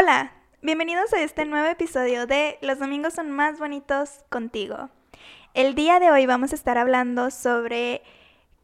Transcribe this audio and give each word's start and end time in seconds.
Hola, 0.00 0.30
bienvenidos 0.62 1.12
a 1.12 1.20
este 1.20 1.44
nuevo 1.44 1.66
episodio 1.66 2.28
de 2.28 2.56
Los 2.62 2.78
domingos 2.78 3.14
son 3.14 3.32
más 3.32 3.58
bonitos 3.58 4.24
contigo. 4.28 4.90
El 5.54 5.74
día 5.74 5.98
de 5.98 6.12
hoy 6.12 6.24
vamos 6.24 6.52
a 6.52 6.54
estar 6.54 6.78
hablando 6.78 7.32
sobre 7.32 8.02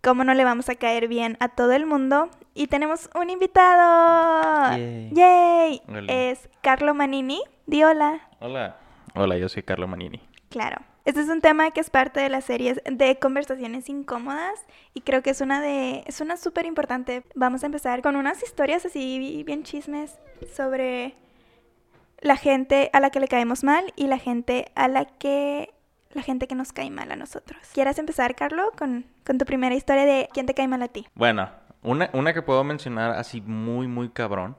cómo 0.01 0.23
no 0.23 0.33
le 0.33 0.45
vamos 0.45 0.69
a 0.69 0.77
caer 0.77 1.09
bien 1.09 1.37
a 1.41 1.49
todo 1.49 1.73
el 1.73 1.87
mundo 1.87 2.31
y 2.55 2.69
tenemos 2.69 3.11
un 3.21 3.31
invitado. 3.31 4.77
Yay. 5.11 5.83
Es 6.07 6.49
Carlo 6.63 6.95
Manini. 6.95 7.43
Di 7.67 7.83
hola. 7.83 8.29
Hola. 8.39 8.77
Hola, 9.17 9.37
yo 9.37 9.49
soy 9.49 9.65
Carlo 9.65 9.89
Manini. 9.89 10.21
Claro. 10.51 10.77
Este 11.05 11.21
es 11.21 11.29
un 11.29 11.41
tema 11.41 11.73
que 11.73 11.81
es 11.81 11.91
parte 11.91 12.21
de 12.21 12.29
las 12.29 12.45
series 12.45 12.81
de 12.89 13.19
conversaciones 13.19 13.89
incómodas 13.89 14.55
y 14.95 15.01
creo 15.01 15.23
que 15.23 15.31
es 15.31 15.41
una 15.41 15.61
de 15.61 16.05
es 16.07 16.21
una 16.21 16.37
súper 16.37 16.65
importante. 16.65 17.25
Vamos 17.35 17.65
a 17.65 17.67
empezar 17.67 18.03
con 18.03 18.15
unas 18.15 18.41
historias 18.41 18.87
así 18.87 19.43
bien 19.45 19.65
chismes 19.65 20.17
sobre 20.55 21.17
la 22.25 22.37
gente 22.37 22.91
a 22.95 23.01
la 23.01 23.11
que 23.11 23.21
le 23.21 23.29
caemos 23.29 23.63
mal 23.65 23.93
y 23.97 24.07
la 24.07 24.19
gente 24.19 24.73
a 24.75 24.89
la 24.89 25.05
que 25.05 25.73
la 26.15 26.23
gente 26.23 26.47
que 26.47 26.55
nos 26.55 26.73
cae 26.73 26.91
mal 26.91 27.13
a 27.13 27.17
nosotros. 27.17 27.61
¿Quieres 27.75 27.99
empezar, 27.99 28.35
Carlo, 28.35 28.71
con, 28.79 29.05
con 29.27 29.37
tu 29.37 29.45
primera 29.45 29.75
historia 29.75 30.07
de 30.07 30.29
quién 30.33 30.47
te 30.47 30.55
cae 30.55 30.67
mal 30.67 30.83
a 30.83 30.89
ti? 30.89 31.07
Bueno, 31.15 31.51
una, 31.83 32.09
una 32.15 32.33
que 32.33 32.41
puedo 32.41 32.65
mencionar 32.65 33.11
así 33.11 33.41
muy, 33.43 33.89
muy 33.89 34.09
cabrón. 34.09 34.57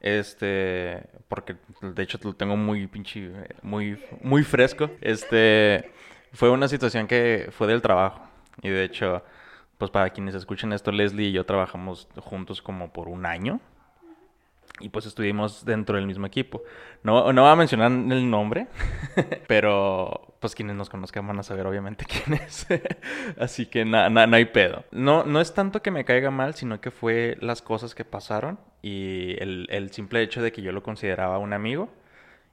Este, 0.00 1.08
porque 1.26 1.56
de 1.82 2.02
hecho 2.04 2.20
lo 2.22 2.34
tengo 2.34 2.56
muy 2.56 2.86
pinche, 2.86 3.32
muy, 3.62 3.98
muy 4.22 4.44
fresco. 4.44 4.90
Este, 5.00 5.90
fue 6.32 6.50
una 6.50 6.68
situación 6.68 7.08
que 7.08 7.48
fue 7.50 7.66
del 7.66 7.82
trabajo. 7.82 8.20
Y 8.62 8.68
de 8.68 8.84
hecho, 8.84 9.24
pues 9.76 9.90
para 9.90 10.10
quienes 10.10 10.36
escuchen 10.36 10.72
esto, 10.72 10.92
Leslie 10.92 11.30
y 11.30 11.32
yo 11.32 11.44
trabajamos 11.44 12.06
juntos 12.18 12.62
como 12.62 12.92
por 12.92 13.08
un 13.08 13.26
año. 13.26 13.60
Y 14.80 14.90
pues 14.90 15.06
estuvimos 15.06 15.64
dentro 15.64 15.96
del 15.96 16.06
mismo 16.06 16.26
equipo. 16.26 16.62
No, 17.02 17.32
no 17.32 17.42
voy 17.42 17.50
a 17.50 17.56
mencionar 17.56 17.90
el 17.90 18.30
nombre, 18.30 18.68
pero 19.48 20.36
pues 20.40 20.54
quienes 20.54 20.76
nos 20.76 20.88
conozcan 20.88 21.26
van 21.26 21.38
a 21.38 21.42
saber 21.42 21.66
obviamente 21.66 22.04
quién 22.08 22.40
es. 22.40 22.66
Así 23.38 23.66
que 23.66 23.84
na- 23.84 24.08
na- 24.10 24.26
no 24.26 24.36
hay 24.36 24.44
pedo. 24.46 24.84
No, 24.92 25.24
no 25.24 25.40
es 25.40 25.52
tanto 25.54 25.82
que 25.82 25.90
me 25.90 26.04
caiga 26.04 26.30
mal, 26.30 26.54
sino 26.54 26.80
que 26.80 26.90
fue 26.90 27.36
las 27.40 27.62
cosas 27.62 27.94
que 27.94 28.04
pasaron 28.04 28.58
y 28.82 29.34
el, 29.42 29.66
el 29.70 29.90
simple 29.92 30.22
hecho 30.22 30.42
de 30.42 30.52
que 30.52 30.62
yo 30.62 30.72
lo 30.72 30.82
consideraba 30.82 31.38
un 31.38 31.52
amigo 31.52 31.88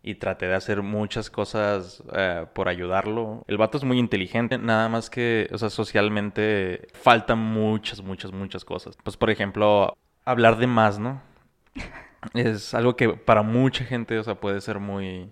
y 0.04 0.16
traté 0.16 0.48
de 0.48 0.54
hacer 0.56 0.84
muchas 0.84 1.30
cosas 1.32 2.04
eh, 2.14 2.46
por 2.54 2.70
ayudarlo. 2.70 3.44
El 3.48 3.58
vato 3.58 3.78
es 3.78 3.84
muy 3.84 3.98
inteligente, 4.00 4.58
nada 4.60 4.88
más 4.90 5.10
que, 5.10 5.50
o 5.52 5.58
sea, 5.58 5.70
socialmente 5.72 6.88
faltan 6.94 7.40
muchas, 7.40 8.02
muchas, 8.02 8.32
muchas 8.32 8.64
cosas. 8.66 8.98
Pues, 9.04 9.18
por 9.18 9.32
ejemplo, 9.32 9.98
hablar 10.26 10.58
de 10.58 10.68
más, 10.68 11.00
¿no? 11.00 11.22
Es 12.34 12.74
algo 12.74 12.96
que 12.96 13.10
para 13.10 13.42
mucha 13.42 13.86
gente, 13.86 14.18
o 14.18 14.24
sea, 14.24 14.36
puede 14.36 14.62
ser 14.62 14.80
muy... 14.80 15.32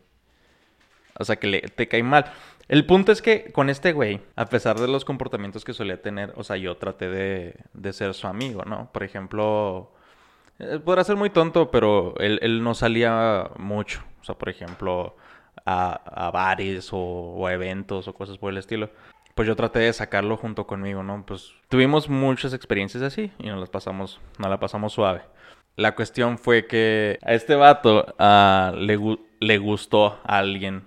O 1.20 1.26
sea, 1.26 1.36
que 1.36 1.48
le, 1.48 1.62
te 1.62 1.88
cae 1.88 2.04
mal. 2.04 2.32
El 2.68 2.86
punto 2.86 3.12
es 3.12 3.22
que 3.22 3.52
con 3.52 3.70
este 3.70 3.94
güey, 3.94 4.22
a 4.36 4.46
pesar 4.46 4.80
de 4.80 4.88
los 4.88 5.06
comportamientos 5.06 5.64
que 5.64 5.74
solía 5.74 6.02
tener, 6.02 6.34
o 6.36 6.44
sea, 6.44 6.58
yo 6.58 6.78
traté 6.78 7.10
de, 7.10 7.56
de 7.74 7.94
ser 7.94 8.14
su 8.14 8.28
amigo, 8.28 8.64
¿no? 8.66 8.90
Por 8.92 9.04
ejemplo, 9.04 9.92
eh, 10.60 10.80
podrá 10.84 11.04
ser 11.04 11.16
muy 11.16 11.30
tonto, 11.30 11.70
pero 11.72 12.16
él, 12.20 12.40
él 12.42 12.64
no 12.64 12.74
salía 12.74 13.50
mucho. 13.58 14.04
O 14.22 14.24
sea, 14.24 14.36
por 14.36 14.50
ejemplo, 14.50 15.16
a, 15.66 16.28
a 16.28 16.32
bares 16.32 16.92
o, 16.94 16.98
o 16.98 17.48
a 17.48 17.54
eventos 17.54 18.08
o 18.08 18.14
cosas 18.14 18.38
por 18.38 18.52
el 18.52 18.58
estilo. 18.58 18.90
Pues 19.36 19.48
yo 19.48 19.56
traté 19.56 19.80
de 19.80 19.94
sacarlo 19.94 20.38
junto 20.38 20.68
conmigo, 20.68 21.04
¿no? 21.04 21.26
Pues 21.26 21.54
tuvimos 21.68 22.08
muchas 22.08 22.54
experiencias 22.54 23.04
así 23.04 23.32
y 23.40 23.48
nos 23.48 23.60
las 23.60 23.70
pasamos, 23.70 24.20
nos 24.38 24.50
la 24.50 24.60
pasamos 24.60 24.94
suave. 24.94 25.22
La 25.76 25.96
cuestión 25.96 26.38
fue 26.38 26.68
que 26.68 27.20
a 27.24 27.34
este 27.34 27.56
vato 27.56 28.14
ah, 28.20 28.74
le, 28.78 28.98
gu- 29.00 29.20
le 29.40 29.58
gustó 29.58 30.20
a 30.24 30.38
alguien 30.38 30.84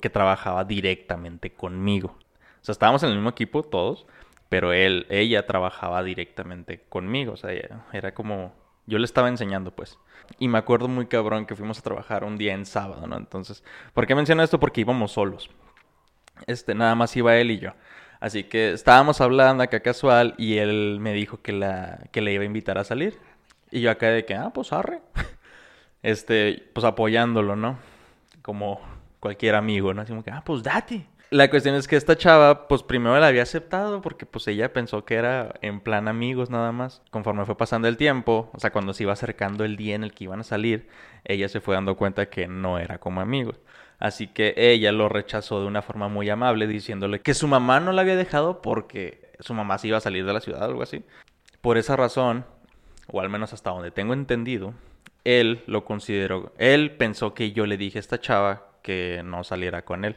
que 0.00 0.10
trabajaba 0.10 0.64
directamente 0.64 1.52
conmigo. 1.52 2.16
O 2.60 2.64
sea, 2.64 2.72
estábamos 2.72 3.02
en 3.02 3.10
el 3.10 3.16
mismo 3.16 3.30
equipo 3.30 3.62
todos, 3.62 4.06
pero 4.48 4.72
él, 4.72 5.06
ella 5.10 5.46
trabajaba 5.46 6.02
directamente 6.02 6.80
conmigo. 6.88 7.34
O 7.34 7.36
sea, 7.36 7.52
era 7.92 8.14
como, 8.14 8.52
yo 8.86 8.98
le 8.98 9.04
estaba 9.04 9.28
enseñando, 9.28 9.70
pues. 9.70 9.98
Y 10.38 10.48
me 10.48 10.58
acuerdo 10.58 10.88
muy 10.88 11.06
cabrón 11.06 11.46
que 11.46 11.54
fuimos 11.54 11.78
a 11.78 11.82
trabajar 11.82 12.24
un 12.24 12.36
día 12.38 12.54
en 12.54 12.66
sábado, 12.66 13.06
¿no? 13.06 13.16
Entonces, 13.16 13.62
¿por 13.92 14.06
qué 14.06 14.14
menciono 14.14 14.42
esto? 14.42 14.58
Porque 14.58 14.80
íbamos 14.80 15.12
solos. 15.12 15.50
Este, 16.46 16.74
nada 16.74 16.94
más 16.94 17.16
iba 17.16 17.36
él 17.36 17.50
y 17.50 17.58
yo. 17.58 17.72
Así 18.20 18.44
que 18.44 18.72
estábamos 18.72 19.20
hablando 19.20 19.62
acá 19.62 19.80
casual 19.80 20.34
y 20.38 20.56
él 20.58 20.98
me 21.00 21.12
dijo 21.12 21.42
que 21.42 21.52
la, 21.52 22.00
que 22.12 22.20
le 22.22 22.32
iba 22.32 22.42
a 22.42 22.46
invitar 22.46 22.78
a 22.78 22.84
salir. 22.84 23.18
Y 23.74 23.80
yo 23.80 23.90
acá 23.90 24.08
de 24.10 24.24
que, 24.24 24.34
ah, 24.34 24.50
pues 24.54 24.72
arre. 24.72 25.02
Este, 26.02 26.68
pues 26.74 26.84
apoyándolo, 26.84 27.56
¿no? 27.56 27.78
Como 28.42 28.78
cualquier 29.20 29.54
amigo, 29.54 29.94
¿no? 29.94 30.02
Así 30.02 30.10
como 30.10 30.22
que, 30.22 30.30
ah, 30.30 30.42
pues 30.44 30.62
date. 30.62 31.06
La 31.30 31.48
cuestión 31.48 31.74
es 31.76 31.88
que 31.88 31.96
esta 31.96 32.14
chava, 32.14 32.68
pues 32.68 32.82
primero 32.82 33.18
la 33.18 33.26
había 33.26 33.42
aceptado 33.42 34.02
porque 34.02 34.26
pues 34.26 34.46
ella 34.46 34.74
pensó 34.74 35.06
que 35.06 35.14
era 35.14 35.54
en 35.62 35.80
plan 35.80 36.06
amigos 36.06 36.50
nada 36.50 36.72
más. 36.72 37.00
Conforme 37.10 37.46
fue 37.46 37.56
pasando 37.56 37.88
el 37.88 37.96
tiempo, 37.96 38.50
o 38.52 38.60
sea, 38.60 38.70
cuando 38.70 38.92
se 38.92 39.04
iba 39.04 39.14
acercando 39.14 39.64
el 39.64 39.76
día 39.76 39.94
en 39.94 40.04
el 40.04 40.12
que 40.12 40.24
iban 40.24 40.40
a 40.40 40.44
salir, 40.44 40.88
ella 41.24 41.48
se 41.48 41.62
fue 41.62 41.74
dando 41.74 41.96
cuenta 41.96 42.26
que 42.26 42.46
no 42.46 42.78
era 42.78 42.98
como 42.98 43.22
amigos. 43.22 43.58
Así 43.98 44.28
que 44.28 44.52
ella 44.56 44.92
lo 44.92 45.08
rechazó 45.08 45.60
de 45.62 45.66
una 45.66 45.80
forma 45.80 46.08
muy 46.08 46.28
amable, 46.28 46.66
diciéndole 46.66 47.22
que 47.22 47.32
su 47.32 47.48
mamá 47.48 47.80
no 47.80 47.92
la 47.92 48.02
había 48.02 48.16
dejado 48.16 48.60
porque 48.60 49.32
su 49.40 49.54
mamá 49.54 49.78
se 49.78 49.88
iba 49.88 49.96
a 49.96 50.02
salir 50.02 50.26
de 50.26 50.34
la 50.34 50.40
ciudad 50.40 50.62
o 50.62 50.66
algo 50.66 50.82
así. 50.82 51.02
Por 51.62 51.78
esa 51.78 51.96
razón, 51.96 52.44
o 53.12 53.20
al 53.20 53.28
menos 53.28 53.52
hasta 53.52 53.70
donde 53.70 53.90
tengo 53.90 54.12
entendido, 54.12 54.74
él 55.24 55.62
lo 55.66 55.84
consideró, 55.84 56.52
él 56.58 56.92
pensó 56.92 57.34
que 57.34 57.52
yo 57.52 57.66
le 57.66 57.76
dije 57.76 57.98
a 57.98 58.00
esta 58.00 58.20
chava 58.20 58.66
que 58.82 59.22
no 59.24 59.42
saliera 59.44 59.84
con 59.84 60.04
él. 60.04 60.16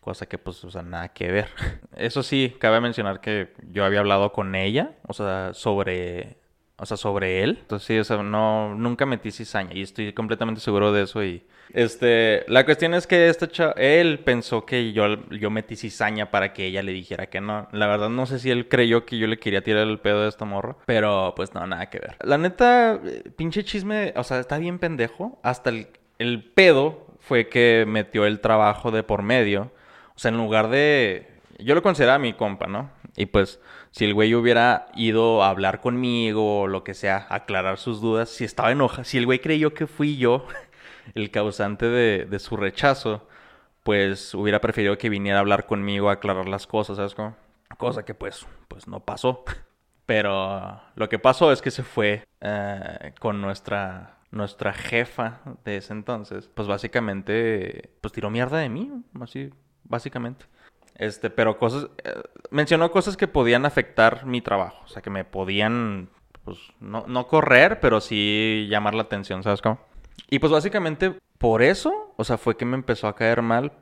Cosa 0.00 0.26
que 0.26 0.38
pues, 0.38 0.64
o 0.64 0.70
sea, 0.70 0.82
nada 0.82 1.08
que 1.08 1.30
ver. 1.30 1.48
Eso 1.96 2.22
sí, 2.22 2.54
cabe 2.58 2.80
mencionar 2.80 3.20
que 3.20 3.52
yo 3.70 3.84
había 3.84 4.00
hablado 4.00 4.32
con 4.32 4.54
ella, 4.54 4.92
o 5.06 5.12
sea, 5.12 5.52
sobre, 5.52 6.36
o 6.80 6.86
sea, 6.86 6.96
sobre 6.96 7.42
él. 7.42 7.58
Entonces 7.60 7.86
sí, 7.86 7.98
o 7.98 8.04
sea, 8.04 8.22
no, 8.22 8.74
nunca 8.74 9.04
metí 9.04 9.30
cizaña 9.30 9.74
y 9.74 9.82
estoy 9.82 10.12
completamente 10.14 10.60
seguro 10.60 10.92
de 10.92 11.02
eso 11.02 11.22
y... 11.22 11.42
Este, 11.72 12.44
la 12.48 12.64
cuestión 12.64 12.94
es 12.94 13.06
que 13.06 13.28
esta 13.28 13.46
chava, 13.46 13.74
él 13.76 14.18
pensó 14.20 14.64
que 14.64 14.92
yo, 14.92 15.28
yo 15.30 15.50
metí 15.50 15.76
cizaña 15.76 16.30
para 16.30 16.52
que 16.52 16.66
ella 16.66 16.82
le 16.82 16.92
dijera 16.92 17.26
que 17.26 17.40
no. 17.40 17.68
La 17.70 17.86
verdad 17.86 18.08
no 18.08 18.26
sé 18.26 18.40
si 18.40 18.50
él 18.50 18.66
creyó 18.66 19.04
que 19.04 19.18
yo 19.18 19.28
le 19.28 19.38
quería 19.38 19.62
tirar 19.62 19.86
el 19.86 20.00
pedo 20.00 20.22
de 20.22 20.30
esta 20.30 20.44
morra, 20.44 20.76
pero 20.86 21.34
pues 21.36 21.54
no, 21.54 21.64
nada 21.66 21.88
que 21.88 22.00
ver. 22.00 22.16
La 22.22 22.38
neta, 22.38 22.98
eh, 23.04 23.22
pinche 23.36 23.62
chisme, 23.62 24.12
o 24.16 24.24
sea, 24.24 24.40
está 24.40 24.58
bien 24.58 24.80
pendejo. 24.80 25.38
Hasta 25.44 25.70
el, 25.70 25.88
el 26.18 26.42
pedo 26.42 27.06
fue 27.20 27.48
que 27.48 27.84
metió 27.86 28.24
el 28.24 28.40
trabajo 28.40 28.90
de 28.90 29.04
por 29.04 29.22
medio. 29.22 29.70
O 30.16 30.18
sea, 30.18 30.30
en 30.30 30.38
lugar 30.38 30.70
de... 30.70 31.28
Yo 31.58 31.74
lo 31.74 31.82
consideraba 31.82 32.18
mi 32.18 32.32
compa, 32.32 32.66
¿no? 32.66 32.90
Y 33.16 33.26
pues, 33.26 33.60
si 33.90 34.04
el 34.04 34.14
güey 34.14 34.34
hubiera 34.34 34.86
ido 34.94 35.42
a 35.42 35.48
hablar 35.48 35.80
conmigo 35.80 36.62
o 36.62 36.66
lo 36.66 36.84
que 36.84 36.94
sea, 36.94 37.26
aclarar 37.28 37.78
sus 37.78 38.00
dudas, 38.00 38.28
si 38.30 38.44
estaba 38.44 38.70
enojado, 38.70 39.04
si 39.04 39.18
el 39.18 39.26
güey 39.26 39.40
creyó 39.40 39.74
que 39.74 39.86
fui 39.86 40.16
yo 40.16 40.46
el 41.14 41.30
causante 41.30 41.86
de, 41.86 42.38
su 42.38 42.56
rechazo, 42.56 43.26
pues 43.82 44.34
hubiera 44.34 44.60
preferido 44.60 44.98
que 44.98 45.08
viniera 45.08 45.38
a 45.38 45.40
hablar 45.40 45.66
conmigo 45.66 46.08
a 46.10 46.14
aclarar 46.14 46.48
las 46.48 46.66
cosas, 46.66 46.96
¿sabes 46.96 47.14
cómo? 47.14 47.36
Cosa 47.78 48.04
que 48.04 48.14
pues, 48.14 48.46
pues 48.68 48.86
no 48.88 49.00
pasó. 49.00 49.44
Pero 50.06 50.80
lo 50.96 51.08
que 51.08 51.20
pasó 51.20 51.52
es 51.52 51.62
que 51.62 51.70
se 51.70 51.84
fue 51.84 52.24
eh, 52.40 53.12
con 53.20 53.40
nuestra, 53.40 54.18
nuestra 54.32 54.72
jefa 54.72 55.40
de 55.64 55.76
ese 55.76 55.92
entonces. 55.92 56.50
Pues 56.52 56.66
básicamente, 56.66 57.90
pues 58.00 58.12
tiró 58.12 58.28
mierda 58.28 58.58
de 58.58 58.68
mí, 58.68 58.90
así, 59.20 59.50
básicamente. 59.84 60.46
Este, 60.94 61.30
pero 61.30 61.58
cosas, 61.58 61.88
eh, 62.04 62.14
mencionó 62.50 62.90
cosas 62.90 63.16
que 63.16 63.28
podían 63.28 63.64
afectar 63.66 64.26
mi 64.26 64.40
trabajo. 64.40 64.82
O 64.84 64.88
sea, 64.88 65.02
que 65.02 65.10
me 65.10 65.24
podían, 65.24 66.08
pues, 66.44 66.58
no, 66.80 67.04
no 67.06 67.26
correr, 67.26 67.80
pero 67.80 68.00
sí 68.00 68.66
llamar 68.70 68.94
la 68.94 69.02
atención, 69.02 69.42
¿sabes 69.42 69.62
cómo? 69.62 69.78
Y 70.28 70.38
pues 70.38 70.52
básicamente 70.52 71.14
por 71.38 71.62
eso, 71.62 72.12
o 72.16 72.24
sea, 72.24 72.38
fue 72.38 72.56
que 72.56 72.64
me 72.64 72.76
empezó 72.76 73.08
a 73.08 73.16
caer 73.16 73.42
mal. 73.42 73.72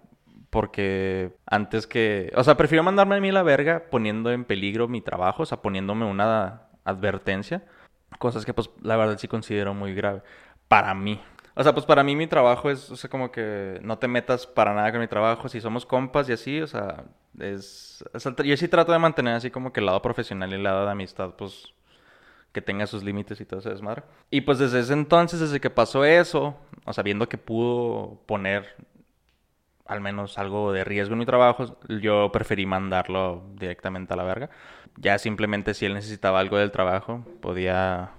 Porque 0.50 1.37
antes 1.44 1.87
que... 1.87 2.32
O 2.34 2.43
sea, 2.43 2.56
prefirió 2.56 2.82
mandarme 2.82 3.16
a 3.16 3.20
mí 3.20 3.31
la 3.31 3.43
verga 3.43 3.84
poniendo 3.90 4.32
en 4.32 4.44
peligro 4.44 4.88
mi 4.88 5.02
trabajo, 5.02 5.43
o 5.43 5.46
sea, 5.46 5.61
poniéndome 5.61 6.06
una 6.06 6.62
advertencia. 6.84 7.64
Cosas 8.19 8.46
que 8.46 8.54
pues 8.54 8.70
la 8.81 8.96
verdad 8.96 9.19
sí 9.19 9.28
considero 9.28 9.75
muy 9.75 9.94
grave. 9.94 10.22
Para 10.69 10.94
mí. 10.94 11.20
O 11.58 11.62
sea, 11.64 11.75
pues 11.75 11.84
para 11.84 12.05
mí 12.05 12.14
mi 12.14 12.28
trabajo 12.28 12.70
es, 12.70 12.88
o 12.88 12.94
sea, 12.94 13.10
como 13.10 13.32
que 13.32 13.81
no 13.82 13.99
te 13.99 14.06
metas 14.06 14.46
para 14.46 14.72
nada 14.75 14.93
con 14.93 15.00
mi 15.00 15.08
trabajo. 15.08 15.49
Si 15.49 15.60
somos 15.60 15.84
compas 15.84 16.28
y 16.28 16.32
así, 16.32 16.60
o 16.60 16.69
sea, 16.69 17.02
es... 17.40 18.05
yo 18.44 18.56
sí 18.56 18.69
trato 18.69 18.93
de 18.93 19.00
mantener 19.00 19.34
así 19.34 19.50
como 19.50 19.72
que 19.72 19.81
el 19.81 19.87
lado 19.87 20.00
profesional 20.00 20.52
y 20.52 20.55
el 20.55 20.62
lado 20.62 20.84
de 20.84 20.93
amistad, 20.93 21.31
pues 21.37 21.75
que 22.52 22.62
tenga 22.62 22.87
sus 22.87 23.02
límites 23.02 23.40
y 23.40 23.44
todo 23.44 23.58
ese 23.58 23.70
desmadre. 23.70 24.05
Y 24.31 24.43
pues 24.43 24.60
desde 24.60 24.78
ese 24.78 24.93
entonces, 24.93 25.40
desde 25.40 25.58
que 25.60 25.69
pasó 25.69 26.05
eso, 26.05 26.56
o 26.84 26.93
sea, 26.93 27.02
viendo 27.02 27.28
que 27.28 27.38
pudo 27.38 28.22
poner 28.26 28.76
al 29.84 30.00
menos 30.00 30.38
algo 30.38 30.72
de 30.72 30.84
riesgo 30.84 31.14
en 31.14 31.19
mi 31.19 31.26
trabajo, 31.26 31.76
yo 31.88 32.31
preferí 32.31 32.66
mandarlo 32.66 33.43
directamente 33.56 34.14
a 34.14 34.16
la 34.16 34.22
verga. 34.22 34.49
Ya 34.96 35.19
simplemente 35.19 35.75
si 35.75 35.87
él 35.87 35.94
necesitaba 35.94 36.38
algo 36.38 36.56
del 36.56 36.70
trabajo, 36.70 37.25
podía 37.40 38.12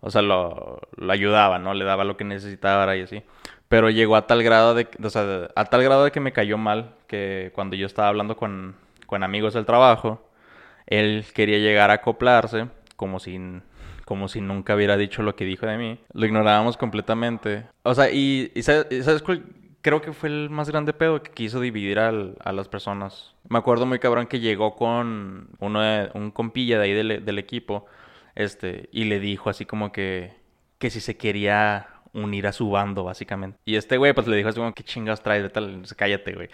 O 0.00 0.10
sea, 0.10 0.22
lo, 0.22 0.80
lo 0.96 1.12
ayudaba, 1.12 1.58
¿no? 1.58 1.74
Le 1.74 1.84
daba 1.84 2.04
lo 2.04 2.16
que 2.16 2.24
necesitaba 2.24 2.96
y 2.96 3.02
así. 3.02 3.22
Pero 3.68 3.90
llegó 3.90 4.16
a 4.16 4.26
tal 4.26 4.42
grado 4.42 4.74
de, 4.74 4.88
o 5.02 5.10
sea, 5.10 5.48
a 5.54 5.64
tal 5.66 5.82
grado 5.82 6.04
de 6.04 6.10
que 6.12 6.20
me 6.20 6.32
cayó 6.32 6.56
mal 6.56 6.94
que 7.06 7.50
cuando 7.54 7.76
yo 7.76 7.86
estaba 7.86 8.08
hablando 8.08 8.36
con, 8.36 8.76
con 9.06 9.22
amigos 9.22 9.54
del 9.54 9.66
trabajo, 9.66 10.22
él 10.86 11.24
quería 11.34 11.58
llegar 11.58 11.90
a 11.90 11.94
acoplarse 11.94 12.66
como 12.96 13.18
si, 13.20 13.38
como 14.04 14.28
si 14.28 14.40
nunca 14.40 14.74
hubiera 14.74 14.96
dicho 14.96 15.22
lo 15.22 15.36
que 15.36 15.44
dijo 15.44 15.66
de 15.66 15.76
mí. 15.76 15.98
Lo 16.12 16.26
ignorábamos 16.26 16.76
completamente. 16.76 17.66
O 17.82 17.94
sea, 17.94 18.10
y, 18.10 18.50
y 18.54 18.62
¿sabes, 18.62 19.22
cuál? 19.24 19.44
Creo 19.80 20.00
que 20.00 20.12
fue 20.12 20.28
el 20.28 20.50
más 20.50 20.68
grande 20.70 20.92
pedo 20.92 21.22
que 21.22 21.30
quiso 21.30 21.60
dividir 21.60 21.98
al- 22.00 22.36
a 22.44 22.52
las 22.52 22.68
personas. 22.68 23.34
Me 23.48 23.58
acuerdo 23.58 23.86
muy 23.86 23.98
cabrón 24.00 24.26
que 24.26 24.40
llegó 24.40 24.74
con 24.74 25.48
uno 25.60 25.80
de- 25.80 26.10
un 26.14 26.30
compilla 26.30 26.78
de 26.78 26.84
ahí 26.84 26.92
del 26.92 27.38
equipo, 27.38 27.86
este, 28.38 28.88
y 28.92 29.04
le 29.04 29.20
dijo 29.20 29.50
así 29.50 29.66
como 29.66 29.92
que, 29.92 30.34
que 30.78 30.90
si 30.90 31.00
se 31.00 31.16
quería 31.18 31.88
unir 32.14 32.46
a 32.46 32.52
su 32.52 32.70
bando, 32.70 33.04
básicamente. 33.04 33.58
Y 33.66 33.76
este 33.76 33.98
güey, 33.98 34.14
pues 34.14 34.26
le 34.28 34.36
dijo 34.36 34.48
así 34.48 34.58
como, 34.58 34.74
¿qué 34.74 34.84
chingas 34.84 35.22
traes? 35.22 35.42
Vete 35.42 35.58
al- 35.60 35.82
Cállate, 35.96 36.34
güey. 36.34 36.48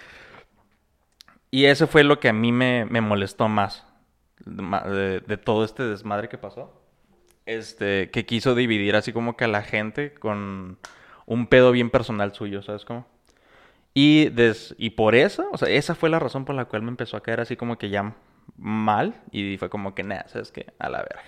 Y 1.50 1.66
eso 1.66 1.86
fue 1.86 2.04
lo 2.04 2.18
que 2.20 2.28
a 2.28 2.32
mí 2.32 2.52
me, 2.52 2.84
molestó 3.00 3.48
más 3.48 3.84
de 4.44 5.38
todo 5.42 5.64
este 5.64 5.84
desmadre 5.84 6.28
que 6.28 6.38
pasó. 6.38 6.80
Este, 7.46 8.10
que 8.10 8.26
quiso 8.26 8.54
dividir 8.54 8.96
así 8.96 9.12
como 9.12 9.36
que 9.36 9.44
a 9.44 9.48
la 9.48 9.62
gente 9.62 10.14
con 10.14 10.78
un 11.26 11.46
pedo 11.48 11.72
bien 11.72 11.90
personal 11.90 12.34
suyo, 12.34 12.62
¿sabes 12.62 12.84
cómo? 12.86 13.06
Y, 13.94 14.30
des- 14.30 14.74
y 14.78 14.90
por 14.92 15.14
eso, 15.16 15.48
o 15.52 15.58
sea, 15.58 15.68
esa 15.70 15.94
fue 15.96 16.10
la 16.10 16.18
razón 16.20 16.44
por 16.46 16.54
la 16.56 16.66
cual 16.66 16.82
me 16.82 16.90
empezó 16.90 17.16
a 17.16 17.22
caer 17.22 17.40
así 17.40 17.56
como 17.56 17.78
que 17.78 17.90
ya 17.90 18.16
mal. 18.58 19.14
Y 19.32 19.58
fue 19.58 19.70
como 19.70 19.94
que, 19.94 20.04
nada, 20.04 20.28
¿sabes 20.28 20.52
qué? 20.52 20.74
A 20.78 20.88
la 20.90 20.98
verga. 20.98 21.22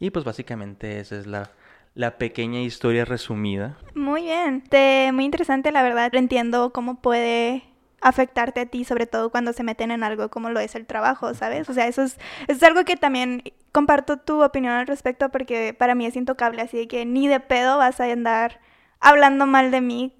Y 0.00 0.10
pues 0.10 0.24
básicamente 0.24 0.98
esa 0.98 1.16
es 1.16 1.26
la, 1.28 1.50
la 1.94 2.18
pequeña 2.18 2.60
historia 2.60 3.04
resumida. 3.04 3.76
Muy 3.94 4.22
bien. 4.22 4.62
Te- 4.62 5.12
muy 5.12 5.24
interesante, 5.24 5.70
la 5.70 5.82
verdad. 5.82 6.12
Entiendo 6.14 6.72
cómo 6.72 7.00
puede 7.00 7.62
afectarte 8.00 8.60
a 8.60 8.66
ti, 8.66 8.84
sobre 8.84 9.06
todo 9.06 9.30
cuando 9.30 9.52
se 9.52 9.62
meten 9.62 9.90
en 9.90 10.02
algo 10.02 10.30
como 10.30 10.48
lo 10.48 10.58
es 10.58 10.74
el 10.74 10.86
trabajo, 10.86 11.34
¿sabes? 11.34 11.68
O 11.68 11.74
sea, 11.74 11.86
eso 11.86 12.02
es, 12.02 12.14
eso 12.48 12.56
es 12.56 12.62
algo 12.62 12.84
que 12.84 12.96
también 12.96 13.42
comparto 13.72 14.16
tu 14.16 14.42
opinión 14.42 14.72
al 14.72 14.86
respecto 14.86 15.28
porque 15.28 15.74
para 15.78 15.94
mí 15.94 16.06
es 16.06 16.16
intocable, 16.16 16.62
así 16.62 16.78
de 16.78 16.88
que 16.88 17.04
ni 17.04 17.28
de 17.28 17.40
pedo 17.40 17.76
vas 17.76 18.00
a 18.00 18.04
andar 18.04 18.58
hablando 19.00 19.46
mal 19.46 19.70
de 19.70 19.80
mí. 19.82 20.14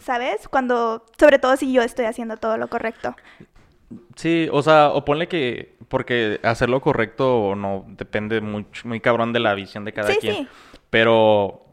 ¿sabes? 0.00 0.48
Cuando, 0.48 1.06
sobre 1.18 1.38
todo 1.38 1.56
si 1.56 1.72
yo 1.72 1.80
estoy 1.80 2.04
haciendo 2.04 2.36
todo 2.36 2.58
lo 2.58 2.68
correcto. 2.68 3.16
Sí, 4.16 4.48
o 4.52 4.62
sea, 4.62 4.88
o 4.90 5.04
ponle 5.04 5.28
que, 5.28 5.76
porque 5.88 6.40
hacer 6.42 6.68
lo 6.70 6.80
correcto 6.80 7.38
o 7.38 7.54
no 7.54 7.84
depende 7.88 8.40
mucho, 8.40 8.86
muy 8.88 9.00
cabrón 9.00 9.32
de 9.32 9.40
la 9.40 9.54
visión 9.54 9.84
de 9.84 9.92
cada 9.92 10.08
Sí, 10.12 10.18
quien. 10.20 10.34
sí. 10.34 10.48
Pero 10.90 11.64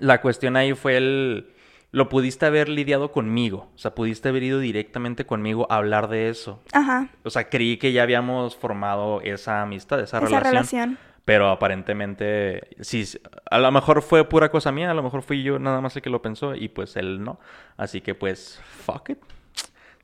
la 0.00 0.20
cuestión 0.20 0.56
ahí 0.56 0.74
fue 0.74 0.96
el, 0.96 1.50
lo 1.92 2.08
pudiste 2.08 2.46
haber 2.46 2.68
lidiado 2.68 3.12
conmigo, 3.12 3.68
o 3.74 3.78
sea, 3.78 3.94
pudiste 3.94 4.28
haber 4.28 4.42
ido 4.42 4.58
directamente 4.58 5.24
conmigo 5.26 5.66
a 5.70 5.76
hablar 5.76 6.08
de 6.08 6.28
eso. 6.28 6.60
Ajá. 6.72 7.08
O 7.22 7.30
sea, 7.30 7.48
creí 7.48 7.76
que 7.76 7.92
ya 7.92 8.02
habíamos 8.02 8.56
formado 8.56 9.20
esa 9.20 9.62
amistad, 9.62 10.00
esa, 10.00 10.18
Esa 10.18 10.26
relación. 10.26 10.52
relación. 10.52 10.98
Pero 11.24 11.48
aparentemente, 11.48 12.68
sí, 12.80 13.04
a 13.50 13.58
lo 13.58 13.72
mejor 13.72 14.02
fue 14.02 14.28
pura 14.28 14.50
cosa 14.50 14.72
mía, 14.72 14.90
a 14.90 14.94
lo 14.94 15.02
mejor 15.02 15.22
fui 15.22 15.42
yo 15.42 15.58
nada 15.58 15.80
más 15.80 15.96
el 15.96 16.02
que 16.02 16.10
lo 16.10 16.20
pensó 16.20 16.54
y 16.54 16.68
pues 16.68 16.96
él 16.96 17.24
no. 17.24 17.40
Así 17.78 18.02
que 18.02 18.14
pues, 18.14 18.60
fuck 18.84 19.08
it. 19.10 19.18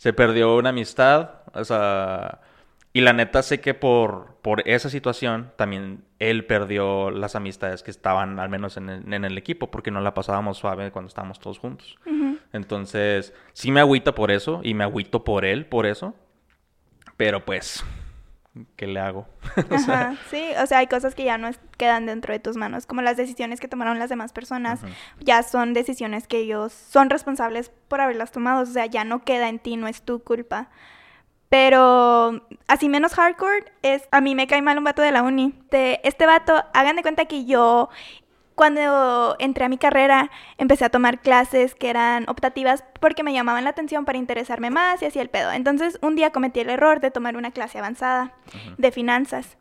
Se 0.00 0.14
perdió 0.14 0.56
una 0.56 0.70
amistad, 0.70 1.42
o 1.52 1.62
sea, 1.62 2.40
y 2.94 3.02
la 3.02 3.12
neta 3.12 3.42
sé 3.42 3.60
que 3.60 3.74
por, 3.74 4.38
por 4.40 4.66
esa 4.66 4.88
situación 4.88 5.52
también 5.56 6.04
él 6.18 6.46
perdió 6.46 7.10
las 7.10 7.36
amistades 7.36 7.82
que 7.82 7.90
estaban 7.90 8.38
al 8.38 8.48
menos 8.48 8.78
en 8.78 8.88
el, 8.88 9.12
en 9.12 9.26
el 9.26 9.36
equipo, 9.36 9.70
porque 9.70 9.90
no 9.90 10.00
la 10.00 10.14
pasábamos 10.14 10.56
suave 10.56 10.90
cuando 10.90 11.08
estábamos 11.08 11.38
todos 11.38 11.58
juntos. 11.58 11.98
Entonces, 12.54 13.34
sí 13.52 13.70
me 13.72 13.80
agüita 13.80 14.14
por 14.14 14.30
eso 14.30 14.60
y 14.62 14.72
me 14.72 14.84
agüito 14.84 15.22
por 15.22 15.44
él 15.44 15.66
por 15.66 15.84
eso, 15.84 16.14
pero 17.18 17.44
pues, 17.44 17.84
¿qué 18.76 18.86
le 18.86 19.00
hago? 19.00 19.26
O 19.70 19.78
sea, 19.78 20.00
Ajá, 20.10 20.16
sí, 20.30 20.44
o 20.62 20.66
sea, 20.66 20.78
hay 20.78 20.86
cosas 20.86 21.14
que 21.14 21.24
ya 21.24 21.38
no 21.38 21.48
es- 21.48 21.60
quedan 21.76 22.06
dentro 22.06 22.32
de 22.32 22.38
tus 22.40 22.56
manos, 22.56 22.86
como 22.86 23.02
las 23.02 23.16
decisiones 23.16 23.60
que 23.60 23.68
tomaron 23.68 23.98
las 23.98 24.08
demás 24.10 24.32
personas, 24.32 24.80
ya 25.20 25.42
son 25.42 25.72
decisiones 25.72 26.26
que 26.26 26.38
ellos 26.38 26.72
son 26.72 27.10
responsables 27.10 27.70
por 27.88 28.00
haberlas 28.00 28.32
tomado, 28.32 28.62
o 28.62 28.66
sea, 28.66 28.86
ya 28.86 29.04
no 29.04 29.24
queda 29.24 29.48
en 29.48 29.58
ti, 29.58 29.76
no 29.76 29.86
es 29.88 30.02
tu 30.02 30.22
culpa. 30.22 30.68
Pero 31.48 32.46
así 32.68 32.88
menos 32.88 33.14
hardcore 33.14 33.64
es, 33.82 34.04
a 34.12 34.20
mí 34.20 34.36
me 34.36 34.46
cae 34.46 34.62
mal 34.62 34.78
un 34.78 34.84
vato 34.84 35.02
de 35.02 35.10
la 35.10 35.22
uni. 35.24 35.52
De 35.70 36.00
este 36.04 36.24
vato, 36.24 36.62
hagan 36.74 36.94
de 36.96 37.02
cuenta 37.02 37.24
que 37.24 37.44
yo 37.44 37.88
cuando 38.60 39.36
entré 39.38 39.64
a 39.64 39.70
mi 39.70 39.78
carrera 39.78 40.30
empecé 40.58 40.84
a 40.84 40.90
tomar 40.90 41.22
clases 41.22 41.74
que 41.74 41.88
eran 41.88 42.28
optativas 42.28 42.84
porque 43.00 43.22
me 43.22 43.32
llamaban 43.32 43.64
la 43.64 43.70
atención 43.70 44.04
para 44.04 44.18
interesarme 44.18 44.68
más 44.68 45.00
y 45.00 45.06
así 45.06 45.18
el 45.18 45.30
pedo. 45.30 45.50
Entonces 45.50 45.98
un 46.02 46.14
día 46.14 46.28
cometí 46.28 46.60
el 46.60 46.68
error 46.68 47.00
de 47.00 47.10
tomar 47.10 47.38
una 47.38 47.52
clase 47.52 47.78
avanzada 47.78 48.34
de 48.76 48.92
finanzas. 48.92 49.56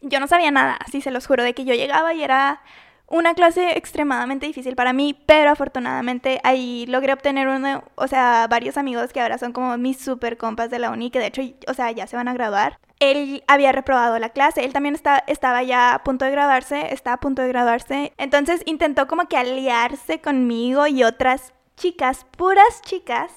Yo 0.00 0.18
no 0.18 0.26
sabía 0.26 0.50
nada, 0.50 0.76
así 0.84 1.00
se 1.00 1.12
los 1.12 1.28
juro, 1.28 1.44
de 1.44 1.54
que 1.54 1.64
yo 1.64 1.74
llegaba 1.74 2.12
y 2.12 2.24
era 2.24 2.60
una 3.06 3.34
clase 3.34 3.78
extremadamente 3.78 4.46
difícil 4.46 4.74
para 4.74 4.92
mí, 4.92 5.16
pero 5.24 5.50
afortunadamente 5.50 6.40
ahí 6.42 6.86
logré 6.88 7.12
obtener 7.12 7.46
uno, 7.46 7.84
o 7.94 8.08
sea, 8.08 8.48
varios 8.50 8.76
amigos 8.76 9.12
que 9.12 9.20
ahora 9.20 9.38
son 9.38 9.52
como 9.52 9.78
mis 9.78 9.96
super 9.96 10.36
compas 10.36 10.70
de 10.70 10.80
la 10.80 10.90
uni, 10.90 11.12
que 11.12 11.20
de 11.20 11.26
hecho, 11.26 11.42
o 11.68 11.74
sea, 11.74 11.92
ya 11.92 12.08
se 12.08 12.16
van 12.16 12.26
a 12.26 12.34
graduar. 12.34 12.80
Él 13.00 13.44
había 13.46 13.72
reprobado 13.72 14.18
la 14.18 14.30
clase, 14.30 14.64
él 14.64 14.72
también 14.72 14.94
está, 14.94 15.22
estaba 15.26 15.62
ya 15.62 15.94
a 15.94 16.02
punto 16.02 16.24
de 16.24 16.32
graduarse, 16.32 16.92
está 16.92 17.12
a 17.12 17.20
punto 17.20 17.42
de 17.42 17.48
graduarse, 17.48 18.12
entonces 18.18 18.62
intentó 18.66 19.06
como 19.06 19.28
que 19.28 19.36
aliarse 19.36 20.20
conmigo 20.20 20.86
y 20.86 21.04
otras 21.04 21.52
chicas, 21.76 22.26
puras 22.36 22.82
chicas, 22.82 23.32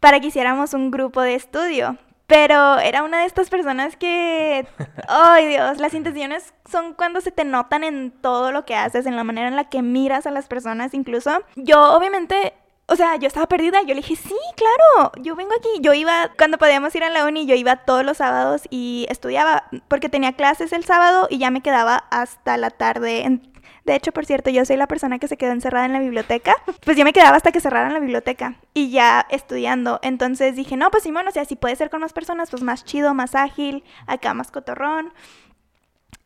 para 0.00 0.20
que 0.20 0.28
hiciéramos 0.28 0.74
un 0.74 0.90
grupo 0.90 1.22
de 1.22 1.34
estudio. 1.34 1.96
Pero 2.26 2.78
era 2.78 3.04
una 3.04 3.20
de 3.20 3.24
estas 3.24 3.48
personas 3.48 3.96
que, 3.96 4.68
ay 5.08 5.46
Dios, 5.46 5.78
las 5.78 5.94
intenciones 5.94 6.52
son 6.70 6.92
cuando 6.92 7.22
se 7.22 7.32
te 7.32 7.44
notan 7.44 7.84
en 7.84 8.10
todo 8.10 8.52
lo 8.52 8.66
que 8.66 8.74
haces, 8.74 9.06
en 9.06 9.16
la 9.16 9.24
manera 9.24 9.48
en 9.48 9.56
la 9.56 9.70
que 9.70 9.80
miras 9.80 10.26
a 10.26 10.30
las 10.30 10.46
personas 10.46 10.92
incluso. 10.92 11.42
Yo 11.56 11.96
obviamente, 11.96 12.52
o 12.90 12.96
sea, 12.96 13.16
yo 13.16 13.26
estaba 13.26 13.46
perdida, 13.46 13.82
yo 13.82 13.88
le 13.88 14.00
dije, 14.00 14.16
sí, 14.16 14.34
claro, 14.56 15.12
yo 15.20 15.36
vengo 15.36 15.52
aquí. 15.58 15.68
Yo 15.80 15.92
iba, 15.92 16.30
cuando 16.38 16.56
podíamos 16.56 16.94
ir 16.94 17.04
a 17.04 17.10
la 17.10 17.26
uni, 17.26 17.44
yo 17.44 17.54
iba 17.54 17.76
todos 17.76 18.02
los 18.02 18.16
sábados 18.16 18.62
y 18.70 19.06
estudiaba, 19.10 19.64
porque 19.88 20.08
tenía 20.08 20.32
clases 20.32 20.72
el 20.72 20.84
sábado 20.84 21.28
y 21.30 21.36
ya 21.36 21.50
me 21.50 21.60
quedaba 21.60 22.04
hasta 22.10 22.56
la 22.56 22.70
tarde. 22.70 23.40
de 23.84 23.94
hecho, 23.94 24.12
por 24.12 24.24
cierto, 24.24 24.48
yo 24.48 24.64
soy 24.64 24.76
la 24.76 24.86
persona 24.86 25.18
que 25.18 25.28
se 25.28 25.36
quedó 25.36 25.52
encerrada 25.52 25.84
en 25.84 25.92
la 25.92 26.00
biblioteca. 26.00 26.56
Pues 26.84 26.96
yo 26.96 27.04
me 27.04 27.12
quedaba 27.12 27.36
hasta 27.36 27.52
que 27.52 27.60
cerraran 27.60 27.92
la 27.92 28.00
biblioteca 28.00 28.56
y 28.72 28.90
ya 28.90 29.26
estudiando. 29.28 30.00
Entonces 30.02 30.56
dije, 30.56 30.78
no, 30.78 30.90
pues 30.90 31.02
Simón, 31.02 31.28
o 31.28 31.30
sea, 31.30 31.44
si 31.44 31.56
puede 31.56 31.76
ser 31.76 31.90
con 31.90 32.00
más 32.00 32.14
personas, 32.14 32.50
pues 32.50 32.62
más 32.62 32.86
chido, 32.86 33.12
más 33.12 33.34
ágil, 33.34 33.84
acá 34.06 34.32
más 34.32 34.50
cotorrón. 34.50 35.12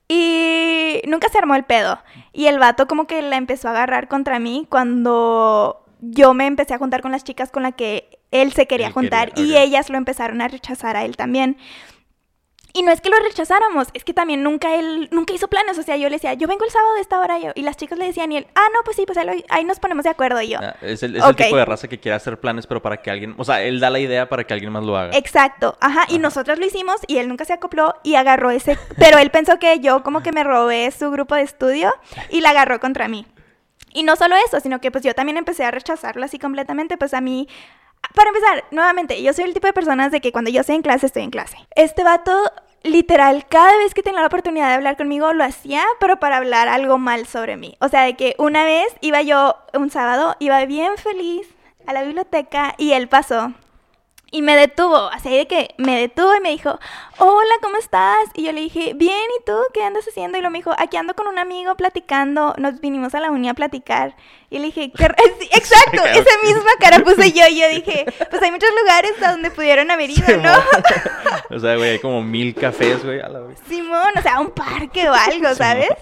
Y 0.06 1.02
nunca 1.08 1.28
se 1.28 1.38
armó 1.38 1.56
el 1.56 1.64
pedo. 1.64 1.98
Y 2.32 2.46
el 2.46 2.60
vato 2.60 2.86
como 2.86 3.08
que 3.08 3.20
la 3.22 3.36
empezó 3.36 3.68
a 3.68 3.70
agarrar 3.72 4.06
contra 4.06 4.38
mí 4.38 4.66
cuando 4.70 5.81
yo 6.02 6.34
me 6.34 6.46
empecé 6.46 6.74
a 6.74 6.78
juntar 6.78 7.00
con 7.00 7.12
las 7.12 7.22
chicas 7.22 7.50
con 7.50 7.62
las 7.62 7.74
que 7.76 8.18
él 8.32 8.52
se 8.52 8.66
quería 8.66 8.88
Él 8.88 8.92
quería, 8.92 8.92
juntar 8.92 9.32
y 9.36 9.56
ellas 9.56 9.88
lo 9.88 9.96
empezaron 9.96 10.40
a 10.40 10.48
rechazar 10.48 10.96
a 10.96 11.04
él 11.04 11.16
también. 11.16 11.56
Y 12.74 12.82
no 12.82 12.90
es 12.90 13.02
que 13.02 13.10
lo 13.10 13.16
rechazáramos, 13.18 13.88
es 13.92 14.02
que 14.02 14.14
también 14.14 14.42
nunca 14.42 14.74
él, 14.74 15.08
nunca 15.12 15.34
hizo 15.34 15.46
planes. 15.48 15.78
O 15.78 15.82
sea, 15.82 15.96
yo 15.96 16.08
le 16.08 16.16
decía, 16.16 16.32
yo 16.32 16.48
vengo 16.48 16.64
el 16.64 16.70
sábado 16.70 16.94
de 16.94 17.02
esta 17.02 17.20
hora 17.20 17.38
yo, 17.38 17.52
y 17.54 17.62
las 17.62 17.76
chicas 17.76 17.98
le 17.98 18.06
decían, 18.06 18.32
y 18.32 18.38
él, 18.38 18.46
ah, 18.54 18.66
no, 18.72 18.80
pues 18.82 18.96
sí, 18.96 19.04
pues 19.04 19.18
ahí, 19.50 19.64
nos 19.64 19.78
ponemos 19.78 20.04
de 20.04 20.10
acuerdo 20.10 20.40
y 20.40 20.48
yo. 20.48 20.58
Ah, 20.60 20.74
Es 20.80 21.02
el, 21.02 21.16
es 21.16 21.22
Ok. 21.22 21.28
el 21.28 21.36
tipo 21.36 21.56
de 21.58 21.64
raza 21.66 21.86
que 21.86 22.00
quiere 22.00 22.16
hacer 22.16 22.40
planes, 22.40 22.66
pero 22.66 22.80
para 22.80 22.96
que 23.02 23.10
alguien, 23.10 23.34
o 23.36 23.44
sea, 23.44 23.62
él 23.62 23.78
da 23.78 23.90
la 23.90 23.98
idea 24.00 24.26
para 24.28 24.44
que 24.44 24.54
alguien 24.54 24.72
más 24.72 24.84
lo 24.84 24.96
haga. 24.96 25.14
Exacto, 25.16 25.76
ajá, 25.80 26.06
y 26.08 26.18
nosotros 26.18 26.58
lo 26.58 26.64
hicimos 26.64 26.96
y 27.06 27.18
él 27.18 27.28
nunca 27.28 27.44
se 27.44 27.52
acopló 27.52 27.94
y 28.04 28.14
agarró 28.14 28.50
ese, 28.50 28.78
pero 28.96 29.18
él 29.18 29.30
pensó 29.30 29.58
que 29.58 29.80
yo 29.80 30.02
como 30.02 30.22
que 30.22 30.32
me 30.32 30.42
robé 30.42 30.90
su 30.92 31.10
grupo 31.10 31.34
de 31.34 31.42
estudio 31.42 31.92
y 32.30 32.40
la 32.40 32.50
agarró 32.50 32.80
contra 32.80 33.06
mí. 33.06 33.26
Y 33.92 34.02
no 34.02 34.16
solo 34.16 34.36
eso, 34.46 34.60
sino 34.60 34.80
que 34.80 34.90
pues 34.90 35.04
yo 35.04 35.14
también 35.14 35.36
empecé 35.36 35.64
a 35.64 35.70
rechazarlo 35.70 36.24
así 36.24 36.38
completamente, 36.38 36.96
pues 36.96 37.14
a 37.14 37.20
mí, 37.20 37.48
para 38.14 38.28
empezar, 38.30 38.64
nuevamente, 38.70 39.22
yo 39.22 39.32
soy 39.32 39.44
el 39.44 39.54
tipo 39.54 39.66
de 39.66 39.72
personas 39.72 40.10
de 40.10 40.20
que 40.20 40.32
cuando 40.32 40.50
yo 40.50 40.60
estoy 40.60 40.76
en 40.76 40.82
clase, 40.82 41.06
estoy 41.06 41.22
en 41.22 41.30
clase. 41.30 41.56
Este 41.76 42.04
vato, 42.04 42.32
literal, 42.82 43.46
cada 43.48 43.76
vez 43.78 43.94
que 43.94 44.02
tenía 44.02 44.20
la 44.20 44.26
oportunidad 44.26 44.68
de 44.68 44.74
hablar 44.74 44.96
conmigo, 44.96 45.32
lo 45.32 45.44
hacía, 45.44 45.84
pero 46.00 46.18
para 46.18 46.38
hablar 46.38 46.68
algo 46.68 46.98
mal 46.98 47.26
sobre 47.26 47.56
mí. 47.56 47.76
O 47.80 47.88
sea, 47.88 48.02
de 48.02 48.14
que 48.14 48.34
una 48.38 48.64
vez 48.64 48.86
iba 49.00 49.22
yo, 49.22 49.56
un 49.74 49.90
sábado, 49.90 50.36
iba 50.40 50.64
bien 50.66 50.96
feliz 50.96 51.48
a 51.86 51.92
la 51.92 52.02
biblioteca 52.02 52.74
y 52.78 52.92
él 52.92 53.08
pasó 53.08 53.52
y 54.34 54.40
me 54.40 54.56
detuvo, 54.56 55.10
así 55.12 55.28
de 55.28 55.46
que 55.46 55.74
me 55.76 56.00
detuvo 56.00 56.34
y 56.34 56.40
me 56.40 56.48
dijo, 56.48 56.80
hola, 57.18 57.54
¿cómo 57.60 57.76
estás? 57.76 58.16
Y 58.32 58.44
yo 58.44 58.52
le 58.52 58.62
dije, 58.62 58.94
bien, 58.94 59.28
¿y 59.38 59.44
tú 59.44 59.52
qué 59.74 59.84
andas 59.84 60.08
haciendo? 60.08 60.38
Y 60.38 60.40
lo 60.40 60.50
me 60.50 60.58
dijo, 60.58 60.74
aquí 60.78 60.96
ando 60.96 61.14
con 61.14 61.26
un 61.26 61.38
amigo 61.38 61.76
platicando, 61.76 62.54
nos 62.56 62.80
vinimos 62.80 63.14
a 63.14 63.20
la 63.20 63.30
uni 63.30 63.50
a 63.50 63.54
platicar. 63.54 64.16
Y 64.48 64.58
le 64.58 64.66
dije, 64.66 64.84
exacto, 64.84 66.02
esa 66.06 66.30
misma 66.44 66.70
cara 66.80 66.98
puse 67.04 67.32
yo. 67.32 67.46
Y 67.46 67.60
yo 67.60 67.68
dije, 67.68 68.06
pues 68.30 68.42
hay 68.42 68.50
muchos 68.50 68.70
lugares 68.80 69.12
a 69.22 69.32
donde 69.32 69.50
pudieron 69.50 69.90
haber 69.90 70.08
ido, 70.08 70.38
¿no? 70.38 70.54
o 71.54 71.60
sea, 71.60 71.76
güey, 71.76 71.90
hay 71.90 71.98
como 71.98 72.22
mil 72.22 72.54
cafés, 72.54 73.04
güey, 73.04 73.20
a 73.20 73.28
la 73.28 73.40
vez. 73.40 73.58
Simón, 73.68 74.12
o 74.16 74.22
sea, 74.22 74.40
un 74.40 74.50
parque 74.50 75.10
o 75.10 75.12
algo, 75.12 75.54
¿sabes? 75.54 75.92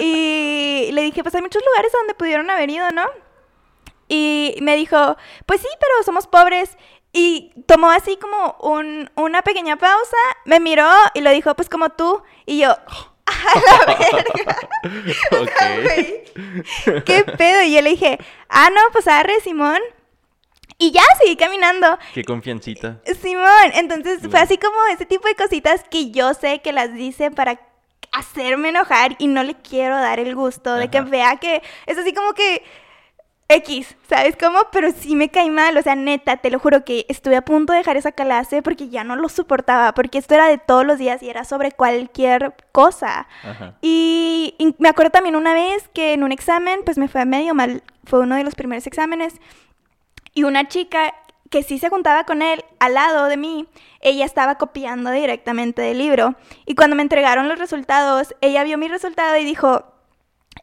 Y 0.00 0.90
le 0.90 1.02
dije, 1.02 1.22
pues 1.22 1.32
hay 1.36 1.42
muchos 1.42 1.62
lugares 1.64 1.94
a 1.94 1.98
donde 1.98 2.14
pudieron 2.14 2.50
haber 2.50 2.70
ido, 2.70 2.90
¿no? 2.90 3.04
Y 4.08 4.56
me 4.60 4.76
dijo, 4.76 5.16
pues 5.46 5.60
sí, 5.60 5.68
pero 5.80 6.02
somos 6.04 6.26
pobres. 6.26 6.76
Y 7.16 7.52
tomó 7.66 7.90
así 7.90 8.16
como 8.16 8.56
un, 8.60 9.08
una 9.14 9.42
pequeña 9.42 9.76
pausa, 9.76 10.16
me 10.44 10.58
miró 10.58 10.90
y 11.14 11.20
lo 11.20 11.30
dijo, 11.30 11.54
pues 11.54 11.68
como 11.68 11.90
tú. 11.90 12.20
Y 12.44 12.58
yo, 12.58 12.70
a 13.26 13.86
la 13.86 13.94
verga. 13.94 14.56
O 15.30 15.44
sea, 15.46 15.80
güey, 15.80 16.24
¿Qué 17.04 17.24
pedo? 17.38 17.62
Y 17.62 17.74
yo 17.74 17.82
le 17.82 17.90
dije, 17.90 18.18
ah, 18.48 18.68
no, 18.70 18.80
pues 18.92 19.06
arre, 19.06 19.40
Simón. 19.40 19.78
Y 20.76 20.90
ya 20.90 21.02
seguí 21.20 21.36
caminando. 21.36 21.98
Qué 22.12 22.24
confiancita. 22.24 23.00
Simón, 23.22 23.70
entonces 23.74 24.18
fue 24.28 24.40
así 24.40 24.58
como 24.58 24.76
ese 24.92 25.06
tipo 25.06 25.28
de 25.28 25.36
cositas 25.36 25.84
que 25.88 26.10
yo 26.10 26.34
sé 26.34 26.62
que 26.62 26.72
las 26.72 26.92
dice 26.92 27.30
para 27.30 27.60
hacerme 28.10 28.70
enojar 28.70 29.14
y 29.18 29.28
no 29.28 29.44
le 29.44 29.54
quiero 29.54 29.96
dar 29.96 30.18
el 30.18 30.34
gusto 30.34 30.74
de 30.74 30.88
que 30.90 31.00
vea 31.00 31.36
que 31.36 31.62
es 31.86 31.96
así 31.96 32.12
como 32.12 32.32
que 32.32 32.64
X, 33.48 33.96
¿sabes 34.08 34.36
cómo? 34.40 34.58
Pero 34.72 34.90
sí 34.92 35.14
me 35.14 35.28
caí 35.28 35.50
mal, 35.50 35.76
o 35.76 35.82
sea, 35.82 35.94
neta, 35.94 36.38
te 36.38 36.50
lo 36.50 36.58
juro 36.58 36.84
que 36.84 37.04
estuve 37.08 37.36
a 37.36 37.42
punto 37.42 37.72
de 37.72 37.80
dejar 37.80 37.96
esa 37.96 38.12
clase 38.12 38.62
porque 38.62 38.88
ya 38.88 39.04
no 39.04 39.16
lo 39.16 39.28
soportaba, 39.28 39.92
porque 39.92 40.18
esto 40.18 40.34
era 40.34 40.48
de 40.48 40.58
todos 40.58 40.86
los 40.86 40.98
días 40.98 41.22
y 41.22 41.28
era 41.28 41.44
sobre 41.44 41.72
cualquier 41.72 42.54
cosa. 42.72 43.28
Ajá. 43.42 43.74
Y, 43.82 44.54
y 44.58 44.74
me 44.78 44.88
acuerdo 44.88 45.10
también 45.10 45.36
una 45.36 45.52
vez 45.52 45.88
que 45.92 46.14
en 46.14 46.22
un 46.22 46.32
examen, 46.32 46.80
pues 46.84 46.96
me 46.96 47.08
fue 47.08 47.26
medio 47.26 47.54
mal, 47.54 47.82
fue 48.04 48.20
uno 48.20 48.34
de 48.36 48.44
los 48.44 48.54
primeros 48.54 48.86
exámenes, 48.86 49.34
y 50.34 50.44
una 50.44 50.66
chica 50.66 51.14
que 51.50 51.62
sí 51.62 51.78
se 51.78 51.88
juntaba 51.88 52.24
con 52.24 52.42
él 52.42 52.64
al 52.80 52.94
lado 52.94 53.26
de 53.26 53.36
mí, 53.36 53.68
ella 54.00 54.24
estaba 54.24 54.56
copiando 54.56 55.12
directamente 55.12 55.82
del 55.82 55.98
libro. 55.98 56.34
Y 56.66 56.74
cuando 56.74 56.96
me 56.96 57.02
entregaron 57.02 57.48
los 57.48 57.58
resultados, 57.58 58.34
ella 58.40 58.64
vio 58.64 58.76
mi 58.76 58.88
resultado 58.88 59.36
y 59.36 59.44
dijo, 59.44 59.93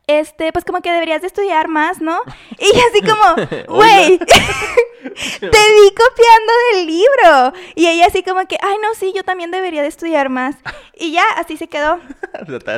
este, 0.08 0.52
pues 0.52 0.66
como 0.66 0.82
que 0.82 0.92
deberías 0.92 1.22
de 1.22 1.28
estudiar 1.28 1.68
más, 1.68 2.02
¿no? 2.02 2.20
Y 2.58 2.66
yo 2.66 2.82
así 2.90 3.02
como, 3.02 3.76
güey, 3.78 4.18
te 5.00 5.48
vi 5.50 5.96
copiando 5.96 6.54
del 6.74 6.88
libro. 6.88 7.54
Y 7.76 7.88
ella 7.88 8.08
así 8.08 8.24
como 8.24 8.46
que, 8.48 8.58
ay, 8.62 8.76
no, 8.82 8.94
sí, 8.96 9.14
yo 9.16 9.24
también 9.24 9.52
debería 9.52 9.82
de 9.82 9.88
estudiar 9.88 10.30
más. 10.30 10.56
Y 10.96 11.12
ya, 11.12 11.24
así 11.38 11.58
se 11.58 11.68
quedó. 11.68 12.00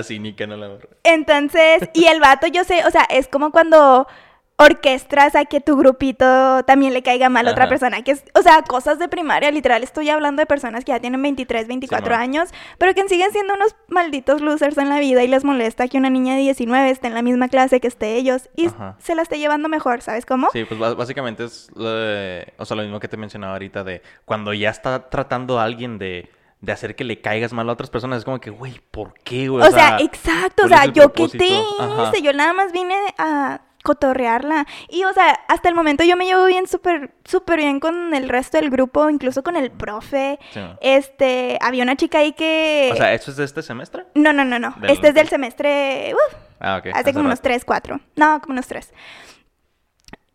Cínica, 0.03 0.48
no 0.48 0.58
la. 0.58 0.77
Entonces, 1.03 1.89
y 1.93 2.05
el 2.05 2.20
vato, 2.20 2.48
yo 2.48 2.63
sé, 2.63 2.86
o 2.86 2.91
sea, 2.91 3.03
es 3.10 3.27
como 3.27 3.51
cuando 3.51 4.08
orquestras 4.57 5.36
a 5.36 5.45
que 5.45 5.60
tu 5.62 5.75
grupito 5.75 6.63
también 6.65 6.93
le 6.93 7.01
caiga 7.01 7.27
mal 7.29 7.48
a 7.48 7.51
otra 7.51 7.63
Ajá. 7.65 7.69
persona, 7.69 8.01
que 8.03 8.12
es, 8.12 8.24
o 8.33 8.41
sea, 8.41 8.62
cosas 8.62 9.00
de 9.00 9.07
primaria, 9.10 9.51
literal, 9.51 9.83
estoy 9.83 10.10
hablando 10.10 10.41
de 10.41 10.45
personas 10.45 10.86
que 10.86 10.91
ya 10.91 11.00
tienen 11.00 11.22
23, 11.22 11.67
24 11.67 12.05
Simón. 12.05 12.19
años, 12.22 12.50
pero 12.77 12.93
que 12.93 13.07
siguen 13.10 13.31
siendo 13.31 13.55
unos 13.55 13.75
malditos 13.88 14.41
losers 14.41 14.77
en 14.77 14.89
la 14.89 15.00
vida 15.00 15.24
y 15.24 15.27
les 15.27 15.43
molesta 15.43 15.88
que 15.88 15.98
una 15.98 16.10
niña 16.10 16.36
de 16.36 16.41
19 16.41 16.89
esté 16.89 17.07
en 17.07 17.13
la 17.15 17.22
misma 17.22 17.48
clase 17.50 17.79
que 17.79 17.88
esté 17.88 18.15
ellos 18.15 18.50
y 18.55 18.67
Ajá. 18.67 18.95
se 19.00 19.15
la 19.15 19.24
esté 19.24 19.39
llevando 19.39 19.69
mejor, 19.69 20.01
¿sabes 20.01 20.25
cómo? 20.25 20.50
Sí, 20.53 20.65
pues 20.65 20.79
bás- 20.79 20.95
básicamente 20.95 21.43
es 21.45 21.69
lo, 21.75 21.89
de- 21.89 22.53
o 22.57 22.65
sea, 22.65 22.77
lo 22.77 22.83
mismo 22.83 23.00
que 23.00 23.07
te 23.07 23.17
mencionaba 23.17 23.53
ahorita 23.53 23.83
de 23.83 24.01
cuando 24.25 24.53
ya 24.53 24.69
está 24.69 25.10
tratando 25.10 25.60
a 25.60 25.63
alguien 25.63 25.98
de, 25.98 26.29
de 26.62 26.72
hacer 26.72 26.95
que 26.95 27.03
le 27.03 27.19
caigas 27.19 27.51
mal 27.53 27.67
a 27.69 27.74
otras 27.74 27.89
personas, 27.89 28.19
es 28.19 28.25
como 28.25 28.39
que, 28.39 28.50
güey, 28.51 28.79
¿por 28.91 29.13
qué, 29.24 29.50
güey? 29.50 29.65
O 29.67 29.72
sea, 29.72 29.98
exacto, 30.00 30.65
o 30.65 30.69
¿cuál 30.69 30.83
sea, 30.83 30.93
yo 30.93 31.12
qué 31.12 31.27
te 31.27 31.45
hice, 31.48 32.22
yo 32.22 32.31
nada 32.33 32.53
más 32.53 32.72
vine 32.72 32.95
a 33.17 33.60
cotorrearla. 33.83 34.65
Y, 34.89 35.03
o 35.03 35.13
sea, 35.13 35.39
hasta 35.47 35.69
el 35.69 35.75
momento 35.75 36.03
yo 36.03 36.15
me 36.17 36.25
llevo 36.25 36.45
bien, 36.45 36.67
súper, 36.67 37.11
súper 37.25 37.57
bien 37.59 37.79
con 37.79 38.13
el 38.15 38.29
resto 38.29 38.57
del 38.57 38.69
grupo, 38.69 39.09
incluso 39.09 39.43
con 39.43 39.55
el 39.55 39.69
profe. 39.71 40.39
Sí. 40.53 40.61
Este, 40.81 41.57
había 41.61 41.83
una 41.83 41.95
chica 41.95 42.19
ahí 42.19 42.31
que... 42.31 42.89
O 42.93 42.95
sea, 42.95 43.13
¿eso 43.13 43.29
es 43.31 43.37
de 43.37 43.43
este 43.45 43.61
semestre? 43.61 44.05
no, 44.15 44.33
no, 44.33 44.43
no, 44.45 44.57
no. 44.57 44.73
del- 44.79 44.89
Este 44.91 45.09
es 45.09 45.13
del 45.13 45.27
semestre... 45.27 46.13
uf, 46.15 46.35
Ah, 46.59 46.77
ok. 46.77 46.87
hace 46.95 47.11
como 47.13 47.25
unos 47.25 47.39
rato. 47.39 47.41
tres, 47.43 47.65
cuatro. 47.65 47.99
No, 48.15 48.39
como 48.41 48.53
unos 48.53 48.67
tres. 48.67 48.93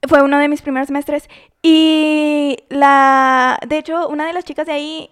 Fue 0.06 0.22
uno 0.22 0.38
de 0.38 0.48
mis 0.48 0.62
primeros 0.62 0.86
semestres. 0.88 1.28
Y 1.62 2.58
la... 2.68 3.58
De 3.66 3.78
hecho, 3.78 4.08
una 4.08 4.26
de 4.26 4.32
las 4.32 4.44
chicas 4.44 4.66
de 4.66 4.72
ahí... 4.72 5.10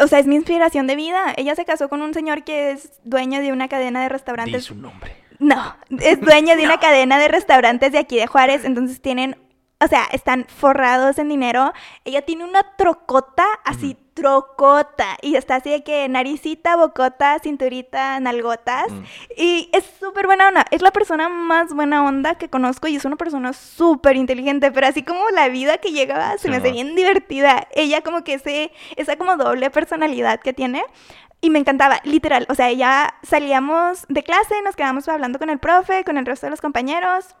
O 0.00 0.06
sea, 0.08 0.18
es 0.18 0.26
mi 0.26 0.36
inspiración 0.36 0.86
de 0.86 0.94
vida. 0.94 1.32
Ella 1.36 1.54
se 1.54 1.64
casó 1.64 1.88
con 1.88 2.02
un 2.02 2.12
señor 2.14 2.44
que 2.44 2.70
es 2.70 3.00
dueño 3.04 3.40
de 3.40 3.50
una 3.52 3.66
cadena 3.68 4.00
de 4.00 4.06
Di 4.06 4.12
restaurantes. 4.12 4.64
su 4.64 4.74
nombre. 4.74 5.16
No, 5.38 5.76
es 6.00 6.20
dueña 6.20 6.56
de 6.56 6.64
una 6.64 6.78
cadena 6.80 7.18
de 7.18 7.28
restaurantes 7.28 7.92
de 7.92 7.98
aquí 7.98 8.16
de 8.16 8.26
Juárez, 8.26 8.64
entonces 8.64 9.00
tienen, 9.02 9.36
o 9.80 9.86
sea, 9.86 10.04
están 10.12 10.46
forrados 10.48 11.18
en 11.18 11.28
dinero. 11.28 11.72
Ella 12.04 12.22
tiene 12.22 12.44
una 12.44 12.62
trocota, 12.76 13.44
así, 13.64 13.96
trocota, 14.14 15.18
y 15.20 15.36
está 15.36 15.56
así 15.56 15.68
de 15.68 15.84
que 15.84 16.08
naricita, 16.08 16.74
bocota, 16.76 17.38
cinturita, 17.42 18.18
nalgotas, 18.18 18.90
Mm. 18.90 19.02
y 19.36 19.68
es 19.74 19.84
súper 20.00 20.24
buena 20.26 20.48
onda. 20.48 20.64
Es 20.70 20.80
la 20.80 20.90
persona 20.90 21.28
más 21.28 21.74
buena 21.74 22.02
onda 22.02 22.36
que 22.36 22.48
conozco 22.48 22.88
y 22.88 22.96
es 22.96 23.04
una 23.04 23.16
persona 23.16 23.52
súper 23.52 24.16
inteligente, 24.16 24.72
pero 24.72 24.86
así 24.86 25.02
como 25.02 25.28
la 25.30 25.48
vida 25.48 25.76
que 25.78 25.92
llegaba 25.92 26.38
se 26.38 26.48
me 26.48 26.56
hace 26.56 26.72
bien 26.72 26.94
divertida. 26.96 27.68
Ella 27.74 28.00
como 28.00 28.24
que 28.24 28.34
ese, 28.34 28.72
esa 28.96 29.16
como 29.16 29.36
doble 29.36 29.68
personalidad 29.70 30.40
que 30.40 30.54
tiene. 30.54 30.82
Y 31.46 31.50
me 31.50 31.60
encantaba, 31.60 32.00
literal. 32.02 32.44
O 32.48 32.56
sea, 32.56 32.72
ya 32.72 33.14
salíamos 33.22 34.04
de 34.08 34.24
clase, 34.24 34.60
nos 34.64 34.74
quedábamos 34.74 35.06
hablando 35.06 35.38
con 35.38 35.48
el 35.48 35.60
profe, 35.60 36.02
con 36.02 36.18
el 36.18 36.26
resto 36.26 36.46
de 36.46 36.50
los 36.50 36.60
compañeros. 36.60 37.36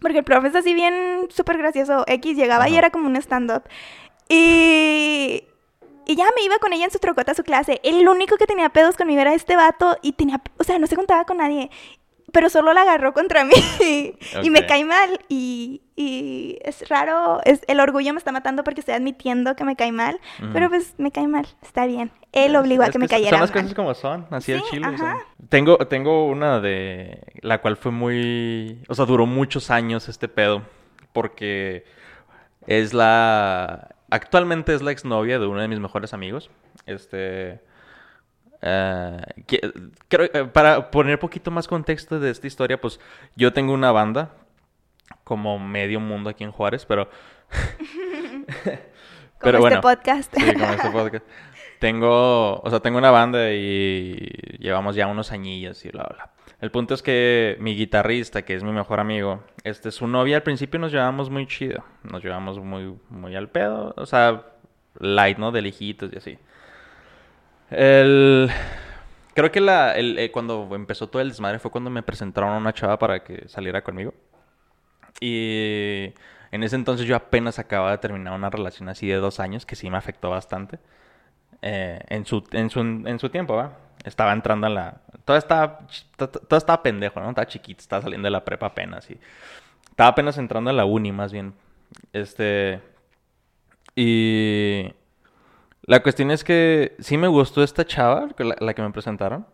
Porque 0.00 0.18
el 0.18 0.24
profe 0.24 0.46
es 0.46 0.54
así 0.54 0.72
bien 0.72 1.26
súper 1.30 1.58
gracioso. 1.58 2.04
X 2.06 2.36
llegaba 2.36 2.68
y 2.68 2.70
Ajá. 2.74 2.78
era 2.78 2.90
como 2.90 3.08
un 3.08 3.16
stand-up. 3.16 3.64
Y, 4.28 5.42
y 6.06 6.14
ya 6.14 6.26
me 6.36 6.44
iba 6.44 6.58
con 6.58 6.72
ella 6.72 6.84
en 6.84 6.92
su 6.92 7.00
trocota 7.00 7.32
a 7.32 7.34
su 7.34 7.42
clase. 7.42 7.80
El 7.82 8.08
único 8.08 8.36
que 8.36 8.46
tenía 8.46 8.68
pedos 8.68 8.96
conmigo 8.96 9.20
era 9.20 9.34
este 9.34 9.56
vato 9.56 9.96
y 10.00 10.12
tenía, 10.12 10.40
o 10.56 10.62
sea, 10.62 10.78
no 10.78 10.86
se 10.86 10.94
juntaba 10.94 11.24
con 11.24 11.38
nadie. 11.38 11.70
Pero 12.32 12.48
solo 12.50 12.72
la 12.72 12.82
agarró 12.82 13.12
contra 13.12 13.44
mí 13.44 13.52
y 14.42 14.50
me 14.50 14.66
cae 14.66 14.84
mal. 14.84 15.20
Y, 15.28 15.82
y 15.96 16.58
es 16.62 16.88
raro, 16.88 17.40
es, 17.44 17.60
el 17.66 17.80
orgullo 17.80 18.12
me 18.12 18.18
está 18.18 18.32
matando 18.32 18.62
porque 18.64 18.80
estoy 18.80 18.94
admitiendo 18.94 19.56
que 19.56 19.64
me 19.64 19.76
cae 19.76 19.92
mal. 19.92 20.20
Pero 20.52 20.68
pues 20.68 20.94
me 20.98 21.10
cae 21.10 21.26
mal, 21.28 21.46
está 21.62 21.86
bien. 21.86 22.10
Él 22.32 22.54
Es- 22.54 22.60
obligó 22.60 22.82
a 22.84 22.90
que 22.90 22.98
me 22.98 23.08
cayera 23.08 23.30
Son 23.30 23.40
las 23.40 23.50
mal. 23.50 23.62
cosas 23.62 23.74
como 23.74 23.94
son, 23.94 24.26
así 24.30 24.52
el 24.52 24.60
Sí, 24.60 24.66
chile. 24.70 24.86
o 24.88 24.96
sea. 24.96 25.12
ajá. 25.12 25.18
Tengo, 25.48 25.78
tengo 25.88 26.26
una 26.28 26.60
de 26.60 27.20
la 27.42 27.60
cual 27.60 27.76
fue 27.76 27.90
muy, 27.90 28.82
o 28.88 28.94
sea, 28.94 29.04
duró 29.06 29.26
muchos 29.26 29.70
años 29.70 30.08
este 30.08 30.28
pedo, 30.28 30.62
porque 31.12 31.84
es 32.68 32.94
la, 32.94 33.88
actualmente 34.10 34.74
es 34.74 34.82
la 34.82 34.92
exnovia 34.92 35.38
de 35.40 35.46
uno 35.46 35.60
de 35.60 35.66
mis 35.68 35.80
mejores 35.80 36.14
amigos. 36.14 36.50
Este, 36.86 37.60
eh, 38.62 39.20
que- 39.46 39.72
creo, 40.08 40.28
eh, 40.32 40.44
para 40.44 40.90
poner 40.90 41.18
poquito 41.18 41.50
más 41.50 41.66
contexto 41.68 42.18
de 42.20 42.30
esta 42.30 42.46
historia, 42.46 42.80
pues 42.80 43.00
yo 43.36 43.52
tengo 43.52 43.72
una 43.72 43.92
banda 43.92 44.32
como 45.24 45.58
medio 45.58 46.00
mundo 46.00 46.30
aquí 46.30 46.44
en 46.44 46.52
Juárez, 46.52 46.84
pero 46.86 47.08
Como 49.38 49.68
este 49.68 49.80
podcast. 49.80 50.34
Sí, 50.36 50.52
con 50.54 50.62
este 50.70 50.90
podcast. 50.90 51.26
Tengo, 51.78 52.60
o 52.60 52.68
sea, 52.68 52.80
tengo 52.80 52.98
una 52.98 53.10
banda 53.10 53.52
y 53.52 54.16
llevamos 54.58 54.94
ya 54.96 55.06
unos 55.06 55.32
añillos 55.32 55.82
y 55.86 55.88
bla, 55.88 56.02
bla, 56.04 56.14
bla. 56.14 56.30
El 56.60 56.70
punto 56.70 56.92
es 56.92 57.02
que 57.02 57.56
mi 57.58 57.74
guitarrista, 57.74 58.42
que 58.42 58.54
es 58.54 58.62
mi 58.62 58.70
mejor 58.70 59.00
amigo, 59.00 59.42
este, 59.64 59.90
su 59.90 60.06
novia 60.06 60.36
al 60.36 60.42
principio 60.42 60.78
nos 60.78 60.92
llevamos 60.92 61.30
muy 61.30 61.46
chido. 61.46 61.82
Nos 62.02 62.22
llevamos 62.22 62.58
muy, 62.58 62.94
muy 63.08 63.34
al 63.34 63.48
pedo. 63.48 63.94
O 63.96 64.04
sea, 64.04 64.42
light, 64.98 65.38
¿no? 65.38 65.52
De 65.52 65.62
lejitos 65.62 66.12
y 66.12 66.18
así. 66.18 66.38
El... 67.70 68.50
Creo 69.34 69.52
que 69.52 69.60
la, 69.60 69.96
eh, 69.96 70.30
cuando 70.32 70.68
empezó 70.74 71.08
todo 71.08 71.22
el 71.22 71.28
desmadre 71.28 71.58
fue 71.60 71.70
cuando 71.70 71.88
me 71.88 72.02
presentaron 72.02 72.50
a 72.50 72.56
una 72.58 72.74
chava 72.74 72.98
para 72.98 73.22
que 73.22 73.48
saliera 73.48 73.82
conmigo. 73.82 74.12
Y 75.20 76.12
en 76.50 76.62
ese 76.62 76.76
entonces 76.76 77.06
yo 77.06 77.16
apenas 77.16 77.58
acababa 77.58 77.92
de 77.92 77.98
terminar 77.98 78.34
una 78.34 78.50
relación 78.50 78.88
así 78.88 79.06
de 79.06 79.16
dos 79.16 79.40
años 79.40 79.64
que 79.64 79.76
sí 79.76 79.88
me 79.88 79.96
afectó 79.96 80.30
bastante. 80.30 80.78
Eh, 81.62 82.00
en, 82.08 82.26
su, 82.26 82.44
en, 82.52 82.70
su, 82.70 82.80
en 82.80 83.18
su 83.18 83.28
tiempo. 83.30 83.70
Estaba 84.04 84.32
entrando 84.32 84.66
a 84.66 84.70
la... 84.70 85.00
Todo 85.24 85.36
estaba, 85.36 85.80
todo 86.16 86.56
estaba 86.58 86.82
pendejo, 86.82 87.20
¿no? 87.20 87.28
Estaba 87.28 87.46
chiquito, 87.46 87.80
estaba 87.80 88.02
saliendo 88.02 88.26
de 88.26 88.30
la 88.30 88.44
prepa 88.44 88.66
apenas. 88.66 89.08
Y 89.10 89.18
estaba 89.90 90.10
apenas 90.10 90.38
entrando 90.38 90.70
a 90.70 90.72
la 90.72 90.84
uni, 90.84 91.12
más 91.12 91.32
bien. 91.32 91.54
Este... 92.12 92.80
Y... 93.94 94.92
La 95.90 96.02
cuestión 96.04 96.30
es 96.30 96.44
que 96.44 96.94
sí 97.00 97.18
me 97.18 97.26
gustó 97.26 97.64
esta 97.64 97.84
chava, 97.84 98.28
la, 98.38 98.56
la 98.60 98.74
que 98.74 98.82
me 98.82 98.90
presentaron. 98.92 99.44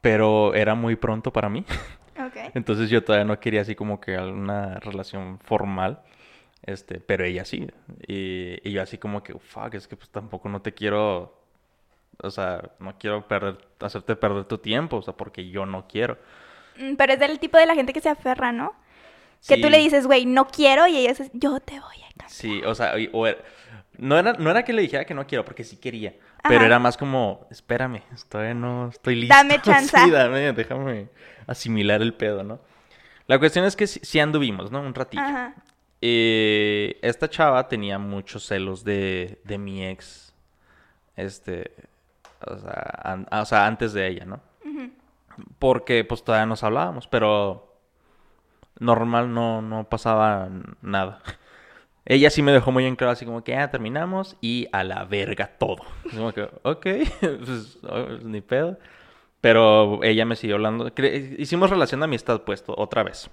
Pero 0.00 0.54
era 0.54 0.74
muy 0.74 0.96
pronto 0.96 1.32
para 1.32 1.48
mí. 1.48 1.64
Ok. 2.20 2.36
Entonces 2.54 2.90
yo 2.90 3.02
todavía 3.02 3.24
no 3.24 3.40
quería 3.40 3.62
así 3.62 3.74
como 3.74 3.98
que 3.98 4.14
alguna 4.14 4.78
relación 4.80 5.38
formal. 5.38 6.02
Este, 6.66 7.00
pero 7.00 7.24
ella 7.24 7.46
sí. 7.46 7.66
Y, 8.06 8.58
y 8.62 8.72
yo 8.72 8.82
así 8.82 8.98
como 8.98 9.22
que, 9.22 9.32
fuck, 9.38 9.72
es 9.72 9.88
que 9.88 9.96
pues 9.96 10.10
tampoco 10.10 10.50
no 10.50 10.60
te 10.60 10.74
quiero. 10.74 11.34
O 12.22 12.30
sea, 12.30 12.72
no 12.78 12.98
quiero 12.98 13.26
perder, 13.26 13.56
hacerte 13.80 14.16
perder 14.16 14.44
tu 14.44 14.58
tiempo, 14.58 14.98
o 14.98 15.02
sea, 15.02 15.14
porque 15.14 15.48
yo 15.48 15.64
no 15.64 15.88
quiero. 15.88 16.18
Mm, 16.76 16.96
Pero 16.96 17.14
es 17.14 17.18
del 17.18 17.38
tipo 17.38 17.56
de 17.56 17.64
la 17.64 17.74
gente 17.74 17.94
que 17.94 18.02
se 18.02 18.10
aferra, 18.10 18.52
¿no? 18.52 18.74
Que 19.48 19.56
tú 19.56 19.70
le 19.70 19.78
dices, 19.78 20.06
güey, 20.06 20.26
no 20.26 20.46
quiero, 20.46 20.86
y 20.86 20.98
ella 20.98 21.08
dice, 21.14 21.30
yo 21.32 21.58
te 21.60 21.80
voy 21.80 21.96
a 22.02 22.08
cambiar. 22.18 22.28
Sí, 22.28 22.60
o 22.66 22.74
sea, 22.74 22.92
o 23.12 23.26
er- 23.26 23.42
No 24.00 24.18
era, 24.18 24.32
no 24.32 24.50
era 24.50 24.64
que 24.64 24.72
le 24.72 24.82
dijera 24.82 25.04
que 25.04 25.14
no 25.14 25.26
quiero, 25.26 25.44
porque 25.44 25.62
sí 25.62 25.76
quería. 25.76 26.14
Pero 26.42 26.64
era 26.64 26.78
más 26.78 26.96
como, 26.96 27.46
espérame, 27.50 28.02
todavía 28.28 28.54
no 28.54 28.88
estoy 28.88 29.14
listo. 29.16 29.34
Dame 29.34 29.60
chance. 29.62 29.96
Sí, 29.96 30.10
dame, 30.10 30.52
déjame 30.54 31.08
asimilar 31.46 32.00
el 32.00 32.14
pedo, 32.14 32.42
¿no? 32.42 32.60
La 33.26 33.38
cuestión 33.38 33.64
es 33.64 33.76
que 33.76 33.86
sí, 33.86 34.00
sí 34.02 34.18
anduvimos, 34.18 34.70
¿no? 34.72 34.80
Un 34.80 34.94
ratito. 34.94 35.22
Ajá. 35.22 35.54
Eh, 36.00 36.98
esta 37.02 37.28
chava 37.28 37.68
tenía 37.68 37.98
muchos 37.98 38.46
celos 38.46 38.84
de, 38.84 39.40
de 39.44 39.58
mi 39.58 39.86
ex. 39.86 40.34
Este. 41.16 41.72
O 42.46 42.56
sea, 42.56 43.00
an- 43.04 43.28
o 43.30 43.44
sea, 43.44 43.66
antes 43.66 43.92
de 43.92 44.06
ella, 44.08 44.24
¿no? 44.24 44.40
Porque 45.58 46.04
pues 46.04 46.24
todavía 46.24 46.46
nos 46.46 46.64
hablábamos, 46.64 47.06
pero 47.06 47.76
normal 48.78 49.32
no, 49.32 49.62
no 49.62 49.84
pasaba 49.84 50.48
nada. 50.82 51.22
Ella 52.04 52.30
sí 52.30 52.42
me 52.42 52.52
dejó 52.52 52.72
muy 52.72 52.86
en 52.86 52.96
claro, 52.96 53.12
así 53.12 53.24
como 53.24 53.44
que 53.44 53.52
ya 53.52 53.70
terminamos 53.70 54.36
y 54.40 54.68
a 54.72 54.84
la 54.84 55.04
verga 55.04 55.46
todo. 55.58 55.82
Así 56.06 56.16
Como 56.16 56.32
que, 56.32 56.48
ok, 56.62 56.86
pues 57.20 57.78
oh, 57.88 58.06
ni 58.22 58.40
pedo. 58.40 58.78
Pero 59.40 60.02
ella 60.02 60.24
me 60.24 60.36
siguió 60.36 60.56
hablando. 60.56 60.92
Hicimos 61.38 61.70
relación 61.70 62.00
de 62.00 62.04
amistad, 62.04 62.42
puesto, 62.42 62.74
otra 62.76 63.02
vez. 63.02 63.30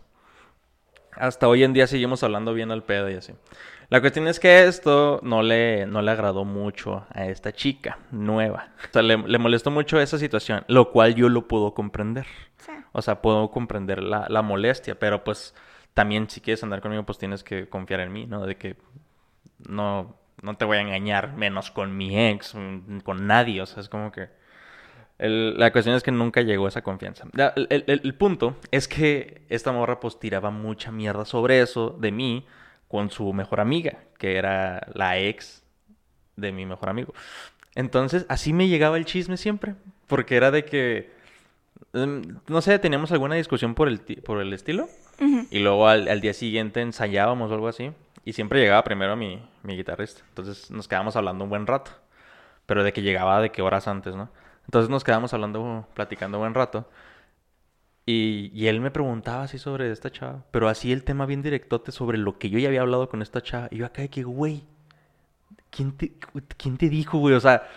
Hasta 1.12 1.48
hoy 1.48 1.64
en 1.64 1.74
día 1.74 1.88
seguimos 1.88 2.24
hablando 2.24 2.54
bien 2.54 2.72
al 2.72 2.84
pedo 2.84 3.10
y 3.10 3.16
así. 3.16 3.34
La 3.90 4.02
cuestión 4.02 4.28
es 4.28 4.40
que 4.40 4.66
esto 4.66 5.20
no 5.24 5.42
le, 5.42 5.86
no 5.86 6.02
le 6.02 6.12
agradó 6.12 6.46
mucho 6.46 7.06
a 7.10 7.26
esta 7.26 7.54
chica 7.54 8.00
nueva. 8.12 8.70
O 8.90 8.94
sea, 8.94 9.02
le, 9.02 9.18
le 9.18 9.38
molestó 9.38 9.72
mucho 9.72 10.00
esa 10.00 10.18
situación, 10.18 10.64
lo 10.68 10.92
cual 10.92 11.16
yo 11.16 11.30
lo 11.30 11.48
puedo 11.48 11.74
comprender. 11.74 12.28
Sí. 12.58 12.74
O 12.92 13.02
sea, 13.02 13.22
puedo 13.22 13.50
comprender 13.50 14.04
la, 14.04 14.28
la 14.30 14.42
molestia, 14.42 15.00
pero 15.00 15.24
pues 15.24 15.56
también 15.98 16.30
si 16.30 16.42
quieres 16.42 16.62
andar 16.62 16.80
conmigo, 16.80 17.02
pues 17.08 17.18
tienes 17.18 17.44
que 17.44 17.68
confiar 17.68 18.02
en 18.02 18.14
mí, 18.14 18.28
¿no? 18.28 18.46
De 18.46 18.56
que 18.56 18.76
no, 19.68 20.16
no 20.44 20.56
te 20.56 20.64
voy 20.64 20.78
a 20.78 20.82
engañar, 20.82 21.34
menos 21.36 21.72
con 21.72 21.98
mi 21.98 22.16
ex, 22.30 22.54
mm, 22.54 23.00
con 23.00 23.26
nadie. 23.26 23.64
O 23.64 23.66
sea, 23.66 23.82
es 23.82 23.90
como 23.90 24.12
que... 24.12 24.30
el- 25.18 25.58
la 25.58 25.72
cuestión 25.72 25.96
es 25.96 26.04
que 26.04 26.12
nunca 26.12 26.42
llegó 26.42 26.68
esa 26.68 26.84
confianza. 26.84 27.26
El, 27.70 28.14
punto 28.16 28.58
es 28.70 28.88
que 28.88 29.42
esta 29.50 29.72
morra 29.72 30.00
pues 30.00 30.20
tiraba 30.20 30.52
mucha 30.52 30.92
mierda 30.92 31.26
sobre 31.26 31.62
eso 31.62 31.90
de 32.00 32.12
mí 32.12 32.46
con 32.88 33.10
su 33.10 33.34
mejor 33.34 33.60
amiga, 33.60 33.98
que 34.20 34.38
era 34.38 34.88
la 34.94 35.18
ex 35.18 35.64
de 36.36 36.52
mi 36.52 36.68
mejor 36.68 36.90
amigo. 36.90 37.14
Entonces, 37.76 38.26
así 38.30 38.54
me 38.54 38.68
llegaba 38.68 38.98
el 38.98 39.06
chisme 39.06 39.38
siempre, 39.38 39.76
porque 40.08 40.36
era 40.38 40.52
de 40.52 40.66
que, 40.66 41.12
em, 41.94 42.22
no 42.48 42.62
sé, 42.62 42.80
teníamos 42.80 43.12
alguna 43.12 43.36
discusión 43.36 43.76
por 43.76 43.88
el, 43.88 44.00
por 44.02 44.42
el 44.42 44.54
estilo, 44.54 44.90
Y 45.20 45.60
luego 45.60 45.88
al, 45.88 46.08
al 46.08 46.22
día 46.22 46.34
siguiente 46.34 46.82
ensayábamos 46.82 47.50
o 47.52 47.54
algo 47.54 47.68
así, 47.68 47.92
y 48.24 48.34
siempre 48.34 48.60
llegaba 48.60 48.84
primero 48.84 49.16
mi, 49.16 49.42
mi 49.64 49.76
guitarrista. 49.76 50.22
Entonces 50.30 50.70
nos 50.70 50.88
quedábamos 50.88 51.16
hablando 51.16 51.44
un 51.44 51.50
buen 51.50 51.66
rato, 51.66 51.92
pero 52.66 52.84
de 52.84 52.94
que 52.94 53.02
llegaba 53.02 53.42
de 53.42 53.52
que 53.52 53.62
horas 53.62 53.88
antes, 53.88 54.16
¿no? 54.16 54.30
Entonces 54.66 54.90
nos 54.90 55.04
quedábamos 55.04 55.34
hablando, 55.34 55.88
platicando 55.94 56.38
un 56.38 56.44
buen 56.44 56.54
rato. 56.54 56.90
Y, 58.06 58.52
y 58.54 58.68
él 58.68 58.80
me 58.80 58.92
preguntaba 58.92 59.44
así 59.44 59.58
sobre 59.58 59.92
esta 59.92 60.12
chava, 60.12 60.44
pero 60.52 60.70
así 60.70 60.92
el 60.94 61.04
tema 61.04 61.26
bien 61.26 61.42
directote 61.42 61.92
sobre 61.92 62.18
lo 62.18 62.38
que 62.38 62.50
yo 62.50 62.60
ya 62.60 62.68
había 62.70 62.82
hablado 62.82 63.10
con 63.10 63.22
esta 63.22 63.42
chava. 63.42 63.68
Y 63.72 63.78
yo 63.78 63.86
acá 63.86 64.02
de 64.02 64.10
que, 64.10 64.24
güey, 64.24 64.64
¿quién 65.70 65.92
te, 65.96 66.14
¿quién 66.58 66.78
te 66.78 66.90
dijo, 66.90 67.18
güey? 67.18 67.36
O 67.36 67.40
sea, 67.40 67.68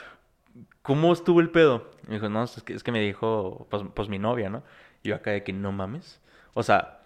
¿cómo 0.83 1.13
estuvo 1.13 1.41
el 1.41 1.51
pedo? 1.51 1.91
Y 2.05 2.09
me 2.09 2.15
dijo, 2.15 2.29
no, 2.29 2.45
es 2.45 2.63
que, 2.63 2.75
es 2.75 2.83
que 2.83 2.93
me 2.93 3.01
dijo, 3.01 3.67
pues, 3.71 3.83
pues 3.95 4.09
mi 4.09 4.19
novia, 4.19 4.51
¿no? 4.51 4.63
Y 5.03 5.11
yo 5.11 5.17
acá 5.17 5.31
de 5.33 5.43
que, 5.45 5.53
no 5.53 5.73
mames. 5.73 6.21
O 6.55 6.63
sea, 6.63 7.00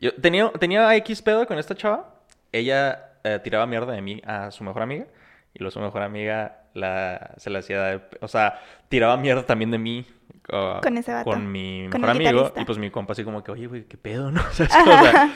yo 0.00 0.14
tenía, 0.14 0.50
tenía 0.52 0.94
X 0.96 1.22
pedo 1.22 1.46
con 1.46 1.58
esta 1.58 1.74
chava. 1.74 2.14
Ella 2.52 3.10
eh, 3.24 3.38
tiraba 3.42 3.66
mierda 3.66 3.92
de 3.92 4.00
mí 4.02 4.20
a 4.26 4.50
su 4.50 4.64
mejor 4.64 4.82
amiga. 4.82 5.06
Y 5.54 5.58
luego 5.60 5.70
su 5.72 5.80
mejor 5.80 6.02
amiga 6.02 6.62
la, 6.74 7.32
se 7.36 7.50
la 7.50 7.58
hacía 7.60 7.82
de... 7.82 8.00
O 8.20 8.28
sea, 8.28 8.60
tiraba 8.88 9.16
mierda 9.16 9.44
también 9.44 9.70
de 9.70 9.78
mí. 9.78 10.06
uh, 10.52 10.80
Con 10.82 10.96
ese 10.98 11.12
vato. 11.12 11.30
Con 11.30 11.50
mi 11.50 11.88
Con 11.90 12.00
mejor 12.00 12.16
el 12.16 12.26
amigo. 12.28 12.30
guitarrista. 12.44 12.60
Y 12.60 12.64
pues 12.64 12.78
mi 12.78 12.90
compa 12.90 13.12
así 13.12 13.24
como 13.24 13.42
que, 13.42 13.50
oye, 13.50 13.66
güey, 13.66 13.84
qué 13.84 13.96
pedo, 13.96 14.30
¿no? 14.30 14.40
O 14.50 14.52
sea, 14.52 15.32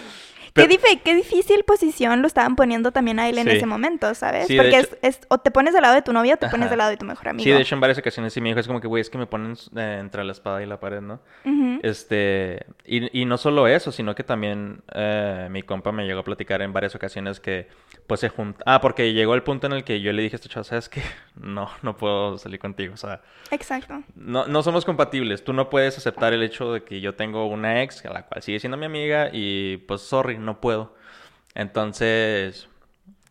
Qué, 0.54 0.68
dife- 0.68 1.00
qué 1.02 1.14
difícil 1.14 1.64
posición 1.64 2.20
lo 2.20 2.26
estaban 2.26 2.56
poniendo 2.56 2.92
también 2.92 3.18
a 3.18 3.28
él 3.28 3.38
en 3.38 3.48
Sí. 3.48 3.56
ese 3.56 3.66
momento, 3.66 4.14
¿sabes? 4.14 4.46
Sí, 4.48 4.56
Porque 4.56 4.78
hecho- 4.80 4.96
es, 5.02 5.18
es- 5.18 5.26
o 5.28 5.38
te 5.38 5.50
pones 5.50 5.72
del 5.72 5.82
lado 5.82 5.94
de 5.94 6.02
tu 6.02 6.12
novia 6.12 6.34
o 6.34 6.36
te 6.36 6.48
pones 6.48 6.68
del 6.68 6.78
lado 6.78 6.90
de 6.90 6.96
tu 6.96 7.06
mejor 7.06 7.28
amigo. 7.28 7.44
Sí, 7.44 7.50
de 7.50 7.60
hecho 7.60 7.74
en 7.74 7.80
varias 7.80 7.98
ocasiones 7.98 8.32
sí 8.32 8.40
me 8.40 8.48
dijo, 8.50 8.60
es 8.60 8.66
como 8.66 8.80
que, 8.80 8.86
güey, 8.88 9.00
es 9.00 9.08
que 9.10 9.18
me 9.18 9.26
ponen 9.26 9.56
eh, 9.76 9.98
entre 10.00 10.24
la 10.24 10.32
espada 10.32 10.62
y 10.62 10.66
la 10.66 10.78
pared, 10.80 11.00
¿no? 11.00 11.20
Este, 11.82 12.64
y, 12.84 13.20
y 13.22 13.24
no 13.24 13.38
solo 13.38 13.66
eso, 13.66 13.92
sino 13.92 14.14
que 14.14 14.24
también 14.24 14.82
eh, 14.94 15.48
mi 15.50 15.62
compa 15.62 15.90
me 15.92 16.04
llegó 16.06 16.20
a 16.20 16.24
platicar 16.24 16.62
en 16.62 16.72
varias 16.72 16.94
ocasiones 16.94 17.40
que, 17.40 17.68
pues 18.06 18.20
se 18.20 18.28
junta... 18.28 18.62
Ah, 18.66 18.80
porque 18.80 19.12
llegó 19.12 19.34
el 19.34 19.42
punto 19.42 19.66
en 19.66 19.72
el 19.72 19.84
que 19.84 20.00
yo 20.00 20.12
le 20.12 20.22
dije 20.22 20.36
a 20.36 20.38
esta 20.38 20.48
chava, 20.48 20.64
¿sabes 20.64 20.88
qué? 20.88 21.02
No, 21.34 21.70
no 21.80 21.96
puedo 21.96 22.36
salir 22.36 22.58
contigo, 22.60 22.92
o 22.92 22.96
sea, 22.98 23.22
Exacto. 23.50 24.02
no, 24.14 24.46
no 24.46 24.62
somos 24.62 24.84
compatibles. 24.84 25.42
Tú 25.42 25.54
no 25.54 25.70
puedes 25.70 25.96
aceptar 25.96 26.34
el 26.34 26.42
hecho 26.42 26.74
de 26.74 26.84
que 26.84 27.00
yo 27.00 27.14
tengo 27.14 27.46
una 27.46 27.82
ex, 27.82 28.04
a 28.04 28.12
la 28.12 28.26
cual 28.26 28.42
sigue 28.42 28.60
siendo 28.60 28.76
mi 28.76 28.84
amiga, 28.84 29.30
y 29.32 29.78
pues, 29.78 30.02
sorry, 30.02 30.36
no 30.42 30.60
puedo. 30.60 30.94
Entonces, 31.54 32.68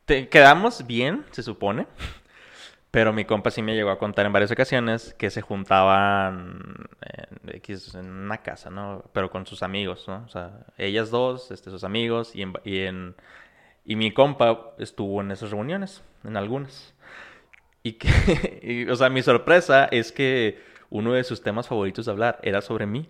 te, 0.06 0.30
quedamos 0.30 0.88
bien, 0.88 1.26
se 1.32 1.44
supone. 1.44 1.88
Pero 2.92 3.14
mi 3.14 3.24
compa 3.26 3.52
sí 3.52 3.62
me 3.62 3.74
llegó 3.76 3.90
a 3.90 3.98
contar 4.00 4.26
en 4.26 4.34
varias 4.34 4.52
ocasiones 4.52 5.16
que 5.18 5.30
se 5.30 5.42
juntaban 5.42 6.90
en, 7.02 7.62
en 7.96 8.12
una 8.12 8.40
casa, 8.40 8.70
¿no? 8.70 9.06
Pero 9.14 9.30
con 9.32 9.46
sus 9.46 9.64
amigos, 9.64 10.06
¿no? 10.10 10.24
O 10.26 10.30
sea, 10.30 10.66
ellas 10.78 11.10
dos, 11.10 11.52
este, 11.52 11.72
sus 11.72 11.86
amigos, 11.86 12.36
y, 12.36 12.42
en, 12.44 12.54
y, 12.66 12.80
en- 12.82 13.16
y 13.86 13.96
mi 13.96 14.12
compa 14.14 14.74
estuvo 14.80 15.22
en 15.22 15.32
esas 15.32 15.52
reuniones, 15.52 16.04
en 16.26 16.38
algunas. 16.38 16.94
Y 17.84 17.94
que, 17.94 18.88
o 18.92 18.96
sea, 18.96 19.10
mi 19.10 19.22
sorpresa 19.24 19.86
es 19.86 20.12
que 20.12 20.62
uno 20.90 21.14
de 21.14 21.24
sus 21.24 21.42
temas 21.44 21.68
favoritos 21.68 22.06
de 22.06 22.12
hablar 22.12 22.40
era 22.44 22.62
sobre 22.62 22.86
mí. 22.86 23.10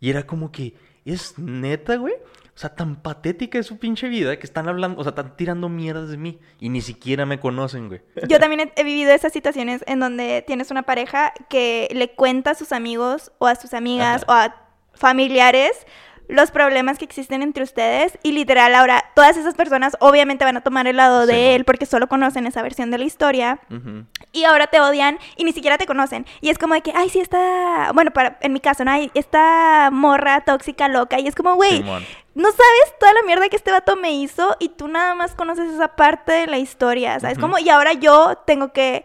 Y 0.00 0.10
era 0.10 0.26
como 0.26 0.52
que, 0.52 0.74
¿es 1.04 1.38
neta, 1.38 1.96
güey? 1.96 2.14
O 2.56 2.58
sea, 2.58 2.74
tan 2.74 2.96
patética 2.96 3.58
es 3.58 3.66
su 3.66 3.78
pinche 3.78 4.08
vida 4.08 4.38
que 4.38 4.46
están 4.46 4.66
hablando, 4.66 4.98
o 4.98 5.04
sea, 5.04 5.10
están 5.10 5.36
tirando 5.36 5.68
mierdas 5.68 6.08
de 6.08 6.16
mí 6.16 6.38
y 6.58 6.70
ni 6.70 6.80
siquiera 6.80 7.26
me 7.26 7.38
conocen, 7.38 7.88
güey. 7.88 8.00
Yo 8.28 8.40
también 8.40 8.72
he, 8.74 8.80
he 8.80 8.82
vivido 8.82 9.12
esas 9.12 9.34
situaciones 9.34 9.84
en 9.86 10.00
donde 10.00 10.42
tienes 10.46 10.70
una 10.70 10.84
pareja 10.84 11.34
que 11.50 11.86
le 11.92 12.12
cuenta 12.12 12.52
a 12.52 12.54
sus 12.54 12.72
amigos 12.72 13.30
o 13.36 13.46
a 13.46 13.56
sus 13.56 13.74
amigas 13.74 14.24
o 14.26 14.32
a 14.32 14.56
familiares 14.94 15.86
los 16.28 16.50
problemas 16.50 16.98
que 16.98 17.04
existen 17.04 17.42
entre 17.42 17.62
ustedes 17.62 18.18
y 18.22 18.32
literal 18.32 18.74
ahora 18.74 19.04
todas 19.14 19.36
esas 19.36 19.54
personas 19.54 19.96
obviamente 20.00 20.44
van 20.44 20.56
a 20.56 20.60
tomar 20.60 20.86
el 20.86 20.96
lado 20.96 21.26
de 21.26 21.54
él 21.54 21.64
porque 21.64 21.86
solo 21.86 22.08
conocen 22.08 22.46
esa 22.46 22.62
versión 22.62 22.90
de 22.90 22.98
la 22.98 23.04
historia 23.04 23.60
y 24.32 24.44
ahora 24.44 24.66
te 24.66 24.80
odian 24.80 25.18
y 25.36 25.44
ni 25.44 25.52
siquiera 25.52 25.78
te 25.78 25.86
conocen. 25.86 26.26
Y 26.40 26.50
es 26.50 26.58
como 26.58 26.74
de 26.74 26.82
que, 26.82 26.92
ay, 26.94 27.08
sí, 27.08 27.20
está, 27.20 27.90
bueno, 27.94 28.10
para, 28.10 28.38
en 28.40 28.52
mi 28.52 28.60
caso, 28.60 28.84
¿no? 28.84 28.90
Ay, 28.90 29.10
esta 29.14 29.90
morra 29.92 30.42
tóxica, 30.42 30.88
loca. 30.88 31.18
Y 31.18 31.26
es 31.26 31.34
como, 31.34 31.54
güey, 31.54 31.82
no 31.82 32.50
sabes 32.50 32.98
toda 33.00 33.12
la 33.14 33.22
mierda 33.24 33.48
que 33.48 33.56
este 33.56 33.72
vato 33.72 33.96
me 33.96 34.12
hizo 34.12 34.56
y 34.58 34.68
tú 34.70 34.88
nada 34.88 35.14
más 35.14 35.34
conoces 35.34 35.72
esa 35.72 35.96
parte 35.96 36.32
de 36.32 36.46
la 36.46 36.58
historia, 36.58 37.18
¿sabes? 37.18 37.38
Ujú. 37.38 37.46
Como, 37.46 37.58
y 37.58 37.68
ahora 37.70 37.94
yo 37.94 38.36
tengo 38.46 38.72
que, 38.72 39.04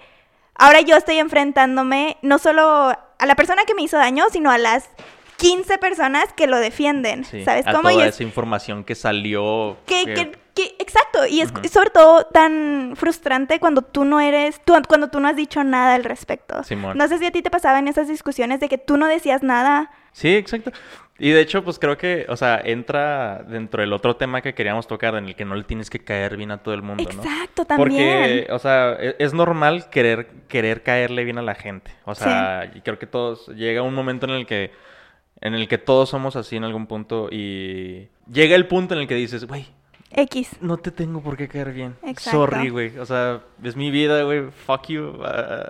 ahora 0.56 0.82
yo 0.82 0.98
estoy 0.98 1.20
enfrentándome 1.20 2.18
no 2.22 2.40
solo 2.40 2.90
a 3.18 3.26
la 3.26 3.36
persona 3.36 3.64
que 3.66 3.74
me 3.74 3.84
hizo 3.84 3.98
daño, 3.98 4.26
sino 4.32 4.52
a 4.52 4.58
las 4.58 4.90
15 5.42 5.78
personas 5.80 6.32
que 6.34 6.48
lo 6.48 6.58
defienden, 6.58 7.26
Sí, 7.26 7.44
¿sabes? 7.44 7.66
a 7.68 7.72
Cómo? 7.72 7.90
toda 7.90 7.94
Y 8.06 8.08
es- 8.08 8.16
esa 8.16 8.24
información 8.24 8.84
que 8.84 8.96
salió. 8.96 9.78
que, 9.86 10.06
que- 10.06 10.14
que- 10.14 10.32
que- 10.54 10.76
exacto, 10.80 11.26
y 11.26 11.42
es 11.42 11.52
sobre 11.72 11.90
todo 11.90 12.26
tan 12.26 12.94
frustrante 12.96 13.60
cuando 13.60 13.82
tú 13.82 14.04
no 14.06 14.20
eres, 14.20 14.62
tú, 14.64 14.74
cuando 14.88 15.08
tú 15.10 15.20
no 15.20 15.28
has 15.28 15.36
dicho 15.36 15.64
nada 15.64 15.96
al 15.96 16.04
respecto. 16.04 16.64
Simón. 16.64 16.98
No 16.98 17.08
sé 17.08 17.18
si 17.18 17.26
a 17.26 17.32
ti 17.32 17.42
te 17.42 17.50
pasaba 17.50 17.80
en 17.80 17.88
esas 17.88 18.08
discusiones 18.08 18.60
de 18.60 18.70
que 18.70 18.78
tú 18.78 18.98
no 18.98 19.08
decías 19.08 19.42
nada. 19.44 19.90
Sí, 20.12 20.36
exacto. 20.36 20.72
Y 21.18 21.30
de 21.32 21.42
hecho, 21.42 21.64
pues 21.64 21.78
creo 21.80 21.98
que, 21.98 22.26
o 22.30 22.36
sea, 22.36 22.60
entra 22.64 23.44
dentro 23.48 23.82
del 23.82 23.94
otro 23.94 24.16
tema 24.16 24.42
que 24.42 24.54
queríamos 24.56 24.88
tocar, 24.88 25.14
en 25.16 25.26
el 25.28 25.36
que 25.36 25.46
no 25.46 25.54
le 25.56 25.64
tienes 25.64 25.90
que 25.90 26.00
caer 26.00 26.36
bien 26.36 26.50
a 26.52 26.58
todo 26.58 26.74
el 26.74 26.82
mundo, 26.82 27.04
¿no? 27.04 27.24
Exacto, 27.24 27.64
también. 27.66 27.88
Porque, 27.88 28.48
o 28.52 28.58
sea, 28.60 28.98
e- 29.00 29.16
es 29.20 29.34
normal 29.34 29.90
querer, 29.92 30.28
querer 30.48 30.82
caerle 30.84 31.24
bien 31.24 31.38
a 31.38 31.44
la 31.44 31.54
gente. 31.56 31.92
O 32.06 32.16
sea, 32.16 32.72
y 32.76 32.82
creo 32.82 32.98
que 33.00 33.06
todos, 33.08 33.48
llega 33.50 33.84
un 33.84 33.94
momento 33.94 34.26
en 34.26 34.32
el 34.34 34.46
que, 34.48 34.72
en 35.42 35.54
el 35.56 35.68
que 35.68 35.78
todos 35.78 36.10
somos 36.10 36.36
así 36.36 36.56
en 36.56 36.64
algún 36.64 36.88
punto 36.88 37.30
y 37.32 38.08
llega 38.32 38.56
el 38.56 38.68
punto 38.68 38.94
en 38.94 39.02
el 39.02 39.08
que 39.08 39.16
dices, 39.16 39.46
güey, 39.46 39.66
X. 40.12 40.58
no 40.62 40.78
te 40.78 40.92
tengo 40.92 41.22
por 41.22 41.36
qué 41.38 41.48
caer 41.48 41.72
bien. 41.74 41.96
Exacto. 42.04 42.46
Sorry, 42.46 42.70
güey. 42.70 42.98
O 42.98 43.06
sea, 43.06 43.42
es 43.64 43.76
mi 43.76 43.92
vida, 43.92 44.24
güey. 44.24 44.52
Fuck 44.52 44.88
you. 44.88 45.20
Ah. 45.24 45.70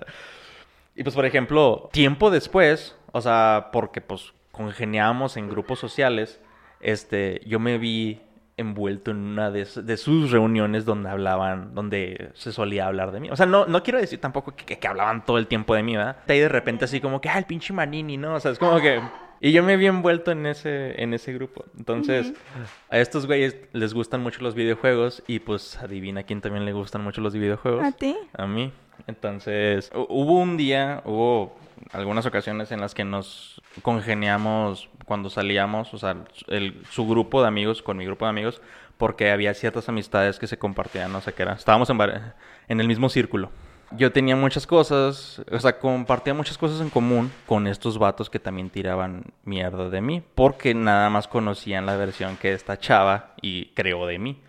Y 0.95 1.03
pues, 1.03 1.15
por 1.15 1.25
ejemplo, 1.25 1.89
tiempo 1.93 2.29
después, 2.31 2.95
o 3.11 3.21
sea, 3.21 3.69
porque 3.71 4.01
pues 4.01 4.33
congeniamos 4.51 5.37
en 5.37 5.49
grupos 5.49 5.79
sociales, 5.79 6.41
este, 6.81 7.41
yo 7.45 7.59
me 7.59 7.77
vi 7.77 8.21
envuelto 8.57 9.09
en 9.11 9.17
una 9.17 9.49
de, 9.49 9.65
sus 9.65 10.29
reuniones 10.31 10.85
donde 10.85 11.09
hablaban, 11.09 11.73
donde 11.73 12.29
se 12.35 12.51
solía 12.51 12.85
hablar 12.87 13.11
de 13.11 13.19
mí. 13.19 13.29
O 13.31 13.35
sea, 13.35 13.45
no, 13.45 13.65
no 13.65 13.81
quiero 13.81 13.99
decir 13.99 14.19
tampoco 14.19 14.55
que, 14.55 14.65
que- 14.65 14.77
que 14.77 14.87
hablaban 14.87 15.25
todo 15.25 15.37
el 15.37 15.47
tiempo 15.47 15.73
de 15.73 15.81
mí, 15.81 15.95
¿verdad? 15.95 16.17
Y 16.27 16.33
de 16.39 16.49
repente 16.49 16.85
así 16.85 16.99
como 16.99 17.21
que, 17.21 17.29
ah, 17.29 17.37
el 17.39 17.45
pinche 17.45 17.73
Manini, 17.73 18.17
¿no? 18.17 18.35
O 18.35 18.39
sea, 18.39 18.51
es 18.51 18.59
como 18.59 18.79
que 18.81 19.01
Y 19.43 19.51
yo 19.53 19.63
me 19.63 19.73
había 19.73 19.89
envuelto 19.89 20.31
en 20.31 20.45
ese, 20.45 21.01
en 21.01 21.13
ese 21.15 21.33
grupo. 21.33 21.65
Entonces, 21.77 22.31
a 22.89 22.99
estos 22.99 23.25
güeyes 23.25 23.55
les 23.73 23.93
gustan 23.93 24.21
mucho 24.21 24.41
los 24.43 24.53
videojuegos 24.53 25.23
y 25.27 25.39
pues 25.39 25.77
adivina 25.79 26.21
quién 26.23 26.41
también 26.41 26.63
le 26.63 26.73
gustan 26.73 27.03
mucho 27.03 27.21
los 27.21 27.33
videojuegos. 27.33 27.83
¿A 27.83 27.91
ti? 27.91 28.15
A 28.37 28.45
mí. 28.45 28.71
Entonces, 29.07 29.91
hu- 29.93 30.05
hubo 30.09 30.37
un 30.39 30.57
día, 30.57 31.01
hubo 31.05 31.57
algunas 31.91 32.27
ocasiones 32.27 32.71
en 32.71 32.79
las 32.81 32.93
que 32.93 33.03
nos 33.03 33.59
congeniamos 33.81 34.89
cuando 35.05 35.29
salíamos, 35.31 35.91
o 35.93 35.97
sea, 35.97 36.17
el, 36.47 36.79
su 36.91 37.07
grupo 37.07 37.41
de 37.41 37.47
amigos 37.47 37.81
con 37.81 37.97
mi 37.97 38.05
grupo 38.05 38.25
de 38.25 38.29
amigos, 38.29 38.61
porque 38.97 39.31
había 39.31 39.53
ciertas 39.55 39.89
amistades 39.89 40.37
que 40.37 40.45
se 40.45 40.57
compartían, 40.59 41.11
no 41.11 41.19
sé 41.21 41.33
qué 41.33 41.41
era. 41.41 41.53
Estábamos 41.53 41.89
en, 41.89 41.97
en 42.67 42.79
el 42.79 42.87
mismo 42.87 43.09
círculo. 43.09 43.49
Yo 43.97 44.11
tenía 44.11 44.35
muchas 44.35 44.65
cosas, 44.65 45.41
o 45.51 45.59
sea, 45.59 45.77
compartía 45.77 46.33
muchas 46.33 46.57
cosas 46.57 46.81
en 46.81 46.89
común 46.89 47.31
con 47.45 47.67
estos 47.67 47.97
vatos 47.97 48.29
que 48.29 48.39
también 48.39 48.69
tiraban 48.69 49.25
mierda 49.43 49.89
de 49.89 50.01
mí, 50.01 50.23
porque 50.35 50.73
nada 50.73 51.09
más 51.09 51.27
conocían 51.27 51.85
la 51.85 51.97
versión 51.97 52.37
que 52.37 52.53
esta 52.53 52.77
chava 52.77 53.33
y 53.41 53.67
creó 53.73 54.05
de 54.05 54.19
mí. 54.19 54.41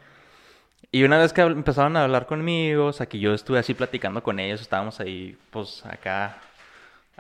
Y 0.95 1.05
una 1.05 1.19
vez 1.19 1.33
que 1.33 1.41
empezaron 1.41 1.97
a 1.97 2.05
hablar 2.05 2.27
conmigo, 2.27 2.87
o 2.87 2.93
sea, 2.93 3.07
que 3.07 3.19
yo 3.19 3.33
estuve 3.33 3.59
así 3.59 3.73
platicando 3.73 4.23
con 4.23 4.39
ellos, 4.39 4.61
estábamos 4.61 5.01
ahí, 5.01 5.39
pues 5.51 5.85
acá, 5.87 6.39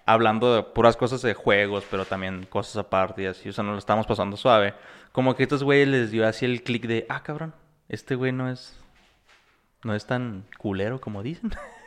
hablando 0.04 0.54
de 0.54 0.62
puras 0.62 0.96
cosas 0.96 1.22
de 1.22 1.34
juegos, 1.34 1.84
pero 1.90 2.04
también 2.04 2.46
cosas 2.46 2.76
aparte 2.76 3.22
y 3.22 3.26
así, 3.26 3.48
o 3.48 3.52
sea, 3.52 3.64
nos 3.64 3.72
lo 3.72 3.78
estábamos 3.78 4.06
pasando 4.06 4.36
suave. 4.36 4.74
Como 5.12 5.34
que 5.34 5.44
estos 5.44 5.62
güeyes 5.62 5.88
les 5.88 6.10
dio 6.10 6.26
así 6.26 6.44
el 6.44 6.62
clic 6.62 6.86
de, 6.86 7.06
ah, 7.08 7.22
cabrón, 7.22 7.54
este 7.88 8.14
güey 8.14 8.32
no 8.32 8.50
es, 8.50 8.78
no 9.84 9.94
es 9.94 10.06
tan 10.06 10.44
culero 10.58 11.00
como 11.00 11.22
dicen. 11.22 11.52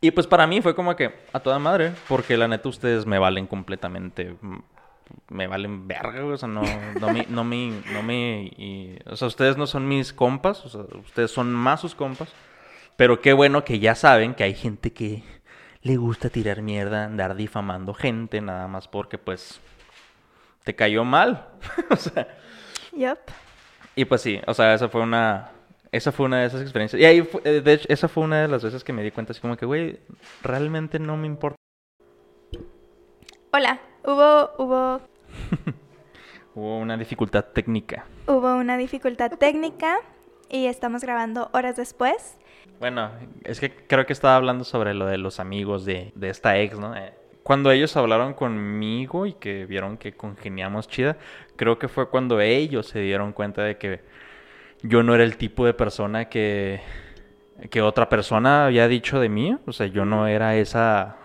Y 0.00 0.10
pues 0.10 0.26
para 0.26 0.46
mí 0.46 0.60
fue 0.60 0.74
como 0.74 0.94
que 0.94 1.14
a 1.32 1.40
toda 1.40 1.58
madre, 1.58 1.92
porque 2.08 2.36
la 2.36 2.48
neta 2.48 2.68
ustedes 2.68 3.06
me 3.06 3.18
valen 3.18 3.46
completamente, 3.46 4.36
me 5.28 5.46
valen 5.46 5.88
verga, 5.88 6.24
o 6.24 6.36
sea, 6.36 6.48
no, 6.48 6.62
no 7.00 7.10
me, 7.10 7.26
no 7.28 7.44
me, 7.44 7.82
no 7.92 8.02
me, 8.02 8.52
y- 8.56 8.98
o 9.06 9.16
sea, 9.16 9.28
ustedes 9.28 9.56
no 9.56 9.66
son 9.66 9.88
mis 9.88 10.12
compas, 10.12 10.64
o 10.64 10.68
sea, 10.68 10.82
ustedes 11.00 11.30
son 11.30 11.52
más 11.52 11.80
sus 11.80 11.94
compas, 11.94 12.28
pero 12.96 13.20
qué 13.20 13.32
bueno 13.32 13.64
que 13.64 13.78
ya 13.78 13.94
saben 13.94 14.34
que 14.34 14.44
hay 14.44 14.54
gente 14.54 14.92
que 14.92 15.22
le 15.82 15.96
gusta 15.96 16.28
tirar 16.28 16.60
mierda, 16.62 17.04
andar 17.04 17.34
difamando 17.34 17.94
gente, 17.94 18.40
nada 18.42 18.68
más 18.68 18.88
porque 18.88 19.16
pues 19.18 19.60
te 20.64 20.74
cayó 20.76 21.04
mal, 21.04 21.48
o 21.90 21.96
sea, 21.96 22.28
Yup. 22.92 23.18
y 23.94 24.04
pues 24.04 24.20
sí, 24.20 24.40
o 24.46 24.52
sea, 24.52 24.74
esa 24.74 24.88
fue 24.90 25.00
una. 25.00 25.50
Esa 25.92 26.12
fue 26.12 26.26
una 26.26 26.40
de 26.40 26.46
esas 26.46 26.62
experiencias. 26.62 27.00
Y 27.00 27.04
ahí, 27.04 27.22
fue- 27.22 27.40
eh, 27.44 27.60
de 27.60 27.72
hecho, 27.72 27.86
esa 27.88 28.08
fue 28.08 28.24
una 28.24 28.42
de 28.42 28.48
las 28.48 28.62
veces 28.64 28.82
que 28.84 28.92
me 28.92 29.02
di 29.02 29.10
cuenta, 29.10 29.32
así 29.32 29.40
como 29.40 29.56
que, 29.56 29.66
güey, 29.66 29.98
realmente 30.42 30.98
no 30.98 31.16
me 31.16 31.26
importa. 31.26 31.56
Hola. 33.52 33.80
Hubo, 34.04 34.50
hubo, 34.58 35.00
Hubo 36.54 36.78
una 36.78 36.96
dificultad 36.96 37.44
técnica. 37.52 38.06
hubo 38.26 38.54
una 38.56 38.76
dificultad 38.76 39.32
técnica 39.38 39.98
y 40.48 40.66
estamos 40.66 41.02
grabando 41.02 41.50
horas 41.52 41.76
después. 41.76 42.36
Bueno, 42.78 43.10
es 43.44 43.58
que 43.60 43.74
creo 43.74 44.06
que 44.06 44.12
estaba 44.12 44.36
hablando 44.36 44.64
sobre 44.64 44.94
lo 44.94 45.06
de 45.06 45.18
los 45.18 45.40
amigos 45.40 45.84
de, 45.84 46.12
de 46.14 46.28
esta 46.30 46.56
ex, 46.58 46.78
¿no? 46.78 46.94
Eh, 46.96 47.12
Cuando 47.42 47.70
ellos 47.72 47.96
hablaron 47.96 48.32
conmigo 48.34 49.26
y 49.26 49.32
que 49.34 49.66
vieron 49.66 49.96
que 49.98 50.12
congeniamos 50.12 50.88
chida, 50.88 51.16
creo 51.56 51.78
que 51.78 51.88
fue 51.88 52.08
cuando 52.08 52.40
ellos 52.40 52.86
se 52.86 53.00
dieron 53.00 53.32
cuenta 53.32 53.62
de 53.62 53.76
que 53.76 54.00
yo 54.82 55.02
no 55.02 55.14
era 55.14 55.24
el 55.24 55.36
tipo 55.36 55.66
de 55.66 55.74
persona 55.74 56.28
que, 56.28 56.80
que 57.70 57.82
otra 57.82 58.08
persona 58.08 58.66
había 58.66 58.88
dicho 58.88 59.20
de 59.20 59.28
mí. 59.28 59.56
O 59.66 59.72
sea, 59.72 59.86
yo 59.86 60.04
no 60.04 60.26
era 60.26 60.56
esa... 60.56 61.16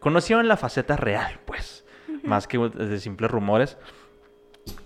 Conocieron 0.00 0.48
la 0.48 0.56
faceta 0.56 0.96
real, 0.96 1.40
pues, 1.44 1.84
más 2.24 2.46
que 2.48 2.58
de 2.58 2.98
simples 2.98 3.30
rumores. 3.30 3.78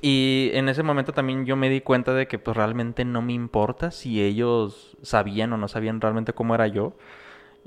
Y 0.01 0.51
en 0.55 0.69
ese 0.69 0.83
momento 0.83 1.13
también 1.13 1.47
yo 1.47 1.57
me 1.57 1.69
di 1.69 1.81
cuenta 1.81 2.15
de 2.15 2.27
que 2.27 2.39
pues 2.39 2.57
realmente 2.57 3.05
no 3.05 3.23
me 3.23 3.33
importa 3.35 3.91
si 3.91 4.23
ellos 4.23 4.97
sabían 5.03 5.53
o 5.53 5.59
no 5.59 5.69
sabían 5.69 6.01
realmente 6.01 6.33
cómo 6.33 6.55
era 6.55 6.67
yo. 6.67 6.97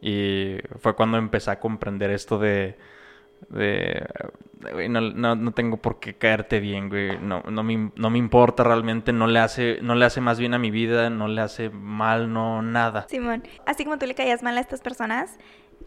Y 0.01 0.57
fue 0.79 0.95
cuando 0.95 1.17
empecé 1.17 1.51
a 1.51 1.59
comprender 1.59 2.11
esto 2.11 2.39
de... 2.39 2.77
de 3.49 4.05
güey, 4.73 4.89
no, 4.89 5.01
no, 5.01 5.35
no 5.35 5.51
tengo 5.51 5.77
por 5.77 5.99
qué 5.99 6.15
caerte 6.15 6.59
bien, 6.59 6.89
güey. 6.89 7.17
No, 7.19 7.41
no, 7.43 7.63
me, 7.63 7.91
no 7.95 8.09
me 8.09 8.17
importa 8.17 8.63
realmente. 8.63 9.13
No 9.13 9.27
le, 9.27 9.39
hace, 9.39 9.79
no 9.81 9.95
le 9.95 10.05
hace 10.05 10.21
más 10.21 10.39
bien 10.39 10.53
a 10.53 10.59
mi 10.59 10.71
vida. 10.71 11.09
No 11.09 11.27
le 11.27 11.41
hace 11.41 11.69
mal, 11.69 12.31
no 12.31 12.61
nada. 12.61 13.07
Simón, 13.09 13.43
así 13.65 13.83
como 13.83 13.97
tú 13.97 14.05
le 14.05 14.15
caías 14.15 14.43
mal 14.43 14.57
a 14.57 14.61
estas 14.61 14.81
personas, 14.81 15.37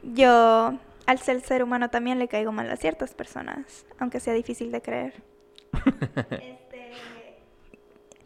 yo 0.03 0.75
al 1.07 1.19
ser 1.19 1.41
ser 1.41 1.63
humano 1.63 1.91
también 1.91 2.19
le 2.19 2.29
caigo 2.29 2.53
mal 2.53 2.71
a 2.71 2.77
ciertas 2.77 3.15
personas, 3.15 3.87
aunque 3.99 4.21
sea 4.21 4.35
difícil 4.35 4.73
de 4.73 4.83
creer. 4.83 5.15
Este, 6.31 6.93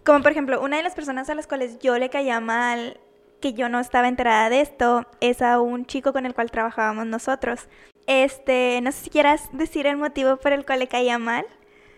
Como 0.05 0.23
por 0.23 0.31
ejemplo, 0.31 0.61
una 0.61 0.77
de 0.77 0.83
las 0.83 0.95
personas 0.95 1.29
a 1.31 1.35
las 1.35 1.47
cuales 1.47 1.79
yo 1.79 1.99
le 1.99 2.11
caía 2.11 2.41
mal, 2.41 3.01
que 3.41 3.53
yo 3.53 3.69
no 3.69 3.79
estaba 3.81 4.09
enterada 4.09 4.49
de 4.51 4.61
esto, 4.61 5.07
es 5.21 5.43
a 5.43 5.61
un 5.61 5.87
chico 5.87 6.13
con 6.13 6.27
el 6.27 6.35
cual 6.35 6.51
trabajábamos 6.51 7.07
nosotros. 7.07 7.69
Este, 8.07 8.81
no 8.83 8.93
sé 8.93 9.05
si 9.05 9.11
quieras 9.11 9.49
decir 9.53 9.87
el 9.87 9.97
motivo 9.97 10.37
por 10.37 10.53
el 10.53 10.65
cual 10.65 10.79
le 10.81 10.87
caía 10.89 11.19
mal. 11.19 11.45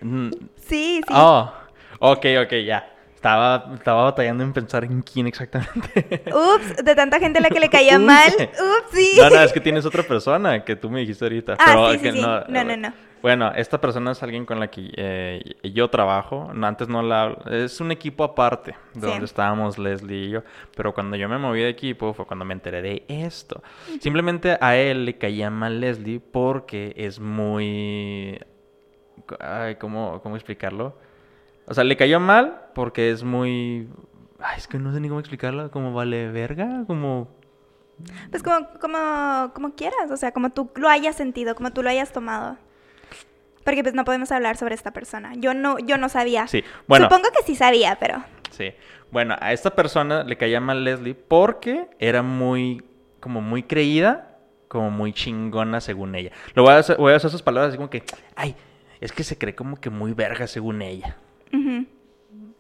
Mm, 0.01 0.31
Sí, 0.57 1.01
sí. 1.07 1.15
Oh, 1.15 1.53
ok, 2.01 2.27
ok, 2.45 2.53
ya. 2.65 2.95
Estaba, 3.15 3.73
estaba 3.75 4.05
batallando 4.05 4.45
en 4.45 4.53
pensar 4.53 4.85
en 4.85 5.03
quién 5.03 5.27
exactamente. 5.27 6.23
Ups, 6.33 6.85
de 6.85 6.95
tanta 6.95 7.19
gente 7.19 7.41
a 7.41 7.43
la 7.43 7.51
que 7.51 7.59
le 7.59 7.69
caía 7.69 7.99
mal. 7.99 8.33
Ups, 8.39 8.93
sí. 8.93 9.13
No, 9.19 9.29
no, 9.29 9.43
es 9.43 9.53
que 9.53 9.61
tienes 9.61 9.85
otra 9.85 10.05
persona 10.05 10.65
que 10.65 10.77
tú 10.77 10.89
me 10.89 11.01
dijiste 11.01 11.25
ahorita. 11.25 11.55
Ah, 11.59 11.65
pero 11.67 11.91
sí, 11.93 11.97
sí, 11.99 12.03
que 12.05 12.13
sí. 12.13 12.21
No, 12.21 12.45
no, 12.65 12.77
no. 12.77 12.93
Bueno, 13.23 13.53
esta 13.55 13.81
persona 13.81 14.13
es 14.13 14.23
alguien 14.23 14.47
con 14.47 14.61
la 14.61 14.69
que 14.69 14.91
eh, 14.97 15.57
yo 15.73 15.89
trabajo. 15.91 16.51
Antes 16.63 16.89
no 16.89 17.03
la. 17.03 17.37
Es 17.51 17.81
un 17.81 17.91
equipo 17.91 18.25
aparte 18.25 18.77
de 18.95 19.01
Sí. 19.01 19.07
donde 19.07 19.25
estábamos 19.25 19.79
Leslie 19.79 20.27
y 20.27 20.31
yo. 20.31 20.43
Pero 20.77 20.95
cuando 20.95 21.17
yo 21.17 21.29
me 21.29 21.39
moví 21.39 21.61
de 21.61 21.69
equipo 21.69 22.13
fue 22.15 22.27
cuando 22.27 22.45
me 22.45 22.55
enteré 22.55 22.81
de 22.83 23.05
esto. 23.09 23.63
Simplemente 24.01 24.57
a 24.61 24.77
él 24.77 25.05
le 25.05 25.19
caía 25.19 25.51
mal 25.51 25.81
Leslie 25.81 26.21
porque 26.21 26.95
es 26.97 27.19
muy... 27.21 28.39
Ay, 29.41 29.75
¿cómo, 29.77 30.21
cómo 30.23 30.37
explicarlo? 30.37 30.97
O 31.67 31.75
sea, 31.75 31.85
le 31.85 31.97
cayó 31.97 32.21
mal 32.21 32.67
porque 32.75 33.11
es 33.11 33.25
muy... 33.25 33.89
Ay, 34.39 34.55
es 34.59 34.69
que 34.69 34.79
no 34.79 34.93
sé 34.93 35.01
ni 35.01 35.09
cómo 35.09 35.21
explicarlo. 35.21 35.71
Como 35.71 35.93
vale 35.93 36.31
verga, 36.31 36.85
como... 36.87 37.29
Pues 38.31 38.45
como, 38.45 38.69
como, 38.81 39.51
como 39.55 39.75
quieras, 39.75 40.09
o 40.13 40.17
sea, 40.17 40.31
como 40.33 40.51
tú 40.51 40.71
lo 40.77 40.89
hayas 40.89 41.17
sentido, 41.17 41.57
como 41.57 41.73
tú 41.73 41.83
lo 41.83 41.91
hayas 41.91 42.13
tomado. 42.13 42.57
Porque 43.69 43.83
pues 43.83 43.95
no 43.95 44.07
podemos 44.07 44.33
hablar 44.33 44.57
sobre 44.57 44.75
esta 44.75 44.93
persona. 44.93 45.35
Yo 45.37 45.53
no, 45.53 45.79
yo 45.79 45.99
no 45.99 46.09
sabía. 46.09 46.47
Sí, 46.47 46.65
bueno. 46.87 47.05
Supongo 47.05 47.29
que 47.37 47.43
sí 47.45 47.55
sabía, 47.55 47.99
pero. 48.01 48.25
Sí. 48.51 48.73
Bueno, 49.11 49.37
a 49.39 49.53
esta 49.53 49.75
persona 49.75 50.25
le 50.25 50.39
caía 50.39 50.59
mal 50.59 50.85
Leslie 50.85 51.13
porque 51.13 51.87
era 51.99 52.23
muy, 52.23 52.83
como 53.21 53.43
muy 53.43 53.63
creída, 53.63 54.39
como 54.69 54.91
muy 54.91 55.13
chingona 55.13 55.83
según 55.83 56.15
ella. 56.15 56.31
Lo 56.55 56.63
voy 56.63 56.73
a, 56.73 56.95
voy 56.97 57.13
usar 57.13 57.31
sus 57.31 57.43
palabras 57.43 57.69
así 57.69 57.77
como 57.77 57.91
que, 57.91 58.05
ay, 58.37 58.57
es 59.03 59.13
que 59.13 59.23
se 59.23 59.37
cree 59.37 59.55
como 59.55 59.79
que 59.79 59.91
muy 59.91 60.15
verga 60.15 60.47
según 60.47 60.81
ella. 60.81 61.19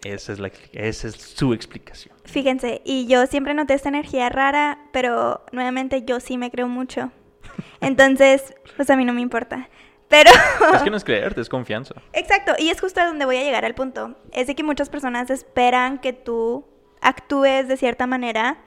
Esa 0.05 0.35
es, 0.35 0.39
la, 0.39 0.51
esa 0.75 1.09
es 1.09 1.15
su 1.15 1.55
explicación. 1.55 2.15
Fíjense, 2.27 2.83
y 2.85 3.07
yo 3.07 3.27
siempre 3.27 3.55
noté 3.55 3.73
esta 3.73 3.89
energía 3.89 4.29
rara, 4.29 4.79
pero 4.93 5.43
nuevamente 5.53 6.05
yo 6.05 6.21
sí 6.21 6.37
me 6.37 6.51
creo 6.51 6.69
mucho. 6.69 7.11
Entonces, 7.81 8.55
pues 8.77 8.91
a 8.91 8.97
mí 8.97 9.07
no 9.07 9.15
me 9.15 9.23
importa. 9.23 9.71
Pero. 10.09 10.31
Es 10.75 10.83
que 10.83 10.91
no 10.91 10.97
es 10.97 11.05
creerte, 11.05 11.41
es 11.41 11.49
confianza. 11.49 11.95
Exacto, 12.13 12.53
y 12.59 12.71
es 12.71 12.81
justo 12.81 13.01
a 13.01 13.07
donde 13.07 13.25
voy 13.25 13.37
a 13.37 13.43
llegar 13.43 13.65
al 13.65 13.75
punto. 13.75 14.17
Es 14.33 14.47
de 14.47 14.55
que 14.55 14.63
muchas 14.63 14.89
personas 14.89 15.31
esperan 15.31 15.99
que 15.99 16.13
tú 16.13 16.65
actúes 17.01 17.69
de 17.69 17.77
cierta 17.77 18.07
manera. 18.07 18.59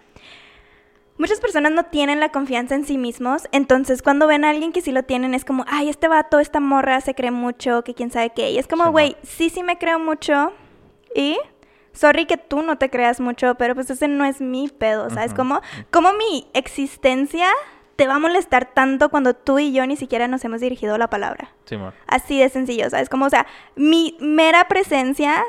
Muchas 1.18 1.40
personas 1.40 1.72
no 1.72 1.84
tienen 1.86 2.20
la 2.20 2.30
confianza 2.30 2.74
en 2.74 2.84
sí 2.84 2.98
mismos, 2.98 3.48
entonces 3.52 4.02
cuando 4.02 4.26
ven 4.26 4.44
a 4.44 4.50
alguien 4.50 4.72
que 4.72 4.82
sí 4.82 4.92
lo 4.92 5.04
tienen 5.04 5.36
es 5.36 5.46
como, 5.46 5.66
ay, 5.68 5.88
este 5.88 6.08
vato, 6.08 6.40
esta 6.40 6.60
morra 6.60 7.00
se 7.00 7.14
cree 7.14 7.30
mucho, 7.30 7.84
que 7.84 7.94
quién 7.94 8.10
sabe 8.10 8.32
qué. 8.32 8.50
Y 8.50 8.58
es 8.58 8.68
como, 8.68 8.90
güey, 8.90 9.16
sí, 9.22 9.52
sí 9.52 9.62
me 9.62 9.78
creo 9.78 10.00
mucho 10.00 10.52
y 11.14 11.38
sorry 11.94 12.26
que 12.26 12.38
tú 12.38 12.64
no 12.64 12.80
te 12.80 12.90
creas 12.90 13.20
mucho, 13.20 13.54
pero 13.56 13.76
pues 13.76 13.90
ese 13.92 14.08
no 14.08 14.26
es 14.26 14.42
mi 14.42 14.70
pedo, 14.70 15.12
¿sabes? 15.12 15.34
Ujú. 15.34 15.38
Como, 15.38 15.62
como 15.92 16.14
mi 16.14 16.48
existencia 16.54 17.48
te 17.96 18.08
va 18.08 18.16
a 18.16 18.20
molestar 18.20 18.66
tanto 18.74 19.10
cuando 19.10 19.34
tú 19.34 19.60
y 19.60 19.74
yo 19.74 19.86
ni 19.86 19.96
siquiera 19.96 20.28
nos 20.28 20.44
hemos 20.46 20.62
dirigido 20.62 20.98
la 20.98 21.10
palabra. 21.10 21.52
Simón. 21.66 21.94
Así 22.08 22.40
de 22.40 22.50
sencillo, 22.50 22.90
¿sabes? 22.90 23.10
Como, 23.10 23.26
o 23.26 23.30
sea, 23.30 23.46
mi 23.76 24.18
mera 24.20 24.68
presencia 24.68 25.44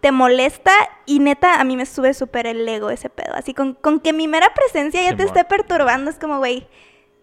te 0.00 0.12
molesta 0.12 0.72
y 1.04 1.18
neta 1.18 1.60
a 1.60 1.64
mí 1.64 1.76
me 1.76 1.84
sube 1.86 2.14
súper 2.14 2.46
el 2.46 2.66
ego 2.66 2.90
ese 2.90 3.10
pedo. 3.10 3.34
Así 3.34 3.52
con, 3.54 3.74
con 3.74 4.00
que 4.00 4.12
mi 4.12 4.28
mera 4.28 4.52
presencia 4.54 5.02
ya 5.02 5.10
te 5.10 5.24
Simón. 5.24 5.26
esté 5.28 5.44
perturando, 5.44 6.10
es 6.10 6.18
como, 6.18 6.38
güey, 6.38 6.66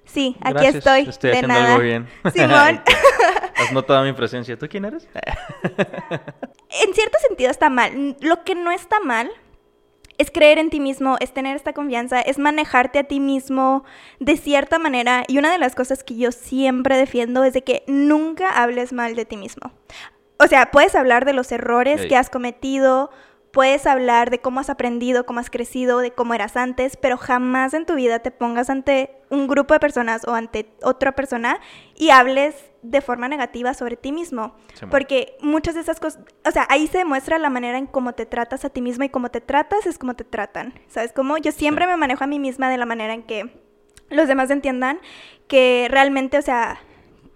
sí, 0.05 0.37
aquí 0.41 0.53
Gracias, 0.53 0.75
estoy. 0.75 1.09
Estoy 1.09 1.31
de 1.31 1.37
haciendo 1.37 1.55
nada. 1.59 1.71
algo 1.73 1.83
bien. 1.83 2.07
Simón, 2.33 2.81
Has 3.55 3.71
notado 3.71 4.03
mi 4.03 4.13
presencia. 4.13 4.57
¿Tú 4.57 4.67
quién 4.69 4.85
eres? 4.85 5.07
en 5.13 6.93
cierto 6.93 7.17
sentido 7.27 7.49
está 7.49 7.69
mal. 7.71 8.15
Lo 8.21 8.43
que 8.43 8.53
no 8.53 8.69
está 8.71 8.99
mal 8.99 9.31
es 10.17 10.31
creer 10.31 10.57
en 10.57 10.69
ti 10.69 10.79
mismo, 10.79 11.17
es 11.19 11.33
tener 11.33 11.55
esta 11.55 11.73
confianza, 11.73 12.21
es 12.21 12.39
manejarte 12.39 12.99
a 12.99 13.03
ti 13.03 13.19
mismo 13.19 13.83
de 14.19 14.37
cierta 14.37 14.79
manera. 14.79 15.23
Y 15.27 15.37
una 15.37 15.51
de 15.51 15.57
las 15.57 15.75
cosas 15.75 16.03
que 16.03 16.15
yo 16.17 16.31
siempre 16.31 16.97
defiendo 16.97 17.43
es 17.43 17.53
de 17.53 17.63
que 17.63 17.83
nunca 17.87 18.61
hables 18.61 18.93
mal 18.93 19.15
de 19.15 19.25
ti 19.25 19.37
mismo. 19.37 19.71
O 20.39 20.47
sea, 20.47 20.71
puedes 20.71 20.95
hablar 20.95 21.25
de 21.25 21.33
los 21.33 21.51
errores 21.51 22.05
que 22.05 22.15
has 22.15 22.29
cometido, 22.29 23.09
puedes 23.57 23.87
hablar 23.87 24.29
de 24.29 24.37
cómo 24.37 24.59
has 24.59 24.69
aprendido, 24.69 25.25
cómo 25.25 25.39
has 25.39 25.49
crecido, 25.49 25.97
de 25.97 26.11
cómo 26.11 26.35
eras 26.35 26.55
antes, 26.55 26.95
pero 26.95 27.17
jamás 27.17 27.73
en 27.73 27.87
tu 27.87 27.95
vida 27.95 28.19
te 28.19 28.29
pongas 28.29 28.69
ante 28.69 29.09
un 29.31 29.47
grupo 29.47 29.73
de 29.73 29.79
personas 29.79 30.27
o 30.27 30.35
ante 30.35 30.69
otra 30.83 31.13
persona 31.13 31.59
y 31.95 32.11
hables 32.11 32.53
de 32.83 33.01
forma 33.01 33.27
negativa 33.27 33.73
sobre 33.73 33.97
ti 33.97 34.11
mismo. 34.11 34.53
Sí. 34.75 34.85
Porque 34.91 35.37
muchas 35.41 35.73
de 35.73 35.81
esas 35.81 35.99
cosas, 35.99 36.21
o 36.45 36.51
sea, 36.51 36.67
ahí 36.69 36.85
se 36.85 36.99
demuestra 36.99 37.39
la 37.39 37.49
manera 37.49 37.79
en 37.79 37.87
cómo 37.87 38.13
te 38.13 38.27
tratas 38.27 38.63
a 38.63 38.69
ti 38.69 38.79
mismo 38.79 39.05
y 39.05 39.09
cómo 39.09 39.31
te 39.31 39.41
tratas 39.41 39.87
es 39.87 39.97
como 39.97 40.13
te 40.13 40.23
tratan. 40.23 40.75
¿Sabes 40.87 41.11
cómo? 41.11 41.39
Yo 41.39 41.51
siempre 41.51 41.85
Sí. 41.85 41.89
me 41.89 41.97
manejo 41.97 42.25
a 42.25 42.27
mí 42.27 42.37
misma 42.37 42.69
de 42.69 42.77
la 42.77 42.85
manera 42.85 43.15
en 43.15 43.23
que 43.23 43.59
los 44.11 44.27
demás 44.27 44.51
entiendan 44.51 44.99
que 45.47 45.87
realmente, 45.89 46.37
o 46.37 46.43
sea, 46.43 46.77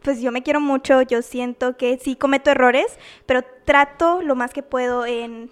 pues 0.04 0.22
yo 0.22 0.32
me 0.32 0.44
quiero 0.44 0.62
mucho, 0.62 1.02
yo 1.02 1.24
siento 1.24 1.78
que 1.78 1.98
sí 1.98 2.16
cometo 2.16 2.52
errores, 2.52 3.00
pero 3.26 3.42
trato 3.66 4.22
lo 4.22 4.36
más 4.36 4.54
que 4.54 4.62
puedo 4.62 5.08
en 5.08 5.50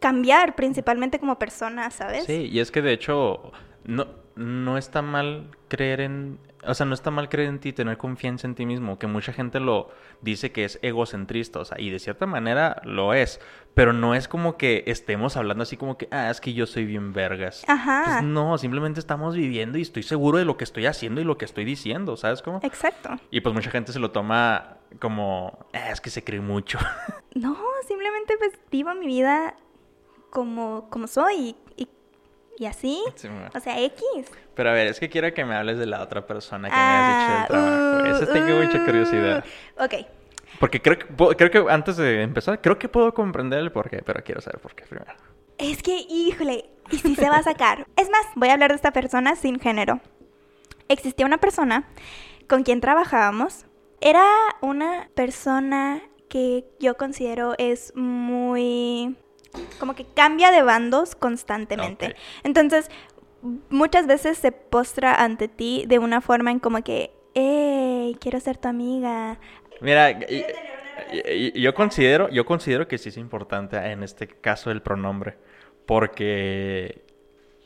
cambiar, 0.00 0.54
principalmente 0.54 1.18
como 1.18 1.38
persona, 1.38 1.90
¿sabes? 1.90 2.24
Sí, 2.24 2.48
y 2.50 2.60
es 2.60 2.70
que 2.70 2.82
de 2.82 2.92
hecho 2.92 3.52
no, 3.84 4.06
no 4.36 4.78
está 4.78 5.02
mal 5.02 5.50
creer 5.68 6.00
en, 6.00 6.38
o 6.64 6.74
sea, 6.74 6.86
no 6.86 6.94
está 6.94 7.10
mal 7.10 7.28
creer 7.28 7.48
en 7.48 7.58
ti, 7.58 7.72
tener 7.72 7.98
confianza 7.98 8.46
en 8.46 8.54
ti 8.54 8.66
mismo, 8.66 8.98
que 8.98 9.06
mucha 9.06 9.32
gente 9.32 9.60
lo 9.60 9.90
dice 10.20 10.52
que 10.52 10.64
es 10.64 10.78
egocentrista, 10.82 11.58
o 11.58 11.64
sea, 11.64 11.80
y 11.80 11.90
de 11.90 11.98
cierta 11.98 12.26
manera 12.26 12.80
lo 12.84 13.14
es, 13.14 13.40
pero 13.74 13.92
no 13.92 14.14
es 14.14 14.28
como 14.28 14.56
que 14.56 14.84
estemos 14.86 15.36
hablando 15.36 15.62
así 15.62 15.76
como 15.76 15.98
que, 15.98 16.08
ah, 16.10 16.30
es 16.30 16.40
que 16.40 16.52
yo 16.52 16.66
soy 16.66 16.84
bien 16.84 17.12
vergas. 17.12 17.64
Ajá. 17.66 18.02
Pues 18.04 18.22
no, 18.22 18.58
simplemente 18.58 19.00
estamos 19.00 19.34
viviendo 19.34 19.78
y 19.78 19.82
estoy 19.82 20.02
seguro 20.02 20.38
de 20.38 20.44
lo 20.44 20.56
que 20.56 20.64
estoy 20.64 20.86
haciendo 20.86 21.20
y 21.20 21.24
lo 21.24 21.36
que 21.38 21.44
estoy 21.44 21.64
diciendo, 21.64 22.16
¿sabes 22.16 22.42
cómo? 22.42 22.60
Exacto. 22.62 23.10
Y 23.30 23.40
pues 23.40 23.54
mucha 23.54 23.70
gente 23.70 23.92
se 23.92 23.98
lo 23.98 24.10
toma 24.10 24.78
como, 25.00 25.66
ah, 25.72 25.90
es 25.90 26.00
que 26.00 26.10
se 26.10 26.22
cree 26.24 26.40
mucho. 26.40 26.78
No, 27.34 27.56
simplemente 27.86 28.34
pues 28.36 28.58
vivo 28.68 28.92
mi 28.96 29.06
vida 29.06 29.54
como, 30.30 30.88
como 30.90 31.06
soy 31.06 31.56
y, 31.76 31.82
y, 31.84 31.88
y 32.58 32.66
así. 32.66 33.02
Sí. 33.14 33.28
O 33.54 33.60
sea, 33.60 33.80
X. 33.82 34.02
Pero 34.54 34.70
a 34.70 34.72
ver, 34.72 34.88
es 34.88 35.00
que 35.00 35.08
quiero 35.08 35.32
que 35.32 35.44
me 35.44 35.54
hables 35.54 35.78
de 35.78 35.86
la 35.86 36.02
otra 36.02 36.26
persona 36.26 36.68
que 36.68 36.74
Ah, 36.76 36.88
me 36.90 36.98
has 36.98 37.18
dicho 37.22 37.62
del 37.62 37.62
trabajo. 37.66 38.02
uh, 38.02 38.24
Esa 38.24 38.32
tengo 38.32 38.62
mucha 38.62 38.82
uh. 38.82 38.84
curiosidad. 38.84 39.44
Ok. 39.78 39.94
Porque 40.60 40.80
creo 40.82 40.98
que, 40.98 41.06
creo 41.36 41.50
que 41.50 41.72
antes 41.72 41.96
de 41.96 42.22
empezar, 42.22 42.60
creo 42.60 42.78
que 42.78 42.88
puedo 42.88 43.12
comprender 43.14 43.60
el 43.60 43.70
porqué, 43.70 44.02
pero 44.04 44.22
quiero 44.24 44.40
saber 44.40 44.60
por 44.60 44.74
qué 44.74 44.84
primero. 44.86 45.12
Es 45.58 45.82
que, 45.82 46.04
híjole, 46.08 46.68
y 46.90 46.98
si 46.98 47.14
se 47.14 47.28
va 47.28 47.36
a 47.36 47.42
sacar. 47.42 47.86
Es 47.96 48.08
más, 48.10 48.22
voy 48.34 48.48
a 48.48 48.54
hablar 48.54 48.70
de 48.70 48.76
esta 48.76 48.92
persona 48.92 49.36
sin 49.36 49.60
género. 49.60 50.00
Existía 50.88 51.26
una 51.26 51.38
persona 51.38 51.86
con 52.48 52.62
quien 52.62 52.80
trabajábamos. 52.80 53.66
Era 54.00 54.24
una 54.60 55.10
persona 55.14 56.00
que 56.28 56.64
yo 56.80 56.96
considero 56.96 57.54
es 57.58 57.92
muy... 57.94 59.16
como 59.78 59.94
que 59.94 60.04
cambia 60.14 60.50
de 60.50 60.62
bandos 60.62 61.14
constantemente. 61.14 62.14
Entonces, 62.42 62.90
muchas 63.70 64.06
veces 64.06 64.38
se 64.38 64.52
postra 64.52 65.14
ante 65.14 65.48
ti 65.48 65.84
de 65.86 65.98
una 65.98 66.20
forma 66.20 66.50
en 66.50 66.58
como 66.58 66.82
que, 66.82 67.12
hey, 67.34 68.16
quiero 68.20 68.40
ser 68.40 68.56
tu 68.58 68.68
amiga. 68.68 69.38
Mira, 69.80 70.10
y- 70.10 70.44
y- 71.12 71.32
y- 71.56 71.60
yo 71.60 71.72
considero, 71.74 72.28
yo 72.30 72.44
considero 72.44 72.88
que 72.88 72.98
sí 72.98 73.10
es 73.10 73.16
importante 73.16 73.76
en 73.76 74.02
este 74.02 74.26
caso 74.26 74.70
el 74.70 74.82
pronombre, 74.82 75.38
porque 75.86 77.04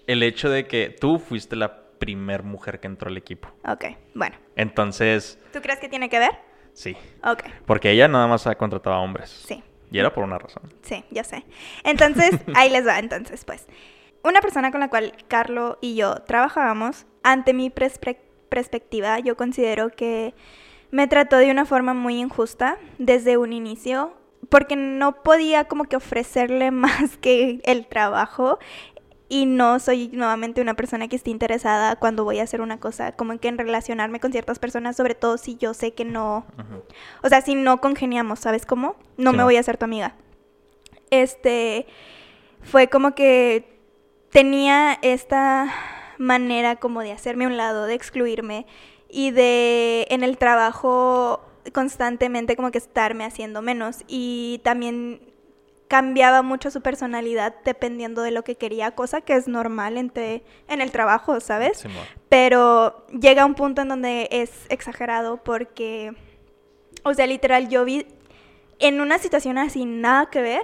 el 0.06 0.22
hecho 0.22 0.50
de 0.50 0.66
que 0.66 0.90
tú 0.90 1.18
fuiste 1.18 1.56
la 1.56 1.82
primer 1.98 2.42
mujer 2.42 2.80
que 2.80 2.88
entró 2.88 3.08
al 3.08 3.16
equipo. 3.16 3.48
Ok, 3.66 3.84
bueno. 4.14 4.36
Entonces, 4.56 5.38
¿Tú 5.52 5.60
crees 5.60 5.78
que 5.78 5.88
tiene 5.88 6.08
que 6.08 6.18
ver? 6.18 6.32
sí, 6.72 6.96
Ok, 7.24 7.44
porque 7.66 7.90
ella 7.90 8.08
nada 8.08 8.26
más 8.26 8.46
ha 8.46 8.54
contratado 8.56 8.96
a 8.96 9.00
hombres. 9.00 9.30
sí. 9.30 9.62
Y 9.92 9.98
era 9.98 10.12
por 10.12 10.24
una 10.24 10.38
razón. 10.38 10.62
Sí, 10.82 11.04
ya 11.10 11.22
sé. 11.22 11.44
Entonces, 11.84 12.30
ahí 12.54 12.70
les 12.70 12.86
va, 12.86 12.98
entonces, 12.98 13.44
pues. 13.44 13.66
Una 14.24 14.40
persona 14.40 14.70
con 14.70 14.80
la 14.80 14.88
cual 14.88 15.14
Carlo 15.28 15.78
y 15.80 15.96
yo 15.96 16.14
trabajábamos, 16.14 17.06
ante 17.22 17.52
mi 17.52 17.70
perspectiva, 17.70 19.18
yo 19.18 19.36
considero 19.36 19.90
que 19.90 20.34
me 20.90 21.08
trató 21.08 21.38
de 21.38 21.50
una 21.50 21.64
forma 21.64 21.92
muy 21.92 22.20
injusta 22.20 22.78
desde 22.98 23.36
un 23.36 23.52
inicio, 23.52 24.14
porque 24.48 24.76
no 24.76 25.22
podía 25.22 25.64
como 25.64 25.84
que 25.84 25.96
ofrecerle 25.96 26.70
más 26.72 27.16
que 27.16 27.60
el 27.64 27.86
trabajo 27.86 28.58
y 29.32 29.46
no 29.46 29.80
soy 29.80 30.08
nuevamente 30.08 30.60
una 30.60 30.74
persona 30.74 31.08
que 31.08 31.16
esté 31.16 31.30
interesada 31.30 31.96
cuando 31.96 32.22
voy 32.22 32.38
a 32.38 32.42
hacer 32.42 32.60
una 32.60 32.78
cosa, 32.78 33.12
como 33.12 33.38
que 33.38 33.48
en 33.48 33.56
relacionarme 33.56 34.20
con 34.20 34.30
ciertas 34.30 34.58
personas, 34.58 34.94
sobre 34.94 35.14
todo 35.14 35.38
si 35.38 35.56
yo 35.56 35.72
sé 35.72 35.94
que 35.94 36.04
no, 36.04 36.44
o 37.22 37.28
sea, 37.30 37.40
si 37.40 37.54
no 37.54 37.80
congeniamos, 37.80 38.40
¿sabes 38.40 38.66
cómo? 38.66 38.94
No 39.16 39.30
Sí, 39.30 39.36
me 39.38 39.42
voy 39.42 39.56
a 39.56 39.60
hacer 39.60 39.78
tu 39.78 39.86
amiga. 39.86 40.16
Este, 41.08 41.86
fue 42.60 42.88
como 42.88 43.14
que 43.14 43.80
tenía 44.28 44.98
esta 45.00 45.72
manera 46.18 46.76
como 46.76 47.00
de 47.00 47.12
hacerme 47.12 47.46
a 47.46 47.48
un 47.48 47.56
lado, 47.56 47.86
de 47.86 47.94
excluirme 47.94 48.66
y 49.08 49.30
de 49.30 50.08
en 50.10 50.24
el 50.24 50.36
trabajo 50.36 51.40
constantemente 51.72 52.54
como 52.54 52.70
que 52.70 52.76
estarme 52.76 53.24
haciendo 53.24 53.62
menos 53.62 54.04
y 54.08 54.60
también 54.62 55.31
cambiaba 55.92 56.40
mucho 56.40 56.70
su 56.70 56.80
personalidad 56.80 57.54
dependiendo 57.66 58.22
de 58.22 58.30
lo 58.30 58.44
que 58.44 58.56
quería, 58.56 58.92
cosa 58.92 59.20
que 59.20 59.34
es 59.34 59.46
normal 59.46 59.98
entre, 59.98 60.42
en 60.66 60.80
el 60.80 60.90
trabajo, 60.90 61.38
¿sabes? 61.38 61.84
Pero 62.30 63.06
llega 63.08 63.44
un 63.44 63.54
punto 63.54 63.82
en 63.82 63.88
donde 63.88 64.26
es 64.30 64.50
exagerado 64.70 65.44
porque, 65.44 66.14
o 67.02 67.12
sea, 67.12 67.26
literal, 67.26 67.68
yo 67.68 67.84
vi 67.84 68.06
en 68.78 69.02
una 69.02 69.18
situación 69.18 69.58
así 69.58 69.84
nada 69.84 70.30
que 70.30 70.40
ver, 70.40 70.62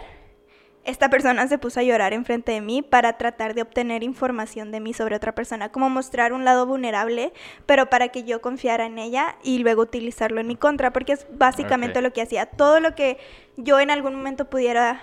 esta 0.84 1.10
persona 1.10 1.46
se 1.46 1.58
puso 1.58 1.80
a 1.80 1.82
llorar 1.82 2.14
enfrente 2.14 2.52
de 2.52 2.62
mí 2.62 2.80
para 2.80 3.18
tratar 3.18 3.52
de 3.52 3.60
obtener 3.60 4.02
información 4.02 4.72
de 4.72 4.80
mí 4.80 4.94
sobre 4.94 5.14
otra 5.14 5.34
persona, 5.34 5.70
como 5.70 5.90
mostrar 5.90 6.32
un 6.32 6.46
lado 6.46 6.64
vulnerable, 6.64 7.34
pero 7.66 7.90
para 7.90 8.08
que 8.08 8.24
yo 8.24 8.40
confiara 8.40 8.86
en 8.86 8.98
ella 8.98 9.36
y 9.42 9.58
luego 9.58 9.82
utilizarlo 9.82 10.40
en 10.40 10.46
mi 10.46 10.56
contra, 10.56 10.90
porque 10.90 11.12
es 11.12 11.26
básicamente 11.32 12.00
lo 12.00 12.14
que 12.14 12.22
hacía. 12.22 12.46
Todo 12.46 12.80
lo 12.80 12.94
que 12.94 13.18
yo 13.58 13.78
en 13.78 13.90
algún 13.90 14.14
momento 14.14 14.48
pudiera 14.48 15.02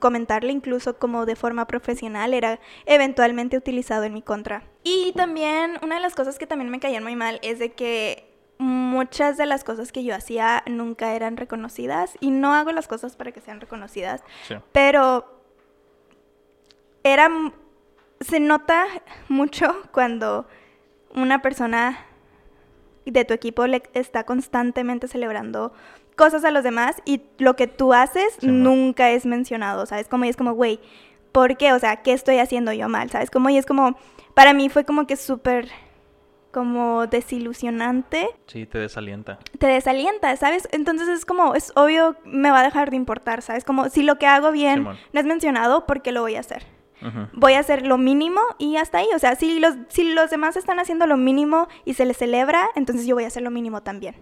comentarle 0.00 0.52
incluso 0.52 0.98
como 0.98 1.26
de 1.26 1.34
forma 1.36 1.66
profesional 1.66 2.34
era 2.34 2.60
eventualmente 2.86 3.56
utilizado 3.56 4.04
en 4.04 4.12
mi 4.12 4.22
contra. 4.22 4.62
Y 4.84 5.12
también 5.16 5.78
una 5.82 5.96
de 5.96 6.00
las 6.00 6.14
cosas 6.14 6.38
que 6.38 6.46
también 6.46 6.70
me 6.70 6.78
caían 6.80 7.02
muy 7.02 7.16
mal 7.16 7.38
es 7.42 7.58
de 7.58 7.72
que 7.72 8.28
muchas 8.58 9.36
de 9.38 9.46
las 9.46 9.64
cosas 9.64 9.90
que 9.90 10.04
yo 10.04 10.14
hacía 10.14 10.62
nunca 10.66 11.14
eran 11.14 11.36
reconocidas 11.36 12.16
y 12.20 12.30
no 12.30 12.54
hago 12.54 12.70
las 12.72 12.86
cosas 12.86 13.16
para 13.16 13.32
que 13.32 13.40
sean 13.40 13.60
reconocidas, 13.60 14.22
Sí. 14.46 14.54
pero 14.72 15.26
era 17.02 17.28
se 18.20 18.38
nota 18.40 18.84
mucho 19.28 19.74
cuando 19.92 20.46
una 21.14 21.42
persona 21.42 22.06
de 23.04 23.24
tu 23.24 23.34
equipo 23.34 23.66
le 23.66 23.82
está 23.94 24.24
constantemente 24.24 25.08
celebrando 25.08 25.72
cosas 26.16 26.44
a 26.44 26.50
los 26.50 26.62
demás 26.64 26.96
y 27.04 27.22
lo 27.38 27.56
que 27.56 27.66
tú 27.66 27.92
haces 27.94 28.34
Sí, 28.40 28.46
nunca 28.46 29.10
es 29.10 29.26
mencionado, 29.26 29.86
¿sabes? 29.86 30.08
Como 30.08 30.24
y 30.24 30.28
es 30.28 30.36
como, 30.36 30.52
güey, 30.52 30.80
¿por 31.32 31.56
qué? 31.56 31.72
O 31.72 31.78
sea, 31.78 31.96
¿qué 32.02 32.12
estoy 32.12 32.38
haciendo 32.38 32.72
yo 32.72 32.88
mal? 32.88 33.10
¿Sabes? 33.10 33.30
Como 33.30 33.48
y 33.50 33.56
es 33.56 33.66
como, 33.66 33.96
para 34.34 34.52
mí 34.52 34.68
fue 34.68 34.84
como 34.84 35.06
que 35.06 35.16
súper 35.16 35.68
como 36.52 37.06
desilusionante 37.06 38.28
Sí, 38.46 38.66
te 38.66 38.78
desalienta. 38.78 39.38
te 39.58 39.66
desalienta, 39.66 40.36
¿sabes? 40.36 40.68
Entonces 40.72 41.08
es 41.08 41.24
como, 41.24 41.54
es 41.54 41.72
obvio, 41.76 42.16
me 42.24 42.50
va 42.50 42.60
a 42.60 42.64
dejar 42.64 42.90
de 42.90 42.96
importar, 42.96 43.40
¿sabes? 43.42 43.64
Como 43.64 43.88
si 43.88 44.02
lo 44.02 44.18
que 44.18 44.26
hago 44.26 44.52
bien 44.52 44.80
Simón. 44.80 44.96
no 45.12 45.20
es 45.20 45.26
mencionado, 45.26 45.86
¿por 45.86 46.02
qué 46.02 46.12
lo 46.12 46.20
voy 46.22 46.36
a 46.36 46.40
hacer? 46.40 46.66
Voy 47.32 47.54
a 47.54 47.58
hacer 47.58 47.84
lo 47.84 47.98
mínimo 47.98 48.40
y 48.58 48.76
hasta 48.76 48.98
ahí. 48.98 49.08
O 49.16 49.18
sea, 49.18 49.34
si 49.34 49.58
los, 49.58 49.74
si 49.88 50.12
los 50.14 50.30
demás 50.30 50.56
están 50.56 50.78
haciendo 50.78 51.08
lo 51.08 51.16
mínimo 51.16 51.66
y 51.84 51.94
se 51.94 52.04
les 52.04 52.16
celebra, 52.16 52.68
entonces 52.76 53.06
yo 53.08 53.16
voy 53.16 53.24
a 53.24 53.26
hacer 53.26 53.42
lo 53.42 53.50
mínimo 53.50 53.82
también. 53.82 54.14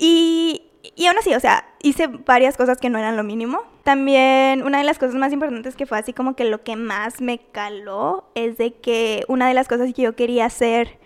Y, 0.00 0.72
y 0.94 1.06
aún 1.06 1.18
así, 1.18 1.34
o 1.34 1.40
sea, 1.40 1.66
hice 1.82 2.08
varias 2.08 2.56
cosas 2.56 2.78
que 2.78 2.90
no 2.90 2.98
eran 2.98 3.16
lo 3.16 3.24
mínimo. 3.24 3.62
También 3.84 4.62
una 4.62 4.78
de 4.78 4.84
las 4.84 4.98
cosas 4.98 5.14
más 5.14 5.32
importantes 5.32 5.76
que 5.76 5.86
fue 5.86 5.98
así 5.98 6.12
como 6.12 6.36
que 6.36 6.44
lo 6.44 6.62
que 6.62 6.76
más 6.76 7.20
me 7.20 7.38
caló 7.38 8.30
es 8.34 8.58
de 8.58 8.74
que 8.74 9.24
una 9.28 9.48
de 9.48 9.54
las 9.54 9.68
cosas 9.68 9.92
que 9.94 10.02
yo 10.02 10.16
quería 10.16 10.46
hacer 10.46 10.98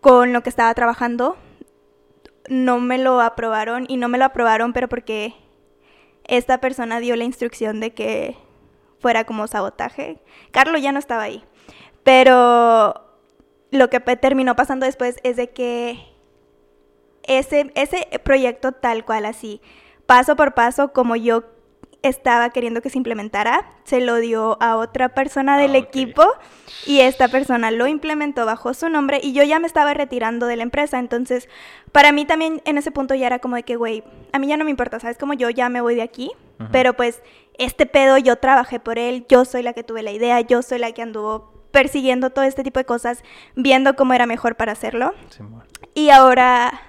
con 0.00 0.32
lo 0.32 0.42
que 0.42 0.50
estaba 0.50 0.74
trabajando 0.74 1.36
no 2.48 2.80
me 2.80 2.98
lo 2.98 3.20
aprobaron 3.20 3.86
y 3.88 3.96
no 3.96 4.08
me 4.08 4.18
lo 4.18 4.24
aprobaron, 4.24 4.72
pero 4.72 4.88
porque 4.88 5.34
esta 6.24 6.58
persona 6.58 7.00
dio 7.00 7.16
la 7.16 7.24
instrucción 7.24 7.80
de 7.80 7.92
que 7.92 8.36
fuera 8.98 9.24
como 9.24 9.46
sabotaje. 9.46 10.18
Carlos 10.50 10.82
ya 10.82 10.92
no 10.92 10.98
estaba 10.98 11.22
ahí, 11.22 11.44
pero 12.02 12.94
lo 13.70 13.90
que 13.90 14.00
terminó 14.00 14.56
pasando 14.56 14.86
después 14.86 15.16
es 15.22 15.36
de 15.36 15.50
que 15.50 16.11
ese, 17.24 17.72
ese 17.74 18.06
proyecto 18.22 18.72
tal 18.72 19.04
cual 19.04 19.24
así, 19.26 19.60
paso 20.06 20.36
por 20.36 20.54
paso, 20.54 20.92
como 20.92 21.16
yo 21.16 21.44
estaba 22.02 22.50
queriendo 22.50 22.82
que 22.82 22.90
se 22.90 22.98
implementara, 22.98 23.64
se 23.84 24.00
lo 24.00 24.16
dio 24.16 24.60
a 24.60 24.76
otra 24.76 25.10
persona 25.10 25.56
del 25.56 25.76
Ah, 25.76 25.78
equipo 25.78 26.24
y 26.84 26.98
esta 26.98 27.28
persona 27.28 27.70
lo 27.70 27.86
implementó 27.86 28.44
bajo 28.44 28.74
su 28.74 28.88
nombre 28.88 29.20
y 29.22 29.32
yo 29.32 29.44
ya 29.44 29.60
me 29.60 29.68
estaba 29.68 29.94
retirando 29.94 30.46
de 30.46 30.56
la 30.56 30.64
empresa, 30.64 30.98
entonces 30.98 31.48
para 31.92 32.10
mí 32.10 32.24
también 32.24 32.60
en 32.64 32.76
ese 32.76 32.90
punto 32.90 33.14
ya 33.14 33.28
era 33.28 33.38
como 33.38 33.54
de 33.54 33.62
que, 33.62 33.76
güey, 33.76 34.02
a 34.32 34.40
mí 34.40 34.48
ya 34.48 34.56
no 34.56 34.64
me 34.64 34.72
importa, 34.72 34.98
¿sabes? 34.98 35.16
Como 35.16 35.32
yo 35.34 35.48
ya 35.48 35.68
me 35.68 35.80
voy 35.80 35.94
de 35.94 36.02
aquí, 36.02 36.32
pero 36.72 36.94
pues 36.94 37.22
este 37.58 37.86
pedo 37.86 38.18
yo 38.18 38.36
trabajé 38.36 38.80
por 38.80 38.98
él, 38.98 39.24
yo 39.28 39.44
soy 39.44 39.62
la 39.62 39.72
que 39.72 39.84
tuve 39.84 40.02
la 40.02 40.10
idea, 40.10 40.40
yo 40.40 40.62
soy 40.62 40.78
la 40.78 40.90
que 40.92 41.02
anduvo 41.02 41.52
persiguiendo 41.70 42.30
todo 42.30 42.44
este 42.44 42.62
tipo 42.64 42.80
de 42.80 42.84
cosas, 42.84 43.22
viendo 43.56 43.94
cómo 43.96 44.12
era 44.12 44.26
mejor 44.26 44.56
para 44.56 44.72
hacerlo. 44.72 45.12
Y 45.94 46.10
ahora, 46.10 46.80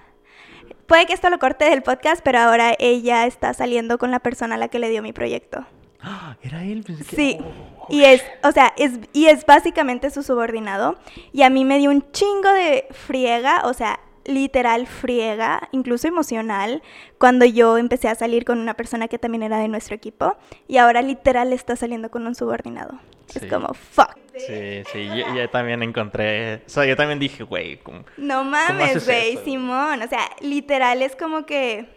puede 0.87 1.05
que 1.05 1.13
esto 1.13 1.29
lo 1.29 1.39
corte 1.39 1.65
del 1.69 1.83
podcast, 1.83 2.21
pero 2.23 2.39
ahora 2.39 2.73
ella 2.79 3.25
está 3.25 3.53
saliendo 3.53 3.97
con 3.97 4.11
la 4.11 4.19
persona 4.19 4.55
a 4.55 4.57
la 4.57 4.67
que 4.67 4.79
le 4.79 4.89
dio 4.89 5.01
mi 5.01 5.13
proyecto. 5.13 5.65
Ah, 6.01 6.35
Era 6.43 6.63
él. 6.63 6.83
pensé 6.83 7.03
que- 7.05 7.15
Sí. 7.15 7.37
Oh. 7.41 7.87
Y 7.89 8.03
es, 8.05 8.23
o 8.43 8.51
sea, 8.51 8.73
es, 8.77 8.93
y 9.11 9.25
es 9.25 9.45
básicamente 9.45 10.09
su 10.09 10.23
subordinado. 10.23 10.97
Y 11.33 11.41
a 11.43 11.49
mí 11.49 11.65
me 11.65 11.77
dio 11.79 11.89
un 11.89 12.09
chingo 12.11 12.49
de 12.51 12.87
friega, 12.91 13.61
o 13.65 13.73
sea, 13.73 13.99
literal 14.25 14.87
friega, 14.87 15.67
incluso 15.71 16.07
emocional, 16.07 16.81
cuando 17.17 17.45
yo 17.45 17.77
empecé 17.77 18.07
a 18.07 18.15
salir 18.15 18.45
con 18.45 18.59
una 18.59 18.73
persona 18.75 19.07
que 19.07 19.19
también 19.19 19.43
era 19.43 19.57
de 19.57 19.67
nuestro 19.67 19.95
equipo. 19.95 20.35
Y 20.67 20.77
ahora 20.77 21.01
literal 21.01 21.53
está 21.53 21.75
saliendo 21.75 22.09
con 22.11 22.25
un 22.27 22.35
subordinado. 22.35 22.99
Sí. 23.27 23.39
Es 23.41 23.51
como, 23.51 23.73
fuck. 23.73 24.15
Sí, 24.35 24.83
sí, 24.91 25.07
yo, 25.07 25.35
yo 25.35 25.49
también 25.49 25.83
encontré. 25.83 26.55
O 26.65 26.69
sea, 26.69 26.85
yo 26.85 26.95
también 26.95 27.19
dije, 27.19 27.43
güey, 27.43 27.79
No 28.17 28.43
mames, 28.43 29.05
güey? 29.05 29.37
Simón. 29.43 30.01
O 30.01 30.07
sea, 30.07 30.29
literal 30.41 31.01
es 31.01 31.15
como 31.15 31.45
que, 31.45 31.87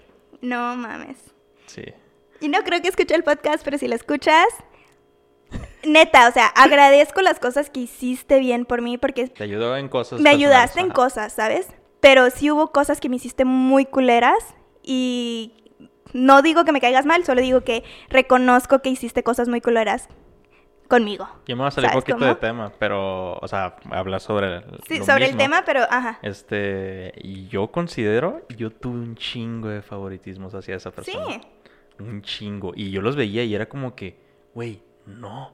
no 0.40 0.76
mames. 0.76 1.16
Sí. 1.66 1.84
Y 2.40 2.48
no 2.48 2.62
creo 2.62 2.80
que 2.82 2.88
escuche 2.88 3.14
el 3.14 3.24
podcast, 3.24 3.64
pero 3.64 3.78
si 3.78 3.88
lo 3.88 3.94
escuchas, 3.94 4.46
neta, 5.84 6.28
o 6.28 6.32
sea, 6.32 6.46
agradezco 6.46 7.22
las 7.22 7.38
cosas 7.40 7.70
que 7.70 7.80
hiciste 7.80 8.38
bien 8.38 8.64
por 8.66 8.82
mí 8.82 8.98
porque 8.98 9.28
Te 9.28 9.44
ayudó 9.44 9.76
en 9.76 9.88
cosas. 9.88 10.20
me 10.20 10.30
ayudaste 10.30 10.80
en 10.80 10.90
cosas, 10.90 11.32
¿sabes? 11.32 11.68
Pero 12.00 12.30
sí 12.30 12.50
hubo 12.50 12.72
cosas 12.72 13.00
que 13.00 13.08
me 13.08 13.16
hiciste 13.16 13.44
muy 13.44 13.84
culeras 13.86 14.54
y 14.82 15.52
no 16.12 16.42
digo 16.42 16.64
que 16.64 16.72
me 16.72 16.80
caigas 16.80 17.06
mal, 17.06 17.24
solo 17.24 17.40
digo 17.40 17.62
que 17.62 17.84
reconozco 18.08 18.80
que 18.80 18.90
hiciste 18.90 19.22
cosas 19.22 19.48
muy 19.48 19.60
culeras 19.60 20.08
conmigo. 20.88 21.28
Yo 21.46 21.56
me 21.56 21.62
voy 21.62 21.68
a 21.68 21.70
salir 21.72 21.88
un 21.88 21.92
¿Sabes 21.92 22.04
poquito 22.04 22.18
cómo? 22.18 22.28
de 22.28 22.34
tema, 22.36 22.72
pero, 22.78 23.34
o 23.38 23.48
sea, 23.48 23.76
hablar 23.90 24.20
sobre. 24.20 24.60
Sí, 24.86 24.98
lo 24.98 25.04
sobre 25.04 25.26
el 25.26 25.36
tema, 25.36 25.62
pero 25.66 25.80
ajá. 25.90 26.18
Este, 26.22 27.12
yo 27.50 27.68
considero, 27.72 28.42
yo 28.56 28.70
tuve 28.70 28.98
un 28.98 29.16
chingo 29.16 29.68
de 29.68 29.82
favoritismos 29.82 30.54
hacia 30.54 30.76
esa 30.76 30.90
Sí. 30.90 30.96
persona. 30.96 31.40
Un 31.98 32.22
chingo. 32.22 32.72
Y 32.76 32.90
yo 32.90 33.00
los 33.02 33.16
veía 33.16 33.42
y 33.42 33.54
era 33.54 33.68
como 33.68 33.96
que, 33.96 34.20
güey, 34.54 34.82
no. 35.06 35.52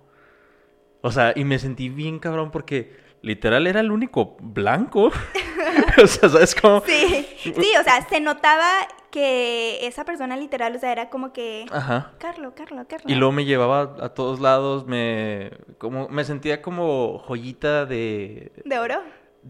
O 1.01 1.11
sea, 1.11 1.33
y 1.35 1.45
me 1.45 1.59
sentí 1.59 1.89
bien 1.89 2.19
cabrón 2.19 2.51
porque 2.51 2.95
literal 3.23 3.67
era 3.67 3.81
el 3.81 3.91
único 3.91 4.37
blanco. 4.41 5.11
o 6.03 6.07
sea, 6.07 6.29
¿sabes 6.29 6.55
cómo? 6.55 6.83
Sí, 6.87 7.27
sí, 7.43 7.73
o 7.81 7.85
sea, 7.85 8.07
se 8.09 8.21
notaba 8.21 8.69
que 9.11 9.87
esa 9.87 10.05
persona 10.05 10.37
literal, 10.37 10.75
o 10.75 10.79
sea, 10.79 10.91
era 10.91 11.11
como 11.11 11.33
que... 11.33 11.67
Ajá. 11.71 12.13
Carlo, 12.19 12.55
Carlo, 12.55 12.87
Carlo. 12.89 13.05
Y 13.07 13.15
luego 13.15 13.33
me 13.33 13.45
llevaba 13.45 13.97
a 14.01 14.09
todos 14.11 14.41
lados, 14.41 14.87
me 14.87 15.51
como 15.79 16.09
me 16.09 16.25
sentía 16.25 16.63
como 16.63 17.19
joyita 17.19 17.85
de 17.85 18.53
¿De 18.65 18.79
oro? 18.79 19.03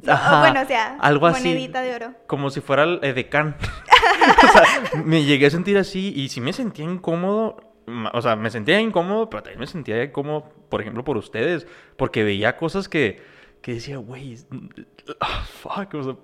Ajá, 0.09 0.39
O 0.39 0.41
bueno, 0.41 0.63
o 0.63 0.67
sea, 0.67 0.97
algo 1.01 1.27
así. 1.27 1.47
monedita 1.49 1.83
de 1.83 1.95
oro. 1.95 2.15
como 2.27 2.51
si 2.51 2.61
fuera 2.61 2.83
el 2.85 2.99
edecán. 3.03 3.57
o 4.45 4.49
sea, 4.49 5.03
me 5.05 5.23
llegué 5.23 5.47
a 5.47 5.51
sentir 5.51 5.77
así 5.79 6.13
y 6.17 6.29
sí 6.29 6.41
me 6.41 6.53
sentía 6.53 6.85
incómodo. 6.85 7.57
O 8.13 8.23
sea, 8.23 8.37
me 8.37 8.51
sentía 8.51 8.81
incómodo, 8.81 9.29
pero 9.29 9.43
también 9.43 9.61
me 9.61 9.67
sentía 9.67 10.03
incómodo, 10.03 10.49
por 10.69 10.81
ejemplo, 10.81 11.05
por 11.05 11.17
ustedes, 11.17 11.67
porque 11.97 12.25
veía 12.25 12.57
cosas 12.57 12.89
que, 12.89 13.21
que 13.63 13.75
decía, 13.75 13.97
güey, 13.97 14.37
ah, 15.21 15.45
fuck, 15.63 15.95
o 15.95 16.03
sea, 16.03 16.17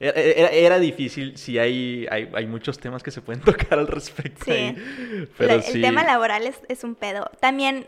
era, 0.00 0.20
era- 0.20 0.50
era 0.50 0.78
difícil, 0.80 1.36
sí 1.38 1.58
hay, 1.58 2.06
hay, 2.10 2.28
hay 2.34 2.46
muchos 2.46 2.78
temas 2.78 3.02
que 3.02 3.10
se 3.10 3.22
pueden 3.22 3.40
tocar 3.44 3.78
al 3.78 3.86
respecto 3.86 4.44
Sí. 4.44 4.50
ahí, 4.50 5.28
pero 5.38 5.56
La- 5.56 5.62
sí. 5.62 5.76
El 5.76 5.82
tema 5.82 6.02
laboral 6.04 6.46
es, 6.46 6.60
es 6.68 6.82
un 6.84 6.94
pedo. 6.96 7.30
También, 7.40 7.86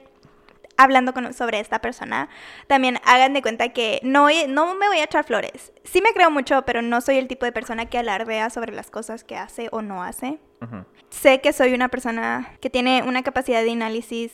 hablando 0.76 1.12
con- 1.12 1.32
sobre 1.34 1.58
esta 1.58 1.80
persona, 1.80 2.28
también 2.68 2.98
hagan 3.04 3.32
de 3.34 3.42
cuenta 3.42 3.70
que 3.70 3.98
no, 4.04 4.28
no 4.48 4.74
me 4.76 4.86
voy 4.88 4.98
a 4.98 5.04
echar 5.04 5.24
flores. 5.24 5.72
Sí 5.84 6.00
me 6.00 6.12
creo 6.12 6.30
mucho, 6.30 6.62
pero 6.64 6.80
no 6.82 7.00
soy 7.00 7.16
el 7.16 7.26
tipo 7.26 7.44
de 7.44 7.52
persona 7.52 7.86
que 7.86 7.98
alardea 7.98 8.48
sobre 8.50 8.72
las 8.72 8.90
cosas 8.90 9.24
que 9.24 9.36
hace 9.36 9.68
o 9.72 9.82
no 9.82 10.02
hace. 10.04 10.38
Ujú, 10.62 10.84
Sé 11.10 11.40
que 11.40 11.52
soy 11.52 11.74
una 11.74 11.88
persona 11.88 12.56
que 12.60 12.70
tiene 12.70 13.02
una 13.02 13.22
capacidad 13.22 13.62
de 13.62 13.72
análisis 13.72 14.32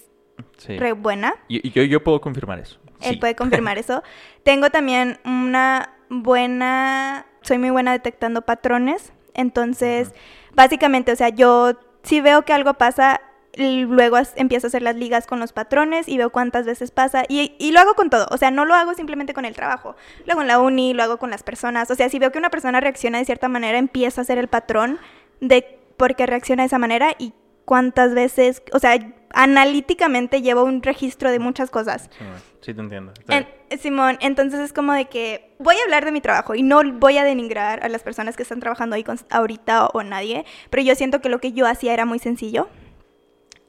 sí. 0.59 0.79
re 0.79 0.92
buena. 0.92 1.35
Y, 1.48 1.66
y 1.66 1.70
yo, 1.72 1.83
yo 1.83 2.03
puedo 2.05 2.20
confirmar 2.20 2.59
eso. 2.59 2.79
Él 3.04 3.14
sí. 3.14 3.16
puede 3.16 3.34
confirmar 3.34 3.78
eso. 3.78 4.02
Tengo 4.42 4.70
también 4.70 5.18
una 5.24 5.90
buena, 6.08 7.26
soy 7.42 7.58
muy 7.58 7.70
buena 7.70 7.92
detectando 7.92 8.42
patrones. 8.42 9.12
Entonces, 9.34 10.12
básicamente, 10.54 11.12
o 11.12 11.16
sea, 11.16 11.30
yo 11.30 11.78
si 12.02 12.20
veo 12.20 12.44
que 12.44 12.52
algo 12.52 12.74
pasa, 12.74 13.20
luego 13.56 14.18
empiezo 14.36 14.66
a 14.66 14.68
hacer 14.68 14.82
las 14.82 14.96
ligas 14.96 15.26
con 15.26 15.40
los 15.40 15.52
patrones 15.52 16.08
y 16.08 16.18
veo 16.18 16.30
cuántas 16.30 16.66
veces 16.66 16.90
pasa. 16.90 17.24
Y, 17.28 17.54
y 17.58 17.72
lo 17.72 17.80
hago 17.80 17.94
con 17.94 18.10
todo. 18.10 18.26
O 18.30 18.36
sea, 18.36 18.50
no 18.50 18.64
lo 18.64 18.74
hago 18.74 18.94
simplemente 18.94 19.34
con 19.34 19.44
el 19.44 19.54
trabajo. 19.54 19.96
Lo 20.26 20.32
hago 20.32 20.42
en 20.42 20.48
la 20.48 20.58
uni, 20.58 20.94
lo 20.94 21.02
hago 21.02 21.18
con 21.18 21.30
las 21.30 21.42
personas. 21.42 21.90
O 21.90 21.94
sea, 21.94 22.08
si 22.08 22.18
veo 22.18 22.32
que 22.32 22.38
una 22.38 22.50
persona 22.50 22.80
reacciona 22.80 23.18
de 23.18 23.24
cierta 23.24 23.48
manera, 23.48 23.78
empiezo 23.78 24.20
a 24.20 24.22
hacer 24.22 24.38
el 24.38 24.48
patrón 24.48 24.98
de 25.40 25.78
por 25.96 26.16
qué 26.16 26.26
reacciona 26.26 26.62
de 26.62 26.68
esa 26.68 26.78
manera 26.78 27.14
y 27.18 27.32
cuántas 27.64 28.14
veces, 28.14 28.62
o 28.72 28.78
sea, 28.78 28.98
analíticamente 29.35 30.42
llevo 30.42 30.64
un 30.64 30.83
registro 30.83 31.31
de 31.31 31.38
muchas 31.38 31.71
cosas. 31.71 32.11
Sí, 32.18 32.25
sí 32.61 32.75
te 32.75 32.81
entiendo. 32.81 33.12
En- 33.29 33.47
Simón, 33.81 34.18
entonces 34.21 34.61
es 34.61 34.73
como 34.75 34.92
de 34.92 35.07
que 35.07 35.55
voy 35.59 35.75
a 35.77 35.83
hablar 35.85 36.05
de 36.05 36.12
mi 36.12 36.21
trabajo 36.21 36.55
y 36.55 36.62
no 36.62 36.83
voy 36.99 37.16
a 37.16 37.25
denigrar 37.25 37.83
a 37.83 37.88
las 37.88 38.03
personas 38.03 38.37
que 38.37 38.42
están 38.42 38.61
trabajando 38.61 38.97
ahí 38.97 39.03
con- 39.05 39.18
ahorita 39.31 39.87
o, 39.87 39.99
o 39.99 40.03
nadie, 40.03 40.45
pero 40.68 40.83
yo 40.83 40.95
siento 40.95 41.21
que 41.23 41.31
lo 41.31 41.40
que 41.40 41.53
yo 41.53 41.66
hacía 41.66 41.95
era 41.95 42.05
muy 42.05 42.18
sencillo. 42.18 42.68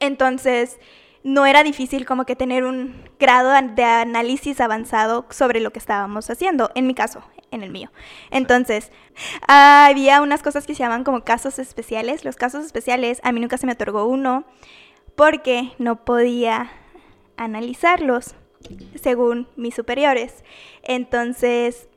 Entonces, 0.00 0.78
no 1.22 1.46
era 1.46 1.62
difícil 1.62 2.04
como 2.04 2.26
que 2.26 2.36
tener 2.36 2.64
un 2.64 2.94
grado 3.18 3.50
de 3.74 3.84
análisis 3.84 4.60
avanzado 4.60 5.26
sobre 5.30 5.60
lo 5.60 5.70
que 5.72 5.78
estábamos 5.78 6.28
haciendo, 6.28 6.70
en 6.74 6.86
mi 6.86 6.94
caso, 6.94 7.22
en 7.50 7.62
el 7.62 7.70
mío. 7.70 7.90
Entonces, 8.30 8.92
ah, 9.48 9.86
había 9.88 10.20
unas 10.20 10.42
cosas 10.42 10.66
que 10.66 10.74
se 10.74 10.82
llaman 10.82 11.04
como 11.04 11.24
casos 11.24 11.58
especiales. 11.58 12.24
Los 12.26 12.36
casos 12.36 12.64
especiales, 12.66 13.20
a 13.24 13.32
mí 13.32 13.40
nunca 13.40 13.56
se 13.56 13.64
me 13.66 13.72
otorgó 13.72 14.04
uno 14.06 14.44
porque 15.16 15.72
no 15.78 16.04
podía 16.04 16.70
analizarlos 17.36 18.34
según 19.00 19.48
mis 19.56 19.74
superiores. 19.74 20.44
Entonces, 20.82 21.88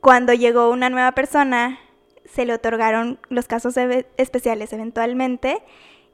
cuando 0.00 0.32
llegó 0.32 0.70
una 0.70 0.90
nueva 0.90 1.12
persona, 1.12 1.78
se 2.24 2.44
le 2.44 2.54
otorgaron 2.54 3.18
los 3.28 3.46
casos 3.46 3.76
especiales 4.16 4.72
eventualmente 4.72 5.62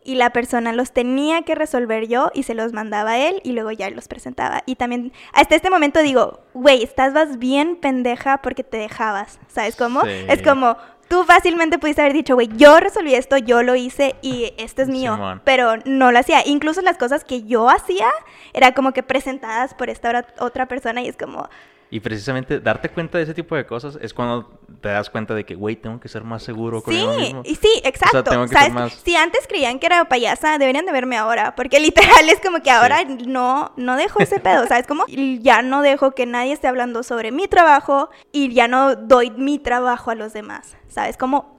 y 0.05 0.17
la 0.17 0.31
persona 0.31 0.73
los 0.73 0.93
tenía 0.93 1.43
que 1.43 1.55
resolver 1.55 2.07
yo 2.07 2.31
y 2.35 2.43
se 2.43 2.55
los 2.55 2.73
mandaba 2.73 3.13
a 3.13 3.19
él 3.19 3.41
y 3.43 3.53
luego 3.53 3.73
ya 3.73 3.89
los 3.91 4.07
presentaba. 4.07 4.63
Y 4.67 4.77
también 4.77 5.13
hasta 5.33 5.57
este 5.57 5.71
momento 5.71 6.01
digo, 6.01 6.41
güey, 6.53 6.83
estabas 6.83 7.39
bien 7.39 7.77
pendeja 7.77 8.43
porque 8.43 8.63
te 8.63 8.77
dejabas, 8.77 9.41
¿sabes 9.49 9.77
cómo? 9.77 10.03
Sí. 10.03 10.11
Es 10.29 10.43
como, 10.43 10.77
tú 11.15 11.23
fácilmente 11.23 11.79
pudiste 11.79 12.03
haber 12.03 12.13
dicho, 12.13 12.35
güey, 12.35 12.49
yo 12.57 12.81
resolví 12.81 13.15
esto, 13.15 13.37
yo 13.37 13.63
lo 13.63 13.77
hice 13.77 14.17
y 14.21 14.53
esto 14.59 14.83
es 14.83 14.89
mío, 14.89 15.15
Simón. 15.15 15.41
pero 15.45 15.77
no 15.85 16.11
lo 16.11 16.19
hacía. 16.19 16.45
Incluso 16.45 16.83
las 16.83 16.99
cosas 16.99 17.23
que 17.23 17.45
yo 17.45 17.71
hacía 17.71 18.09
era 18.53 18.75
como 18.75 18.93
que 18.93 19.05
presentadas 19.05 19.75
por 19.75 19.91
esta 19.91 20.27
otra 20.41 20.67
persona 20.67 21.03
y 21.03 21.09
es 21.09 21.17
como, 21.17 21.49
Y 21.91 22.01
precisamente 22.01 22.59
darte 22.61 22.89
cuenta 22.89 23.19
de 23.19 23.25
ese 23.25 23.35
tipo 23.35 23.55
de 23.55 23.67
cosas 23.67 23.97
es 24.01 24.13
cuando 24.13 24.59
te 24.81 24.89
das 24.89 25.11
cuenta 25.11 25.35
de 25.35 25.45
que, 25.45 25.55
güey, 25.55 25.77
tengo 25.77 26.01
que 26.01 26.09
ser 26.09 26.25
más 26.25 26.43
seguro 26.43 26.79
Sí, 26.79 26.85
conmigo 26.87 27.13
mismo. 27.19 27.43
y 27.45 27.55
sí, 27.55 27.69
exacto. 27.85 28.25
tengo 28.25 28.43
que 28.47 28.49
¿Sabes? 28.49 28.65
ser 28.67 28.73
más- 28.75 28.93
Si 29.05 29.15
antes 29.15 29.47
creían 29.47 29.79
que 29.79 29.87
era 29.87 30.05
payasa, 30.07 30.59
deberían 30.59 30.87
de 30.87 30.93
verme 30.93 31.17
ahora, 31.17 31.55
porque 31.55 31.79
literal 32.19 32.29
es 32.29 32.41
como 32.41 32.63
que 32.63 32.71
ahora 32.71 33.05
no, 33.05 33.73
no 33.77 33.97
dejo 33.97 34.19
ese 34.21 34.41
pedo, 34.41 34.67
¿sabes? 34.67 34.87
Como 34.87 35.05
ya 35.41 35.63
no 35.63 35.83
dejo 35.83 36.13
que 36.13 36.27
nadie 36.27 36.53
esté 36.53 36.67
hablando 36.67 37.03
sobre 37.05 37.31
mi 37.31 37.47
trabajo 37.47 38.11
y 38.33 38.53
ya 38.53 38.67
no 38.67 38.97
doy 38.97 39.31
mi 39.31 39.59
trabajo 39.59 40.11
a 40.11 40.15
los 40.17 40.33
demás, 40.33 40.77
¿sabes? 40.89 41.17
Como, 41.17 41.54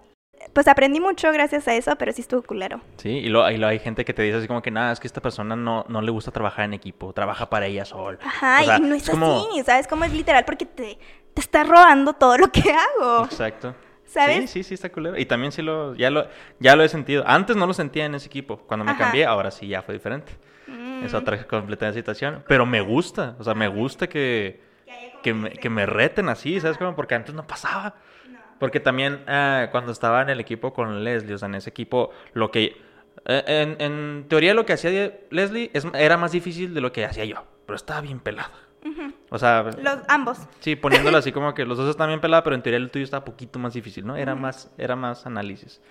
pues 0.56 0.70
aprendí 0.70 1.02
mucho 1.02 1.32
gracias 1.34 1.68
a 1.68 1.76
eso, 1.76 1.98
pero 1.98 2.14
sí 2.14 2.22
estuvo 2.22 2.42
culero. 2.42 2.80
Sí, 2.96 3.10
y 3.10 3.28
luego, 3.28 3.50
y 3.52 3.58
luego 3.58 3.70
hay 3.72 3.80
gente 3.80 4.06
que 4.06 4.14
te 4.14 4.22
dice 4.24 4.38
así 4.38 4.48
como 4.48 4.62
que, 4.62 4.72
nada, 4.72 4.94
es 4.94 5.02
que 5.02 5.06
esta 5.08 5.22
persona 5.22 5.58
no, 5.58 5.86
no 5.90 6.02
le 6.02 6.12
gusta 6.12 6.32
trabajar 6.32 6.64
en 6.64 6.74
equipo, 6.74 7.12
trabaja 7.12 7.50
para 7.50 7.66
ella 7.66 7.84
sola. 7.84 8.18
Ajá, 8.24 8.62
O 8.62 8.64
sea, 8.64 8.78
y 8.78 8.80
no 8.82 8.96
es, 8.96 9.10
como- 9.10 9.48
así, 9.52 9.64
¿sabes? 9.66 9.86
Como 9.86 10.06
es 10.06 10.14
literal 10.14 10.46
porque 10.46 10.66
te, 10.66 10.98
te 11.34 11.42
está 11.42 11.66
robando 11.66 12.14
todo 12.14 12.38
lo 12.38 12.48
que 12.54 12.72
hago, 12.74 13.26
Exacto. 13.26 13.76
¿sabes? 14.06 14.50
Sí, 14.50 14.64
sí, 14.64 14.64
sí, 14.64 14.74
está 14.76 14.90
culero. 14.90 15.18
Y 15.18 15.26
también 15.26 15.52
sí 15.52 15.62
lo, 15.62 15.94
ya 15.96 16.10
lo, 16.10 16.26
ya 16.60 16.78
lo 16.78 16.84
he 16.84 16.88
sentido. 16.90 17.26
Antes 17.28 17.58
no 17.58 17.68
lo 17.68 17.74
sentía 17.74 18.06
en 18.06 18.16
ese 18.16 18.28
equipo. 18.28 18.58
Cuando 18.60 18.86
me 18.86 18.92
Ajá. 18.92 19.04
cambié, 19.04 19.26
ahora 19.26 19.52
sí 19.52 19.68
ya 19.68 19.82
fue 19.82 19.94
diferente. 19.94 20.32
Es 21.04 21.14
Mm. 21.14 21.18
otra 21.18 21.46
completa 21.48 21.92
situación. 21.92 22.46
Pero 22.48 22.66
me 22.66 22.80
gusta, 22.80 23.36
o 23.40 23.44
sea, 23.44 23.54
me 23.56 23.68
gusta 23.68 24.08
que, 24.08 24.62
que, 25.22 25.34
me, 25.34 25.52
que 25.52 25.70
me 25.70 25.86
reten 25.86 26.30
así, 26.30 26.62
¿sabes 26.62 26.78
cómo? 26.78 26.96
Porque 26.96 27.14
antes 27.14 27.36
no 27.36 27.46
pasaba. 27.46 27.96
Porque 28.60 28.80
también 28.80 29.24
ah, 29.28 29.68
cuando 29.72 29.92
estaba 29.92 30.22
en 30.22 30.30
el 30.30 30.40
equipo 30.40 30.74
con 30.74 31.04
Leslie, 31.04 31.34
o 31.36 31.38
sea, 31.38 31.48
en 31.48 31.56
ese 31.56 31.70
equipo, 31.70 32.12
lo 32.34 32.52
que 32.52 32.78
Eh, 33.28 33.44
En, 33.48 33.82
en 33.82 34.26
teoría 34.28 34.54
lo 34.54 34.66
que 34.66 34.74
hacía 34.74 35.14
Leslie 35.32 35.72
es- 35.74 35.88
era 35.94 36.18
más 36.18 36.32
difícil 36.34 36.74
de 36.74 36.82
lo 36.82 36.92
que 36.92 37.06
hacía 37.06 37.24
yo, 37.26 37.44
pero 37.66 37.76
estaba 37.78 38.02
bien 38.02 38.20
pelada. 38.20 38.52
O 39.32 39.40
sea, 39.40 39.64
Los, 39.64 40.00
ambos. 40.10 40.38
sí, 40.60 40.76
poniéndolo 40.76 41.18
así 41.18 41.32
como 41.38 41.54
que 41.56 41.66
los 41.66 41.78
dos 41.78 41.90
están 41.90 42.10
bien 42.10 42.20
pelados, 42.22 42.44
pero 42.44 42.56
en 42.56 42.62
teoría 42.62 42.78
el 42.78 42.92
tuyo 42.92 43.04
estaba 43.06 43.22
un 43.26 43.32
poquito 43.32 43.58
más 43.58 43.74
difícil, 43.74 44.06
¿no? 44.06 44.16
Era 44.16 44.36
más, 44.36 44.70
era 44.78 44.96
más 44.96 45.26
análisis. 45.26 45.82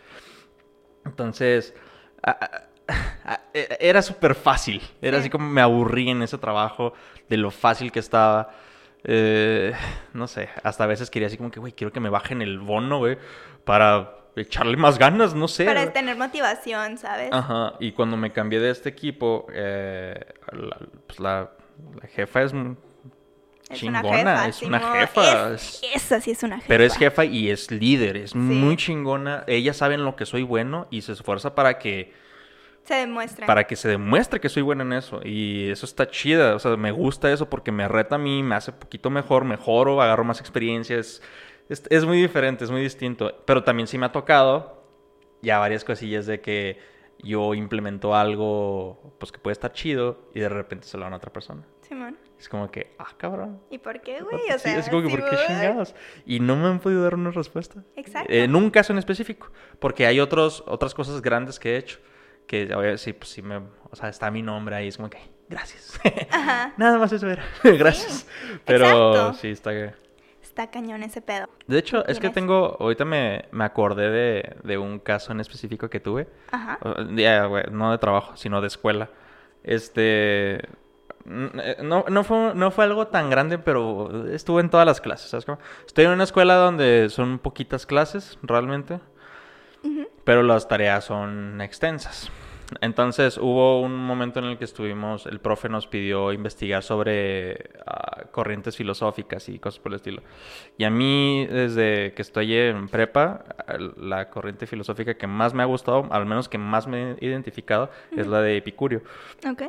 Entonces, 1.05 1.75
a- 2.23 2.31
a- 2.31 3.33
a- 3.33 3.41
e- 3.53 3.77
era 3.81 4.03
súper 4.03 4.35
fácil. 4.35 4.81
Era 5.03 5.17
Sí. 5.19 5.23
así 5.23 5.31
como 5.31 5.49
me 5.49 5.61
aburrí 5.61 6.11
en 6.11 6.23
ese 6.23 6.39
trabajo 6.39 6.95
de 7.29 7.37
lo 7.37 7.51
fácil 7.51 7.91
que 7.93 7.99
estaba. 8.01 8.51
Eh, 9.05 9.73
no 10.15 10.27
sé, 10.27 10.49
hasta 10.63 10.85
a 10.85 10.87
veces 10.87 11.11
quería 11.11 11.27
así 11.29 11.37
como 11.37 11.51
que, 11.51 11.61
güey, 11.61 11.73
quiero 11.73 11.93
que 11.93 12.01
me 12.01 12.09
bajen 12.09 12.41
el 12.43 12.59
bono, 12.59 12.99
güey, 12.99 13.19
para 13.65 14.17
echarle 14.37 14.77
más 14.77 14.99
ganas, 14.99 15.35
no 15.35 15.47
sé. 15.47 15.65
Para 15.67 15.93
tener 15.93 16.17
motivación, 16.17 16.97
¿sabes? 16.99 17.29
Ajá, 17.33 17.75
y 17.81 17.93
cuando 17.93 18.17
me 18.17 18.33
cambié 18.33 18.61
de 18.61 18.71
este 18.71 18.89
equipo, 18.89 19.47
eh, 19.53 20.19
la, 20.53 20.79
pues 21.07 21.21
la, 21.21 21.51
la 22.01 22.09
jefa 22.09 22.43
es 22.43 22.53
chingona, 23.73 24.03
una 24.03 24.37
jefa. 24.43 24.49
es 24.49 24.63
una 24.63 24.81
jefa. 24.81 25.55
Es- 25.55 25.81
es- 25.83 25.97
esa 26.05 26.21
sí 26.21 26.31
es 26.33 26.43
una 26.43 26.57
jefa. 26.57 26.69
pero 26.69 26.85
es 26.85 26.97
jefa 26.97 27.25
y 27.25 27.51
es 27.51 27.71
líder, 27.71 28.17
es 28.17 28.35
muy 28.35 28.77
chingona. 28.77 29.45
Ella 29.47 29.73
sabe 29.75 29.95
en 29.95 30.05
lo 30.05 30.17
que 30.17 30.27
soy 30.27 30.43
bueno 30.43 30.87
y 30.91 31.03
se 31.03 31.13
esfuerza 31.13 31.55
para 31.55 31.79
que, 31.79 32.13
Se 32.85 32.95
demuestra. 32.95 33.47
para 33.47 33.64
que 33.64 33.76
se 33.76 33.89
demuestre 33.89 34.41
que 34.41 34.49
soy 34.49 34.62
bueno 34.62 34.82
en 34.82 34.93
eso. 34.93 35.20
Y 35.24 35.70
eso 35.70 35.87
está 35.87 36.09
chida, 36.09 36.55
o 36.55 36.59
sea, 36.59 36.76
me 36.76 36.93
gusta 36.93 37.32
eso 37.32 37.49
porque 37.49 37.72
me 37.72 37.89
reta 37.89 38.16
a 38.16 38.18
mí, 38.18 38.43
me 38.43 38.55
hace 38.55 38.72
poquito 38.72 39.11
mejor, 39.11 39.45
mejoro, 39.45 40.01
agarro 40.03 40.24
más 40.24 40.41
experiencias. 40.41 41.22
Es, 41.68 41.82
es 41.91 42.05
muy 42.05 42.20
diferente, 42.20 42.64
es 42.64 42.70
muy 42.70 42.82
distinto. 42.82 43.43
Pero 43.47 43.64
también 43.64 43.87
sí 43.87 43.97
me 43.99 44.07
ha 44.07 44.12
tocado 44.12 44.85
ya 45.41 45.59
varias 45.59 45.85
cosillas 45.85 46.26
de 46.26 46.41
que 46.41 46.78
yo 47.20 47.55
implemento 47.55 48.14
algo, 48.14 49.14
pues 49.18 49.32
que 49.32 49.39
puede 49.39 49.53
estar 49.53 49.72
chido 49.72 50.28
y 50.35 50.41
de 50.41 50.49
repente 50.49 50.87
se 50.87 50.99
lo 50.99 51.05
dan 51.05 51.14
a 51.14 51.16
otra 51.16 51.32
persona. 51.32 51.62
Simón. 51.82 52.18
Es 52.39 52.49
como 52.49 52.70
que, 52.70 52.95
ah, 52.99 53.14
cabrón. 53.16 53.61
¿Y 53.70 53.78
por 53.78 54.01
qué, 54.03 54.20
güey? 54.20 54.51
O 54.51 54.53
Sí, 54.55 54.59
sea, 54.59 54.78
es 54.78 54.89
como 54.89 55.03
que, 55.03 55.09
¿por 55.09 55.24
qué 55.28 55.37
chingados? 55.47 55.95
Y 56.26 56.41
no 56.41 56.57
me 56.57 56.66
han 56.66 56.80
podido 56.80 57.03
dar 57.03 57.14
una 57.14 57.30
respuesta. 57.30 57.82
Exacto. 57.97 58.30
En 58.32 58.55
un 58.57 58.70
caso 58.70 58.93
en 58.93 58.99
específico. 58.99 59.51
Porque 59.78 60.07
hay 60.07 60.20
otros, 60.20 60.62
otras 60.66 60.93
cosas 60.95 61.22
grandes 61.22 61.59
que 61.59 61.74
he 61.74 61.78
hecho. 61.78 61.99
Que, 62.47 62.74
oye, 62.74 62.99
sí, 62.99 63.12
pues 63.12 63.30
sí 63.30 63.42
me... 63.42 63.57
O 63.90 63.97
sea, 63.97 64.09
está 64.09 64.30
mi 64.30 64.42
nombre 64.42 64.76
ahí. 64.76 64.88
Es 64.88 64.97
como 64.97 65.09
que, 65.11 65.18
gracias. 65.49 65.99
Ajá. 66.30 66.72
Nada 66.76 66.99
más 66.99 67.12
eso 67.12 67.28
era. 67.28 67.45
gracias. 67.64 68.26
Pero 68.64 68.84
exacto. 68.86 69.32
sí, 69.34 69.49
está... 69.49 69.72
Está 70.42 70.70
cañón 70.70 71.03
ese 71.03 71.20
pedo. 71.20 71.49
De 71.66 71.78
hecho, 71.78 72.07
es 72.07 72.20
que 72.20 72.30
tengo... 72.30 72.76
Ahorita 72.78 73.05
me, 73.05 73.47
me 73.51 73.64
acordé 73.64 74.11
de, 74.11 74.57
de 74.62 74.78
un 74.78 75.01
caso 75.01 75.32
en 75.32 75.40
específico 75.40 75.90
que 75.90 75.99
tuve. 75.99 76.28
Ajá. 76.53 76.78
No 77.72 77.90
de 77.90 77.99
trabajo, 77.99 78.36
sino 78.36 78.61
de 78.61 78.68
escuela. 78.68 79.11
Este. 79.64 80.57
eh, 80.57 81.76
No, 81.82 82.05
no, 82.09 82.22
fue, 82.22 82.53
no 82.55 82.70
fue 82.70 82.84
algo 82.84 83.09
tan 83.09 83.30
grande, 83.30 83.59
pero 83.59 84.28
estuve 84.28 84.61
en 84.61 84.70
todas 84.70 84.86
las 84.86 85.01
clases, 85.01 85.30
¿sabes 85.30 85.45
cómo? 85.45 85.59
Estoy 85.86 86.05
en 86.05 86.12
una 86.12 86.24
escuela 86.24 86.55
donde 86.55 87.09
son 87.11 87.38
poquitas 87.40 87.84
clases, 87.86 88.38
realmente, 88.42 89.01
pero 90.25 90.43
las 90.43 90.68
tareas 90.68 91.05
son 91.05 91.61
extensas. 91.61 92.31
Entonces 92.81 93.37
hubo 93.39 93.83
un 93.83 93.95
momento 93.95 94.39
en 94.41 94.47
el 94.47 94.59
que 94.59 94.64
estuvimos, 94.64 95.27
el 95.27 95.39
profe 95.39 95.68
nos 95.68 95.87
pidió 95.87 96.33
investigar 96.33 96.83
sobre 96.83 97.70
ah, 97.87 98.22
corrientes 98.33 98.77
filosóficas 98.77 99.49
y 99.51 99.59
cosas 99.59 99.79
por 99.81 99.93
el 99.93 99.97
estilo. 99.97 100.22
Y 100.79 100.85
a 100.85 100.91
mí, 100.91 101.47
desde 101.47 102.14
que 102.14 102.22
estoy 102.22 102.57
en 102.57 102.89
prepa, 102.89 103.45
la 103.99 104.31
corriente 104.31 104.66
filosófica 104.66 105.14
que 105.14 105.27
más 105.27 105.53
me 105.53 105.62
ha 105.62 105.66
gustado, 105.66 106.09
al 106.11 106.25
menos 106.27 106.49
que 106.49 106.57
más 106.59 106.87
me 106.87 107.12
he 107.12 107.16
identificado, 107.27 107.91
es 108.16 108.27
la 108.27 108.41
de 108.41 108.57
Epicurio. 108.57 109.03
Ok. 109.49 109.64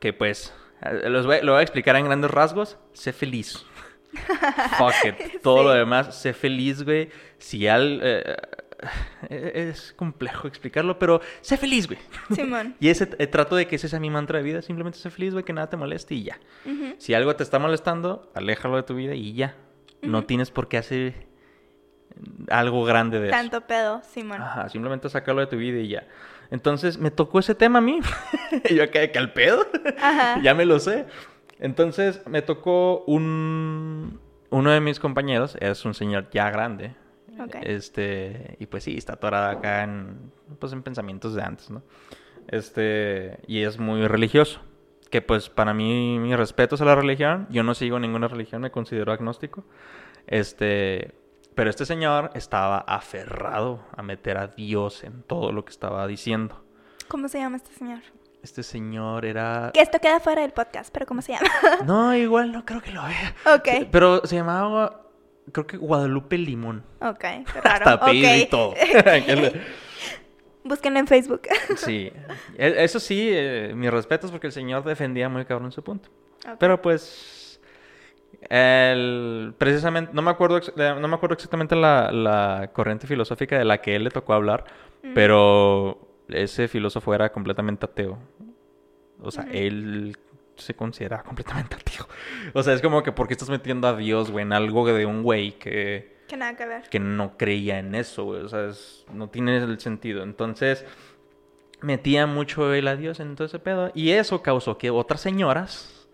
Que 0.00 0.12
pues, 0.14 0.52
eh, 0.82 1.10
los 1.10 1.26
voy, 1.26 1.40
lo 1.42 1.52
voy 1.52 1.60
a 1.60 1.62
explicar 1.62 1.94
en 1.96 2.06
grandes 2.06 2.30
rasgos. 2.30 2.78
Sé 2.94 3.12
feliz. 3.12 3.64
Fuck 4.78 4.94
it. 5.04 5.42
Todo 5.42 5.62
lo 5.62 5.72
Sí. 5.72 5.78
demás, 5.78 6.20
sé 6.20 6.32
feliz, 6.32 6.82
güey. 6.84 7.10
Si 7.38 7.68
al... 7.68 8.00
eh, 8.02 8.36
es 9.28 9.92
complejo 9.92 10.48
explicarlo, 10.48 10.98
pero 10.98 11.20
sé 11.40 11.56
feliz, 11.56 11.86
güey. 11.86 11.98
Simón. 12.34 12.76
Y 12.80 12.88
ese 12.88 13.08
eh, 13.18 13.26
trato 13.26 13.56
de 13.56 13.66
que 13.66 13.76
ese 13.76 13.88
sea 13.88 14.00
mi 14.00 14.10
mantra 14.10 14.38
de 14.38 14.44
vida, 14.44 14.62
simplemente 14.62 14.98
sé 14.98 15.10
feliz, 15.10 15.32
güey, 15.32 15.44
que 15.44 15.52
nada 15.52 15.68
te 15.68 15.76
moleste 15.76 16.14
y 16.14 16.24
ya. 16.24 16.38
Si 16.98 17.14
algo 17.14 17.34
te 17.36 17.42
está 17.42 17.58
molestando, 17.58 18.30
aléjalo 18.34 18.76
de 18.76 18.82
tu 18.82 18.94
vida 18.94 19.14
y 19.14 19.32
ya. 19.34 19.56
No 20.02 20.24
tienes 20.24 20.50
por 20.50 20.68
qué 20.68 20.78
hacer 20.78 21.28
algo 22.48 22.84
grande 22.84 23.20
de 23.20 23.28
eso. 23.28 23.36
Tanto 23.36 23.60
pedo, 23.62 24.02
Simón. 24.02 24.42
Ajá, 24.42 24.68
simplemente 24.68 25.08
sacarlo 25.08 25.40
de 25.40 25.46
tu 25.46 25.56
vida 25.56 25.78
y 25.78 25.88
ya. 25.88 26.06
Entonces 26.50 26.98
me 26.98 27.10
tocó 27.10 27.38
ese 27.38 27.54
tema 27.54 27.78
a 27.78 27.82
mí. 27.82 28.00
yo 28.74 28.82
acá 28.82 29.00
de 29.00 29.12
que 29.12 29.18
al 29.18 29.32
pedo. 29.32 29.66
Ajá. 30.00 30.40
ya 30.42 30.54
me 30.54 30.64
lo 30.64 30.78
sé. 30.78 31.06
Entonces 31.58 32.22
me 32.26 32.42
tocó 32.42 33.04
un... 33.06 34.20
Uno 34.50 34.72
de 34.72 34.80
mis 34.80 34.98
compañeros, 34.98 35.56
es 35.60 35.84
un 35.84 35.94
señor 35.94 36.28
ya 36.32 36.50
grande. 36.50 36.96
Este, 37.62 38.56
y 38.58 38.66
pues 38.66 38.84
sí, 38.84 38.96
está 38.96 39.14
atorado 39.14 39.50
acá 39.50 39.82
en, 39.82 40.32
pues 40.58 40.72
en 40.72 40.82
pensamientos 40.82 41.34
de 41.34 41.42
antes, 41.42 41.70
¿no? 41.70 41.82
Este, 42.48 43.38
y 43.46 43.62
es 43.62 43.78
muy 43.78 44.06
religioso. 44.06 44.60
Que 45.10 45.22
pues 45.22 45.48
para 45.48 45.74
mí, 45.74 46.18
mis 46.18 46.36
respetos 46.36 46.80
a 46.80 46.84
la 46.84 46.94
religión. 46.94 47.46
Yo 47.50 47.62
no 47.62 47.74
sigo 47.74 47.98
ninguna 47.98 48.28
religión, 48.28 48.62
me 48.62 48.70
considero 48.70 49.12
agnóstico. 49.12 49.64
Este, 50.26 51.14
pero 51.54 51.68
este 51.68 51.84
señor 51.84 52.30
estaba 52.34 52.78
aferrado 52.78 53.84
a 53.96 54.02
meter 54.02 54.38
a 54.38 54.46
Dios 54.48 55.04
en 55.04 55.22
todo 55.22 55.52
lo 55.52 55.64
que 55.64 55.70
estaba 55.70 56.06
diciendo. 56.06 56.64
¿Cómo 57.08 57.28
se 57.28 57.38
llama 57.38 57.56
este 57.56 57.74
señor? 57.74 58.00
Este 58.42 58.62
señor 58.62 59.24
era... 59.26 59.70
Que 59.74 59.80
esto 59.80 59.98
queda 59.98 60.20
fuera 60.20 60.42
del 60.42 60.52
podcast, 60.52 60.90
pero 60.92 61.06
¿cómo 61.06 61.20
se 61.22 61.32
llama? 61.32 61.48
No, 61.84 62.14
igual 62.14 62.52
no 62.52 62.64
creo 62.64 62.80
que 62.80 62.92
lo 62.92 63.02
vea. 63.02 63.34
ok. 63.56 63.88
Pero 63.90 64.24
se 64.24 64.36
llamaba, 64.36 65.02
creo 65.52 65.66
que 65.66 65.76
Guadalupe 65.76 66.38
Limón. 66.38 66.84
Ok. 67.00 67.24
Raro. 67.64 67.88
Hasta 67.88 67.92
apellido 67.92 68.36
y 68.36 68.46
todo. 68.46 68.74
Búsquenlo 70.64 70.98
en 70.98 71.06
Facebook. 71.06 71.42
sí. 71.76 72.12
E- 72.58 72.84
Eso 72.84 73.00
sí, 73.00 73.28
eh, 73.32 73.72
mis 73.74 73.90
respetos 73.90 74.30
porque 74.30 74.46
el 74.48 74.52
señor 74.52 74.84
defendía 74.84 75.28
muy 75.28 75.44
cabrón 75.44 75.72
su 75.72 75.82
punto. 75.82 76.08
Pero 76.58 76.80
pues... 76.80 77.60
El, 78.48 79.54
precisamente, 79.58 80.12
no 80.14 80.22
me 80.22 80.30
acuerdo, 80.30 80.60
no 80.76 81.08
me 81.08 81.14
acuerdo 81.14 81.34
exactamente 81.34 81.76
la, 81.76 82.10
la 82.10 82.70
corriente 82.72 83.06
filosófica 83.06 83.58
de 83.58 83.64
la 83.64 83.78
que 83.82 83.94
él 83.96 84.04
le 84.04 84.10
tocó 84.10 84.32
hablar, 84.32 84.64
Mm. 85.02 85.14
pero 85.14 86.08
ese 86.28 86.68
filósofo 86.68 87.14
era 87.14 87.32
completamente 87.32 87.86
ateo. 87.86 88.18
O 89.22 89.30
sea, 89.30 89.46
él 89.50 90.16
se 90.60 90.74
considera 90.74 91.22
completamente 91.24 91.76
ateo. 91.76 92.06
O 92.54 92.62
sea, 92.62 92.74
es 92.74 92.82
como 92.82 93.02
que, 93.02 93.12
¿por 93.12 93.26
qué 93.28 93.34
estás 93.34 93.50
metiendo 93.50 93.88
a 93.88 93.96
Dios, 93.96 94.30
güey, 94.30 94.42
en 94.44 94.52
algo 94.52 94.86
de 94.86 95.06
un 95.06 95.22
güey 95.22 95.58
que, 95.58 96.18
Que 96.28 96.36
nada 96.36 96.56
que 96.56 96.66
ver. 96.66 96.82
que 96.88 97.00
no 97.00 97.36
creía 97.36 97.78
en 97.78 97.94
eso, 97.94 98.24
güey? 98.24 98.42
O 98.42 98.48
sea, 98.48 98.66
es- 98.68 99.04
no 99.12 99.28
tiene 99.28 99.56
el 99.58 99.80
sentido. 99.80 100.22
Entonces, 100.22 100.84
metía 101.80 102.26
mucho 102.26 102.72
él 102.74 102.88
a 102.88 102.96
Dios 102.96 103.20
en 103.20 103.36
todo 103.36 103.46
ese 103.46 103.58
pedo. 103.58 103.90
Y 103.94 104.10
eso 104.10 104.42
causó 104.42 104.76
que 104.78 104.90
otras 104.90 105.20
señoras 105.20 106.08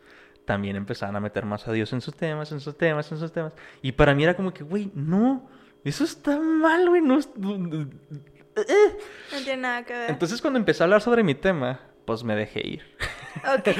también 0.44 0.76
empezaran 0.76 1.16
a 1.16 1.20
meter 1.20 1.44
más 1.44 1.66
a 1.66 1.72
Dios 1.72 1.92
en 1.92 2.00
sus 2.00 2.14
temas, 2.14 2.52
en 2.52 2.60
sus 2.60 2.76
temas, 2.78 3.10
en 3.10 3.18
sus 3.18 3.32
temas. 3.32 3.52
Y 3.82 3.92
para 3.92 4.14
mí 4.14 4.22
era 4.22 4.34
como 4.36 4.54
que, 4.54 4.62
güey, 4.62 4.90
no, 4.94 5.50
eso 5.82 6.04
está 6.04 6.38
mal, 6.38 6.88
güey. 6.88 7.02
No, 7.02 7.18
es- 7.18 7.28
eh. 7.36 8.96
No 9.32 9.38
tiene 9.44 9.62
nada 9.62 9.84
que 9.84 9.92
ver. 9.92 10.10
Entonces, 10.10 10.40
cuando 10.40 10.58
empecé 10.58 10.82
a 10.82 10.84
hablar 10.84 11.02
sobre 11.02 11.22
mi 11.24 11.34
tema, 11.34 11.80
pues 12.04 12.22
me 12.24 12.36
dejé 12.36 12.66
ir. 12.66 12.82
Ok. 13.58 13.68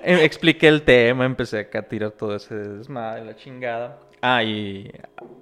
Eh, 0.00 0.24
Expliqué 0.24 0.68
el 0.68 0.82
tema, 0.82 1.24
empecé 1.24 1.58
acá 1.60 1.80
a 1.80 1.82
tirar 1.82 2.12
todo 2.12 2.36
ese 2.36 2.54
desmadre, 2.54 3.24
la 3.24 3.36
chingada. 3.36 3.98
Ah, 4.20 4.42
y 4.42 4.90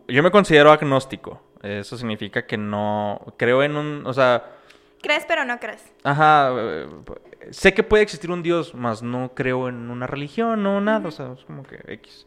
yo 0.08 0.22
me 0.22 0.30
considero 0.30 0.72
agnóstico. 0.72 1.40
Eso 1.62 1.96
significa 1.96 2.46
que 2.46 2.56
no 2.56 3.34
creo 3.36 3.62
en 3.62 3.76
un, 3.76 4.06
o 4.06 4.12
sea, 4.12 4.44
¿Crees 5.02 5.24
pero 5.26 5.44
no 5.44 5.58
crees? 5.60 5.84
ajá, 6.04 6.52
sé 7.50 7.74
que 7.74 7.82
puede 7.82 8.02
existir 8.02 8.30
un 8.30 8.42
Dios, 8.42 8.74
mas 8.74 9.02
no 9.02 9.32
creo 9.34 9.68
en 9.68 9.90
una 9.90 10.06
religión, 10.06 10.62
no 10.62 10.80
nada, 10.80 11.08
o 11.08 11.10
sea, 11.10 11.32
es 11.32 11.44
como 11.44 11.62
que 11.62 11.80
X. 11.86 12.26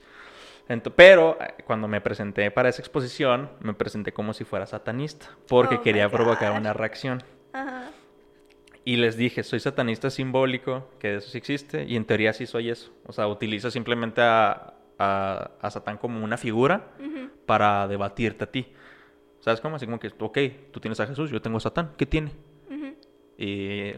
Pero 0.95 1.37
eh, 1.41 1.63
cuando 1.65 1.87
me 1.87 1.99
presenté 1.99 2.51
para 2.51 2.69
esa 2.69 2.81
exposición, 2.81 3.49
me 3.59 3.73
presenté 3.73 4.13
como 4.13 4.33
si 4.33 4.43
fuera 4.43 4.67
satanista, 4.67 5.27
porque 5.47 5.75
Oh 5.75 5.81
quería 5.81 6.09
provocar 6.09 6.51
una 6.51 6.73
reacción. 6.73 7.23
Ajá. 7.53 7.89
Y 8.89 8.97
les 8.97 9.17
dije, 9.17 9.43
soy 9.43 9.59
satanista 9.59 10.09
simbólico, 10.09 10.89
que 10.97 11.17
eso 11.17 11.29
sí 11.29 11.37
existe, 11.37 11.83
y 11.83 11.95
en 11.95 12.05
teoría 12.05 12.33
sí 12.33 12.47
soy 12.47 12.71
eso. 12.71 12.91
O 13.05 13.13
sea, 13.13 13.27
utilizo 13.27 13.69
simplemente 13.69 14.19
a, 14.19 14.73
a, 14.97 15.51
a 15.61 15.69
Satán 15.69 15.99
como 15.99 16.23
una 16.23 16.37
figura 16.37 16.87
para 17.45 17.87
debatirte 17.87 18.45
a 18.45 18.51
ti. 18.51 18.73
¿Sabes 19.41 19.61
cómo? 19.61 19.75
Así 19.75 19.85
como 19.85 19.99
que, 19.99 20.07
ok, 20.17 20.39
tú 20.71 20.79
tienes 20.79 20.99
a 20.99 21.05
Jesús, 21.05 21.29
yo 21.29 21.39
tengo 21.39 21.57
a 21.57 21.59
Satán, 21.59 21.91
¿qué 21.97 22.07
tiene? 22.07 22.31
Y 23.37 23.91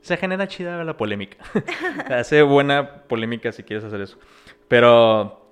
se 0.00 0.16
genera 0.16 0.46
chida 0.46 0.84
la 0.84 0.96
polémica. 0.96 1.38
Hace 2.08 2.42
buena 2.42 3.02
polémica 3.08 3.50
si 3.50 3.64
quieres 3.64 3.84
hacer 3.84 4.00
eso. 4.00 4.16
Pero 4.68 5.44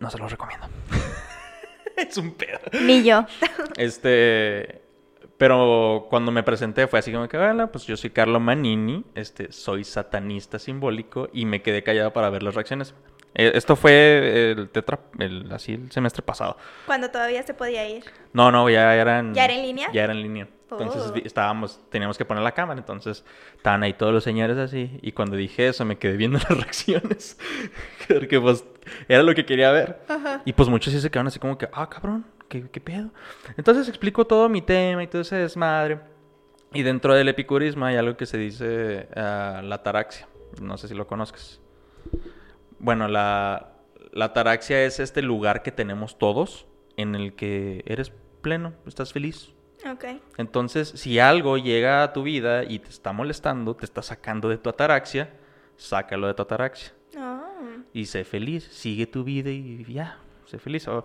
no 0.00 0.10
se 0.10 0.18
los 0.18 0.32
recomiendo. 0.32 0.66
es 1.96 2.16
un 2.16 2.32
pedo. 2.32 2.58
Ni 2.82 3.04
yo. 3.04 3.24
Este. 3.76 4.89
Pero 5.38 6.06
cuando 6.10 6.32
me 6.32 6.42
presenté 6.42 6.86
fue 6.86 6.98
así 6.98 7.12
como 7.12 7.28
que, 7.28 7.38
bueno, 7.38 7.70
pues 7.72 7.86
yo 7.86 7.96
soy 7.96 8.10
Carlo 8.10 8.40
Manini, 8.40 9.04
este, 9.14 9.52
soy 9.52 9.84
satanista 9.84 10.58
simbólico 10.58 11.28
y 11.32 11.46
me 11.46 11.62
quedé 11.62 11.82
callado 11.82 12.12
para 12.12 12.28
ver 12.30 12.42
las 12.42 12.54
reacciones. 12.54 12.94
Eh, 13.34 13.52
esto 13.54 13.76
fue 13.76 14.52
el 14.52 14.68
tetra, 14.70 15.00
el, 15.18 15.50
así 15.52 15.74
el 15.74 15.90
semestre 15.90 16.22
pasado. 16.22 16.56
Cuando 16.86 17.10
todavía 17.10 17.42
se 17.42 17.54
podía 17.54 17.88
ir. 17.88 18.04
No, 18.32 18.50
no, 18.50 18.68
ya 18.68 18.94
eran... 18.94 19.34
¿Ya 19.34 19.44
era 19.44 19.54
en 19.54 19.62
línea? 19.62 19.90
Ya 19.92 20.04
era 20.04 20.12
en 20.12 20.22
línea. 20.22 20.48
Entonces 20.70 21.12
Oh. 21.14 21.14
estábamos, 21.24 21.80
teníamos 21.90 22.16
que 22.16 22.24
poner 22.24 22.44
la 22.44 22.52
cámara, 22.52 22.78
entonces 22.78 23.24
estaban 23.56 23.82
ahí 23.82 23.92
todos 23.94 24.12
los 24.12 24.22
señores 24.22 24.56
así. 24.56 24.98
Y 25.02 25.12
cuando 25.12 25.36
dije 25.36 25.68
eso 25.68 25.84
me 25.84 25.98
quedé 25.98 26.16
viendo 26.16 26.38
las 26.48 26.50
reacciones. 26.50 27.38
Porque 28.08 28.40
pues 28.40 28.64
era 29.08 29.22
lo 29.22 29.34
que 29.34 29.44
quería 29.46 29.70
ver. 29.72 30.00
Ajá. 30.08 30.42
Y 30.44 30.52
pues 30.52 30.68
muchos 30.68 30.92
sí 30.92 31.00
se 31.00 31.10
quedaron 31.10 31.28
así 31.28 31.38
como 31.38 31.58
que, 31.58 31.68
ah, 31.72 31.88
cabrón, 31.88 32.24
¿qué, 32.50 32.68
qué 32.70 32.80
pedo? 32.82 33.10
Entonces 33.56 33.88
explico 33.88 34.26
todo 34.26 34.50
mi 34.50 34.60
tema 34.60 35.02
y 35.02 35.06
todo 35.06 35.22
ese 35.22 35.36
desmadre. 35.36 36.00
Y 36.74 36.82
dentro 36.82 37.14
del 37.14 37.28
epicurismo 37.28 37.86
hay 37.86 37.96
algo 37.96 38.16
que 38.18 38.26
se 38.26 38.36
dice 38.36 39.08
ah, 39.16 39.62
la 39.64 39.76
ataraxia. 39.76 40.28
No 40.60 40.76
sé 40.76 40.86
si 40.88 40.94
lo 40.94 41.06
conozcas. 41.06 41.60
Bueno, 42.78 43.08
la, 43.08 43.72
la 44.12 44.26
ataraxia 44.26 44.84
es 44.84 45.00
este 45.00 45.22
lugar 45.22 45.62
que 45.62 45.72
tenemos 45.72 46.18
todos 46.18 46.66
en 46.96 47.14
el 47.14 47.34
que 47.34 47.82
eres 47.86 48.12
pleno, 48.42 48.74
estás 48.86 49.12
feliz. 49.12 49.52
Ok. 49.90 50.04
Entonces, 50.36 50.88
si 50.88 51.18
algo 51.18 51.56
llega 51.56 52.02
a 52.02 52.12
tu 52.12 52.22
vida 52.22 52.64
y 52.64 52.78
te 52.80 52.88
está 52.90 53.12
molestando, 53.12 53.74
te 53.74 53.84
está 53.84 54.02
sacando 54.02 54.48
de 54.48 54.58
tu 54.58 54.68
ataraxia, 54.68 55.30
sácalo 55.76 56.26
de 56.26 56.34
tu 56.34 56.42
ataraxia 56.42 56.92
Oh. 57.18 57.42
y 57.92 58.06
sé 58.06 58.22
feliz, 58.24 58.64
sigue 58.70 59.06
tu 59.06 59.24
vida 59.24 59.50
y 59.50 59.84
ya, 59.92 60.18
sé 60.46 60.58
feliz. 60.58 60.86
O- 60.88 61.02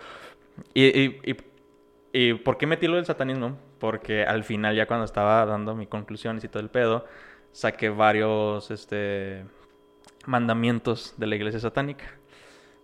y, 0.73 0.85
y- 0.85 1.21
y- 1.23 1.37
y 2.13 2.33
por 2.35 2.57
qué 2.57 2.65
metí 2.67 2.87
lo 2.87 2.95
del 2.95 3.05
satanismo? 3.05 3.57
Porque 3.79 4.23
al 4.23 4.43
final, 4.43 4.75
ya 4.75 4.85
cuando 4.87 5.05
estaba 5.05 5.45
dando 5.45 5.75
mi 5.75 5.85
conclusiones 5.87 6.43
y 6.43 6.47
todo 6.47 6.63
el 6.63 6.69
pedo, 6.69 7.05
saqué 7.51 7.89
varios 7.89 8.71
este, 8.71 9.45
mandamientos 10.25 11.13
de 11.17 11.27
la 11.27 11.35
iglesia 11.35 11.59
satánica. 11.59 12.05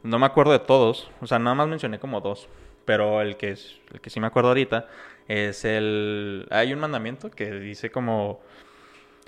No 0.03 0.19
me 0.19 0.25
acuerdo 0.25 0.51
de 0.51 0.59
todos, 0.59 1.11
o 1.21 1.27
sea, 1.27 1.39
nada 1.39 1.55
más 1.55 1.67
mencioné 1.67 1.99
como 1.99 2.21
dos, 2.21 2.49
pero 2.85 3.21
el 3.21 3.37
que, 3.37 3.51
es, 3.51 3.79
el 3.93 4.01
que 4.01 4.09
sí 4.09 4.19
me 4.19 4.27
acuerdo 4.27 4.49
ahorita 4.49 4.87
es 5.27 5.63
el... 5.63 6.47
Hay 6.49 6.73
un 6.73 6.79
mandamiento 6.79 7.31
que 7.31 7.51
dice 7.51 7.91
como... 7.91 8.41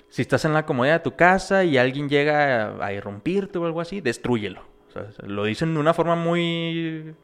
Si 0.08 0.22
estás 0.22 0.44
en 0.44 0.52
la 0.52 0.64
comodidad 0.66 0.94
de 0.94 1.10
tu 1.10 1.16
casa 1.16 1.64
y 1.64 1.76
alguien 1.76 2.08
llega 2.08 2.66
a, 2.66 2.86
a 2.86 2.92
irrumpirte 2.92 3.58
o 3.58 3.66
algo 3.66 3.80
así, 3.80 4.00
destrúyelo. 4.00 4.62
O 4.88 4.92
sea, 4.92 5.08
lo 5.26 5.44
dicen 5.44 5.74
de 5.74 5.80
una 5.80 5.92
forma 5.94 6.14
muy, 6.14 7.14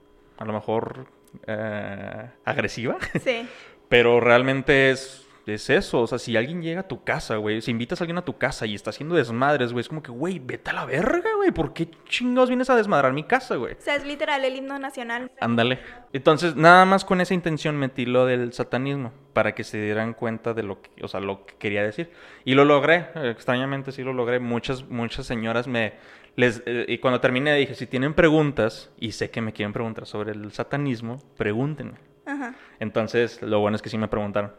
a 0.40 0.44
lo 0.44 0.52
mejor, 0.52 1.06
eh, 1.46 2.28
agresiva, 2.44 2.96
Sí. 3.22 3.46
pero 3.88 4.18
realmente 4.20 4.90
es, 4.90 5.28
es 5.46 5.70
eso. 5.70 6.00
O 6.00 6.06
sea, 6.06 6.18
si 6.18 6.36
alguien 6.36 6.62
llega 6.62 6.80
a 6.80 6.88
tu 6.88 7.04
casa, 7.04 7.36
güey, 7.36 7.60
si 7.60 7.70
invitas 7.70 8.00
a 8.00 8.04
alguien 8.04 8.18
a 8.18 8.24
tu 8.24 8.38
casa 8.38 8.66
y 8.66 8.74
está 8.74 8.90
haciendo 8.90 9.14
desmadres, 9.14 9.72
güey, 9.72 9.80
es 9.82 9.88
como 9.88 10.02
que, 10.02 10.10
güey, 10.10 10.38
vete 10.38 10.70
a 10.70 10.72
la 10.74 10.84
verga, 10.86 11.30
güey. 11.36 11.50
¿Por 11.50 11.72
qué 11.72 11.88
chingados 12.08 12.48
vienes 12.50 12.70
a 12.70 12.76
desmadrar 12.76 13.12
mi 13.12 13.24
casa, 13.24 13.56
güey? 13.56 13.74
O 13.74 13.80
sea, 13.80 13.96
es 13.96 14.04
literal 14.04 14.44
el 14.44 14.56
himno 14.56 14.78
nacional. 14.78 15.30
Ándale. 15.40 15.78
Entonces, 16.12 16.56
nada 16.56 16.84
más 16.84 17.04
con 17.04 17.20
esa 17.20 17.34
intención 17.34 17.76
metí 17.76 18.06
lo 18.06 18.26
del 18.26 18.52
satanismo, 18.52 19.12
para 19.32 19.54
que 19.54 19.62
se 19.64 19.80
dieran 19.80 20.14
cuenta 20.14 20.54
de 20.54 20.62
lo 20.62 20.82
que, 20.82 20.90
o 21.04 21.08
sea, 21.08 21.20
lo 21.20 21.46
que 21.46 21.54
quería 21.56 21.82
decir. 21.82 22.10
Y 22.44 22.54
lo 22.54 22.64
logré, 22.64 23.06
extrañamente 23.14 23.92
sí 23.92 24.02
lo 24.02 24.12
logré. 24.12 24.40
Muchas, 24.40 24.88
muchas 24.88 25.26
señoras 25.26 25.66
me... 25.68 25.94
Les, 26.36 26.62
eh, 26.66 26.86
y 26.88 26.98
cuando 26.98 27.20
terminé 27.20 27.54
dije, 27.56 27.74
si 27.74 27.86
tienen 27.86 28.14
preguntas, 28.14 28.90
y 28.98 29.12
sé 29.12 29.30
que 29.30 29.40
me 29.40 29.52
quieren 29.52 29.72
preguntar 29.72 30.06
sobre 30.06 30.32
el 30.32 30.52
satanismo, 30.52 31.22
pregúntenme. 31.36 31.98
Ajá. 32.26 32.54
Entonces, 32.78 33.42
lo 33.42 33.60
bueno 33.60 33.76
es 33.76 33.82
que 33.82 33.88
sí 33.90 33.98
me 33.98 34.08
preguntaron. 34.08 34.52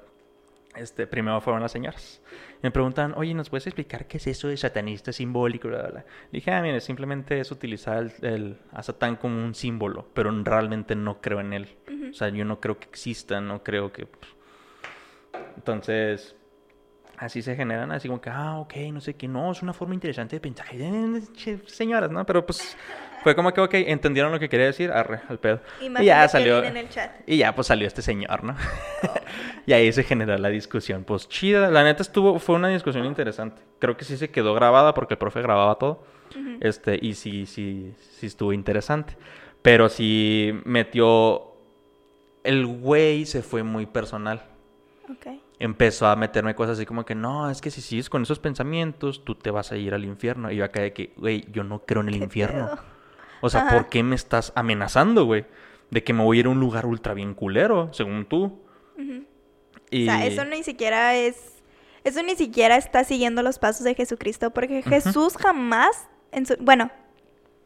Este, 0.75 1.05
primero 1.05 1.41
fueron 1.41 1.61
las 1.61 1.71
señoras. 1.73 2.21
Me 2.61 2.71
preguntan, 2.71 3.13
oye, 3.17 3.33
¿nos 3.33 3.49
puedes 3.49 3.67
explicar 3.67 4.05
qué 4.07 4.17
es 4.17 4.27
eso 4.27 4.47
de 4.47 4.55
satanista 4.55 5.11
simbólico? 5.11 5.67
Bla, 5.67 5.79
bla, 5.79 5.89
bla. 5.89 5.99
Le 6.31 6.37
dije, 6.39 6.51
ah, 6.51 6.61
mire, 6.61 6.79
simplemente 6.79 7.39
es 7.39 7.51
utilizar 7.51 7.97
el, 7.97 8.11
el- 8.25 8.57
a 8.71 8.81
Satán 8.83 9.15
como 9.17 9.43
un 9.43 9.53
símbolo, 9.53 10.07
pero 10.13 10.31
realmente 10.43 10.95
no 10.95 11.19
creo 11.19 11.39
en 11.41 11.53
él. 11.53 11.67
O 12.09 12.13
sea, 12.13 12.29
yo 12.29 12.45
no 12.45 12.59
creo 12.61 12.79
que 12.79 12.87
exista, 12.87 13.41
no 13.41 13.63
creo 13.63 13.91
que... 13.91 14.05
pues. 14.05 14.31
Entonces, 15.57 16.35
así 17.21 17.43
se 17.43 17.55
generan, 17.55 17.91
así 17.91 18.07
como 18.07 18.19
que, 18.19 18.31
ah, 18.31 18.57
ok, 18.57 18.73
no 18.91 18.99
sé 18.99 19.13
qué, 19.13 19.27
no, 19.27 19.51
es 19.51 19.61
una 19.61 19.73
forma 19.73 19.93
interesante 19.93 20.35
de 20.35 20.39
pensar. 20.39 20.65
Eh, 20.71 21.21
Señoras, 21.67 22.09
¿no? 22.09 22.25
Pero 22.25 22.43
pues 22.43 22.75
fue 23.21 23.35
como 23.35 23.53
que, 23.53 23.61
ok, 23.61 23.73
entendieron 23.75 24.31
lo 24.31 24.39
que 24.39 24.49
quería 24.49 24.65
decir, 24.65 24.91
arre, 24.91 25.21
al 25.29 25.37
pedo. 25.37 25.61
Y 25.79 25.85
Imagen 25.85 26.07
ya 26.07 26.27
salió... 26.27 26.63
En 26.63 26.77
el 26.77 26.89
chat. 26.89 27.11
Y 27.27 27.37
ya 27.37 27.53
pues 27.53 27.67
salió 27.67 27.85
este 27.85 28.01
señor, 28.01 28.43
¿no? 28.43 28.55
y 29.67 29.73
ahí 29.73 29.93
se 29.93 30.03
generó 30.03 30.35
la 30.39 30.49
discusión. 30.49 31.03
Pues 31.03 31.29
chida, 31.29 31.69
la 31.69 31.83
neta 31.83 32.01
estuvo, 32.01 32.39
fue 32.39 32.55
una 32.55 32.69
discusión 32.69 33.05
interesante. 33.05 33.61
Creo 33.77 33.95
que 33.95 34.03
sí 34.03 34.17
se 34.17 34.31
quedó 34.31 34.55
grabada 34.55 34.95
porque 34.95 35.13
el 35.13 35.19
profe 35.19 35.43
grababa 35.43 35.75
todo. 35.75 36.03
Este, 36.59 36.97
y 36.99 37.13
sí, 37.13 37.45
sí, 37.45 37.93
sí 38.17 38.25
estuvo 38.25 38.51
interesante. 38.51 39.15
Pero 39.61 39.89
sí 39.89 40.59
metió. 40.65 41.51
El 42.43 42.65
güey 42.65 43.25
se 43.25 43.43
fue 43.43 43.61
muy 43.61 43.85
personal. 43.85 44.41
Ok. 45.07 45.27
Empezó 45.63 46.07
a 46.07 46.15
meterme 46.15 46.55
cosas 46.55 46.77
así 46.77 46.87
como 46.87 47.05
que 47.05 47.13
no, 47.13 47.51
es 47.51 47.61
que 47.61 47.69
si 47.69 47.81
sigues 47.81 48.09
con 48.09 48.23
esos 48.23 48.39
pensamientos, 48.39 49.23
tú 49.23 49.35
te 49.35 49.51
vas 49.51 49.71
a 49.71 49.77
ir 49.77 49.93
al 49.93 50.05
infierno. 50.05 50.51
Y 50.51 50.55
yo 50.55 50.65
acá 50.65 50.81
de 50.81 50.91
que, 50.91 51.13
güey, 51.17 51.45
yo 51.51 51.63
no 51.63 51.85
creo 51.85 52.01
en 52.01 52.09
el 52.09 52.17
¿Qué 52.17 52.23
infierno. 52.23 52.65
pedo? 52.65 52.79
O 53.41 53.49
sea, 53.49 53.61
Ajá. 53.61 53.77
¿por 53.77 53.87
qué 53.87 54.01
me 54.01 54.15
estás 54.15 54.53
amenazando, 54.55 55.25
güey? 55.25 55.45
De 55.91 56.03
que 56.03 56.13
me 56.13 56.23
voy 56.23 56.37
a 56.37 56.39
ir 56.39 56.45
a 56.47 56.49
un 56.49 56.59
lugar 56.59 56.87
ultra 56.87 57.13
bien 57.13 57.35
culero, 57.35 57.93
según 57.93 58.25
tú. 58.25 58.59
Y... 59.91 60.07
O 60.07 60.11
sea, 60.11 60.25
eso 60.25 60.45
ni 60.45 60.63
siquiera 60.63 61.15
es. 61.15 61.61
Eso 62.03 62.23
ni 62.23 62.35
siquiera 62.35 62.77
está 62.77 63.03
siguiendo 63.03 63.43
los 63.43 63.59
pasos 63.59 63.83
de 63.83 63.93
Jesucristo, 63.93 64.49
porque 64.49 64.81
Jesús 64.81 65.37
jamás 65.37 66.07
en 66.31 66.47
su. 66.47 66.55
Bueno, 66.59 66.89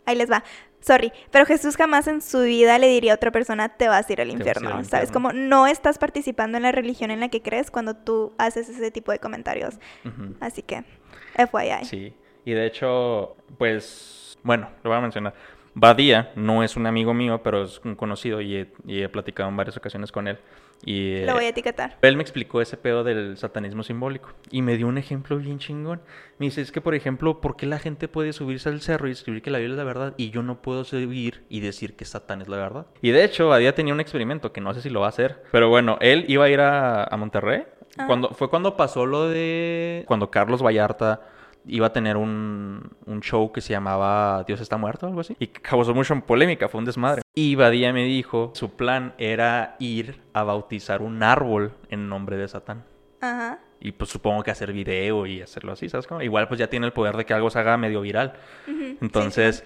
ahí 0.06 0.18
les 0.18 0.30
va. 0.30 0.44
Sorry, 0.86 1.12
pero 1.32 1.48
Jesús 1.48 1.78
jamás 1.78 2.08
en 2.08 2.22
su 2.22 2.42
vida 2.42 2.78
le 2.78 2.88
diría 2.88 3.14
a 3.14 3.16
otra 3.16 3.32
persona, 3.32 3.70
te 3.70 3.88
vas 3.88 4.08
a 4.08 4.14
ir 4.14 4.22
al 4.22 4.28
ir 4.28 4.36
infierno. 4.36 4.70
al 4.70 4.86
¿Sabes? 4.86 5.10
infierno. 5.10 5.14
Como 5.14 5.34
no 5.34 5.66
estás 5.66 5.98
participando 5.98 6.58
en 6.58 6.64
la 6.64 6.72
religión 6.72 7.10
en 7.10 7.22
la 7.22 7.30
que 7.30 7.42
crees 7.42 7.72
cuando 7.72 7.96
tú 7.96 8.34
haces 8.38 8.70
ese 8.70 8.92
tipo 8.92 9.12
de 9.12 9.18
comentarios. 9.18 9.80
Así 10.40 10.62
que, 10.62 10.84
FYI. 11.38 11.86
Sí. 11.86 12.14
Y 12.46 12.52
de 12.52 12.68
hecho, 12.68 13.36
pues, 13.58 14.38
bueno, 14.44 14.70
lo 14.84 14.92
voy 14.92 14.98
a 15.00 15.02
mencionar. 15.02 15.34
Badía 15.74 16.32
no 16.36 16.64
es 16.64 16.76
un 16.78 16.86
amigo 16.86 17.16
mío, 17.16 17.42
pero 17.42 17.64
es 17.64 17.82
un 17.84 17.96
conocido 17.96 18.40
y 18.40 18.56
he, 18.56 18.74
y 18.86 19.02
he 19.02 19.10
platicado 19.10 19.50
en 19.50 19.58
varias 19.58 19.76
ocasiones 19.78 20.12
con 20.12 20.28
él. 20.28 20.38
Y 20.84 21.24
Lo 21.26 21.34
voy 21.34 21.46
a 21.46 21.48
eh, 21.48 21.50
etiquetar. 21.52 21.98
él 22.02 22.16
me 22.16 22.22
explicó 22.22 22.62
ese 22.62 22.78
pedo 22.78 23.04
del 23.04 23.38
satanismo 23.38 23.84
simbólico 23.84 24.30
y 24.52 24.62
me 24.62 24.78
dio 24.78 24.88
un 24.88 24.98
ejemplo 24.98 25.38
bien 25.38 25.58
chingón. 25.58 26.02
Me 26.38 26.48
dice, 26.48 26.62
es 26.62 26.72
que, 26.72 26.82
por 26.82 26.96
ejemplo, 26.96 27.42
¿por 27.42 27.56
qué 27.56 27.66
la 27.66 27.80
gente 27.80 28.08
puede 28.08 28.34
subirse 28.34 28.70
al 28.70 28.82
cerro 28.82 29.08
y 29.08 29.12
escribir 29.12 29.42
que 29.42 29.52
la 29.52 29.58
Biblia 29.58 29.74
es 29.74 29.78
la 29.78 29.84
verdad 29.84 30.14
y 30.18 30.30
yo 30.30 30.44
no 30.44 30.62
puedo 30.62 30.84
subir 30.84 31.44
y 31.50 31.60
decir 31.62 31.96
que 31.96 32.06
Satán 32.06 32.42
es 32.42 32.48
la 32.50 32.58
verdad? 32.58 32.86
Y 33.02 33.12
de 33.12 33.24
hecho, 33.24 33.48
Badía 33.48 33.74
tenía 33.74 33.94
un 33.94 34.00
experimento 34.00 34.52
que 34.52 34.62
no 34.62 34.74
sé 34.74 34.82
si 34.82 34.90
lo 34.90 35.00
va 35.00 35.08
a 35.08 35.10
hacer, 35.10 35.44
pero 35.52 35.70
bueno, 35.70 35.98
él 36.02 36.26
iba 36.28 36.46
a 36.46 36.50
ir 36.50 36.60
a, 36.60 37.04
a 37.04 37.18
Monterrey. 37.18 37.64
Cuando, 38.08 38.30
fue 38.32 38.50
cuando 38.50 38.76
pasó 38.76 39.06
lo 39.06 39.30
de... 39.30 40.04
Cuando 40.06 40.30
Carlos 40.30 40.62
Vallarta 40.62 41.22
iba 41.68 41.88
a 41.88 41.94
tener 41.94 42.18
un, 42.18 42.92
un 43.06 43.22
show 43.22 43.52
que 43.52 43.62
se 43.62 43.72
llamaba 43.74 44.44
Dios 44.46 44.62
está 44.62 44.78
muerto 44.78 45.06
o 45.06 45.10
algo 45.10 45.22
así. 45.22 45.36
Y 45.40 45.48
causó 45.48 45.94
mucha 45.94 46.16
polémica, 46.22 46.70
fue 46.70 46.80
un 46.80 46.86
desmadre. 46.86 47.22
Y 47.34 47.56
Badía 47.56 47.92
me 47.94 48.04
dijo, 48.04 48.52
su 48.54 48.72
plan 48.72 49.14
era 49.18 49.76
ir 49.80 50.22
a 50.34 50.44
bautizar 50.44 51.02
un 51.02 51.24
árbol 51.24 51.74
en 51.90 52.08
nombre 52.10 52.38
de 52.38 52.48
Satán. 52.48 52.84
Ajá. 53.22 53.60
Y 53.80 53.92
pues 53.92 54.10
supongo 54.10 54.42
que 54.44 54.52
hacer 54.52 54.72
video 54.74 55.26
y 55.26 55.42
hacerlo 55.42 55.74
así, 55.74 55.90
¿sabes 55.90 56.08
cómo? 56.08 56.22
Igual 56.22 56.48
pues 56.48 56.60
ya 56.60 56.68
tiene 56.68 56.86
el 56.86 56.94
poder 56.94 57.18
de 57.18 57.26
que 57.26 57.34
algo 57.34 57.50
se 57.50 57.60
haga 57.60 57.78
medio 57.78 58.02
viral. 58.02 58.34
Ujú, 58.68 58.98
Entonces, 59.02 59.64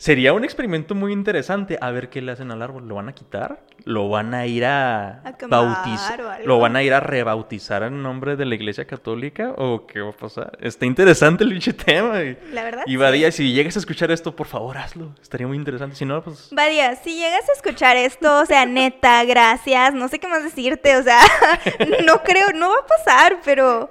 sería 0.00 0.32
un 0.32 0.44
experimento 0.44 0.94
muy 0.94 1.12
interesante 1.12 1.76
a 1.78 1.90
ver 1.90 2.08
qué 2.08 2.22
le 2.22 2.32
hacen 2.32 2.50
al 2.50 2.62
árbol. 2.62 2.88
¿Lo 2.88 2.94
van 2.94 3.10
a 3.10 3.14
quitar? 3.14 3.60
¿Lo 3.84 4.08
van 4.08 4.32
a 4.32 4.46
ir 4.46 4.64
a, 4.64 5.22
bautizar? 5.46 6.40
¿Lo 6.46 6.58
van 6.58 6.74
a 6.74 6.82
ir 6.82 6.94
a 6.94 7.00
rebautizar 7.00 7.82
en 7.82 8.02
nombre 8.02 8.36
de 8.36 8.46
la 8.46 8.54
iglesia 8.54 8.86
católica? 8.86 9.52
¿O 9.58 9.86
qué 9.86 10.00
va 10.00 10.08
a 10.08 10.16
pasar? 10.16 10.56
Está 10.62 10.86
interesante 10.86 11.44
el 11.44 11.50
pinche 11.50 11.74
tema. 11.74 12.18
La 12.50 12.64
verdad. 12.64 12.82
y 12.86 12.96
Badía, 12.96 13.30
si 13.30 13.52
llegas 13.52 13.76
a 13.76 13.80
escuchar 13.80 14.10
esto, 14.10 14.34
por 14.34 14.46
favor, 14.46 14.78
hazlo. 14.78 15.14
Estaría 15.20 15.46
muy 15.46 15.58
interesante. 15.58 15.96
Si 15.96 16.06
no, 16.06 16.24
pues... 16.24 16.48
Badia, 16.50 16.96
si 16.96 17.16
llegas 17.16 17.46
a 17.50 17.52
escuchar 17.52 17.98
esto, 17.98 18.40
o 18.40 18.46
sea, 18.46 18.64
neta, 18.64 19.22
gracias, 19.24 19.92
no 19.92 20.08
sé 20.08 20.18
qué 20.18 20.28
más 20.28 20.42
decirte, 20.42 20.96
o 20.96 21.02
sea, 21.02 21.20
no 22.06 22.22
creo, 22.22 22.48
no 22.54 22.70
va 22.70 22.76
a 22.78 22.86
pasar, 22.86 23.40
pero 23.44 23.90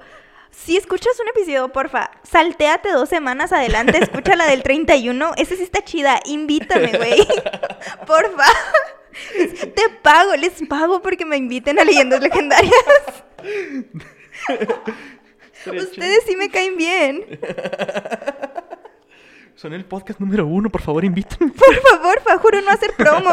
si 0.52 0.78
escuchas 0.78 1.20
un 1.20 1.28
episodio, 1.30 1.70
porfa, 1.70 2.12
saltéate 2.24 2.92
dos 2.92 3.10
semanas 3.10 3.52
adelante, 3.52 3.98
escucha 4.02 4.36
la 4.36 4.48
del 4.48 4.64
31, 4.64 5.34
esa 5.38 5.56
sí 5.56 5.64
está 5.64 5.84
chida, 5.84 6.20
invítame, 6.26 6.92
güey, 6.98 7.28
porfa. 8.08 8.46
Te 9.76 9.90
pago, 10.02 10.36
les 10.36 10.62
pago 10.68 11.02
porque 11.02 11.26
me 11.26 11.38
inviten 11.38 11.80
a 11.80 11.84
leyendas 11.84 12.22
legendarias. 12.22 12.74
Ustedes 15.66 16.24
sí 16.26 16.36
me 16.36 16.50
caen 16.50 16.78
bien. 16.78 17.40
Son 19.56 19.74
el 19.74 19.84
podcast 19.84 20.22
número 20.22 20.48
uno, 20.48 20.70
por 20.70 20.82
favor, 20.82 21.04
invítenme. 21.04 21.52
Porfa, 21.52 22.02
porfa, 22.02 22.38
juro 22.38 22.62
no 22.62 22.72
hacer 22.72 22.94
promo. 22.94 23.32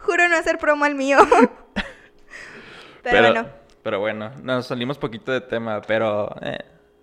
Juro 0.00 0.28
no 0.28 0.36
hacer 0.36 0.58
promo 0.58 0.84
al 0.84 0.94
mío. 0.94 1.18
Pero, 3.02 3.20
bueno. 3.32 3.48
Pero 3.86 4.00
bueno, 4.00 4.32
nos 4.42 4.66
salimos 4.66 4.98
poquito 4.98 5.30
de 5.30 5.40
tema, 5.40 5.80
pero... 5.80 6.34
eh, 6.42 6.58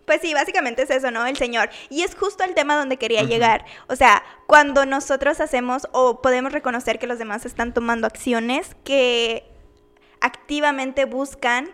Pues 0.05 0.19
sí, 0.19 0.34
básicamente 0.34 0.81
es 0.81 0.89
eso, 0.89 1.11
¿no? 1.11 1.25
El 1.25 1.38
Señor. 1.38 1.69
Y 1.89 2.01
es 2.01 2.13
justo 2.13 2.43
el 2.43 2.55
tema 2.55 2.75
donde 2.75 2.97
quería 2.97 3.23
llegar. 3.23 3.63
O 3.88 3.95
sea, 3.95 4.21
cuando 4.47 4.86
nosotros 4.86 5.39
hacemos 5.39 5.88
o 5.93 6.21
podemos 6.21 6.51
reconocer 6.51 6.99
que 6.99 7.07
los 7.07 7.19
demás 7.19 7.45
están 7.45 7.73
tomando 7.73 8.05
acciones 8.05 8.75
que 8.84 9.45
activamente 10.19 11.05
buscan 11.05 11.69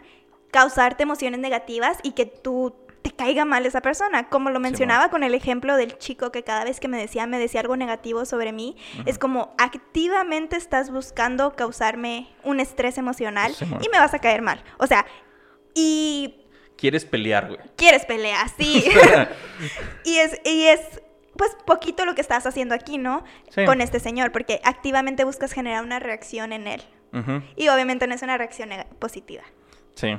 causarte 0.52 1.02
emociones 1.02 1.40
negativas 1.40 1.98
y 2.04 2.12
que 2.12 2.28
tú 2.28 2.76
caiga 3.20 3.44
mal 3.44 3.66
esa 3.66 3.82
persona. 3.82 4.30
Como 4.30 4.50
lo 4.50 4.62
mencionaba 4.62 5.10
con 5.10 5.24
el 5.24 5.36
ejemplo 5.36 5.76
del 5.76 5.98
chico 5.98 6.32
que 6.32 6.44
cada 6.44 6.64
vez 6.64 6.80
que 6.80 6.88
me 6.88 6.98
decía, 6.98 7.28
me 7.28 7.38
decía 7.38 7.60
algo 7.60 7.76
negativo 7.76 8.24
sobre 8.24 8.54
mí, 8.54 8.78
es 9.06 9.20
como 9.20 9.54
activamente 9.58 10.56
estás 10.56 10.90
buscando 10.90 11.54
causarme 11.54 12.30
un 12.46 12.62
estrés 12.62 12.98
emocional 12.98 13.54
y 13.82 13.90
me 13.90 14.00
vas 14.00 14.14
a 14.14 14.20
caer 14.20 14.42
mal. 14.42 14.64
O 14.78 14.88
sea, 14.88 15.06
y 15.76 16.46
¿Quieres 16.78 17.04
pelear, 17.04 17.48
güey? 17.50 17.60
quieres 17.76 18.06
pelear, 18.06 18.48
sí. 18.58 18.86
y 20.06 20.16
es, 20.16 20.40
y 20.46 20.68
es, 20.68 20.80
pues, 21.36 21.58
poquito 21.66 22.06
lo 22.06 22.16
que 22.16 22.22
estás 22.22 22.46
haciendo 22.46 22.74
aquí, 22.74 22.98
¿no? 22.98 23.26
Sí. 23.50 23.66
Con 23.66 23.82
este 23.82 24.00
señor, 24.00 24.32
porque 24.32 24.62
activamente 24.64 25.26
buscas 25.26 25.52
generar 25.52 25.84
una 25.84 26.00
reacción 26.00 26.54
en 26.54 26.68
él. 26.68 26.82
Y 27.58 27.68
obviamente 27.70 28.08
no 28.08 28.14
es 28.14 28.22
una 28.22 28.38
reacción 28.38 28.70
positiva. 29.00 29.42
Sí. 29.96 30.16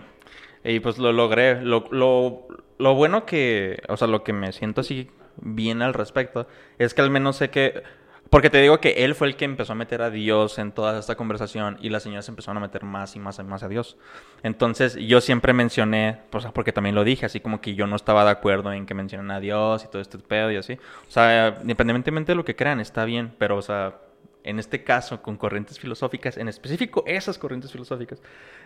Y 0.65 0.81
pues 0.81 0.99
lo 0.99 1.13
logré. 1.13 1.63
Lo, 1.63 1.87
lo, 1.93 2.49
lo 2.81 2.95
bueno 2.95 3.27
que, 3.27 3.83
o 3.89 3.97
sea, 3.97 4.09
lo 4.09 4.25
que 4.25 4.33
me 4.33 4.53
siento 4.53 4.81
así 4.81 5.11
bien 5.41 5.83
al 5.83 5.95
respecto, 5.95 6.47
es 6.79 6.95
que 6.95 7.03
al 7.03 7.11
menos 7.11 7.37
sé 7.37 7.51
que, 7.51 7.83
porque 8.31 8.49
te 8.49 8.61
digo 8.61 8.81
que 8.81 9.05
él 9.05 9.15
fue 9.15 9.29
el 9.29 9.37
que 9.37 9.45
empezó 9.45 9.73
a 9.73 9.77
meter 9.77 10.01
a 10.03 10.09
Dios 10.09 10.59
en 10.59 10.73
toda 10.73 10.99
esta 10.99 11.15
conversación 11.15 11.79
y 11.83 11.91
las 11.91 12.05
señoras 12.05 12.29
empezaron 12.29 12.57
a 12.57 12.61
meter 12.61 12.85
más 12.85 13.17
y 13.17 13.19
más 13.19 13.39
y 13.39 13.43
más 13.43 13.63
a 13.63 13.69
Dios. 13.69 13.99
Entonces 14.43 14.95
yo 14.97 15.21
siempre 15.21 15.53
mencioné, 15.53 16.21
pues 16.31 16.47
porque 16.55 16.73
también 16.73 16.95
lo 16.95 17.05
dije, 17.05 17.27
así 17.27 17.41
como 17.41 17.61
que 17.61 17.75
yo 17.75 17.87
no 17.87 17.97
estaba 17.97 18.25
de 18.25 18.31
acuerdo 18.31 18.73
en 18.73 18.87
que 18.87 18.95
mencionen 18.95 19.31
a 19.31 19.41
Dios 19.41 19.85
y 19.85 19.89
todo 19.89 20.01
este 20.01 20.19
pedo 20.19 20.51
y 20.51 20.57
así. 20.57 20.75
O 21.07 21.11
sea, 21.11 21.59
independientemente 21.61 22.33
de 22.33 22.37
lo 22.37 22.45
que 22.45 22.57
crean, 22.57 22.81
está 22.81 23.05
bien, 23.05 23.35
pero 23.37 23.59
o 23.59 23.63
sea, 23.63 23.99
en 24.43 24.59
este 24.59 24.85
caso, 24.85 25.21
con 25.21 25.37
corrientes 25.37 25.79
filosóficas, 25.79 26.39
en 26.39 26.49
específico 26.49 27.05
esas 27.07 27.37
corrientes 27.37 27.73
filosóficas, 27.73 28.23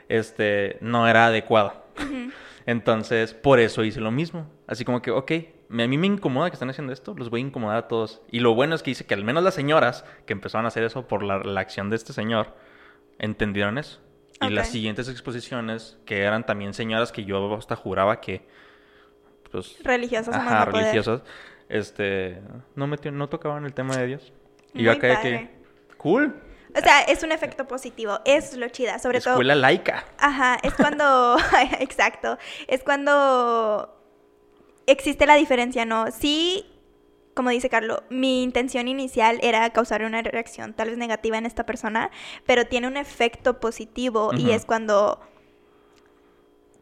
este, 0.09 0.77
no 0.81 1.09
era 1.09 1.27
adecuado. 1.27 1.85
Entonces, 2.67 3.35
por 3.35 3.61
eso 3.61 3.85
hice 3.85 4.01
lo 4.01 4.11
mismo. 4.11 4.51
Así 4.67 4.85
como 4.85 5.03
que, 5.03 5.11
ok, 5.11 5.33
a 5.71 5.87
mí 5.87 5.99
me 5.99 6.07
incomoda 6.07 6.51
que 6.51 6.55
están 6.55 6.71
haciendo 6.71 6.93
esto, 6.93 7.15
los 7.17 7.31
voy 7.31 7.41
a 7.41 7.45
incomodar 7.45 7.77
a 7.77 7.89
todos. 7.89 8.23
Y 8.31 8.41
lo 8.41 8.55
bueno 8.55 8.75
es 8.75 8.83
que 8.83 8.91
dice 8.91 9.07
que 9.07 9.15
al 9.15 9.25
menos 9.25 9.43
las 9.43 9.55
señoras 9.55 10.05
que 10.27 10.33
empezaron 10.33 10.65
a 10.65 10.69
hacer 10.69 10.83
eso 10.85 11.07
por 11.07 11.23
la, 11.23 11.39
la 11.39 11.61
acción 11.61 11.91
de 11.91 11.97
este 11.97 12.13
señor, 12.13 12.55
entendieron 13.19 13.79
eso. 13.79 14.01
Y 14.41 14.51
las 14.51 14.69
siguientes 14.69 15.09
exposiciones, 15.09 15.97
que 16.05 16.23
eran 16.23 16.45
también 16.45 16.75
señoras 16.75 17.13
que 17.13 17.25
yo 17.25 17.55
hasta 17.55 17.77
juraba 17.77 18.21
que, 18.21 18.47
pues, 19.51 19.77
Religiosas 19.85 20.35
ajá, 20.35 20.67
poder. 20.67 20.83
religiosas, 20.83 21.23
este, 21.69 22.41
no, 22.75 22.87
metió, 22.87 23.13
no 23.13 23.29
tocaban 23.29 23.65
el 23.65 23.73
tema 23.73 23.97
de 23.97 24.07
Dios. 24.07 24.33
Y 24.75 24.79
Muy 24.79 24.85
yo 24.85 24.93
acá 24.93 25.07
de 25.09 25.21
que, 25.21 25.51
cool, 25.97 26.35
O 26.77 26.81
sea, 26.81 27.03
es 27.03 27.23
un 27.23 27.33
efecto 27.33 27.67
positivo. 27.67 28.21
Es 28.25 28.57
lo 28.57 28.69
chida. 28.69 28.99
Sobre 28.99 29.21
todo. 29.21 29.35
escuela 29.35 29.55
laica. 29.55 30.05
Ajá, 30.19 30.59
es 30.63 30.75
cuando, 30.75 31.37
exacto, 31.81 32.39
es 32.67 32.83
cuando 32.83 33.95
existe 34.87 35.27
la 35.27 35.37
diferencia, 35.37 35.85
¿no? 35.85 36.11
Sí, 36.11 36.67
como 37.35 37.51
dice 37.51 37.69
Carlos, 37.69 38.03
mi 38.11 38.43
intención 38.43 38.89
inicial 38.89 39.39
era 39.43 39.69
causar 39.71 40.05
una 40.05 40.23
reacción 40.23 40.73
tal 40.73 40.91
vez 40.91 40.99
negativa 40.99 41.37
en 41.37 41.47
esta 41.47 41.67
persona, 41.67 42.11
pero 42.47 42.67
tiene 42.67 42.87
un 42.87 42.97
efecto 42.97 43.61
positivo 43.61 44.31
y 44.37 44.51
es 44.51 44.65
cuando 44.65 45.21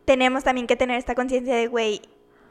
tenemos 0.05 0.45
también 0.45 0.67
que 0.67 0.77
tener 0.77 0.99
esta 0.99 1.15
conciencia 1.15 1.55
de, 1.55 1.69
güey, 1.69 2.03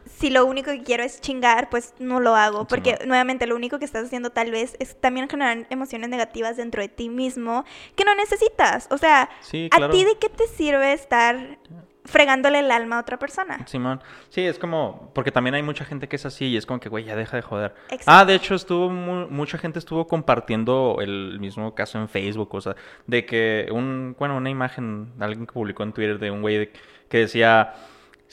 si 0.05 0.29
lo 0.29 0.45
único 0.45 0.71
que 0.71 0.83
quiero 0.83 1.03
es 1.03 1.21
chingar, 1.21 1.69
pues 1.69 1.93
no 1.99 2.19
lo 2.19 2.35
hago, 2.35 2.65
porque 2.67 2.97
nuevamente 3.05 3.47
lo 3.47 3.55
único 3.55 3.79
que 3.79 3.85
estás 3.85 4.05
haciendo 4.05 4.29
tal 4.31 4.51
vez 4.51 4.75
es 4.79 4.99
también 4.99 5.29
generar 5.29 5.65
emociones 5.69 6.09
negativas 6.09 6.57
dentro 6.57 6.81
de 6.81 6.89
ti 6.89 7.09
mismo 7.09 7.65
que 7.95 8.03
no 8.05 8.13
necesitas. 8.15 8.87
O 8.91 8.97
sea, 8.97 9.29
Sí, 9.41 9.69
¿A 9.71 9.89
ti 9.89 10.03
de 10.03 10.17
qué 10.19 10.29
te 10.29 10.47
sirve 10.47 10.93
estar 10.93 11.57
fregándole 12.03 12.59
el 12.59 12.71
alma 12.71 12.97
a 12.97 13.01
otra 13.01 13.19
persona? 13.19 13.65
Simón. 13.67 14.01
Sí, 14.29 14.41
es 14.41 14.57
como, 14.57 15.11
porque 15.13 15.31
también 15.31 15.53
hay 15.55 15.61
mucha 15.63 15.85
gente 15.85 16.07
que 16.07 16.15
es 16.15 16.25
así 16.25 16.45
y 16.47 16.57
es 16.57 16.65
como 16.65 16.79
que, 16.79 16.89
güey, 16.89 17.03
ya 17.05 17.15
deja 17.15 17.37
de 17.37 17.43
joder. 17.43 17.75
Exacto. 17.89 18.05
Ah, 18.07 18.25
de 18.25 18.35
hecho, 18.35 18.55
estuvo, 18.55 18.89
mu- 18.89 19.27
mucha 19.27 19.57
gente 19.57 19.77
estuvo 19.79 20.07
compartiendo 20.07 20.97
el 20.99 21.39
mismo 21.39 21.75
caso 21.75 21.99
en 21.99 22.09
Facebook, 22.09 22.53
o 22.55 22.61
sea, 22.61 22.75
de 23.05 23.25
que 23.25 23.67
un, 23.71 24.15
bueno, 24.17 24.35
una 24.37 24.49
imagen, 24.49 25.13
alguien 25.19 25.45
que 25.45 25.53
publicó 25.53 25.83
en 25.83 25.93
Twitter 25.93 26.17
de 26.19 26.31
un 26.31 26.41
güey 26.41 26.71
que 27.07 27.19
decía, 27.19 27.73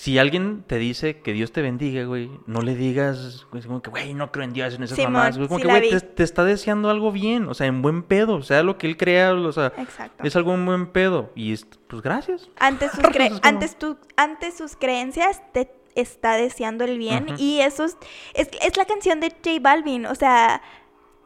si 0.00 0.16
alguien 0.16 0.62
te 0.64 0.76
dice 0.78 1.22
que 1.22 1.32
Dios 1.32 1.50
te 1.50 1.60
bendiga, 1.60 2.04
güey, 2.04 2.30
no 2.46 2.60
le 2.62 2.76
digas, 2.76 3.48
güey, 3.50 3.64
como 3.64 3.82
que, 3.82 3.90
güey, 3.90 4.14
no 4.14 4.30
creo 4.30 4.44
en 4.44 4.52
Dios, 4.52 4.74
en 4.76 4.84
esas 4.84 4.94
Simón, 4.94 5.14
mamadas, 5.14 5.36
güey, 5.38 5.48
como 5.48 5.58
sí 5.58 5.66
que, 5.66 5.68
güey, 5.90 6.00
te, 6.14 6.22
está 6.22 6.44
deseando 6.44 6.88
algo 6.88 7.10
bien, 7.10 7.48
o 7.48 7.54
sea, 7.54 7.66
en 7.66 7.82
buen 7.82 8.04
pedo, 8.04 8.40
sea 8.44 8.62
lo 8.62 8.78
que 8.78 8.86
él 8.86 8.96
crea, 8.96 9.34
o 9.34 9.50
sea, 9.50 9.72
Exacto. 9.76 10.22
es 10.24 10.36
algo 10.36 10.54
en 10.54 10.64
buen 10.66 10.86
pedo, 10.92 11.32
y 11.34 11.52
es- 11.52 11.66
pues 11.88 12.00
gracias. 12.00 12.48
Ante 12.60 12.88
sus, 12.90 13.00
cre- 13.00 13.24
Es 13.24 13.28
como- 13.30 13.40
ante, 13.42 13.68
tu- 13.70 13.98
ante 14.16 14.52
sus 14.52 14.76
creencias 14.76 15.42
te 15.52 15.68
está 15.96 16.34
deseando 16.36 16.84
el 16.84 16.96
bien 16.96 17.26
y 17.36 17.58
eso 17.62 17.84
es, 17.84 17.96
es, 18.34 18.48
es 18.62 18.76
la 18.76 18.84
canción 18.84 19.18
de 19.18 19.30
J 19.30 19.58
Balvin, 19.60 20.06
o 20.06 20.14
sea, 20.14 20.62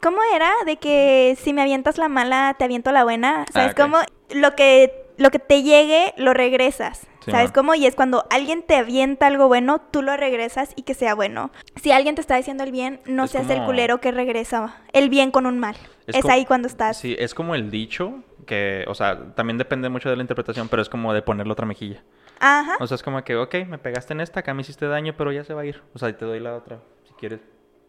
¿cómo 0.01 0.17
era? 0.33 0.51
De 0.65 0.77
que 0.77 1.37
si 1.39 1.53
me 1.53 1.61
avientas 1.61 1.99
la 1.99 2.07
mala, 2.09 2.55
te 2.57 2.63
aviento 2.63 2.91
la 2.91 3.03
buena, 3.03 3.45
¿sabes 3.53 3.73
ok. 3.73 3.79
cómo? 3.79 3.97
Lo 4.33 4.55
que, 4.55 5.05
lo 5.17 5.29
que 5.29 5.37
te 5.37 5.61
llegue, 5.61 6.15
lo 6.17 6.33
regresas. 6.33 7.05
Sí, 7.25 7.31
¿Sabes 7.31 7.51
cómo? 7.51 7.73
Y 7.75 7.85
es 7.85 7.95
cuando 7.95 8.25
alguien 8.29 8.63
te 8.63 8.75
avienta 8.75 9.27
algo 9.27 9.47
bueno, 9.47 9.79
tú 9.79 10.01
lo 10.01 10.15
regresas 10.17 10.73
y 10.75 10.83
que 10.83 10.93
sea 10.93 11.15
bueno. 11.15 11.51
Si 11.81 11.91
alguien 11.91 12.15
te 12.15 12.21
está 12.21 12.35
diciendo 12.35 12.63
el 12.63 12.71
bien, 12.71 12.99
no 13.05 13.25
Es 13.25 13.31
seas 13.31 13.49
el 13.49 13.63
culero 13.63 14.01
que 14.01 14.11
regresa 14.11 14.81
el 14.93 15.09
bien 15.09 15.31
con 15.31 15.45
un 15.45 15.59
mal. 15.59 15.75
Es, 16.07 16.21
como- 16.21 16.33
ahí 16.33 16.45
cuando 16.45 16.67
estás. 16.67 16.97
Sí, 16.97 17.15
es 17.17 17.33
como 17.33 17.55
el 17.55 17.71
dicho 17.71 18.23
que, 18.45 18.83
o 18.87 18.95
sea, 18.95 19.33
también 19.35 19.57
depende 19.57 19.87
mucho 19.89 20.09
de 20.09 20.15
la 20.17 20.21
interpretación, 20.21 20.67
pero 20.67 20.81
es 20.81 20.89
como 20.89 21.13
de 21.13 21.21
ponerle 21.21 21.53
otra 21.53 21.65
mejilla. 21.65 22.03
Ajá. 22.39 22.75
O 22.79 22.87
sea, 22.87 22.95
es 22.95 23.03
como 23.03 23.23
que, 23.23 23.37
ok, 23.37 23.55
me 23.67 23.77
pegaste 23.77 24.11
en 24.13 24.19
esta, 24.19 24.41
acá 24.41 24.53
me 24.53 24.61
hiciste 24.61 24.85
daño, 24.87 25.13
pero 25.17 25.31
ya 25.31 25.43
se 25.45 25.53
va 25.53 25.61
a 25.61 25.65
ir. 25.65 25.81
O 25.93 25.99
sea, 25.99 26.15
te 26.15 26.25
doy 26.25 26.41
la 26.41 26.55
otra, 26.55 26.79
si 27.07 27.13
quieres. 27.13 27.39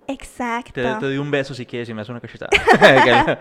Exacto. 0.06 0.72
Te, 0.74 0.82
te 0.82 1.06
doy 1.06 1.18
un 1.18 1.30
beso 1.30 1.54
si 1.54 1.66
quieres 1.66 1.88
y 1.88 1.94
me 1.94 2.02
das 2.02 2.08
una 2.08 2.20
cachetada. 2.20 2.50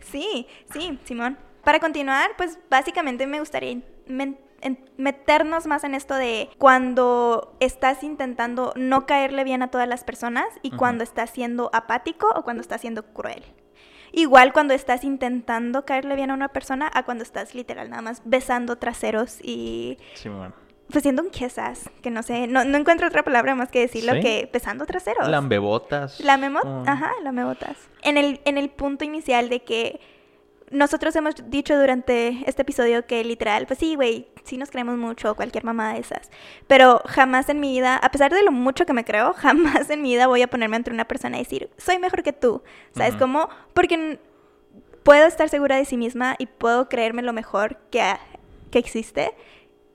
Sí, 0.00 0.46
sí, 0.72 0.98
Simón. 1.04 1.36
Para 1.64 1.80
continuar, 1.80 2.30
pues 2.36 2.58
básicamente 2.70 3.26
me 3.26 3.40
gustaría 3.40 3.76
en- 4.64 4.90
meternos 4.96 5.66
más 5.66 5.84
en 5.84 5.94
esto 5.94 6.14
de 6.14 6.48
cuando 6.58 7.54
estás 7.60 8.02
intentando 8.02 8.72
no 8.76 9.06
caerle 9.06 9.44
bien 9.44 9.62
a 9.62 9.68
todas 9.70 9.86
las 9.88 10.02
personas 10.04 10.46
y 10.62 10.70
cuando 10.72 11.04
estás 11.04 11.30
siendo 11.30 11.70
apático 11.72 12.28
o 12.34 12.42
cuando 12.42 12.60
estás 12.60 12.80
siendo 12.80 13.04
cruel. 13.12 13.44
Igual 14.12 14.52
cuando 14.52 14.74
estás 14.74 15.02
intentando 15.04 15.84
caerle 15.84 16.14
bien 16.16 16.30
a 16.30 16.34
una 16.34 16.48
persona 16.48 16.90
a 16.92 17.02
cuando 17.04 17.22
estás 17.24 17.54
literal 17.54 17.90
nada 17.90 18.02
más 18.02 18.22
besando 18.24 18.76
traseros 18.76 19.38
y 19.42 19.98
sí, 20.14 20.28
bueno. 20.28 20.54
pues 20.88 21.02
siendo 21.02 21.22
un 21.22 21.30
quesas, 21.30 21.90
que 22.00 22.10
no 22.10 22.22
sé, 22.22 22.46
no, 22.46 22.64
no 22.64 22.78
encuentro 22.78 23.08
otra 23.08 23.24
palabra 23.24 23.56
más 23.56 23.70
que 23.70 23.80
decirlo 23.80 24.12
¿Sí? 24.14 24.20
que 24.20 24.50
besando 24.52 24.86
traseros. 24.86 25.28
Lambebotas. 25.28 26.20
La 26.20 26.36
memo, 26.36 26.60
Oh. 26.62 26.84
ajá, 26.86 27.10
la 27.24 27.32
mebotas. 27.32 27.76
En 28.02 28.16
el, 28.16 28.40
en 28.44 28.56
el 28.56 28.70
punto 28.70 29.04
inicial 29.04 29.48
de 29.48 29.60
que 29.64 30.00
nosotros 30.74 31.14
hemos 31.16 31.34
dicho 31.48 31.78
durante 31.78 32.42
este 32.46 32.62
episodio 32.62 33.06
que 33.06 33.24
literal, 33.24 33.66
pues 33.66 33.78
sí, 33.78 33.94
güey, 33.94 34.28
sí 34.42 34.58
nos 34.58 34.70
creemos 34.70 34.98
mucho, 34.98 35.34
cualquier 35.36 35.64
mamada 35.64 35.94
de 35.94 36.00
esas. 36.00 36.30
Pero 36.66 37.00
jamás 37.06 37.48
en 37.48 37.60
mi 37.60 37.70
vida, 37.70 37.96
a 37.96 38.10
pesar 38.10 38.32
de 38.32 38.42
lo 38.42 38.50
mucho 38.50 38.84
que 38.84 38.92
me 38.92 39.04
creo, 39.04 39.32
jamás 39.36 39.88
en 39.90 40.02
mi 40.02 40.10
vida 40.10 40.26
voy 40.26 40.42
a 40.42 40.48
ponerme 40.48 40.76
ante 40.76 40.90
una 40.90 41.06
persona 41.06 41.36
y 41.38 41.44
decir, 41.44 41.70
soy 41.78 41.98
mejor 41.98 42.22
que 42.22 42.32
tú. 42.32 42.62
¿Sabes 42.94 43.12
Ujú. 43.12 43.20
cómo? 43.20 43.48
Porque 43.72 44.18
puedo 45.04 45.26
estar 45.26 45.48
segura 45.48 45.76
de 45.76 45.84
sí 45.84 45.96
misma 45.96 46.34
y 46.38 46.46
puedo 46.46 46.88
creerme 46.88 47.22
lo 47.22 47.32
mejor 47.32 47.76
que, 47.90 48.02
que 48.70 48.78
existe. 48.78 49.32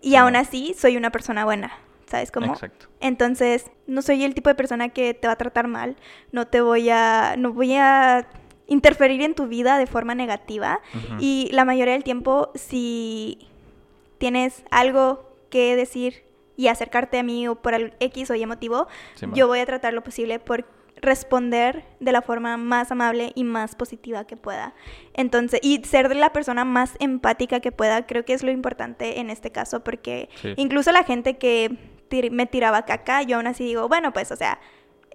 Y 0.02 0.16
aún 0.16 0.36
así, 0.38 0.74
soy 0.78 0.96
una 0.96 1.12
persona 1.12 1.44
buena. 1.44 1.72
¿Sabes 2.08 2.32
cómo? 2.32 2.54
Exacto. 2.54 2.88
Entonces, 3.02 3.70
no 3.86 4.02
soy 4.02 4.24
el 4.24 4.34
tipo 4.34 4.50
de 4.50 4.56
persona 4.56 4.90
que 4.90 5.14
te 5.14 5.28
va 5.28 5.34
a 5.34 5.38
tratar 5.38 5.68
mal, 5.68 5.96
no 6.32 6.48
te 6.48 6.62
voy 6.62 6.90
a, 6.90 7.36
no 7.38 7.54
voy 7.54 7.76
a 7.76 8.28
interferir 8.70 9.22
en 9.22 9.36
tu 9.36 9.48
vida 9.48 9.78
de 9.78 9.88
forma 9.88 10.16
negativa. 10.16 10.80
Y 11.20 11.50
la 11.52 11.66
mayoría 11.66 11.94
del 11.94 12.04
tiempo, 12.04 12.52
si 12.56 13.40
tienes 14.18 14.64
algo 14.72 15.30
que 15.50 15.76
decir 15.76 16.24
y 16.56 16.68
acercarte 16.68 17.18
a 17.20 17.24
mí 17.24 17.48
o 17.48 17.56
por 17.56 17.74
el 17.74 17.94
X 18.00 18.30
o 18.32 18.36
Y 18.36 18.46
motivo, 18.46 18.88
Sí, 19.16 19.26
yo 19.34 19.48
voy 19.48 19.60
a 19.60 19.66
tratar 19.66 19.94
lo 19.94 20.04
posible 20.04 20.40
por 20.40 20.66
responder 21.02 21.86
de 22.02 22.12
la 22.12 22.22
forma 22.22 22.58
más 22.58 22.92
amable 22.92 23.32
y 23.34 23.46
más 23.46 23.74
positiva 23.76 24.26
que 24.28 24.36
pueda. 24.36 24.74
Entonces, 25.14 25.62
y 25.64 25.82
ser 25.86 26.14
la 26.14 26.34
persona 26.34 26.66
más 26.66 26.96
empática 27.00 27.62
que 27.62 27.72
pueda, 27.72 28.06
creo 28.06 28.26
que 28.26 28.34
es 28.34 28.44
lo 28.44 28.52
importante 28.52 29.20
en 29.22 29.30
este 29.30 29.50
caso, 29.52 29.82
porque 29.84 30.30
Sí. 30.42 30.54
incluso 30.58 30.92
la 30.92 31.04
gente 31.04 31.38
que 31.38 31.72
tir- 32.10 32.32
me 32.32 32.46
tiraba 32.48 32.84
caca, 32.86 33.22
yo 33.24 33.38
aún 33.38 33.48
así 33.48 33.64
digo, 33.64 33.88
bueno, 33.88 34.12
pues, 34.12 34.30
o 34.34 34.36
sea, 34.36 34.60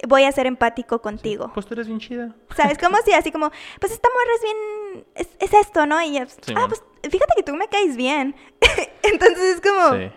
voy 0.08 0.24
a 0.24 0.32
ser 0.32 0.46
empático 0.46 1.00
contigo. 1.00 1.50
Pues 1.54 1.66
tú 1.66 1.74
eres 1.74 1.86
bien 1.86 2.00
chida. 2.00 2.34
¿Sabes? 2.56 2.78
Como 2.78 2.96
si 3.04 3.12
así 3.12 3.30
como, 3.32 3.50
pues 3.80 3.92
esta 3.92 4.08
morra 4.08 4.34
es 4.36 4.42
bien, 4.42 5.06
es, 5.14 5.28
es 5.40 5.54
esto, 5.54 5.86
¿no? 5.86 6.00
Y 6.02 6.16
Sí, 6.42 6.52
ah, 6.54 6.60
man. 6.60 6.68
pues 6.68 6.82
fíjate 7.02 7.32
que 7.36 7.42
tú 7.42 7.54
me 7.54 7.68
caes 7.68 7.96
bien. 7.96 8.34
Entonces 9.02 9.56
es 9.56 9.60
como, 9.60 9.96
Sí. 9.98 10.10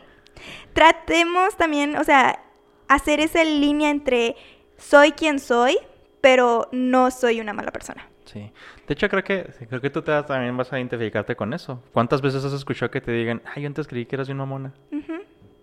tratemos 0.73 1.55
también, 1.57 1.95
o 1.97 2.03
sea, 2.03 2.39
hacer 2.87 3.19
esa 3.19 3.43
línea 3.43 3.89
entre 3.89 4.35
soy 4.77 5.11
quien 5.11 5.39
soy, 5.39 5.77
pero 6.21 6.67
no 6.71 7.11
soy 7.11 7.39
una 7.41 7.53
mala 7.53 7.71
persona. 7.71 8.07
Sí. 8.25 8.51
De 8.87 8.93
hecho, 8.93 9.07
creo 9.09 9.23
que, 9.23 9.49
creo 9.69 9.79
que 9.81 9.89
tú 9.89 10.01
te, 10.01 10.11
también 10.23 10.55
vas 10.57 10.71
a 10.73 10.77
identificarte 10.79 11.35
con 11.35 11.53
eso. 11.53 11.81
¿Cuántas 11.93 12.21
veces 12.21 12.43
has 12.43 12.53
escuchado 12.53 12.91
que 12.91 12.99
te 13.01 13.11
digan, 13.11 13.41
ay, 13.55 13.63
yo 13.63 13.67
antes 13.67 13.87
creí 13.87 14.05
que 14.05 14.15
eras 14.17 14.27
bien 14.27 14.37
mamona? 14.37 14.73
Ujú, 14.91 15.13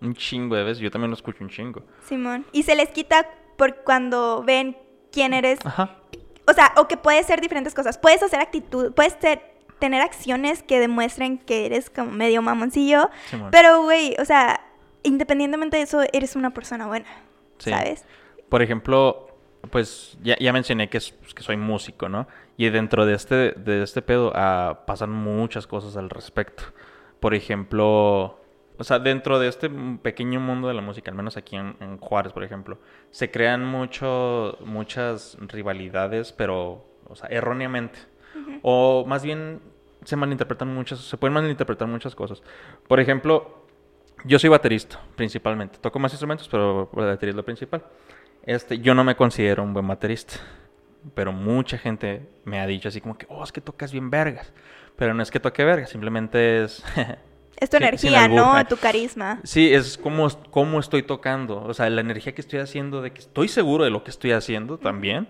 Un 0.01 0.15
chingo 0.15 0.55
de 0.55 0.63
veces. 0.63 0.79
Yo 0.79 0.89
también 0.89 1.11
lo 1.11 1.15
escucho 1.15 1.43
un 1.43 1.49
chingo. 1.49 1.83
Simón. 2.05 2.45
Y 2.51 2.63
se 2.63 2.75
les 2.75 2.89
quita 2.89 3.27
por 3.57 3.75
cuando 3.83 4.43
ven 4.45 4.77
quién 5.11 5.33
eres. 5.33 5.59
Ajá. 5.65 5.95
O 6.47 6.53
sea, 6.53 6.73
o 6.77 6.87
que 6.87 6.97
puedes 6.97 7.25
ser 7.25 7.41
diferentes 7.41 7.73
cosas. 7.73 7.97
Puedes 7.97 8.21
hacer 8.21 8.39
actitud, 8.39 8.93
puedes 8.93 9.13
ser, 9.19 9.41
tener 9.79 10.01
acciones 10.01 10.63
que 10.63 10.79
demuestren 10.79 11.37
que 11.37 11.65
eres 11.65 11.89
como 11.89 12.11
medio 12.11 12.41
mamoncillo. 12.41 13.09
Simón. 13.29 13.49
Pero, 13.51 13.83
güey, 13.83 14.15
o 14.19 14.25
sea, 14.25 14.61
independientemente 15.03 15.77
de 15.77 15.83
eso, 15.83 16.01
eres 16.13 16.35
una 16.35 16.51
persona 16.51 16.87
buena. 16.87 17.07
Sí. 17.57 17.71
¿Sabes? 17.71 18.05
Por 18.49 18.61
ejemplo, 18.61 19.27
pues 19.71 20.17
ya, 20.21 20.37
ya 20.39 20.53
mencioné 20.53 20.89
que, 20.89 20.97
es- 20.99 21.11
pues, 21.11 21.33
que 21.33 21.43
soy 21.43 21.57
músico, 21.57 22.09
¿no? 22.09 22.27
Y 22.57 22.69
dentro 22.69 23.05
de 23.05 23.15
este, 23.15 23.51
de 23.53 23.83
este 23.83 24.01
pedo 24.01 24.31
ah, 24.35 24.83
pasan 24.85 25.11
muchas 25.11 25.67
cosas 25.67 25.97
al 25.97 26.09
respecto. 26.09 26.63
Por 27.19 27.33
ejemplo, 27.33 28.39
o 28.77 28.83
sea, 28.83 28.99
dentro 28.99 29.39
de 29.39 29.47
este 29.47 29.69
pequeño 30.01 30.39
mundo 30.39 30.67
de 30.67 30.73
la 30.73 30.81
música, 30.81 31.11
al 31.11 31.17
menos 31.17 31.37
aquí 31.37 31.55
en, 31.55 31.75
en 31.79 31.97
Juárez, 31.97 32.33
por 32.33 32.43
ejemplo, 32.43 32.77
se 33.11 33.31
crean 33.31 33.65
mucho, 33.65 34.57
muchas 34.65 35.37
rivalidades, 35.39 36.31
pero, 36.31 36.85
o 37.07 37.15
sea, 37.15 37.27
erróneamente. 37.29 37.99
O 38.61 39.05
más 39.07 39.23
bien 39.23 39.61
se 40.03 40.15
malinterpretan 40.15 40.73
muchas, 40.73 40.99
se 40.99 41.17
pueden 41.17 41.33
malinterpretar 41.33 41.87
muchas 41.87 42.15
cosas. 42.15 42.43
Por 42.87 42.99
ejemplo, 42.99 43.65
yo 44.23 44.39
soy 44.39 44.49
baterista, 44.49 44.99
principalmente. 45.15 45.79
Toco 45.79 45.99
más 45.99 46.11
instrumentos, 46.13 46.47
pero 46.49 46.89
la 46.95 47.05
batería 47.05 47.31
es 47.31 47.35
lo 47.35 47.45
principal. 47.45 47.83
Este, 48.43 48.79
yo 48.79 48.93
no 48.93 49.03
me 49.03 49.15
considero 49.15 49.63
un 49.63 49.73
buen 49.73 49.87
baterista. 49.87 50.35
Pero 51.13 51.31
mucha 51.31 51.77
gente 51.77 52.27
me 52.45 52.59
ha 52.59 52.65
dicho 52.65 52.87
así 52.87 52.99
como 52.99 53.17
que, 53.17 53.27
oh, 53.29 53.43
es 53.43 53.51
que 53.51 53.61
tocas 53.61 53.91
bien 53.91 54.09
vergas. 54.09 54.53
Pero 54.95 55.13
no 55.13 55.21
es 55.21 55.29
que 55.31 55.39
toque 55.39 55.63
vergas, 55.63 55.89
simplemente 55.89 56.63
es... 56.63 56.83
Es 57.57 57.69
tu 57.69 57.77
sin 57.77 57.85
energía. 57.87 58.27
¿no? 58.27 58.65
Tu 58.65 58.77
carisma. 58.77 59.39
sí, 59.43 59.73
es 59.73 59.97
como, 59.97 60.27
cómo 60.51 60.79
estoy 60.79 61.03
tocando. 61.03 61.61
O 61.63 61.73
sea, 61.73 61.89
la 61.89 62.01
energía 62.01 62.33
que 62.35 62.41
estoy 62.41 62.59
haciendo, 62.59 63.01
de 63.01 63.11
que 63.11 63.19
estoy 63.19 63.47
seguro 63.47 63.83
de 63.83 63.89
lo 63.89 64.03
que 64.03 64.11
estoy 64.11 64.31
haciendo 64.31 64.77
también. 64.77 65.27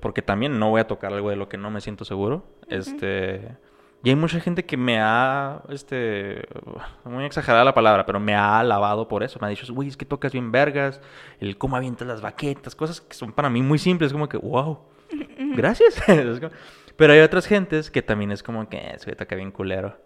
Porque 0.00 0.22
también 0.22 0.58
no 0.60 0.70
voy 0.70 0.80
a 0.80 0.86
tocar 0.86 1.12
algo 1.12 1.30
de 1.30 1.36
lo 1.36 1.48
que 1.48 1.56
no 1.56 1.70
me 1.70 1.80
siento 1.80 2.04
seguro. 2.04 2.44
Este... 2.68 3.56
Y 4.04 4.10
hay 4.10 4.14
mucha 4.14 4.38
gente 4.38 4.64
que 4.64 4.76
me 4.76 5.00
ha, 5.00 5.62
este, 5.70 6.46
muy 7.04 7.24
exagerada 7.24 7.64
la 7.64 7.74
palabra, 7.74 8.06
pero 8.06 8.20
me 8.20 8.32
ha 8.32 8.60
alabado 8.60 9.08
por 9.08 9.24
eso. 9.24 9.40
Me 9.40 9.48
ha 9.48 9.50
dicho, 9.50 9.66
güey, 9.74 9.88
es 9.88 9.96
que 9.96 10.04
tocas 10.04 10.30
bien 10.30 10.52
vergas, 10.52 11.00
el 11.40 11.58
cómo 11.58 11.76
avientas 11.76 12.06
las 12.06 12.20
baquetas, 12.20 12.76
cosas 12.76 13.00
que 13.00 13.14
son 13.14 13.32
para 13.32 13.50
mí 13.50 13.60
muy 13.60 13.80
simples, 13.80 14.12
como 14.12 14.28
que, 14.28 14.36
wow, 14.36 14.78
gracias. 15.56 16.00
Como- 16.06 16.52
pero 16.94 17.12
hay 17.12 17.18
otras 17.20 17.46
gentes 17.46 17.90
que 17.90 18.00
también 18.00 18.30
es 18.30 18.44
como 18.44 18.68
que, 18.68 18.94
se 18.98 19.16
toca 19.16 19.34
bien 19.34 19.50
culero. 19.50 19.96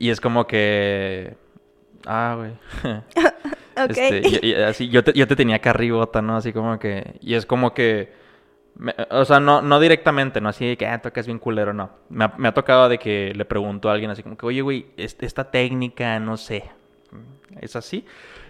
Y 0.00 0.08
es 0.10 0.20
como 0.20 0.46
que, 0.48 1.36
ah, 2.06 2.34
güey. 2.36 2.52
Ok. 3.76 3.90
Este, 3.96 4.22
y- 4.42 4.50
y 4.50 4.54
así, 4.54 4.88
yo, 4.88 5.02
te, 5.04 5.12
yo 5.12 5.26
te 5.28 5.36
tenía 5.36 5.60
carribota, 5.60 6.20
¿no? 6.20 6.36
Así 6.36 6.52
como 6.52 6.78
que... 6.78 7.14
Y 7.20 7.34
es 7.34 7.46
como 7.46 7.72
que... 7.72 8.12
me- 8.74 8.94
o 9.10 9.24
sea, 9.24 9.40
no, 9.40 9.62
no 9.62 9.78
directamente, 9.80 10.40
no 10.40 10.48
así 10.50 10.66
de 10.66 10.76
que 10.76 10.86
ah, 10.86 11.00
tocas 11.00 11.24
bien 11.26 11.38
culero, 11.38 11.72
no. 11.72 11.90
Me 12.10 12.24
ha, 12.24 12.34
me 12.36 12.48
ha 12.48 12.52
tocado 12.52 12.88
de 12.88 12.98
que 12.98 13.32
le 13.34 13.44
pregunto 13.44 13.88
a 13.88 13.92
alguien 13.92 14.10
así 14.10 14.22
como 14.22 14.36
que, 14.36 14.44
oye, 14.44 14.60
güey, 14.60 14.86
est- 14.96 15.22
esta 15.22 15.50
técnica, 15.50 16.18
no 16.18 16.36
sé, 16.36 16.64
es 17.60 17.76
así. 17.76 18.04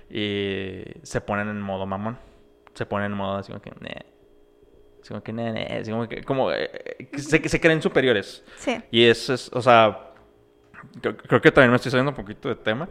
Y 0.09 0.83
se 1.03 1.21
ponen 1.21 1.49
en 1.49 1.61
modo 1.61 1.87
mamón. 1.87 2.19
Se 2.75 2.87
ponen 2.87 3.13
en 3.13 3.19
modo 3.19 3.37
así 3.37 3.53
como 3.53 3.63
que, 3.63 3.71
"Neh". 3.81 4.07
Así 5.03 5.09
como 5.11 5.23
que, 5.23 5.33
"Neh, 5.33 5.53
neh", 5.53 5.79
así 5.81 5.91
como 5.91 6.09
que, 6.09 6.23
como, 6.25 6.51
eh, 6.51 6.71
eh, 6.99 7.19
se, 7.19 7.47
se 7.49 7.61
creen 7.61 7.83
superiores. 7.83 8.43
Sí. 8.57 8.79
Y 8.91 9.05
eso 9.05 9.35
es, 9.35 9.51
o 9.53 9.61
sea, 9.63 10.10
creo, 11.01 11.41
que 11.41 11.51
también 11.51 11.71
me 11.71 11.77
estoy 11.77 11.91
saliendo 11.91 12.11
un 12.11 12.17
poquito 12.17 12.49
de 12.49 12.57
tema, 12.57 12.89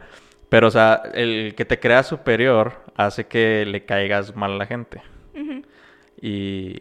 pero, 0.48 0.68
o 0.68 0.70
sea, 0.70 1.02
el 1.14 1.54
que 1.56 1.64
te 1.64 1.78
creas 1.78 2.08
superior 2.08 2.84
hace 2.96 3.26
que 3.26 3.64
le 3.66 3.84
caigas 3.84 4.34
mal 4.34 4.52
a 4.52 4.56
la 4.56 4.66
gente. 4.66 5.02
Ujú. 5.34 5.62
Y 6.20 6.80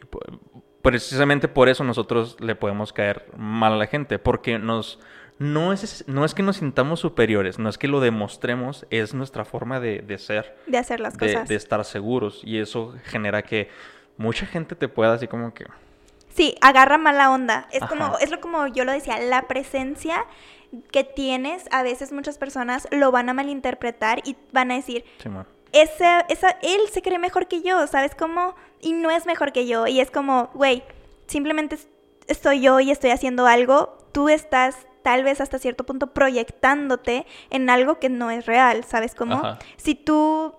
precisamente 0.82 1.48
por 1.48 1.70
eso 1.70 1.84
nosotros 1.84 2.38
le 2.40 2.56
podemos 2.56 2.94
caer 2.94 3.26
mal 3.38 3.74
a 3.74 3.78
la 3.78 3.88
gente, 3.88 4.20
porque 4.20 4.60
nos... 4.60 5.00
No 5.38 5.72
es, 5.72 6.04
no 6.06 6.26
es 6.26 6.34
que 6.34 6.44
nos 6.44 6.58
sintamos 6.58 7.00
superiores, 7.00 7.60
no 7.60 7.70
es 7.70 7.78
que 7.78 7.88
lo 7.88 8.02
demostremos, 8.02 8.86
es 8.90 9.14
nuestra 9.14 9.46
forma 9.46 9.80
de, 9.80 10.00
de 10.00 10.18
ser, 10.18 10.58
De 10.68 10.78
hacer 10.78 11.00
las 11.00 11.18
de, 11.18 11.28
cosas. 11.28 11.48
de 11.48 11.56
estar 11.56 11.86
seguros. 11.86 12.42
Y 12.44 12.58
eso 12.58 12.94
genera 13.06 13.42
que 13.42 13.70
mucha 14.18 14.46
gente 14.46 14.76
te 14.76 14.90
pueda 14.90 15.14
así 15.14 15.30
como 15.30 15.54
que... 15.54 15.66
Sí, 16.28 16.56
agarra 16.60 16.98
mala 16.98 17.32
onda. 17.32 17.70
Es 17.72 17.82
Ajá. 17.82 17.88
como, 17.88 18.18
es 18.20 18.32
lo 18.32 18.42
como 18.42 18.68
yo 18.68 18.84
lo 18.84 18.92
decía, 18.92 19.18
la 19.20 19.48
presencia 19.48 20.26
que 20.92 21.04
tienes, 21.04 21.66
a 21.72 21.82
veces 21.84 22.12
muchas 22.12 22.38
personas 22.38 22.88
lo 22.92 23.12
van 23.12 23.30
a 23.30 23.34
malinterpretar 23.34 24.22
y 24.24 24.36
van 24.52 24.72
a 24.72 24.76
decir, 24.76 25.04
ese, 25.72 26.06
esa, 26.30 26.52
él 26.62 26.82
se 26.92 27.02
cree 27.02 27.20
mejor 27.20 27.48
que 27.48 27.62
yo, 27.62 27.86
¿sabes 27.88 28.14
cómo? 28.16 28.56
Y 28.82 28.94
no 28.94 29.10
es 29.12 29.26
mejor 29.26 29.52
que 29.52 29.66
yo. 29.68 29.88
Y 29.88 30.00
es 30.00 30.12
como, 30.12 30.50
güey, 30.54 30.84
simplemente 31.28 31.76
es- 31.76 31.88
estoy 32.28 32.62
yo 32.62 32.80
y 32.80 32.92
estoy 32.92 33.10
haciendo 33.12 33.46
algo. 33.48 33.98
Tú 34.12 34.30
estás 34.30 34.76
tal 35.04 35.24
vez 35.24 35.42
hasta 35.42 35.60
cierto 35.60 35.86
punto 35.86 36.08
proyectándote 36.14 37.26
en 37.50 37.70
algo 37.70 38.00
que 38.00 38.10
no 38.10 38.30
es 38.32 38.46
real, 38.46 38.84
¿sabes 38.84 39.16
cómo? 39.16 39.36
Ajá. 39.36 39.60
Si 39.78 39.96
tú, 39.96 40.54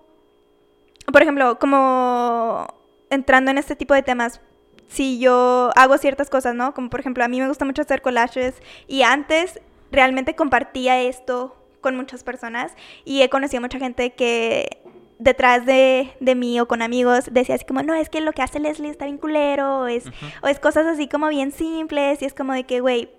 por 1.11 1.21
ejemplo, 1.21 1.59
como 1.59 2.67
entrando 3.09 3.51
en 3.51 3.57
este 3.57 3.75
tipo 3.75 3.93
de 3.93 4.03
temas, 4.03 4.41
si 4.87 5.19
yo 5.19 5.71
hago 5.75 5.97
ciertas 5.97 6.29
cosas, 6.29 6.55
¿no? 6.55 6.73
Como 6.73 6.89
por 6.89 6.99
ejemplo, 6.99 7.23
a 7.23 7.27
mí 7.27 7.39
me 7.39 7.47
gusta 7.47 7.65
mucho 7.65 7.81
hacer 7.81 8.01
collages 8.01 8.55
y 8.87 9.03
antes 9.03 9.59
realmente 9.91 10.35
compartía 10.35 11.01
esto 11.01 11.55
con 11.81 11.95
muchas 11.95 12.23
personas 12.23 12.73
y 13.05 13.21
he 13.23 13.29
conocido 13.29 13.61
mucha 13.61 13.79
gente 13.79 14.11
que 14.13 14.81
detrás 15.19 15.65
de, 15.65 16.11
de 16.19 16.35
mí 16.35 16.59
o 16.59 16.67
con 16.67 16.81
amigos 16.81 17.25
decía 17.31 17.55
así 17.55 17.65
como, 17.65 17.83
no, 17.83 17.93
es 17.93 18.09
que 18.09 18.21
lo 18.21 18.31
que 18.33 18.41
hace 18.41 18.59
Leslie 18.59 18.89
está 18.89 19.05
bien 19.05 19.17
culero 19.17 19.81
o 19.81 19.87
es, 19.87 20.05
o 20.41 20.47
es 20.47 20.59
cosas 20.59 20.85
así 20.87 21.07
como 21.07 21.27
bien 21.27 21.51
simples 21.51 22.21
y 22.21 22.25
es 22.25 22.33
como 22.33 22.53
de 22.53 22.63
que, 22.63 22.79
güey, 22.79 23.09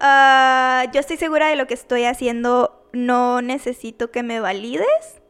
ah, 0.00 0.84
yo 0.92 1.00
estoy 1.00 1.16
segura 1.16 1.48
de 1.48 1.56
lo 1.56 1.66
que 1.66 1.74
estoy 1.74 2.04
haciendo, 2.04 2.86
no 2.92 3.42
necesito 3.42 4.10
que 4.10 4.22
me 4.22 4.40
valides, 4.40 5.20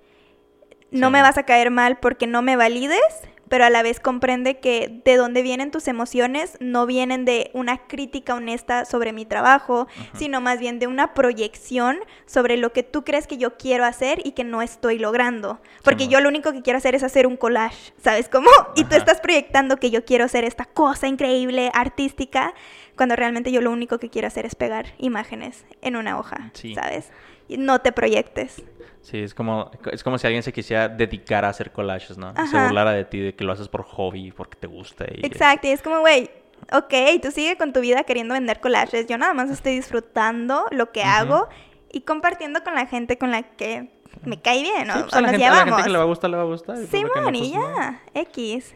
no 0.90 1.08
Sí. 1.08 1.12
me 1.12 1.22
vas 1.22 1.38
a 1.38 1.44
caer 1.44 1.70
mal 1.70 1.98
porque 1.98 2.26
no 2.26 2.42
me 2.42 2.56
valides, 2.56 3.02
pero 3.48 3.64
a 3.64 3.70
la 3.70 3.82
vez 3.82 4.00
comprende 4.00 4.58
que 4.58 5.00
de 5.04 5.16
dónde 5.16 5.42
vienen 5.42 5.70
tus 5.70 5.88
emociones 5.88 6.56
no 6.60 6.86
vienen 6.86 7.24
de 7.24 7.50
una 7.54 7.86
crítica 7.86 8.34
honesta 8.34 8.84
sobre 8.84 9.12
mi 9.12 9.24
trabajo, 9.24 9.86
sino 10.16 10.40
más 10.40 10.58
bien 10.58 10.78
de 10.78 10.86
una 10.86 11.14
proyección 11.14 11.98
sobre 12.26 12.56
lo 12.56 12.72
que 12.72 12.82
tú 12.82 13.04
crees 13.04 13.26
que 13.26 13.38
yo 13.38 13.56
quiero 13.56 13.84
hacer 13.84 14.20
y 14.24 14.32
que 14.32 14.44
no 14.44 14.62
estoy 14.62 14.98
logrando. 14.98 15.60
Porque 15.82 16.08
yo 16.08 16.20
lo 16.20 16.28
único 16.28 16.52
que 16.52 16.62
quiero 16.62 16.78
hacer 16.78 16.94
es 16.94 17.02
hacer 17.02 17.26
un 17.26 17.36
collage, 17.36 17.92
¿sabes 18.02 18.28
cómo? 18.28 18.50
Y 18.76 18.84
tú 18.84 18.96
estás 18.96 19.20
proyectando 19.20 19.76
que 19.78 19.90
yo 19.90 20.04
quiero 20.04 20.24
hacer 20.24 20.44
esta 20.44 20.64
cosa 20.64 21.08
increíble, 21.08 21.70
artística, 21.74 22.54
cuando 22.96 23.16
realmente 23.16 23.52
yo 23.52 23.60
lo 23.60 23.70
único 23.70 23.98
que 23.98 24.08
quiero 24.10 24.28
hacer 24.28 24.44
es 24.46 24.54
pegar 24.54 24.86
imágenes 24.98 25.64
en 25.82 25.96
una 25.96 26.18
hoja, 26.18 26.50
Sí. 26.54 26.74
¿sabes? 26.74 27.10
Y 27.48 27.56
no 27.56 27.80
te 27.80 27.92
proyectes. 27.92 28.62
Sí, 29.02 29.18
es 29.18 29.32
como, 29.34 29.70
es 29.90 30.02
como 30.02 30.18
si 30.18 30.26
alguien 30.26 30.42
se 30.42 30.52
quisiera 30.52 30.88
dedicar 30.88 31.44
a 31.44 31.48
hacer 31.50 31.72
collages, 31.72 32.18
¿no? 32.18 32.32
Y 32.32 32.46
se 32.48 32.56
Ajá. 32.56 32.64
burlara 32.66 32.92
de 32.92 33.04
ti, 33.04 33.20
de 33.20 33.34
que 33.34 33.44
lo 33.44 33.52
haces 33.52 33.68
por 33.68 33.82
hobby, 33.84 34.32
porque 34.32 34.56
te 34.56 34.66
gusta. 34.66 35.06
Y, 35.10 35.24
Exacto, 35.24 35.66
y 35.66 35.70
es 35.70 35.80
como, 35.82 36.00
güey, 36.00 36.30
ok, 36.72 36.94
tú 37.22 37.30
sigue 37.30 37.56
con 37.56 37.72
tu 37.72 37.80
vida 37.80 38.02
queriendo 38.04 38.34
vender 38.34 38.60
collages. 38.60 39.06
Yo 39.06 39.16
nada 39.16 39.32
más 39.34 39.50
estoy 39.50 39.74
disfrutando 39.76 40.66
lo 40.72 40.92
que 40.92 41.02
hago 41.04 41.48
y 41.90 42.02
compartiendo 42.02 42.62
con 42.62 42.74
la 42.74 42.86
gente 42.86 43.16
con 43.16 43.30
la 43.30 43.42
que 43.44 43.88
me 44.24 44.40
cae 44.40 44.62
bien, 44.62 44.82
Sí, 44.82 44.86
¿no? 44.88 45.00
pues 45.02 45.14
o 45.14 45.16
a, 45.16 45.20
la 45.20 45.26
nos 45.28 45.30
gente, 45.30 45.46
a 45.46 45.50
la 45.50 45.64
gente 45.64 45.82
que 45.84 45.90
le 45.90 45.96
va 45.98 46.04
a 46.04 46.06
gustar, 46.06 46.30
le 46.30 46.36
va 46.36 46.42
a 46.42 46.46
gustar. 46.46 46.76
y 46.82 46.86
pues 46.86 47.02
no, 47.02 47.08
pues 47.12 47.52
no. 47.52 47.98
X. 48.14 48.74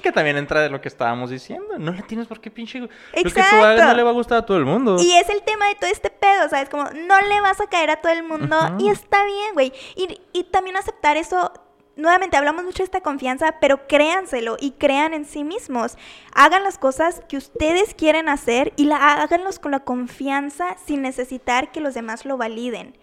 Que 0.00 0.12
también 0.12 0.36
entra 0.36 0.60
de 0.60 0.70
lo 0.70 0.80
que 0.80 0.88
estábamos 0.88 1.30
diciendo. 1.30 1.78
No 1.78 1.92
le 1.92 2.02
tienes 2.02 2.26
por 2.26 2.40
qué 2.40 2.50
pinche... 2.50 2.80
Lo 2.80 2.88
que 2.88 2.94
tú 3.22 3.28
Exacto. 3.28 3.64
hagas 3.64 3.86
no 3.86 3.94
le 3.94 4.02
va 4.02 4.10
a 4.10 4.14
gustar 4.14 4.38
a 4.38 4.46
todo 4.46 4.56
el 4.56 4.64
mundo. 4.64 4.96
Y 5.00 5.12
es 5.12 5.28
el 5.28 5.42
tema 5.42 5.68
de 5.68 5.74
todo 5.74 5.90
este 5.90 6.10
pedo, 6.10 6.48
¿sabes? 6.48 6.68
Como 6.68 6.84
no 6.84 7.20
le 7.20 7.40
vas 7.40 7.60
a 7.60 7.66
caer 7.66 7.90
a 7.90 7.96
todo 8.00 8.12
el 8.12 8.22
mundo 8.22 8.56
y 8.78 8.88
está 8.88 9.24
bien, 9.24 9.54
güey. 9.54 9.72
Y, 9.96 10.20
y 10.32 10.44
también 10.44 10.76
aceptar 10.76 11.16
eso, 11.16 11.52
nuevamente 11.96 12.36
hablamos 12.36 12.64
mucho 12.64 12.78
de 12.78 12.84
esta 12.84 13.00
confianza, 13.00 13.56
pero 13.60 13.86
créanselo 13.86 14.56
y 14.58 14.72
crean 14.72 15.14
en 15.14 15.24
sí 15.24 15.44
mismos. 15.44 15.96
Hagan 16.34 16.64
las 16.64 16.78
cosas 16.78 17.22
que 17.28 17.36
ustedes 17.36 17.94
quieren 17.94 18.28
hacer 18.28 18.72
y 18.76 18.84
la, 18.84 18.96
háganlos 18.96 19.58
con 19.58 19.72
la 19.72 19.80
confianza 19.80 20.76
sin 20.84 21.02
necesitar 21.02 21.72
que 21.72 21.80
los 21.80 21.94
demás 21.94 22.24
lo 22.24 22.36
validen. 22.36 22.96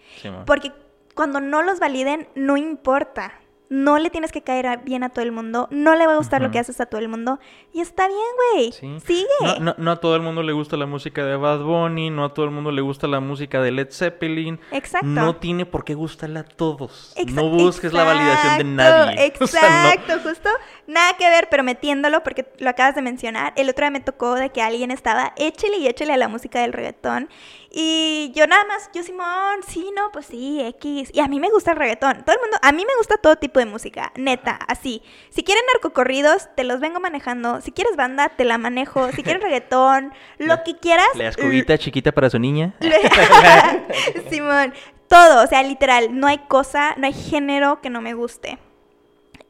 Porque 0.46 0.72
cuando 1.14 1.40
no 1.40 1.62
los 1.62 1.80
validen, 1.80 2.28
no 2.34 2.56
importa. 2.56 3.40
No 3.70 3.98
le 3.98 4.08
tienes 4.10 4.32
que 4.32 4.42
caer 4.42 4.66
a- 4.66 4.76
bien 4.76 5.02
a 5.04 5.10
todo 5.10 5.22
el 5.24 5.32
mundo, 5.32 5.68
no 5.70 5.94
le 5.94 6.06
va 6.06 6.14
a 6.14 6.16
gustar 6.16 6.40
lo 6.40 6.50
que 6.50 6.58
haces 6.58 6.80
a 6.80 6.86
todo 6.86 7.00
el 7.00 7.08
mundo 7.08 7.38
y 7.72 7.80
está 7.80 8.06
bien, 8.08 8.18
güey. 8.54 8.72
Sí. 8.72 8.98
Sigue. 9.06 9.26
No, 9.42 9.58
no, 9.60 9.74
no 9.76 9.90
a 9.90 9.96
todo 9.96 10.16
el 10.16 10.22
mundo 10.22 10.42
le 10.42 10.52
gusta 10.52 10.76
la 10.76 10.86
música 10.86 11.24
de 11.24 11.36
Bad 11.36 11.60
Bunny, 11.60 12.08
no 12.10 12.24
a 12.24 12.32
todo 12.34 12.46
el 12.46 12.50
mundo 12.50 12.70
le 12.72 12.80
gusta 12.80 13.06
la 13.06 13.20
música 13.20 13.60
de 13.60 13.70
Led 13.72 13.88
Zeppelin. 13.90 14.58
Exacto. 14.72 15.06
No 15.06 15.36
tiene 15.36 15.66
por 15.66 15.84
qué 15.84 15.94
gustarle 15.94 16.38
a 16.40 16.44
todos. 16.44 17.14
Exa- 17.16 17.32
no 17.34 17.48
busques 17.50 17.92
la 17.92 18.04
validación 18.04 18.76
de 18.76 18.82
exacto, 18.84 19.06
nadie. 19.06 19.32
O 19.40 19.46
sea, 19.46 19.62
no- 19.84 19.88
Exacto, 19.90 20.28
justo 20.28 20.48
nada 20.86 21.12
que 21.18 21.28
ver, 21.28 21.48
pero 21.50 21.62
metiéndolo 21.62 22.22
porque 22.22 22.46
lo 22.58 22.70
acabas 22.70 22.94
de 22.94 23.02
mencionar. 23.02 23.52
El 23.56 23.68
otro 23.68 23.84
día 23.84 23.90
me 23.90 24.00
tocó 24.00 24.34
de 24.34 24.50
que 24.50 24.62
alguien 24.62 24.90
estaba 24.90 25.34
échele 25.36 25.76
y 25.76 25.86
échele 25.88 26.14
a 26.14 26.16
la 26.16 26.28
música 26.28 26.60
del 26.60 26.72
reggaetón. 26.72 27.28
Y 27.70 28.32
yo 28.34 28.46
nada 28.46 28.64
más, 28.64 28.88
yo 28.94 29.02
Simón, 29.02 29.60
sí, 29.66 29.90
no, 29.94 30.10
pues 30.10 30.26
sí, 30.26 30.60
X. 30.60 31.10
Y 31.12 31.20
a 31.20 31.28
mí 31.28 31.38
me 31.38 31.50
gusta 31.50 31.72
el 31.72 31.76
reggaetón. 31.76 32.24
Todo 32.24 32.34
el 32.34 32.40
mundo, 32.40 32.56
a 32.62 32.72
mí 32.72 32.84
me 32.86 32.96
gusta 32.96 33.18
todo 33.18 33.36
tipo 33.36 33.58
de 33.60 33.66
música, 33.66 34.10
neta, 34.16 34.58
así. 34.68 35.02
Si 35.28 35.44
quieren 35.44 35.64
narcocorridos, 35.74 36.48
te 36.56 36.64
los 36.64 36.80
vengo 36.80 36.98
manejando. 36.98 37.60
Si 37.60 37.72
quieres 37.72 37.94
banda, 37.96 38.30
te 38.30 38.44
la 38.44 38.56
manejo. 38.56 39.12
Si 39.12 39.22
quieres 39.22 39.42
reggaetón, 39.42 40.14
lo 40.38 40.64
que 40.64 40.78
quieras. 40.78 41.08
La 41.14 41.28
escobita 41.28 41.76
chiquita 41.76 42.12
para 42.12 42.30
su 42.30 42.38
niña. 42.38 42.74
Simón, 44.30 44.72
todo, 45.08 45.44
o 45.44 45.46
sea, 45.46 45.62
literal, 45.62 46.18
no 46.18 46.26
hay 46.26 46.38
cosa, 46.38 46.94
no 46.96 47.06
hay 47.06 47.12
género 47.12 47.82
que 47.82 47.90
no 47.90 48.00
me 48.00 48.14
guste. 48.14 48.58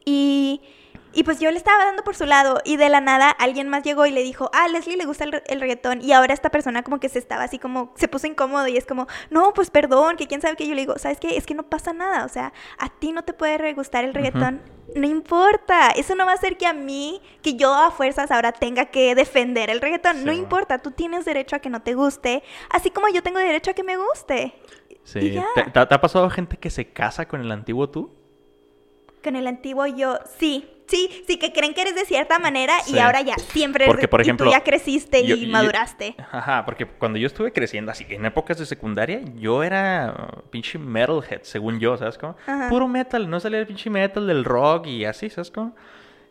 Y, 0.05 0.63
y 1.19 1.25
pues 1.25 1.41
yo 1.41 1.51
le 1.51 1.57
estaba 1.57 1.85
dando 1.85 2.05
por 2.05 2.15
su 2.15 2.27
lado 2.27 2.61
y 2.65 2.77
de 2.77 2.89
la 2.89 3.01
nada 3.01 3.29
alguien 3.31 3.69
más 3.69 3.83
llegó 3.83 4.07
y 4.07 4.13
le 4.13 4.23
dijo, 4.23 4.51
ah, 4.53 4.69
Leslie 4.69 4.97
le 4.97 5.05
gusta 5.05 5.25
el, 5.25 5.33
re- 5.33 5.43
el 5.49 5.61
reggaetón 5.61 6.01
y 6.01 6.13
ahora 6.13 6.33
esta 6.33 6.51
persona 6.51 6.85
como 6.85 7.01
que 7.01 7.09
se 7.09 7.19
estaba 7.19 7.43
así 7.43 7.59
como, 7.59 7.93
se 7.97 8.07
puso 8.07 8.27
incómodo 8.29 8.69
y 8.69 8.77
es 8.77 8.87
como, 8.87 9.09
no, 9.31 9.53
pues 9.53 9.71
perdón, 9.71 10.17
que 10.17 10.29
quién 10.29 10.41
sabe 10.41 10.55
que 10.57 10.67
yo 10.69 10.75
le 10.75 10.83
digo, 10.83 10.97
¿sabes 10.99 11.19
qué? 11.19 11.37
Es 11.37 11.45
que 11.47 11.55
no 11.55 11.65
pasa 11.65 11.93
nada, 11.93 12.25
o 12.25 12.29
sea, 12.29 12.53
a 12.79 12.89
ti 12.89 13.11
no 13.13 13.23
te 13.25 13.33
puede 13.33 13.73
gustar 13.75 14.05
el 14.05 14.15
reggaetón. 14.15 14.61
No 14.95 15.07
importa, 15.07 15.91
eso 15.91 16.15
no 16.15 16.25
va 16.25 16.33
a 16.33 16.35
hacer 16.37 16.57
que 16.57 16.67
a 16.67 16.73
mí, 16.73 17.21
que 17.43 17.55
yo 17.57 17.75
a 17.75 17.91
fuerzas 17.91 18.31
ahora 18.31 18.53
tenga 18.53 18.87
que 18.87 19.15
defender 19.15 19.69
el 19.71 19.81
reggaetón. 19.81 20.25
no 20.25 20.33
importa, 20.33 20.79
tú 20.79 20.93
tienes 20.93 21.25
derecho 21.25 21.57
a 21.57 21.59
que 21.59 21.69
no 21.69 21.83
te 21.83 21.95
guste, 21.95 22.43
así 22.71 22.91
como 22.91 23.09
yo 23.09 23.23
tengo 23.23 23.39
derecho 23.39 23.73
a 23.73 23.75
que 23.75 23.83
me 23.83 23.97
guste. 23.97 24.55
Sí. 25.05 25.33
ya. 25.33 25.47
¿Te, 25.55 25.65
te- 25.65 25.87
te 25.87 25.95
ha 25.95 26.01
pasado 26.01 26.31
gente 26.31 26.57
que 26.57 26.71
se 26.71 26.91
casa 26.93 27.27
con 27.29 27.41
el 27.41 27.51
antiguo 27.51 27.91
tú? 27.91 28.11
Con 29.23 29.37
el 29.37 29.47
antiguo 29.47 29.87
yo, 29.87 30.19
sí, 30.39 30.69
sí, 30.89 31.23
sí, 31.27 31.39
que 31.39 31.53
creen 31.53 31.75
que 31.75 31.83
eres 31.83 31.95
de 31.95 32.05
cierta 32.05 32.39
manera 32.39 32.75
y 32.89 32.99
ahora 32.99 33.21
ya 33.21 33.37
siempre 33.37 33.85
eres 33.85 33.95
Porque, 33.95 34.09
por 34.09 34.21
y 34.21 34.25
tú 34.25 34.29
ejemplo, 34.29 34.51
ya 34.51 34.65
creciste 34.65 35.25
yo- 35.27 35.37
y 35.37 35.47
yo- 35.47 35.53
maduraste. 35.53 36.17
Ajá, 36.33 36.65
porque 36.65 36.87
cuando 36.87 37.19
yo 37.19 37.27
estuve 37.27 37.53
creciendo, 37.53 37.93
así, 37.93 38.07
en 38.09 38.25
épocas 38.27 38.59
de 38.59 38.67
secundaria, 38.67 39.21
yo 39.37 39.63
era 39.63 40.43
pinche 40.51 40.79
metalhead, 40.79 41.43
según 41.43 41.79
yo, 41.79 41.97
¿sabes 41.97 42.19
cómo? 42.19 42.37
Ajá. 42.47 42.69
Puro 42.69 42.89
metal, 42.89 43.29
no 43.31 43.39
salía 43.39 43.61
el 43.61 43.67
pinche 43.67 43.91
metal 43.91 44.27
del 44.27 44.45
rock 44.45 44.87
y 44.87 45.05
así, 45.05 45.31
¿sabes 45.31 45.51
cómo? 45.51 45.77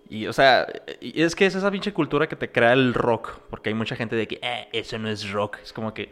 Y, 0.09 0.25
o 0.27 0.33
sea, 0.33 0.65
es 1.01 1.35
que 1.35 1.45
es 1.45 1.55
esa 1.55 1.69
pinche 1.69 1.91
cultura 1.93 2.27
que 2.27 2.35
te 2.37 2.49
crea 2.51 2.73
el 2.73 2.93
rock, 2.93 3.39
porque 3.49 3.69
hay 3.69 3.73
mucha 3.75 3.95
gente 3.95 4.15
de 4.15 4.25
que, 4.27 4.39
eh, 4.41 4.69
eso 4.71 4.97
no 4.97 5.09
es 5.09 5.29
rock, 5.31 5.57
es 5.61 5.73
como 5.73 5.93
que, 5.93 6.09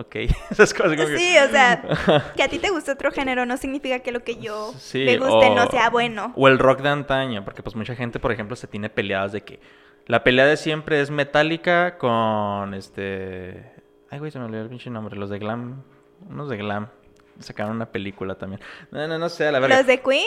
ok, 0.00 0.14
esas 0.50 0.72
cosas 0.72 0.96
como 0.96 1.08
que... 1.08 1.18
Sí, 1.18 1.36
o 1.38 1.48
sea, 1.50 1.82
que 2.36 2.42
a 2.42 2.48
ti 2.48 2.58
te 2.58 2.70
guste 2.70 2.92
otro 2.92 3.10
género 3.12 3.44
no 3.46 3.56
significa 3.56 3.98
que 4.00 4.12
lo 4.12 4.20
que 4.24 4.36
yo 4.36 4.72
Sí, 4.78 5.04
me 5.04 5.18
guste 5.18 5.46
o- 5.48 5.54
no 5.54 5.66
sea 5.70 5.90
bueno. 5.90 6.32
O 6.36 6.48
el 6.48 6.58
rock 6.58 6.80
de 6.80 6.88
antaño, 6.88 7.44
porque 7.44 7.62
pues 7.62 7.76
mucha 7.76 7.94
gente, 7.94 8.18
por 8.20 8.32
ejemplo, 8.32 8.56
se 8.56 8.66
tiene 8.66 8.88
peleadas 8.90 9.32
de 9.32 9.42
que 9.42 9.60
la 10.06 10.24
pelea 10.24 10.46
de 10.46 10.56
siempre 10.56 11.00
es 11.00 11.10
Metallica 11.10 11.98
con 11.98 12.74
este... 12.74 13.72
Ay, 14.10 14.18
güey, 14.18 14.30
se 14.30 14.38
me 14.38 14.46
olvidó 14.46 14.62
el 14.62 14.68
pinche 14.70 14.88
nombre, 14.88 15.16
los 15.16 15.28
de 15.30 15.38
Glam, 15.38 15.82
unos 16.30 16.48
de 16.48 16.56
Glam. 16.56 16.88
Sacaron 17.40 17.76
una 17.76 17.86
película 17.92 18.34
también. 18.36 18.60
No, 18.90 19.06
no, 19.06 19.18
no 19.18 19.28
sé, 19.28 19.46
a 19.46 19.52
la 19.52 19.58
verdad. 19.60 19.78
¿Los 19.78 19.86
de 19.86 20.00
Queen? 20.00 20.24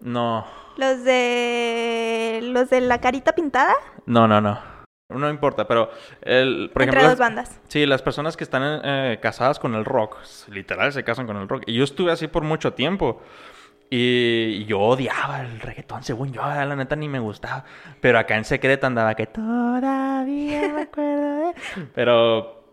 No, 0.00 0.46
¿Los 0.76 1.02
de 1.04 2.40
los 2.42 2.68
de 2.68 2.82
la 2.82 3.00
carita 3.00 3.34
pintada? 3.34 3.72
no, 4.04 4.28
no, 4.28 4.40
no. 4.42 4.75
No 5.08 5.30
importa, 5.30 5.68
pero 5.68 5.90
el, 6.22 6.70
por 6.72 6.82
Entre 6.82 6.98
ejemplo, 6.98 7.10
dos 7.10 7.18
bandas. 7.18 7.60
Sí, 7.68 7.86
las 7.86 8.02
personas 8.02 8.36
que 8.36 8.42
están 8.42 8.80
eh, 8.84 9.18
casadas 9.22 9.60
con 9.60 9.74
el 9.74 9.84
rock, 9.84 10.18
literal 10.48 10.92
se 10.92 11.04
casan 11.04 11.26
con 11.26 11.36
el 11.36 11.48
rock. 11.48 11.62
Y 11.66 11.74
yo 11.74 11.84
estuve 11.84 12.10
así 12.10 12.26
por 12.26 12.42
mucho 12.42 12.72
tiempo. 12.72 13.22
Y 13.88 14.64
yo 14.64 14.80
odiaba 14.80 15.42
el 15.42 15.60
reggaetón, 15.60 16.02
según 16.02 16.32
yo, 16.32 16.42
la 16.42 16.74
neta 16.74 16.96
ni 16.96 17.08
me 17.08 17.20
gustaba. 17.20 17.64
Pero 18.00 18.18
acá 18.18 18.36
en 18.36 18.44
secreto 18.44 18.88
andaba 18.88 19.14
que 19.14 19.26
todavía 19.26 20.72
me 20.74 20.82
acuerdo 20.82 21.38
de... 21.38 21.54
Pero 21.94 22.64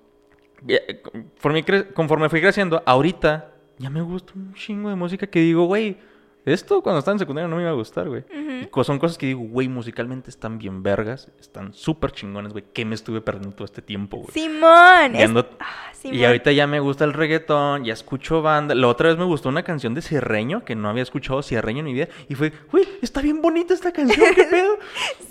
eh, 0.68 1.04
conforme, 1.04 1.64
conforme 1.94 2.30
fui 2.30 2.42
creciendo, 2.42 2.82
ahorita 2.84 3.52
ya 3.78 3.92
me 3.92 4.02
gusta 4.02 4.34
un 4.36 4.56
chingo 4.56 4.90
de 4.90 4.96
música 4.96 5.28
que 5.28 5.40
digo, 5.40 5.66
güey, 5.66 6.00
esto 6.46 6.82
cuando 6.82 7.00
estaba 7.00 7.14
en 7.16 7.20
secundaria 7.20 7.48
no 7.48 7.56
me 7.56 7.62
iba 7.62 7.72
a 7.72 7.76
gustar, 7.76 8.10
güey. 8.10 8.24
Y 8.62 8.66
co- 8.68 8.84
son 8.84 9.00
cosas 9.00 9.18
que 9.18 9.28
digo, 9.28 9.42
güey, 9.42 9.68
musicalmente 9.68 10.30
están 10.30 10.58
bien 10.58 10.84
vergas, 10.84 11.30
están 11.40 11.74
súper 11.74 12.12
chingones, 12.12 12.52
güey. 12.52 12.66
¿Qué 12.74 12.86
me 12.86 12.96
estuve 12.96 13.22
perdiendo 13.22 13.56
todo 13.56 13.66
este 13.66 13.82
tiempo, 13.82 14.18
güey? 14.18 14.32
Simón. 14.34 15.16
Y 15.16 15.22
es- 15.22 15.32
ah, 15.60 15.92
Y 15.94 15.96
Simón. 16.10 16.26
ahorita 16.26 16.52
ya 16.52 16.68
me 16.68 16.80
gusta 16.80 17.06
el 17.06 17.14
reggaetón, 17.14 17.86
ya 17.86 17.94
escucho 17.94 18.42
banda. 18.42 18.76
La 18.76 18.88
otra 18.88 19.10
vez 19.10 19.18
me 19.18 19.24
gustó 19.26 19.50
una 19.50 19.64
canción 19.64 19.94
de 19.94 20.02
Cierreño, 20.02 20.66
que 20.66 20.76
no 20.76 20.90
había 20.90 21.04
escuchado 21.04 21.42
Cierreño 21.44 21.80
en 21.80 21.86
mi 21.86 21.94
vida. 21.94 22.08
Y 22.30 22.36
fue, 22.36 22.52
güey, 22.72 22.88
está 23.02 23.22
bien 23.22 23.42
bonita 23.42 23.74
esta 23.74 23.92
canción, 23.92 24.34
¿qué 24.36 24.44
pedo? 24.52 24.78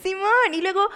Simón, 0.03 0.55
y 0.55 0.63
luego, 0.63 0.89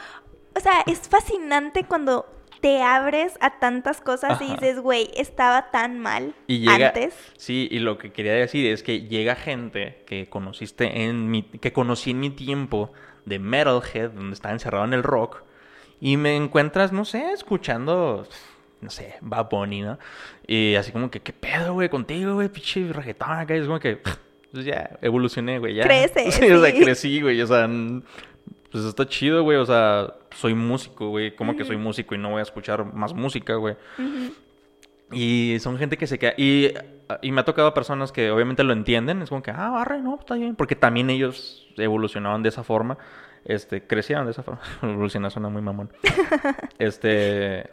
o 0.55 0.61
sea, 0.61 0.83
es 0.87 1.01
fascinante 1.09 1.85
cuando 1.85 2.27
te 2.67 2.83
abres 2.83 3.35
a 3.41 3.61
tantas 3.61 4.01
cosas 4.01 4.43
y 4.43 4.51
dices, 4.51 4.81
güey, 4.81 5.09
estaba 5.15 5.71
tan 5.71 6.01
mal 6.01 6.35
Y 6.49 6.59
llega, 6.59 6.89
antes. 6.89 7.15
sí, 7.37 7.69
y 7.71 7.79
lo 7.79 7.97
que 7.97 8.11
quería 8.11 8.33
decir 8.33 8.67
es 8.73 8.83
que 8.83 9.03
llega 9.03 9.37
gente 9.37 10.03
que 10.05 10.29
conociste 10.29 11.05
en 11.05 11.31
mi, 11.31 11.45
que 11.45 11.73
conocí 11.73 12.11
en 12.11 12.19
mi 12.19 12.31
tiempo 12.31 12.93
de 13.25 13.39
Metalhead, 13.39 14.11
donde 14.11 14.35
estaba 14.35 14.53
encerrado 14.53 14.85
en 14.85 14.95
el 14.95 15.05
rock, 15.05 15.45
y 16.01 16.17
me 16.17 16.35
encuentras, 16.35 16.91
no 16.91 17.05
sé, 17.05 17.31
escuchando, 17.31 18.27
no 18.81 18.91
sé, 18.91 19.15
Bad 19.21 19.49
Bunny, 19.49 19.83
¿no? 19.83 20.01
Y 20.49 20.75
así 20.75 20.91
como 20.91 21.09
que, 21.09 21.21
¿qué 21.21 21.33
pedo, 21.33 21.73
güey, 21.75 21.89
contigo, 21.89 22.35
güey, 22.35 22.49
pinche 22.49 22.93
reggaetón 22.93 23.31
acá? 23.31 23.55
Y 23.55 23.61
es 23.61 23.67
como 23.67 23.79
que, 23.79 23.99
pues 24.53 24.65
ya, 24.65 24.91
evolucioné, 25.03 25.61
güey, 25.61 25.77
ya. 25.77 25.85
Crece, 25.85 26.31
Sí, 26.33 26.51
o 26.51 26.61
sea, 26.61 26.73
sí. 26.73 26.81
crecí, 26.81 27.21
güey, 27.21 27.41
o 27.41 27.47
sea, 27.47 27.69
pues 28.71 28.85
está 28.85 29.07
chido, 29.07 29.43
güey, 29.43 29.59
o 29.59 29.67
sea, 29.67 30.15
soy 30.35 30.55
músico, 30.55 31.09
güey, 31.09 31.35
como 31.35 31.57
que 31.57 31.65
soy 31.65 31.77
músico 31.77 32.15
y 32.15 32.19
no 32.19 32.31
voy 32.31 32.41
a 32.41 32.43
escuchar 32.43 32.85
más 32.93 33.15
música, 33.15 33.55
güey. 33.55 33.77
Y 35.13 35.59
son 35.61 35.79
gente 35.79 35.97
que 35.97 36.07
se 36.07 36.19
queda. 36.19 36.35
Y, 36.37 36.73
y 37.23 37.31
me 37.31 37.41
ha 37.41 37.45
tocado 37.45 37.73
personas 37.75 38.11
que 38.11 38.31
obviamente 38.31 38.65
lo 38.65 38.73
entienden. 38.73 39.23
Es 39.23 39.29
como 39.29 39.43
que, 39.43 39.53
ah, 39.53 39.71
barre, 39.71 40.01
no, 40.01 40.17
está 40.19 40.35
bien. 40.35 40.57
Porque 40.57 40.75
también 40.75 41.11
ellos 41.11 41.69
evolucionaban 41.77 42.43
de 42.43 42.49
esa 42.49 42.65
forma. 42.65 42.99
Este, 43.45 43.87
crecieron 43.87 44.25
de 44.25 44.33
esa 44.33 44.43
forma. 44.43 44.61
Evolucionar 44.83 45.31
suena 45.31 45.49
muy 45.49 45.63
mamón. 45.63 45.93
este. 46.79 47.71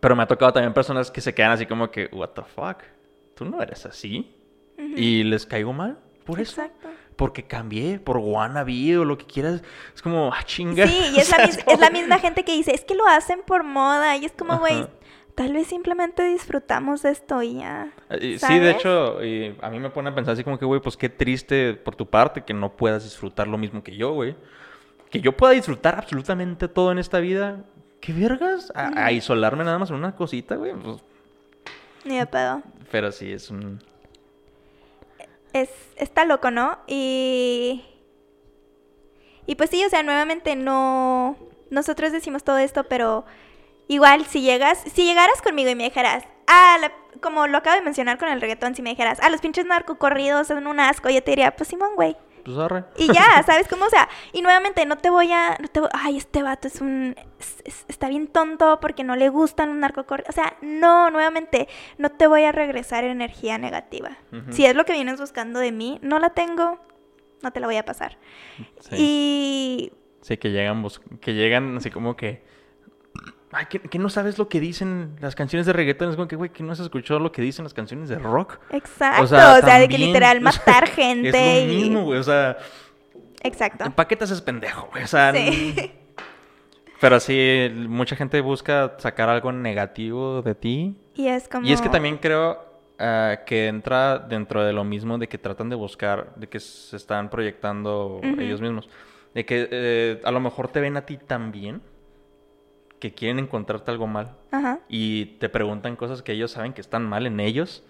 Pero 0.00 0.16
me 0.16 0.24
ha 0.24 0.26
tocado 0.26 0.52
también 0.52 0.72
personas 0.72 1.10
que 1.10 1.20
se 1.20 1.34
quedan 1.34 1.52
así 1.52 1.66
como 1.66 1.90
que, 1.90 2.08
what 2.12 2.30
the 2.30 2.42
fuck. 2.42 2.78
Tú 3.36 3.44
no 3.44 3.62
eres 3.62 3.86
así. 3.86 4.34
Y 4.96 5.22
les 5.22 5.46
caigo 5.46 5.72
mal 5.72 5.98
por 6.24 6.40
eso. 6.40 6.62
Exacto. 6.62 6.88
Porque 7.16 7.44
cambié 7.44 7.98
por 8.00 8.16
wannabe 8.16 8.96
o 8.98 9.04
lo 9.04 9.18
que 9.18 9.26
quieras. 9.26 9.62
Es 9.94 10.02
como, 10.02 10.32
ah, 10.32 10.42
chinga. 10.44 10.86
Sí, 10.86 10.98
y 11.14 11.18
es 11.20 11.30
la, 11.30 11.36
como 11.36 11.50
es 11.74 11.80
la 11.80 11.90
misma 11.90 12.18
gente 12.18 12.44
que 12.44 12.52
dice, 12.52 12.74
es 12.74 12.84
que 12.84 12.94
lo 12.94 13.06
hacen 13.06 13.40
por 13.46 13.64
moda. 13.64 14.16
Y 14.16 14.24
es 14.24 14.32
como, 14.32 14.58
güey, 14.58 14.86
tal 15.34 15.52
vez 15.52 15.66
simplemente 15.68 16.24
disfrutamos 16.24 17.02
de 17.02 17.10
esto 17.10 17.42
y 17.42 17.58
ya. 17.58 17.92
Eh, 18.10 18.38
Sí, 18.38 18.58
de 18.58 18.70
hecho, 18.70 19.22
y 19.22 19.54
a 19.60 19.68
mí 19.70 19.78
me 19.78 19.90
pone 19.90 20.08
a 20.10 20.14
pensar 20.14 20.32
así 20.34 20.42
como 20.42 20.58
que, 20.58 20.64
güey, 20.64 20.80
pues 20.80 20.96
qué 20.96 21.08
triste 21.10 21.74
por 21.74 21.94
tu 21.96 22.06
parte 22.08 22.42
que 22.44 22.54
no 22.54 22.72
puedas 22.76 23.04
disfrutar 23.04 23.46
lo 23.46 23.58
mismo 23.58 23.82
que 23.82 23.94
yo, 23.94 24.12
güey. 24.12 24.34
Que 25.10 25.20
yo 25.20 25.36
pueda 25.36 25.52
disfrutar 25.52 25.96
absolutamente 25.98 26.66
todo 26.68 26.90
en 26.92 26.98
esta 26.98 27.18
vida. 27.20 27.64
¿Qué 28.00 28.12
vergas? 28.14 28.72
A, 28.74 29.04
a 29.06 29.12
isolarme 29.12 29.62
nada 29.62 29.78
más 29.78 29.90
en 29.90 29.96
una 29.96 30.16
cosita, 30.16 30.56
güey. 30.56 30.72
Pues, 30.72 30.96
Ni 32.04 32.16
de 32.18 32.26
pedo. 32.26 32.62
pero 32.90 33.12
sí, 33.12 33.30
es 33.30 33.50
un... 33.50 33.78
Es, 35.52 35.68
está 35.96 36.24
loco, 36.24 36.50
¿no? 36.50 36.78
Y... 36.86 37.84
Y 39.46 39.56
pues 39.56 39.70
sí, 39.70 39.84
o 39.84 39.88
sea, 39.90 40.02
nuevamente 40.02 40.54
no... 40.56 41.36
Nosotros 41.70 42.12
decimos 42.12 42.44
todo 42.44 42.58
esto, 42.58 42.84
pero 42.84 43.24
igual 43.88 44.24
si 44.26 44.40
llegas, 44.42 44.82
si 44.94 45.04
llegaras 45.04 45.42
conmigo 45.42 45.70
y 45.70 45.74
me 45.74 45.84
dijeras, 45.84 46.24
ah, 46.46 46.76
la- 46.80 46.92
como 47.20 47.46
lo 47.46 47.58
acabo 47.58 47.76
de 47.76 47.82
mencionar 47.82 48.18
con 48.18 48.28
el 48.28 48.40
reggaetón, 48.40 48.74
si 48.74 48.82
me 48.82 48.90
dijeras, 48.90 49.18
ah, 49.22 49.30
los 49.30 49.40
pinches 49.40 49.66
narcocorridos 49.66 50.46
son 50.48 50.66
un 50.66 50.80
asco, 50.80 51.08
yo 51.10 51.22
te 51.22 51.32
diría, 51.32 51.56
pues 51.56 51.68
Simón, 51.68 51.94
güey. 51.96 52.16
Pues 52.44 52.56
arre. 52.58 52.84
Y 52.96 53.06
ya, 53.12 53.42
¿sabes 53.46 53.68
cómo? 53.68 53.84
O 53.86 53.90
sea, 53.90 54.08
y 54.32 54.42
nuevamente 54.42 54.84
no 54.86 54.98
te 54.98 55.10
voy 55.10 55.30
a, 55.32 55.56
no 55.60 55.68
te 55.68 55.80
voy- 55.80 55.88
ay, 55.92 56.16
este 56.16 56.42
vato 56.42 56.68
es 56.68 56.80
un, 56.80 57.14
es- 57.38 57.62
es- 57.64 57.84
está 57.88 58.08
bien 58.08 58.26
tonto 58.26 58.80
porque 58.80 59.04
no 59.04 59.14
le 59.16 59.28
gustan 59.28 59.68
los 59.68 59.78
narcocorridos. 59.78 60.30
O 60.30 60.32
sea, 60.32 60.56
no, 60.62 61.10
nuevamente, 61.10 61.68
no 61.98 62.10
te 62.10 62.26
voy 62.26 62.44
a 62.44 62.52
regresar 62.52 63.04
energía 63.04 63.58
negativa. 63.58 64.16
Si 64.50 64.66
es 64.66 64.74
lo 64.74 64.84
que 64.84 64.92
vienes 64.92 65.20
buscando 65.20 65.60
de 65.60 65.72
mí, 65.72 65.98
no 66.02 66.18
la 66.18 66.30
tengo, 66.30 66.78
no 67.42 67.50
te 67.52 67.60
la 67.60 67.66
voy 67.66 67.76
a 67.76 67.84
pasar. 67.84 68.18
Sí. 68.80 68.96
Y 68.98 69.92
Sí, 70.20 70.36
que 70.36 70.50
llegan, 70.50 70.84
que 71.20 71.34
llegan 71.34 71.76
así 71.76 71.90
como 71.90 72.16
que... 72.16 72.42
Ay, 73.52 73.66
¿que, 73.66 73.78
que 73.80 73.98
no 73.98 74.08
sabes 74.08 74.38
lo 74.38 74.48
que 74.48 74.60
dicen 74.60 75.16
las 75.20 75.34
canciones 75.34 75.66
de 75.66 75.74
reggaeton? 75.74 76.08
Es 76.08 76.16
como 76.16 76.26
que, 76.26 76.36
güey, 76.36 76.50
que 76.50 76.62
no 76.62 76.72
has 76.72 76.80
escuchado 76.80 77.20
lo 77.20 77.32
que 77.32 77.42
dicen 77.42 77.64
las 77.64 77.74
canciones 77.74 78.08
de 78.08 78.18
rock. 78.18 78.58
Exacto, 78.70 79.24
o 79.24 79.26
sea, 79.26 79.56
de 79.56 79.60
que 79.60 79.66
también, 79.68 80.00
literal 80.00 80.40
matar 80.40 80.88
gente 80.88 81.28
Es 81.28 81.68
lo 81.68 81.74
mismo, 81.74 82.04
güey, 82.04 82.18
o 82.18 82.22
sea, 82.22 82.56
Exacto. 83.42 83.90
¿para 83.94 84.08
qué 84.08 84.16
te 84.16 84.24
haces 84.24 84.40
pendejo, 84.40 84.88
güey? 84.90 85.04
O 85.04 85.06
sea, 85.06 85.34
Sí. 85.34 85.92
pero 87.00 87.20
sí, 87.20 87.70
mucha 87.88 88.16
gente 88.16 88.40
busca 88.40 88.94
sacar 88.98 89.28
algo 89.28 89.52
negativo 89.52 90.40
de 90.40 90.54
ti. 90.54 90.96
Y 91.14 91.26
es 91.26 91.46
como... 91.46 91.66
Y 91.66 91.72
es 91.72 91.82
que 91.82 91.90
también 91.90 92.16
creo 92.16 92.58
ah, 92.98 93.40
que 93.44 93.66
entra 93.66 94.18
dentro 94.18 94.64
de 94.64 94.72
lo 94.72 94.84
mismo 94.84 95.18
de 95.18 95.28
que 95.28 95.36
tratan 95.36 95.68
de 95.68 95.76
buscar, 95.76 96.32
de 96.36 96.48
que 96.48 96.58
se 96.58 96.96
están 96.96 97.28
proyectando 97.28 98.18
ellos 98.38 98.62
mismos. 98.62 98.88
De 99.34 99.44
que 99.44 99.68
eh, 99.70 100.20
a 100.24 100.30
lo 100.30 100.40
mejor 100.40 100.68
te 100.68 100.80
ven 100.80 100.96
a 100.96 101.04
ti 101.04 101.18
tan 101.18 101.52
bien 101.52 101.82
que 103.02 103.12
quieren 103.12 103.40
encontrarte 103.40 103.90
algo 103.90 104.06
mal. 104.06 104.36
Ajá. 104.52 104.78
Y 104.88 105.24
te 105.40 105.48
preguntan 105.48 105.96
cosas 105.96 106.22
que 106.22 106.30
ellos 106.30 106.52
saben 106.52 106.72
que 106.72 106.80
están 106.80 107.04
mal 107.04 107.26
en 107.26 107.40
ellos 107.40 107.82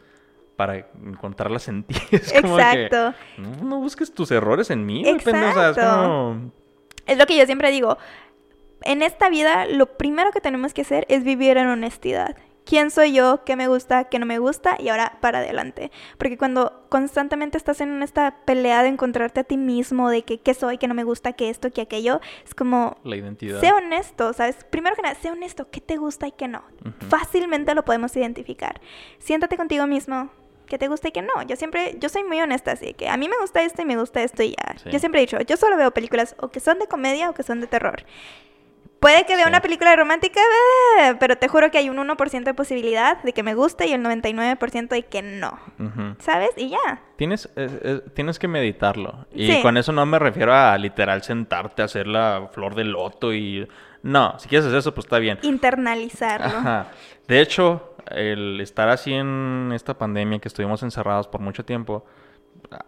para 0.56 0.86
encontrarlas 1.04 1.68
en 1.68 1.82
ti. 1.82 1.94
Es 2.12 2.32
como 2.32 2.56
que, 2.56 2.62
Exacto. 2.62 3.14
no, 3.36 3.56
no 3.62 3.76
busques 3.78 4.14
tus 4.14 4.30
errores 4.30 4.70
en 4.70 4.86
mí, 4.86 5.02
güey, 5.02 5.18
pendejo. 5.18 5.50
O 5.50 5.52
sea, 5.52 5.70
es 5.70 5.76
Exacto. 5.76 6.02
como... 6.02 6.52
Es 7.04 7.18
lo 7.18 7.26
que 7.26 7.36
yo 7.36 7.44
siempre 7.44 7.70
digo. 7.70 7.98
En 8.84 9.02
esta 9.02 9.28
vida, 9.28 9.66
lo 9.66 9.84
primero 9.84 10.32
que 10.32 10.40
tenemos 10.40 10.72
que 10.72 10.80
hacer 10.80 11.04
es 11.10 11.24
vivir 11.24 11.58
en 11.58 11.66
honestidad. 11.66 12.34
¿Quién 12.64 12.90
soy 12.90 13.12
yo? 13.12 13.44
¿Qué 13.44 13.56
me 13.56 13.66
gusta? 13.68 14.04
¿Qué 14.04 14.18
no 14.18 14.26
me 14.26 14.38
gusta? 14.38 14.76
Y 14.78 14.88
ahora 14.88 15.18
para 15.20 15.38
adelante. 15.38 15.90
Porque 16.16 16.38
cuando 16.38 16.84
constantemente 16.88 17.58
estás 17.58 17.80
en 17.80 18.02
esta 18.02 18.36
pelea 18.44 18.82
de 18.82 18.88
encontrarte 18.88 19.40
a 19.40 19.44
ti 19.44 19.56
mismo, 19.56 20.08
de 20.10 20.22
que 20.22 20.38
qué 20.38 20.54
soy, 20.54 20.78
qué 20.78 20.86
no 20.86 20.94
me 20.94 21.04
gusta, 21.04 21.32
qué 21.32 21.50
esto, 21.50 21.70
qué 21.72 21.80
aquello, 21.82 22.20
es 22.44 22.54
como, 22.54 22.96
La 23.04 23.16
identidad. 23.16 23.60
sé 23.60 23.72
honesto, 23.72 24.32
¿sabes? 24.32 24.56
Primero 24.70 24.94
que 24.94 25.02
nada, 25.02 25.14
sé 25.16 25.30
honesto, 25.30 25.68
qué 25.70 25.80
te 25.80 25.96
gusta 25.96 26.28
y 26.28 26.32
qué 26.32 26.48
no. 26.48 26.62
Fácilmente 27.08 27.74
lo 27.74 27.84
podemos 27.84 28.16
identificar. 28.16 28.80
Siéntate 29.18 29.56
contigo 29.56 29.86
mismo, 29.86 30.30
qué 30.66 30.78
te 30.78 30.88
gusta 30.88 31.08
y 31.08 31.12
qué 31.12 31.22
no. 31.22 31.42
Yo 31.46 31.56
siempre, 31.56 31.96
yo 31.98 32.08
soy 32.08 32.24
muy 32.24 32.40
honesta, 32.40 32.72
así 32.72 32.94
que 32.94 33.08
a 33.08 33.16
mí 33.16 33.28
me 33.28 33.38
gusta 33.40 33.62
esto 33.62 33.82
y 33.82 33.84
me 33.84 33.96
gusta 33.96 34.22
esto 34.22 34.42
y 34.42 34.50
ya. 34.50 34.76
Sí. 34.82 34.90
Yo 34.90 34.98
siempre 34.98 35.20
he 35.20 35.26
dicho, 35.26 35.40
yo 35.40 35.56
solo 35.56 35.76
veo 35.76 35.90
películas 35.90 36.36
o 36.38 36.48
que 36.48 36.60
son 36.60 36.78
de 36.78 36.86
comedia 36.86 37.28
o 37.28 37.34
que 37.34 37.42
son 37.42 37.60
de 37.60 37.66
terror. 37.66 38.04
Puede 39.03 39.26
que 39.26 39.34
vea 39.34 39.44
Sí. 39.46 39.48
una 39.50 39.61
película 39.61 39.94
romántica, 39.96 40.40
pero 41.18 41.36
te 41.36 41.48
juro 41.48 41.70
que 41.72 41.76
hay 41.78 41.90
un 41.90 41.98
1% 41.98 42.44
de 42.44 42.55
posibilidad 42.55 43.20
de 43.22 43.32
que 43.32 43.42
me 43.42 43.55
guste 43.55 43.86
y 43.88 43.92
el 43.92 44.00
99% 44.03 44.94
de 44.94 45.03
que 45.03 45.20
no. 45.22 45.59
¿Sabes? 46.20 46.50
Y 46.57 46.70
ya. 46.70 47.03
Tienes, 47.16 47.46
eh, 47.57 47.68
eh, 47.82 48.00
tienes 48.14 48.38
que 48.38 48.46
meditarlo. 48.48 49.26
Y 49.34 49.50
Sí. 49.53 49.61
con 49.62 49.76
eso 49.76 49.90
no 49.92 50.07
me 50.07 50.18
refiero 50.20 50.55
a 50.55 50.78
literal 50.78 51.22
sentarte 51.22 51.82
a 51.82 51.86
hacer 51.86 52.07
la 52.07 52.48
flor 52.53 52.74
de 52.76 52.84
loto 52.84 53.34
y... 53.34 53.68
No, 54.05 54.38
si 54.38 54.48
quieres 54.48 54.66
hacer 54.66 54.78
eso, 54.78 54.94
pues 54.94 55.05
está 55.07 55.18
bien. 55.18 55.38
Internalizarlo. 55.42 56.46
Ajá. 56.59 56.86
De 57.28 57.40
hecho, 57.40 57.94
el 58.09 58.61
estar 58.61 58.88
así 58.88 59.12
en 59.12 59.70
esta 59.74 59.98
pandemia 59.98 60.38
que 60.38 60.48
estuvimos 60.48 60.82
encerrados 60.84 61.26
por 61.28 61.40
mucho 61.40 61.64
tiempo, 61.64 62.05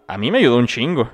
a- 0.07 0.17
mí 0.19 0.31
me 0.31 0.39
ayudó 0.39 0.57
un 0.59 0.67
chingo. 0.69 1.11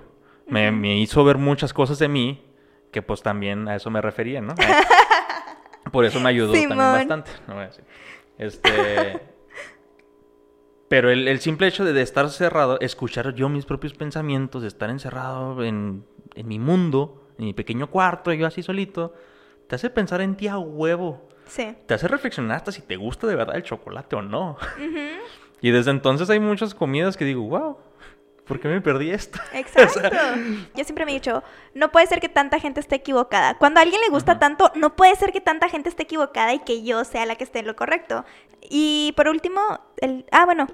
Me 0.47 0.99
hizo 0.99 1.25
ver 1.25 1.39
muchas 1.39 1.73
cosas 1.73 1.99
de 1.99 2.09
mí 2.09 2.43
que 2.91 3.03
pues 3.03 3.23
también 3.23 3.69
a 3.69 3.77
eso 3.77 3.91
me 3.91 4.01
refería, 4.01 4.41
¿no? 4.41 4.55
Por 5.93 6.05
eso 6.05 6.21
me 6.21 6.29
ayudó 6.29 6.53
Simón. 6.55 6.79
también 6.79 7.09
bastante. 7.09 7.31
No 7.49 7.55
voy 7.55 7.65
a 7.65 7.67
decir. 7.67 7.85
Este... 8.39 9.21
Pero 10.89 11.11
el, 11.11 11.29
el 11.29 11.39
simple 11.41 11.69
hecho 11.69 11.85
de, 11.85 11.93
de 11.93 12.03
estar 12.03 12.29
cerrado, 12.31 12.81
escuchar 12.81 13.33
yo 13.35 13.49
mis 13.49 13.65
propios 13.65 13.95
pensamientos, 13.95 14.63
de 14.63 14.69
estar 14.69 14.91
encerrado 14.91 15.63
en, 15.63 16.05
en 16.35 16.49
mi 16.49 16.59
mundo, 16.59 17.29
en 17.39 17.45
mi 17.45 17.53
pequeño 17.55 17.89
cuarto, 17.91 18.33
yo 18.33 18.47
así 18.47 18.63
solito, 18.63 19.15
te 19.69 19.77
hace 19.77 19.89
pensar 19.91 20.21
en 20.21 20.37
ti 20.37 20.49
a 20.49 20.59
huevo 20.59 21.29
Sí. 21.47 21.77
te 21.87 21.95
hace 21.95 22.07
reflexionar 22.07 22.57
hasta 22.59 22.71
si 22.71 22.83
te 22.83 22.95
gusta 22.95 23.27
de 23.27 23.35
verdad 23.35 23.57
el 23.57 23.63
chocolate 23.65 24.17
o 24.17 24.23
no. 24.23 24.57
Y 25.63 25.73
desde 25.73 25.91
entonces 25.91 26.31
hay 26.31 26.41
muchas 26.41 26.75
comidas 26.75 27.19
que 27.19 27.25
digo, 27.27 27.43
wow, 27.43 27.77
¿por 28.51 28.59
qué 28.59 28.67
me 28.67 28.81
perdí 28.81 29.13
esto? 29.13 29.39
Exacto. 29.55 30.11
Yo 30.75 30.83
siempre 30.83 31.05
me 31.05 31.13
he 31.13 31.15
dicho, 31.15 31.45
no 31.73 31.93
puede 31.93 32.09
ser 32.09 32.21
que 32.21 32.29
tanta 32.29 32.59
gente 32.59 32.81
esté 32.81 32.97
equivocada. 32.97 33.57
Cuando 33.57 33.79
a 33.79 33.85
alguien 33.85 34.01
le 34.01 34.09
gusta 34.09 34.41
tanto, 34.41 34.73
no 34.75 34.97
puede 34.97 35.15
ser 35.15 35.31
que 35.31 35.41
tanta 35.41 35.69
gente 35.69 35.89
esté 35.89 36.03
equivocada 36.03 36.53
y 36.53 36.59
que 36.59 36.83
yo 36.83 37.05
sea 37.05 37.27
la 37.27 37.37
que 37.37 37.45
esté 37.45 37.61
en 37.61 37.69
lo 37.69 37.77
correcto. 37.77 38.25
Y 38.69 39.13
por 39.17 39.29
último, 39.29 39.61
el 39.99 40.27
ah, 40.33 40.47
bueno, 40.47 40.67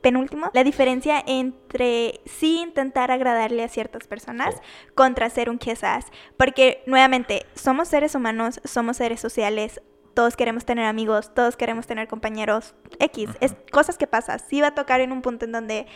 penúltimo, 0.00 0.50
la 0.54 0.64
diferencia 0.64 1.22
entre 1.26 2.20
sí 2.24 2.62
intentar 2.62 3.10
agradarle 3.10 3.64
a 3.64 3.68
ciertas 3.68 4.06
personas 4.06 4.54
Sí. 4.54 4.60
contra 4.94 5.28
ser 5.28 5.50
un 5.50 5.58
quizás. 5.58 6.06
Porque 6.38 6.82
nuevamente, 6.86 7.44
somos 7.54 7.88
seres 7.88 8.14
humanos, 8.14 8.62
somos 8.64 8.96
seres 8.96 9.20
sociales. 9.20 9.82
Todos 10.14 10.36
queremos 10.36 10.64
tener 10.64 10.86
amigos, 10.86 11.34
todos 11.34 11.54
queremos 11.56 11.86
tener 11.86 12.08
compañeros 12.08 12.74
X. 12.98 13.28
Es 13.40 13.54
cosas 13.70 13.98
que 13.98 14.06
pasan. 14.06 14.40
Sí 14.40 14.62
va 14.62 14.68
a 14.68 14.74
tocar 14.74 15.02
en 15.02 15.12
un 15.12 15.20
punto 15.20 15.44
en 15.44 15.52
donde 15.52 15.86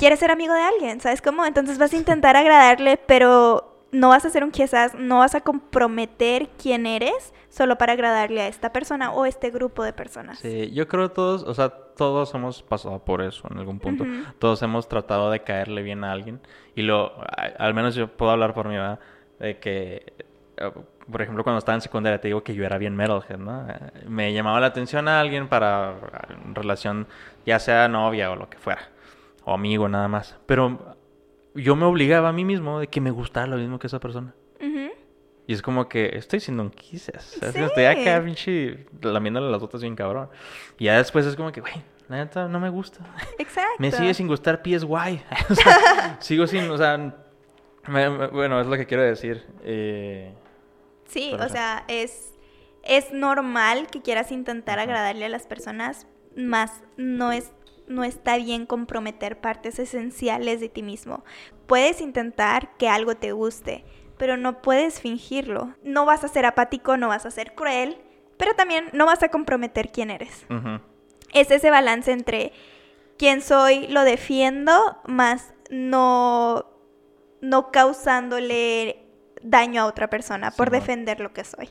quieres 0.00 0.18
ser 0.18 0.30
amigo 0.30 0.54
de 0.54 0.62
alguien, 0.62 0.98
¿sabes 0.98 1.20
cómo? 1.20 1.44
Entonces 1.44 1.76
vas 1.78 1.92
a 1.92 1.96
intentar 1.96 2.34
agradarle, 2.34 2.96
pero 2.96 3.84
no 3.92 4.08
vas 4.08 4.24
a 4.24 4.30
ser 4.30 4.42
un 4.42 4.50
quizás, 4.50 4.94
no 4.94 5.18
vas 5.18 5.34
a 5.34 5.42
comprometer 5.42 6.48
quién 6.60 6.86
eres 6.86 7.34
solo 7.50 7.76
para 7.76 7.92
agradarle 7.92 8.40
a 8.40 8.48
esta 8.48 8.72
persona 8.72 9.12
o 9.12 9.26
este 9.26 9.50
grupo 9.50 9.84
de 9.84 9.92
personas. 9.92 10.38
Sí, 10.38 10.70
yo 10.72 10.88
creo 10.88 11.10
todos, 11.10 11.42
o 11.42 11.52
sea, 11.52 11.68
todos 11.68 12.32
hemos 12.34 12.62
pasado 12.62 13.00
por 13.00 13.20
eso 13.20 13.46
en 13.50 13.58
algún 13.58 13.78
punto. 13.78 14.06
Todos 14.38 14.62
hemos 14.62 14.88
tratado 14.88 15.30
de 15.30 15.40
caerle 15.40 15.82
bien 15.82 16.02
a 16.02 16.12
alguien. 16.12 16.40
Y 16.74 16.80
lo, 16.80 17.12
al 17.58 17.74
menos 17.74 17.94
yo 17.94 18.08
puedo 18.08 18.32
hablar 18.32 18.54
por 18.54 18.68
mí, 18.68 18.76
¿verdad? 18.76 19.00
De 19.38 19.58
que, 19.58 20.14
eh, 20.56 20.72
por 21.10 21.20
ejemplo, 21.20 21.44
cuando 21.44 21.58
estaba 21.58 21.74
en 21.74 21.82
secundaria 21.82 22.18
te 22.18 22.28
digo 22.28 22.42
que 22.42 22.54
yo 22.54 22.64
era 22.64 22.78
bien 22.78 22.96
metalhead, 22.96 23.38
¿no? 23.38 23.68
Eh, 23.68 24.04
Me 24.08 24.32
llamaba 24.32 24.60
la 24.60 24.68
atención 24.68 25.08
a 25.08 25.20
alguien 25.20 25.48
para 25.48 25.90
eh, 25.90 26.36
relación, 26.54 27.06
ya 27.44 27.58
sea 27.58 27.86
novia 27.88 28.30
o 28.30 28.36
lo 28.36 28.48
que 28.48 28.56
fuera. 28.56 28.88
O 29.44 29.54
amigo 29.54 29.88
nada 29.88 30.08
más. 30.08 30.36
Pero 30.46 30.96
yo 31.54 31.76
me 31.76 31.84
obligaba 31.86 32.28
a 32.28 32.32
mí 32.32 32.44
mismo 32.44 32.78
de 32.80 32.86
que 32.88 33.00
me 33.00 33.10
gustara 33.10 33.46
lo 33.46 33.56
mismo 33.56 33.78
que 33.78 33.86
esa 33.86 34.00
persona. 34.00 34.34
Y 35.46 35.52
es 35.52 35.62
como 35.62 35.88
que 35.88 36.16
estoy 36.16 36.38
siendo 36.38 36.62
un 36.62 36.70
sea, 36.70 37.18
Sí. 37.18 37.40
Estoy 37.58 37.84
acá, 37.84 38.22
pinche, 38.24 38.86
lamiéndole 39.02 39.50
las 39.50 39.60
botas 39.60 39.80
bien 39.82 39.96
cabrón. 39.96 40.28
Y 40.78 40.84
ya 40.84 40.96
después 40.98 41.26
es 41.26 41.34
como 41.34 41.50
que, 41.50 41.60
güey, 41.60 41.74
la 42.08 42.18
neta 42.18 42.46
no 42.46 42.60
me 42.60 42.68
gusta. 42.68 43.00
Exacto. 43.36 43.74
Me 43.80 43.90
sigue 43.90 44.14
sin 44.14 44.28
gustar 44.28 44.62
PSY. 44.62 44.84
o 45.50 45.54
sea, 45.56 46.16
sigo 46.20 46.46
sin, 46.46 46.70
o 46.70 46.78
sea, 46.78 46.96
me- 47.88 48.10
me- 48.10 48.26
bueno, 48.28 48.60
es 48.60 48.68
lo 48.68 48.76
que 48.76 48.86
quiero 48.86 49.02
decir. 49.02 49.44
Eh, 49.64 50.32
Sí, 51.06 51.34
o 51.34 51.48
sea, 51.48 51.82
es, 51.88 52.32
es 52.84 53.12
normal 53.12 53.88
que 53.88 54.00
quieras 54.02 54.30
intentar 54.30 54.78
agradarle 54.78 55.24
a 55.24 55.28
las 55.30 55.48
personas, 55.48 56.06
más 56.36 56.84
no 56.96 57.32
es 57.32 57.50
no 57.90 58.04
está 58.04 58.36
bien 58.36 58.64
comprometer 58.64 59.40
partes 59.40 59.78
esenciales 59.78 60.60
de 60.60 60.68
ti 60.68 60.82
mismo. 60.82 61.24
Puedes 61.66 62.00
intentar 62.00 62.76
que 62.78 62.88
algo 62.88 63.16
te 63.16 63.32
guste, 63.32 63.84
pero 64.16 64.36
no 64.36 64.62
puedes 64.62 65.00
fingirlo. 65.00 65.74
No 65.82 66.06
vas 66.06 66.24
a 66.24 66.28
ser 66.28 66.46
apático, 66.46 66.96
no 66.96 67.08
vas 67.08 67.26
a 67.26 67.30
ser 67.30 67.54
cruel, 67.54 67.98
pero 68.36 68.54
también 68.54 68.86
no 68.92 69.06
vas 69.06 69.22
a 69.22 69.28
comprometer 69.28 69.90
quién 69.90 70.10
eres. 70.10 70.46
Es 71.32 71.50
ese 71.50 71.70
balance 71.70 72.12
entre 72.12 72.52
quién 73.18 73.42
soy, 73.42 73.86
lo 73.88 74.02
defiendo, 74.02 74.98
más 75.04 75.52
no, 75.70 76.66
no 77.40 77.70
causándole 77.70 79.04
daño 79.42 79.82
a 79.82 79.86
otra 79.86 80.08
persona 80.08 80.50
por 80.52 80.70
defender 80.70 81.20
lo 81.20 81.32
que 81.32 81.44
soy. 81.44 81.68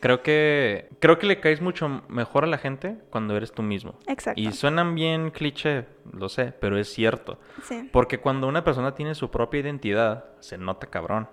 Creo 0.00 0.22
que 0.22 0.88
creo 0.98 1.18
que 1.18 1.26
le 1.26 1.40
caes 1.40 1.60
mucho 1.60 2.02
mejor 2.08 2.44
a 2.44 2.46
la 2.46 2.56
gente 2.56 2.96
cuando 3.10 3.36
eres 3.36 3.52
tú 3.52 3.62
mismo. 3.62 3.98
Exacto. 4.06 4.40
Y 4.40 4.50
suenan 4.52 4.94
bien 4.94 5.30
cliché, 5.30 5.84
lo 6.12 6.30
sé, 6.30 6.52
pero 6.58 6.78
es 6.78 6.88
cierto. 6.92 7.38
Sí. 7.62 7.88
Porque 7.92 8.18
cuando 8.18 8.46
una 8.48 8.64
persona 8.64 8.94
tiene 8.94 9.14
su 9.14 9.30
propia 9.30 9.60
identidad, 9.60 10.24
se 10.40 10.56
nota 10.56 10.86
cabrón. 10.86 11.28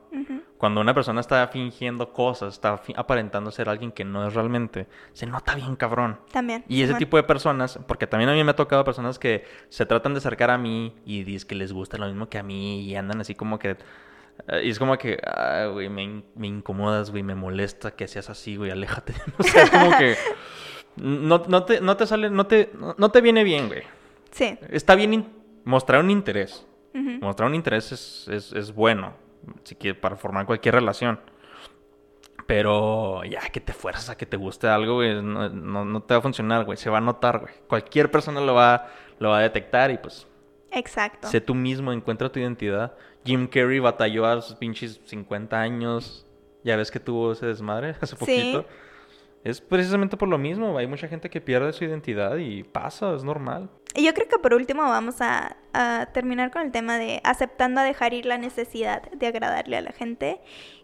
Cuando 0.58 0.82
una 0.82 0.94
persona 0.96 1.22
está 1.22 1.48
fingiendo 1.50 2.12
cosas, 2.12 2.56
está 2.56 2.78
fi- 2.80 2.94
aparentando 2.98 3.52
ser 3.52 3.70
alguien 3.70 3.92
que 3.92 4.04
no 4.04 4.28
es 4.28 4.34
realmente, 4.34 4.88
se 5.14 5.28
nota 5.28 5.54
bien 5.56 5.76
cabrón. 5.76 6.20
También. 6.32 6.66
Y 6.68 6.82
ese 6.82 6.96
tipo 6.96 7.16
de 7.16 7.24
personas, 7.24 7.80
porque 7.88 8.08
también 8.08 8.30
a 8.30 8.34
mí 8.34 8.44
me 8.44 8.52
ha 8.52 8.56
tocado 8.56 8.84
personas 8.84 9.20
que 9.20 9.46
se 9.70 9.86
tratan 9.86 10.14
de 10.14 10.18
acercar 10.18 10.50
a 10.50 10.58
mí 10.58 10.96
y 11.06 11.24
dicen 11.24 11.48
que 11.48 11.56
les 11.56 11.72
gusta 11.72 11.98
lo 12.00 12.08
mismo 12.08 12.28
que 12.28 12.40
a 12.40 12.44
mí 12.44 12.82
y 12.82 12.96
andan 12.96 13.22
así 13.22 13.34
como 13.36 13.60
que... 13.60 13.78
eh, 14.48 14.62
y 14.66 14.70
es 14.70 14.80
como 14.80 14.98
que, 14.98 15.20
ah, 15.26 15.70
güey, 15.72 15.90
me, 15.90 16.04
in- 16.04 16.26
me 16.36 16.48
incomodas, 16.48 17.12
güey, 17.12 17.24
me 17.24 17.36
molesta 17.36 17.92
que 17.92 18.08
seas 18.08 18.30
así, 18.30 18.56
güey, 18.56 18.72
aléjate. 18.72 19.14
o 19.38 19.44
sea, 19.44 19.64
es 19.64 19.70
como 19.70 19.98
que... 19.98 20.16
No, 20.98 21.44
no, 21.48 21.64
te, 21.64 21.80
no 21.82 21.96
te 21.96 22.08
sale, 22.08 22.30
no 22.30 22.48
te, 22.48 22.72
no, 22.98 23.10
te 23.12 23.22
viene 23.22 23.44
bien, 23.44 23.68
güey. 23.68 23.84
Sí. 24.32 24.58
Está 24.70 24.96
bien 24.96 25.28
mostrar 25.64 26.02
un 26.04 26.10
interés. 26.10 26.66
Ujú. 26.96 27.20
Mostrar 27.22 27.50
un 27.50 27.56
interés 27.56 27.92
es, 27.92 28.28
es, 28.30 28.52
es 28.54 28.74
bueno 28.74 29.14
si 29.64 29.76
quieres, 29.76 30.02
para 30.02 30.16
formar 30.16 30.46
cualquier 30.48 30.74
relación. 30.76 31.20
Pero 32.46 33.24
ya 33.26 33.42
que 33.50 33.60
te 33.60 33.74
fuerzas 33.74 34.10
a 34.10 34.18
que 34.18 34.26
te 34.26 34.38
guste 34.38 34.68
algo, 34.68 34.96
güey, 34.96 35.22
no, 35.22 35.50
no, 35.50 35.84
no 35.86 36.02
te 36.02 36.14
va 36.14 36.20
a 36.20 36.22
funcionar, 36.22 36.64
güey. 36.66 36.78
Se 36.78 36.90
va 36.90 37.00
a 37.00 37.02
notar, 37.02 37.40
güey. 37.40 37.54
Cualquier 37.68 38.10
persona 38.10 38.40
lo 38.40 38.54
va, 38.54 38.88
lo 39.20 39.30
va 39.30 39.40
a 39.40 39.42
detectar 39.42 39.92
y 39.92 39.98
pues 39.98 40.26
Exacto. 40.72 41.28
sé 41.28 41.42
tú 41.42 41.54
mismo, 41.54 41.92
encuentra 41.92 42.30
tu 42.32 42.40
identidad. 42.40 42.96
Jim 43.28 43.46
Carrey 43.48 43.80
batalló 43.80 44.26
a 44.26 44.42
sus 44.42 44.56
pinches 44.56 45.00
50 45.06 45.60
años. 45.60 46.26
Ya 46.64 46.76
ves 46.76 46.90
que 46.90 47.00
tuvo 47.00 47.34
ese 47.34 47.46
desmadre 47.46 47.96
hace 48.02 48.16
Sí. 48.16 48.20
poquito. 48.20 48.66
es 49.44 49.62
precisamente 49.62 50.18
por 50.18 50.28
lo 50.28 50.38
mismo. 50.38 50.78
Hay 50.78 50.88
mucha 50.88 51.08
gente 51.08 51.30
que 51.30 51.40
pierde 51.42 51.72
su 51.74 51.84
identidad 51.84 52.38
y 52.38 52.64
pasa, 52.64 53.14
es 53.14 53.24
normal. 53.24 53.70
Y 53.96 54.06
yo 54.06 54.14
creo 54.14 54.28
que 54.28 54.40
por 54.40 54.54
último 54.54 54.84
vamos 54.84 55.22
a, 55.22 55.58
a, 55.74 56.08
terminar 56.14 56.52
con 56.52 56.62
el 56.64 56.72
tema 56.72 56.98
de 56.98 57.22
aceptando 57.24 57.82
a 57.82 57.84
dejar 57.84 58.14
ir 58.14 58.26
la 58.26 58.38
necesidad 58.38 59.10
de 59.12 59.28
agradarle 59.28 59.78
a 59.78 59.82
la 59.82 59.92
gente. 59.92 60.42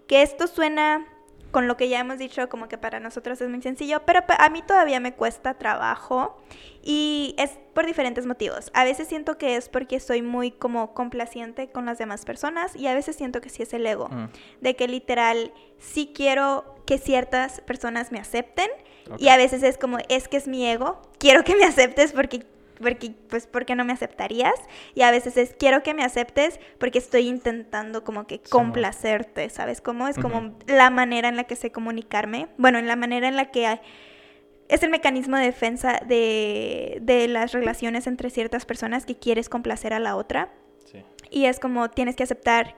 Que 0.07 0.21
esto 0.21 0.47
suena 0.47 1.07
con 1.53 1.67
lo 1.67 1.77
que 1.77 1.87
ya 1.87 1.99
hemos 1.99 2.17
dicho, 2.17 2.49
como 2.49 2.67
que 2.67 2.79
para 2.79 2.99
nosotros 2.99 3.39
es 3.39 3.47
muy 3.47 3.61
sencillo, 3.61 4.01
pero 4.07 4.21
a 4.27 4.49
mí 4.49 4.63
todavía 4.63 4.99
me 4.99 5.13
cuesta 5.13 5.53
trabajo 5.53 6.35
y 6.81 7.35
es 7.37 7.51
por 7.75 7.85
diferentes 7.85 8.25
motivos. 8.25 8.71
A 8.73 8.83
veces 8.83 9.07
siento 9.07 9.37
que 9.37 9.55
es 9.55 9.69
porque 9.69 9.99
soy 9.99 10.23
muy 10.23 10.49
como 10.49 10.95
complaciente 10.95 11.69
con 11.69 11.85
las 11.85 11.99
demás 11.99 12.25
personas 12.25 12.75
y 12.75 12.87
a 12.87 12.95
veces 12.95 13.15
siento 13.17 13.39
que 13.39 13.49
sí 13.49 13.61
es 13.61 13.71
el 13.73 13.85
ego, 13.85 14.09
mm. 14.09 14.29
de 14.61 14.75
que 14.75 14.87
literal 14.87 15.53
sí 15.77 16.11
quiero 16.13 16.75
que 16.87 16.97
ciertas 16.97 17.61
personas 17.61 18.11
me 18.11 18.19
acepten 18.19 18.71
y 19.19 19.27
a 19.27 19.37
veces 19.37 19.61
es 19.61 19.77
como, 19.77 19.99
es 20.09 20.27
que 20.27 20.37
es 20.37 20.47
mi 20.47 20.65
ego, 20.65 21.03
quiero 21.19 21.43
que 21.43 21.55
me 21.55 21.65
aceptes 21.65 22.13
porque 22.13 22.47
porque, 22.83 23.15
pues, 23.29 23.47
porque 23.47 23.75
no 23.75 23.85
me 23.85 23.93
aceptarías? 23.93 24.53
Y 24.93 25.01
a 25.01 25.11
veces 25.11 25.37
es, 25.37 25.55
quiero 25.57 25.81
que 25.81 25.93
me 25.93 26.03
aceptes 26.03 26.59
porque 26.77 26.99
estoy 26.99 27.27
intentando 27.27 28.03
como 28.03 28.27
que 28.27 28.39
complacerte, 28.39 29.49
¿sabes 29.49 29.81
cómo? 29.81 30.07
Es 30.07 30.17
como 30.17 30.55
la 30.67 30.89
manera 30.89 31.29
en 31.29 31.35
la 31.35 31.45
que 31.45 31.55
sé 31.55 31.71
comunicarme, 31.71 32.47
bueno, 32.57 32.77
en 32.77 32.87
la 32.87 32.95
manera 32.95 33.27
en 33.27 33.35
la 33.35 33.51
que... 33.51 33.79
es 34.67 34.83
el 34.83 34.89
mecanismo 34.89 35.37
de 35.37 35.45
defensa 35.45 35.99
de, 36.05 36.99
de, 37.01 37.27
las 37.27 37.53
relaciones 37.53 38.05
entre 38.05 38.29
ciertas 38.29 38.65
personas 38.65 39.05
que 39.05 39.15
quieres 39.15 39.49
complacer 39.49 39.93
a 39.93 39.99
la 39.99 40.15
otra. 40.15 40.51
Sí. 40.85 40.99
Y 41.31 41.45
es 41.45 41.59
como 41.59 41.89
tienes 41.89 42.15
que 42.15 42.23
aceptar 42.23 42.75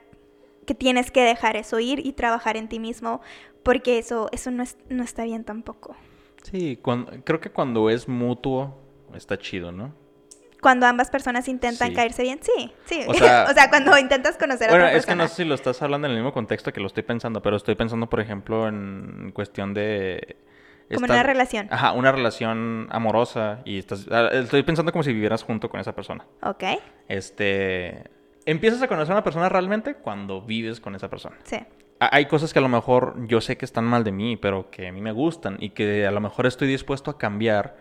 que 0.66 0.74
tienes 0.74 1.10
que 1.10 1.22
dejar 1.22 1.56
eso 1.56 1.78
ir 1.78 2.04
y 2.04 2.12
trabajar 2.12 2.56
en 2.56 2.68
ti 2.68 2.80
mismo 2.80 3.20
porque 3.62 3.98
eso, 3.98 4.28
eso 4.32 4.50
no, 4.50 4.62
es, 4.62 4.76
no 4.88 5.02
está 5.02 5.24
bien 5.24 5.44
tampoco. 5.44 5.96
Sí, 6.42 6.78
creo 7.24 7.40
que 7.40 7.50
cuando 7.50 7.90
es 7.90 8.06
mutuo 8.06 8.76
está 9.14 9.38
chido, 9.38 9.72
¿no? 9.72 9.94
Cuando 10.60 10.86
ambas 10.86 11.10
personas 11.10 11.48
intentan 11.48 11.94
caerse 11.94 12.22
bien, 12.22 12.40
sí, 12.42 12.72
sí. 12.86 13.04
O 13.08 13.14
sea, 13.14 13.68
cuando 13.68 13.96
intentas 13.98 14.36
conocer 14.36 14.70
a 14.70 14.72
otra 14.72 14.84
persona. 14.84 14.84
Bueno, 14.84 14.98
es 14.98 15.06
que 15.06 15.14
no 15.14 15.28
sé 15.28 15.34
si 15.34 15.44
lo 15.44 15.54
estás 15.54 15.80
hablando 15.82 16.06
en 16.06 16.12
el 16.12 16.18
mismo 16.18 16.32
contexto 16.32 16.72
que 16.72 16.80
lo 16.80 16.86
estoy 16.86 17.02
pensando, 17.02 17.42
pero 17.42 17.56
estoy 17.56 17.74
pensando, 17.74 18.08
por 18.08 18.20
ejemplo, 18.20 18.68
en 18.68 19.32
cuestión 19.32 19.74
de... 19.74 20.36
Como 20.92 21.04
una 21.04 21.24
relación. 21.24 21.68
Ajá, 21.70 21.92
una 21.92 22.12
relación 22.12 22.86
amorosa 22.90 23.60
y 23.64 23.78
estás... 23.78 24.06
Ah, 24.10 24.30
estoy 24.32 24.62
pensando 24.62 24.92
como 24.92 25.02
si 25.02 25.12
vivieras 25.12 25.42
junto 25.42 25.68
con 25.68 25.80
esa 25.80 25.94
persona. 25.94 26.24
Ok. 26.42 26.64
Este... 27.08 28.04
Empiezas 28.46 28.80
a 28.80 28.86
conocer 28.86 29.12
a 29.12 29.16
una 29.16 29.24
persona 29.24 29.48
realmente 29.48 29.94
cuando 29.94 30.40
vives 30.40 30.80
con 30.80 30.94
esa 30.94 31.10
persona. 31.10 31.36
Sí 31.42 31.58
hay 31.98 32.26
cosas 32.26 32.52
que 32.52 32.58
a 32.58 32.62
lo 32.62 32.68
mejor 32.68 33.14
yo 33.26 33.40
sé 33.40 33.56
que 33.56 33.64
están 33.64 33.84
mal 33.84 34.04
de 34.04 34.12
mí, 34.12 34.36
pero 34.36 34.70
que 34.70 34.88
a 34.88 34.92
mí 34.92 35.00
me 35.00 35.12
gustan 35.12 35.56
y 35.60 35.70
que 35.70 36.06
a 36.06 36.10
lo 36.10 36.20
mejor 36.20 36.46
estoy 36.46 36.68
dispuesto 36.68 37.10
a 37.10 37.18
cambiar 37.18 37.76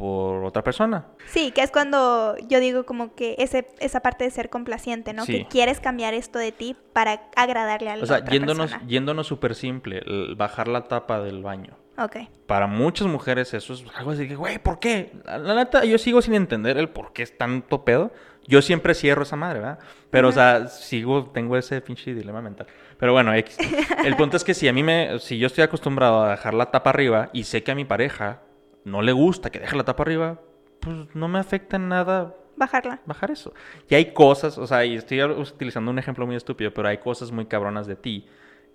por 0.00 0.46
otra 0.46 0.64
persona. 0.64 1.08
Sí, 1.26 1.50
que 1.50 1.60
es 1.60 1.70
cuando 1.70 2.34
yo 2.48 2.58
digo 2.58 2.86
como 2.86 3.14
que 3.14 3.34
ese, 3.36 3.68
esa 3.80 4.00
parte 4.00 4.24
de 4.24 4.30
ser 4.30 4.48
complaciente, 4.48 5.12
¿no? 5.12 5.26
Que 5.26 5.46
quieres 5.46 5.78
cambiar 5.78 6.14
esto 6.14 6.38
de 6.38 6.52
ti 6.52 6.74
para 6.94 7.20
agradarle 7.36 7.90
a 7.90 7.96
la 7.96 8.04
O 8.04 8.06
sea, 8.06 8.24
yéndonos, 8.24 8.74
yéndonos 8.86 9.26
súper 9.26 9.54
simple, 9.54 10.00
bajar 10.38 10.68
la 10.68 10.84
tapa 10.84 11.20
del 11.20 11.42
baño. 11.42 11.76
Ok. 11.98 12.16
Para 12.46 12.66
muchas 12.66 13.08
mujeres 13.08 13.52
eso 13.52 13.74
es 13.74 13.84
algo 13.94 14.12
así 14.12 14.26
que, 14.26 14.36
güey, 14.36 14.58
¿por 14.58 14.78
qué? 14.78 15.12
La, 15.26 15.54
neta, 15.54 15.84
yo 15.84 15.98
sigo 15.98 16.22
sin 16.22 16.32
entender 16.32 16.78
el 16.78 16.88
por 16.88 17.12
qué 17.12 17.22
es 17.22 17.36
tanto 17.36 17.84
pedo. 17.84 18.10
Yo 18.46 18.62
siempre 18.62 18.94
cierro 18.94 19.24
esa 19.24 19.36
madre, 19.36 19.60
¿verdad? 19.60 19.80
Pero, 20.08 20.28
o 20.28 20.32
sea, 20.32 20.66
sigo, 20.68 21.26
tengo 21.26 21.58
ese 21.58 21.78
pinche 21.82 22.14
dilema 22.14 22.40
mental. 22.40 22.68
Pero 22.96 23.12
bueno, 23.12 23.34
el 24.04 24.16
punto 24.16 24.38
es 24.38 24.44
que 24.44 24.54
si 24.54 24.66
a 24.66 24.72
mí 24.72 24.82
me, 24.82 25.18
si 25.18 25.36
yo 25.38 25.46
estoy 25.46 25.62
acostumbrado 25.62 26.22
a 26.22 26.30
dejar 26.30 26.54
la 26.54 26.70
tapa 26.70 26.88
arriba 26.88 27.28
y 27.34 27.44
sé 27.44 27.62
que 27.62 27.70
a 27.70 27.74
mi 27.74 27.84
pareja 27.84 28.40
no 28.84 29.02
le 29.02 29.12
gusta 29.12 29.50
que 29.50 29.60
deje 29.60 29.76
la 29.76 29.84
tapa 29.84 30.02
arriba, 30.02 30.40
pues 30.80 31.14
no 31.14 31.28
me 31.28 31.38
afecta 31.38 31.76
en 31.76 31.88
nada 31.88 32.36
bajarla. 32.56 33.00
Bajar 33.06 33.30
eso. 33.30 33.52
Y 33.88 33.94
hay 33.94 34.12
cosas, 34.12 34.58
o 34.58 34.66
sea, 34.66 34.84
y 34.84 34.94
estoy 34.94 35.22
utilizando 35.22 35.90
un 35.90 35.98
ejemplo 35.98 36.26
muy 36.26 36.36
estúpido, 36.36 36.72
pero 36.72 36.88
hay 36.88 36.98
cosas 36.98 37.32
muy 37.32 37.46
cabronas 37.46 37.86
de 37.86 37.96
ti 37.96 38.26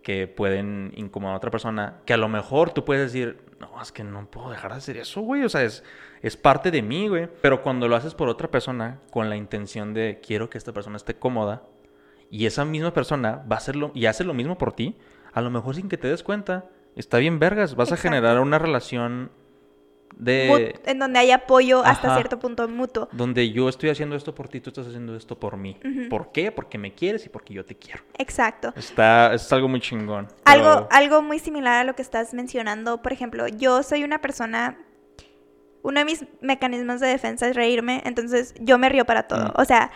que 0.04 0.28
pueden 0.28 0.94
incomodar 0.96 1.34
a 1.34 1.38
otra 1.38 1.50
persona, 1.50 2.02
que 2.06 2.14
a 2.14 2.18
lo 2.18 2.30
mejor 2.30 2.72
tú 2.72 2.86
puedes 2.86 3.12
decir, 3.12 3.40
no, 3.60 3.82
es 3.82 3.92
que 3.92 4.04
no 4.04 4.30
puedo 4.30 4.52
dejar 4.52 4.72
de 4.72 4.78
hacer 4.78 4.98
eso, 4.98 5.22
güey, 5.22 5.44
o 5.44 5.50
sea, 5.50 5.64
es, 5.64 5.84
es 6.22 6.38
parte 6.38 6.70
de 6.70 6.84
mí, 6.84 7.08
güey. 7.08 7.28
Pero 7.42 7.64
cuando 7.64 7.88
lo 7.88 7.96
haces 7.96 8.14
por 8.14 8.30
otra 8.30 8.52
persona, 8.52 9.00
con 9.10 9.30
la 9.30 9.36
intención 9.36 9.96
de 9.96 10.20
quiero 10.24 10.48
que 10.50 10.60
esta 10.60 10.74
persona 10.74 10.98
esté 10.98 11.16
cómoda, 11.16 11.64
y 12.30 12.46
esa 12.46 12.66
misma 12.66 12.94
persona 12.94 13.44
va 13.50 13.56
a 13.56 13.60
hacerlo 13.60 13.92
y 13.94 14.06
hace 14.08 14.24
lo 14.24 14.34
mismo 14.34 14.58
por 14.58 14.74
ti, 14.74 14.96
a 15.34 15.42
lo 15.42 15.50
mejor 15.50 15.76
sin 15.76 15.90
que 15.90 15.98
te 15.98 16.08
des 16.08 16.24
cuenta, 16.24 16.66
está 16.96 17.18
bien 17.18 17.40
vergas, 17.40 17.76
vas 17.76 17.92
a 17.92 17.98
generar 17.98 18.40
una 18.40 18.60
relación 18.60 19.32
de... 20.18 20.80
en 20.86 21.00
donde 21.00 21.20
hay 21.20 21.32
apoyo 21.32 21.84
hasta 21.84 22.16
cierto 22.16 22.40
punto 22.40 22.68
mutuo. 22.68 23.10
Donde 23.12 23.52
yo 23.52 23.70
estoy 23.70 23.90
haciendo 23.90 24.16
esto 24.16 24.34
por 24.34 24.48
ti, 24.48 24.62
tú 24.62 24.70
estás 24.70 24.88
haciendo 24.88 25.16
esto 25.16 25.40
por 25.40 25.58
mí. 25.58 25.78
¿Por 26.10 26.32
qué? 26.32 26.52
Porque 26.52 26.78
me 26.78 26.94
quieres 26.94 27.26
y 27.26 27.30
porque 27.30 27.54
yo 27.54 27.66
te 27.66 27.76
quiero. 27.76 28.04
Exacto. 28.18 28.74
Está, 28.76 29.34
es 29.34 29.52
algo 29.52 29.68
muy 29.68 29.80
chingón. 29.80 30.28
Algo, 30.46 30.88
algo 30.92 31.22
muy 31.22 31.40
similar 31.40 31.82
a 31.82 31.84
lo 31.84 31.96
que 31.96 32.02
estás 32.02 32.34
mencionando. 32.34 33.02
Por 33.02 33.14
ejemplo, 33.14 33.48
yo 33.48 33.84
soy 33.84 34.04
una 34.04 34.22
persona... 34.22 34.78
Uno 35.82 36.00
de 36.00 36.06
mis 36.06 36.26
mecanismos 36.42 37.00
de 37.00 37.08
defensa 37.08 37.48
es 37.48 37.56
reírme, 37.56 38.02
entonces 38.06 38.56
yo 38.60 38.80
me 38.80 38.90
río 38.90 39.06
para 39.06 39.28
todo. 39.28 39.50
Mm. 39.50 39.62
O 39.62 39.66
sea, 39.66 39.92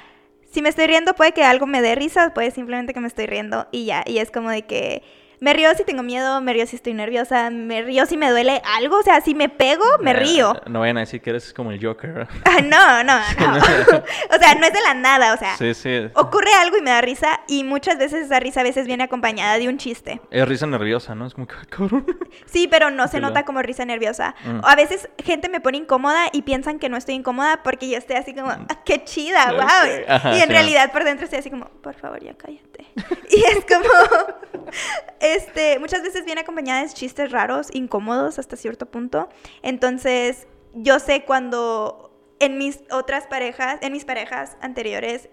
si 0.51 0.61
me 0.61 0.69
estoy 0.69 0.85
riendo 0.85 1.15
puede 1.15 1.31
que 1.31 1.43
algo 1.43 1.65
me 1.65 1.81
dé 1.81 1.95
risa, 1.95 2.33
puede 2.33 2.51
simplemente 2.51 2.93
que 2.93 2.99
me 2.99 3.07
estoy 3.07 3.25
riendo 3.25 3.67
y 3.71 3.85
ya. 3.85 4.03
Y 4.05 4.19
es 4.19 4.29
como 4.29 4.51
de 4.51 4.63
que 4.63 5.01
me 5.39 5.53
río 5.53 5.73
si 5.75 5.83
tengo 5.83 6.03
miedo, 6.03 6.41
me 6.41 6.53
río 6.53 6.67
si 6.67 6.75
estoy 6.75 6.93
nerviosa, 6.93 7.49
me 7.49 7.81
río 7.81 8.05
si 8.05 8.17
me 8.17 8.29
duele 8.29 8.61
algo, 8.77 8.97
o 8.97 9.03
sea, 9.03 9.21
si 9.21 9.35
me 9.35 9.49
pego, 9.49 9.85
me 10.01 10.13
río. 10.13 10.61
No 10.67 10.81
vayan 10.81 10.97
a 10.97 11.01
decir 11.01 11.21
que 11.21 11.29
eres 11.29 11.53
como 11.53 11.71
el 11.71 11.83
Joker. 11.83 12.27
no, 12.65 13.03
no, 13.03 13.03
no. 13.03 13.17
o 14.35 14.39
sea, 14.39 14.55
no 14.55 14.65
es 14.65 14.73
de 14.73 14.81
la 14.81 14.93
nada, 14.93 15.33
o 15.33 15.37
sea. 15.37 15.55
Sí, 15.57 15.73
sí. 15.73 16.09
Ocurre 16.15 16.53
algo 16.53 16.77
y 16.77 16.81
me 16.81 16.91
da 16.91 17.01
risa 17.01 17.41
y 17.47 17.63
muchas 17.63 17.97
veces 17.97 18.25
esa 18.25 18.39
risa 18.39 18.61
a 18.61 18.63
veces 18.63 18.85
viene 18.85 19.03
acompañada 19.03 19.57
de 19.57 19.69
un 19.69 19.77
chiste. 19.77 20.21
Es 20.29 20.47
risa 20.47 20.67
nerviosa, 20.67 21.15
¿no? 21.15 21.25
Es 21.25 21.33
como 21.33 21.47
cabrón. 21.47 22.05
Sí, 22.45 22.67
pero 22.67 22.91
no 22.91 23.07
se 23.07 23.19
nota 23.19 23.45
como 23.45 23.61
risa 23.61 23.85
nerviosa. 23.85 24.35
Mm. 24.43 24.59
O 24.59 24.67
a 24.67 24.75
veces 24.75 25.09
gente 25.23 25.49
me 25.49 25.61
pone 25.61 25.77
incómoda 25.77 26.27
y 26.33 26.41
piensan 26.41 26.79
que 26.79 26.89
no 26.89 26.97
estoy 26.97 27.15
incómoda 27.15 27.63
porque 27.63 27.89
yo 27.89 27.97
estoy 27.97 28.17
así 28.17 28.33
como, 28.33 28.49
ah, 28.49 28.67
qué 28.85 29.03
chida, 29.03 29.51
wow. 29.51 30.35
y 30.35 30.41
en 30.41 30.49
realidad 30.49 30.91
por 30.91 31.03
dentro 31.03 31.25
estoy 31.25 31.39
así 31.39 31.49
como, 31.49 31.65
por 31.65 31.95
favor, 31.95 32.21
ya 32.23 32.33
cállate. 32.33 32.85
y 33.29 33.43
es 33.43 33.65
como 33.65 33.89
este, 35.35 35.79
muchas 35.79 36.01
veces 36.03 36.25
viene 36.25 36.41
acompañada 36.41 36.83
de 36.83 36.89
chistes 36.89 37.31
raros, 37.31 37.67
incómodos 37.73 38.39
hasta 38.39 38.55
cierto 38.55 38.85
punto. 38.85 39.29
Entonces, 39.61 40.47
yo 40.73 40.99
sé 40.99 41.23
cuando 41.25 42.11
en 42.39 42.57
mis 42.57 42.81
otras 42.91 43.27
parejas, 43.27 43.79
en 43.81 43.91
mis 43.91 44.05
parejas 44.05 44.57
anteriores, 44.61 45.29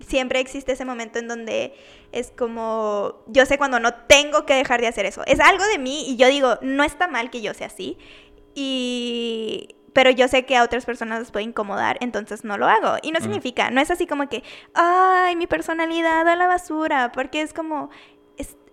siempre 0.00 0.40
existe 0.40 0.72
ese 0.72 0.84
momento 0.84 1.18
en 1.18 1.28
donde 1.28 1.74
es 2.12 2.30
como, 2.30 3.24
yo 3.26 3.46
sé 3.46 3.58
cuando 3.58 3.80
no 3.80 3.94
tengo 3.94 4.46
que 4.46 4.54
dejar 4.54 4.80
de 4.80 4.88
hacer 4.88 5.06
eso. 5.06 5.22
Es 5.26 5.40
algo 5.40 5.64
de 5.66 5.78
mí 5.78 6.04
y 6.08 6.16
yo 6.16 6.28
digo, 6.28 6.58
no 6.62 6.84
está 6.84 7.08
mal 7.08 7.30
que 7.30 7.40
yo 7.40 7.54
sea 7.54 7.68
así. 7.68 7.98
Y 8.54 9.76
pero 9.94 10.10
yo 10.10 10.26
sé 10.26 10.44
que 10.44 10.56
a 10.56 10.64
otras 10.64 10.84
personas 10.84 11.20
les 11.20 11.30
puede 11.30 11.44
incomodar, 11.44 11.98
entonces 12.00 12.44
no 12.44 12.58
lo 12.58 12.66
hago. 12.66 12.96
Y 13.02 13.12
no 13.12 13.20
significa, 13.20 13.70
no 13.70 13.80
es 13.80 13.92
así 13.92 14.08
como 14.08 14.28
que, 14.28 14.42
ay, 14.74 15.36
mi 15.36 15.46
personalidad 15.46 16.26
a 16.26 16.34
la 16.34 16.48
basura, 16.48 17.12
porque 17.12 17.40
es 17.40 17.54
como, 17.54 17.90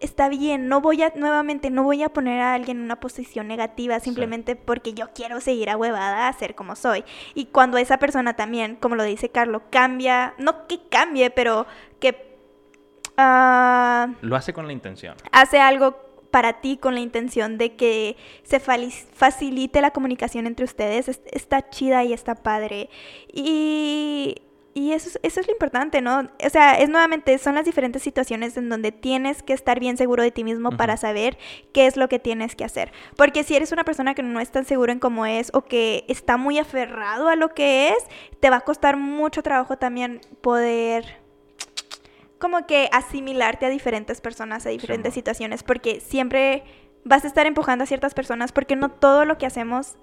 está 0.01 0.29
bien, 0.29 0.67
no 0.67 0.81
voy 0.81 1.01
a, 1.03 1.13
nuevamente, 1.15 1.69
no 1.69 1.83
voy 1.83 2.03
a 2.03 2.09
poner 2.09 2.41
a 2.41 2.53
alguien 2.53 2.77
en 2.77 2.83
una 2.83 2.99
posición 2.99 3.47
negativa 3.47 3.99
simplemente 3.99 4.55
porque 4.55 4.93
yo 4.93 5.13
quiero 5.13 5.39
seguir 5.39 5.69
a 5.69 5.77
huevada 5.77 6.27
a 6.27 6.33
ser 6.33 6.55
como 6.55 6.75
soy. 6.75 7.03
Y 7.33 7.45
cuando 7.45 7.77
esa 7.77 7.97
persona 7.97 8.35
también, 8.35 8.75
como 8.75 8.95
lo 8.95 9.03
dice 9.03 9.29
Carlos, 9.29 9.61
cambia, 9.69 10.33
no 10.37 10.67
que 10.67 10.81
cambie, 10.89 11.29
pero 11.29 11.65
que... 11.99 12.31
Ah, 13.17 14.09
lo 14.21 14.35
hace 14.35 14.53
con 14.53 14.67
la 14.67 14.73
intención. 14.73 15.15
Hace 15.31 15.59
algo 15.59 16.11
para 16.31 16.61
ti 16.61 16.77
con 16.77 16.95
la 16.95 17.01
intención 17.01 17.57
de 17.57 17.75
que 17.75 18.15
se 18.43 18.59
facilite 18.59 19.81
la 19.81 19.91
comunicación 19.91 20.47
entre 20.47 20.65
ustedes, 20.65 21.07
está 21.31 21.69
chida 21.69 22.03
y 22.03 22.13
está 22.13 22.35
padre. 22.35 22.89
Y 23.31 24.41
y 24.73 24.93
eso, 24.93 25.19
eso 25.21 25.39
es 25.41 25.47
lo 25.47 25.51
importante, 25.51 26.01
¿no? 26.01 26.29
O 26.45 26.49
sea, 26.49 26.75
es 26.75 26.89
nuevamente, 26.89 27.37
son 27.37 27.55
las 27.55 27.65
diferentes 27.65 28.01
situaciones 28.01 28.55
en 28.55 28.69
donde 28.69 28.91
tienes 28.91 29.43
que 29.43 29.53
estar 29.53 29.79
bien 29.79 29.97
seguro 29.97 30.23
de 30.23 30.31
ti 30.31 30.43
mismo 30.43 30.71
para 30.71 30.95
saber 30.95 31.37
qué 31.73 31.87
es 31.87 31.97
lo 31.97 32.07
que 32.07 32.19
tienes 32.19 32.55
que 32.55 32.63
hacer. 32.63 32.91
Porque 33.17 33.43
si 33.43 33.55
eres 33.55 33.71
una 33.71 33.83
persona 33.83 34.15
que 34.15 34.23
no 34.23 34.39
es 34.39 34.49
tan 34.51 34.65
seguro 34.65 34.91
en 34.93 34.99
cómo 34.99 35.25
es 35.25 35.51
o 35.53 35.63
que 35.63 36.05
está 36.07 36.37
muy 36.37 36.57
aferrado 36.57 37.27
a 37.27 37.35
lo 37.35 37.49
que 37.49 37.89
es, 37.89 37.97
te 38.39 38.49
va 38.49 38.57
a 38.57 38.61
costar 38.61 38.95
mucho 38.95 39.43
trabajo 39.43 39.77
también 39.77 40.21
poder 40.41 41.19
como 42.39 42.65
que 42.65 42.89
asimilarte 42.91 43.67
a 43.67 43.69
diferentes 43.69 44.19
personas, 44.19 44.65
a 44.65 44.69
diferentes 44.69 45.13
situaciones, 45.13 45.63
porque 45.63 45.99
siempre 45.99 46.63
vas 47.03 47.23
a 47.23 47.27
estar 47.27 47.45
empujando 47.45 47.83
a 47.83 47.87
ciertas 47.87 48.13
personas 48.13 48.51
porque 48.51 48.75
no 48.75 48.89
todo 48.89 49.25
lo 49.25 49.37
que 49.37 49.45
hacemos 49.45 49.95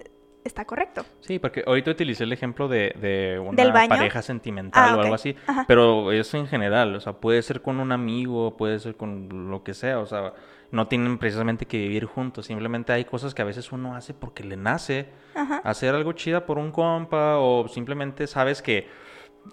está 0.43 0.65
correcto. 0.65 1.05
Sí, 1.21 1.39
porque 1.39 1.63
ahorita 1.65 1.91
utilicé 1.91 2.23
el 2.23 2.33
ejemplo 2.33 2.67
de, 2.67 2.95
de 2.99 3.39
una 3.39 3.87
pareja 3.87 4.21
sentimental 4.21 4.89
Ah, 4.93 4.97
o 4.97 5.01
algo 5.01 5.13
así, 5.15 5.35
Ajá. 5.47 5.65
pero 5.67 6.11
eso 6.11 6.37
en 6.37 6.47
general, 6.47 6.95
o 6.95 6.99
sea, 7.01 7.13
puede 7.13 7.41
ser 7.41 7.61
con 7.61 7.79
un 7.79 7.91
amigo, 7.91 8.55
puede 8.57 8.79
ser 8.79 8.95
con 8.95 9.49
lo 9.51 9.63
que 9.63 9.73
sea, 9.73 9.99
o 9.99 10.05
sea, 10.05 10.33
no 10.71 10.87
tienen 10.87 11.17
precisamente 11.17 11.65
que 11.65 11.77
vivir 11.77 12.05
juntos, 12.05 12.45
simplemente 12.45 12.93
hay 12.93 13.05
cosas 13.05 13.33
que 13.33 13.41
a 13.41 13.45
veces 13.45 13.71
uno 13.71 13.95
hace 13.95 14.13
porque 14.13 14.43
le 14.43 14.55
nace 14.57 15.07
Ajá. 15.35 15.61
hacer 15.63 15.95
algo 15.95 16.13
chida 16.13 16.45
por 16.45 16.57
un 16.57 16.71
compa 16.71 17.37
o 17.37 17.67
simplemente 17.67 18.27
sabes 18.27 18.61
que 18.61 18.87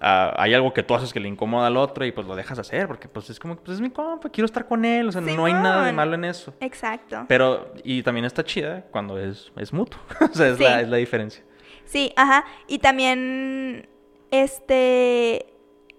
hay 0.00 0.52
algo 0.52 0.72
que 0.74 0.82
tú 0.82 0.94
haces 0.94 1.12
que 1.12 1.20
le 1.20 1.28
incomoda 1.28 1.68
al 1.68 1.76
otro 1.76 2.04
y 2.04 2.12
pues 2.12 2.26
lo 2.26 2.36
dejas 2.36 2.58
hacer 2.58 2.86
porque 2.86 3.08
pues 3.08 3.30
es 3.30 3.38
como, 3.40 3.56
pues 3.56 3.76
es 3.76 3.80
mi 3.80 3.90
compa, 3.90 4.28
quiero 4.28 4.44
estar 4.46 4.66
con 4.66 4.84
él, 4.84 5.08
o 5.08 5.12
sea, 5.12 5.20
no 5.22 5.44
hay 5.46 5.52
nada 5.54 5.86
de 5.86 5.92
malo 5.92 6.14
en 6.14 6.24
eso. 6.24 6.52
Exacto. 6.60 7.24
Pero, 7.28 7.72
y 7.82 8.02
también 8.02 8.24
está 8.26 8.44
chida 8.44 8.82
cuando 8.90 9.18
es, 9.18 9.52
es 9.56 9.72
mutuo, 9.72 9.98
o 10.20 10.34
sea, 10.34 10.48
es, 10.48 10.58
Sí. 10.58 10.62
la, 10.64 10.80
es 10.82 10.88
la 10.88 10.96
diferencia. 10.98 11.42
Sí, 11.84 12.12
ajá. 12.16 12.44
Y 12.66 12.80
también, 12.80 13.88
este, 14.30 15.46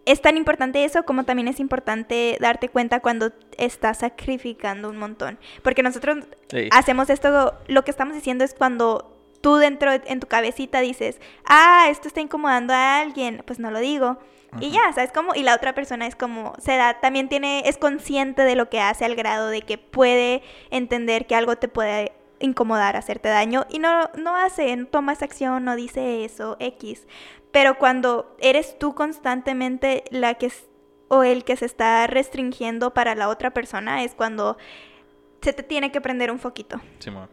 es 0.05 0.21
tan 0.21 0.37
importante 0.37 0.83
eso 0.85 1.03
como 1.03 1.23
también 1.25 1.47
es 1.47 1.59
importante 1.59 2.37
darte 2.39 2.69
cuenta 2.69 2.99
cuando 3.01 3.31
estás 3.57 3.99
sacrificando 3.99 4.89
un 4.89 4.97
montón. 4.97 5.37
Porque 5.63 5.83
nosotros 5.83 6.17
Sí. 6.49 6.69
hacemos 6.71 7.09
esto, 7.09 7.53
lo 7.67 7.83
que 7.83 7.91
estamos 7.91 8.15
diciendo 8.15 8.43
es 8.43 8.53
cuando 8.53 9.16
tú 9.47 9.55
dentro, 9.55 9.91
de- 9.91 10.01
en 10.07 10.19
tu 10.19 10.27
cabecita 10.27 10.81
dices, 10.81 11.21
ah, 11.45 11.87
esto 11.89 12.09
está 12.09 12.19
incomodando 12.19 12.73
a 12.73 12.99
alguien, 12.99 13.43
pues 13.45 13.59
no 13.59 13.71
lo 13.71 13.79
digo. 13.79 14.17
Y 14.59 14.71
ya, 14.71 14.91
¿sabes 14.93 15.11
cómo? 15.13 15.35
Y 15.35 15.43
la 15.43 15.55
otra 15.55 15.73
persona 15.73 16.05
es 16.05 16.17
como, 16.17 16.53
se 16.57 16.75
da, 16.75 16.99
también 16.99 17.29
tiene, 17.29 17.61
es 17.65 17.77
consciente 17.77 18.41
de 18.41 18.55
lo 18.55 18.69
que 18.69 18.81
hace 18.81 19.05
al 19.05 19.15
grado 19.15 19.47
de 19.47 19.61
que 19.61 19.77
puede 19.77 20.41
entender 20.69 21.27
que 21.27 21.35
algo 21.35 21.55
te 21.55 21.69
puede 21.69 22.11
incomodar, 22.39 22.97
hacerte 22.97 23.29
daño 23.29 23.65
y 23.69 23.79
no, 23.79 24.09
no 24.17 24.35
hace, 24.35 24.75
no 24.75 24.87
toma 24.87 25.13
esa 25.13 25.23
acción, 25.23 25.63
no 25.63 25.77
dice 25.77 26.25
eso, 26.25 26.57
X. 26.59 27.07
Pero 27.51 27.77
cuando 27.77 28.35
eres 28.39 28.77
tú 28.77 28.95
constantemente 28.95 30.03
la 30.11 30.33
que 30.33 30.47
es, 30.47 30.65
o 31.07 31.23
el 31.23 31.45
que 31.45 31.55
se 31.55 31.65
está 31.65 32.05
restringiendo 32.07 32.93
para 32.93 33.15
la 33.15 33.29
otra 33.29 33.51
persona, 33.51 34.03
es 34.03 34.13
cuando 34.13 34.57
se 35.41 35.53
te 35.53 35.63
tiene 35.63 35.91
que 35.91 36.01
prender 36.01 36.31
un 36.31 36.39
foquito. 36.39 36.81
Simón. 36.99 37.29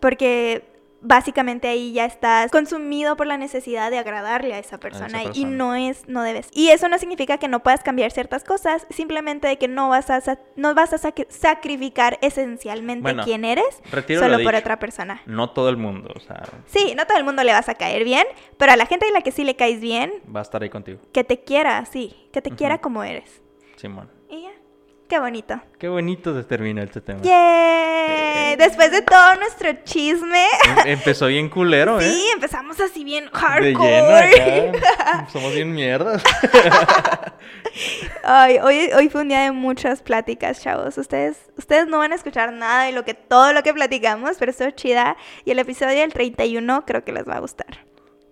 Porque 0.00 0.75
básicamente 1.00 1.68
ahí 1.68 1.92
ya 1.92 2.04
estás 2.04 2.50
consumido 2.50 3.16
por 3.16 3.26
la 3.26 3.36
necesidad 3.38 3.90
de 3.90 3.98
agradarle 3.98 4.54
a 4.54 4.58
esa 4.58 4.78
persona, 4.78 5.22
y 5.22 5.26
persona. 5.26 5.50
no 5.50 5.74
es 5.74 6.08
no 6.08 6.22
debes. 6.22 6.48
Y 6.52 6.70
eso 6.70 6.88
no 6.88 6.98
significa 6.98 7.38
que 7.38 7.48
no 7.48 7.62
puedas 7.62 7.82
cambiar 7.82 8.10
ciertas 8.10 8.44
cosas, 8.44 8.86
simplemente 8.90 9.46
de 9.46 9.58
que 9.58 9.68
no 9.68 9.88
vas 9.88 10.10
a 10.10 10.20
no 10.56 10.74
vas 10.74 10.92
a 10.92 10.96
sac- 10.98 11.26
sacrificar 11.28 12.18
esencialmente 12.22 13.02
Bueno, 13.02 13.24
quién 13.24 13.44
eres 13.44 13.66
solo 14.18 14.38
lo 14.38 14.44
por 14.44 14.54
otra 14.54 14.78
persona. 14.78 15.22
No 15.26 15.50
todo 15.50 15.68
el 15.68 15.76
mundo, 15.76 16.12
o 16.16 16.20
sea, 16.20 16.42
Sí, 16.66 16.94
no 16.96 17.06
todo 17.06 17.18
el 17.18 17.24
mundo 17.24 17.42
le 17.44 17.52
vas 17.52 17.68
a 17.68 17.74
caer 17.74 18.04
bien, 18.04 18.26
pero 18.56 18.72
a 18.72 18.76
la 18.76 18.86
gente 18.86 19.06
a 19.06 19.12
la 19.12 19.20
que 19.20 19.32
sí 19.32 19.44
le 19.44 19.54
caes 19.56 19.80
bien, 19.80 20.12
va 20.34 20.40
a 20.40 20.42
estar 20.42 20.62
ahí 20.62 20.70
contigo. 20.70 20.98
que 21.12 21.24
te 21.24 21.40
quiera, 21.44 21.84
sí, 21.86 22.28
que 22.32 22.42
te 22.42 22.50
quiera 22.50 22.78
como 22.78 23.04
eres. 23.04 23.42
Simón. 23.76 24.10
Qué 25.08 25.20
bonito. 25.20 25.60
Qué 25.78 25.88
bonito 25.88 26.34
se 26.34 26.42
termina 26.44 26.82
este 26.82 27.00
tema. 27.00 27.20
¡Yay! 27.22 28.56
Después 28.56 28.90
de 28.90 29.02
todo 29.02 29.36
nuestro 29.36 29.70
chisme, 29.84 30.44
Em- 30.78 30.88
Empezó 30.88 31.26
bien 31.26 31.48
culero, 31.48 32.00
¿eh? 32.00 32.10
sí, 32.10 32.26
empezamos 32.34 32.80
así 32.80 33.04
bien 33.04 33.24
De 33.26 33.30
hardcore. 33.30 34.30
lleno 34.30 34.76
acá. 34.78 35.28
Somos 35.32 35.54
bien 35.54 35.72
mierdas. 35.72 36.22
Ay, 38.24 38.58
hoy, 38.58 38.90
hoy 38.96 39.08
fue 39.08 39.20
un 39.22 39.28
día 39.28 39.42
de 39.42 39.52
muchas 39.52 40.02
pláticas, 40.02 40.60
chavos. 40.62 40.96
Ustedes, 40.98 41.36
ustedes 41.56 41.86
no 41.86 41.98
van 41.98 42.12
a 42.12 42.14
escuchar 42.16 42.52
nada 42.52 42.84
de 42.84 42.92
lo 42.92 43.04
que 43.04 43.14
todo 43.14 43.52
lo 43.52 43.62
que 43.62 43.72
platicamos, 43.74 44.36
pero 44.38 44.50
estuvo 44.50 44.70
chida. 44.70 45.16
Y 45.44 45.50
el 45.52 45.58
episodio 45.58 46.00
del 46.00 46.12
31 46.12 46.84
creo 46.86 47.04
que 47.04 47.12
les 47.12 47.28
va 47.28 47.36
a 47.36 47.40
gustar. 47.40 47.84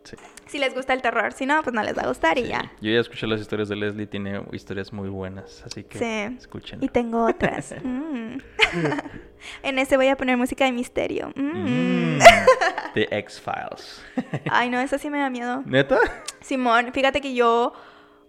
Sí. 0.05 0.17
Si 0.47 0.59
les 0.59 0.75
gusta 0.75 0.93
el 0.93 1.01
terror, 1.03 1.33
si 1.33 1.47
no, 1.47 1.63
pues 1.63 1.75
no 1.75 1.83
les 1.83 1.97
va 1.97 2.03
a 2.03 2.09
gustar 2.09 2.39
y 2.39 2.45
ya. 2.49 2.71
Yo 2.81 2.91
ya 2.93 3.01
escuché 3.01 3.27
las 3.27 3.41
historias 3.41 3.69
de 3.69 3.77
Leslie, 3.77 4.07
tiene 4.07 4.43
historias 4.53 4.93
muy 4.93 5.09
buenas, 5.09 5.63
así 5.65 5.85
que 5.85 5.99
Sí. 5.99 6.37
escuchen. 6.39 6.83
Y 6.83 6.89
tengo 6.89 7.25
otras. 7.27 7.75
Mm. 7.85 8.39
en 9.63 9.79
ese 9.79 9.97
voy 9.97 10.09
a 10.09 10.17
poner 10.17 10.37
música 10.37 10.65
de 10.65 10.73
misterio. 10.73 11.33
Mm. 11.35 12.17
Mm, 12.17 12.19
The 12.95 13.09
X-Files. 13.19 14.03
Ay, 14.51 14.71
no, 14.71 14.81
eso 14.81 14.99
sí 14.99 15.11
me 15.11 15.19
da 15.19 15.31
miedo. 15.31 15.63
¿Neta? 15.67 15.99
Simón, 16.41 16.93
fíjate 16.93 17.21
que 17.21 17.35
yo, 17.35 17.73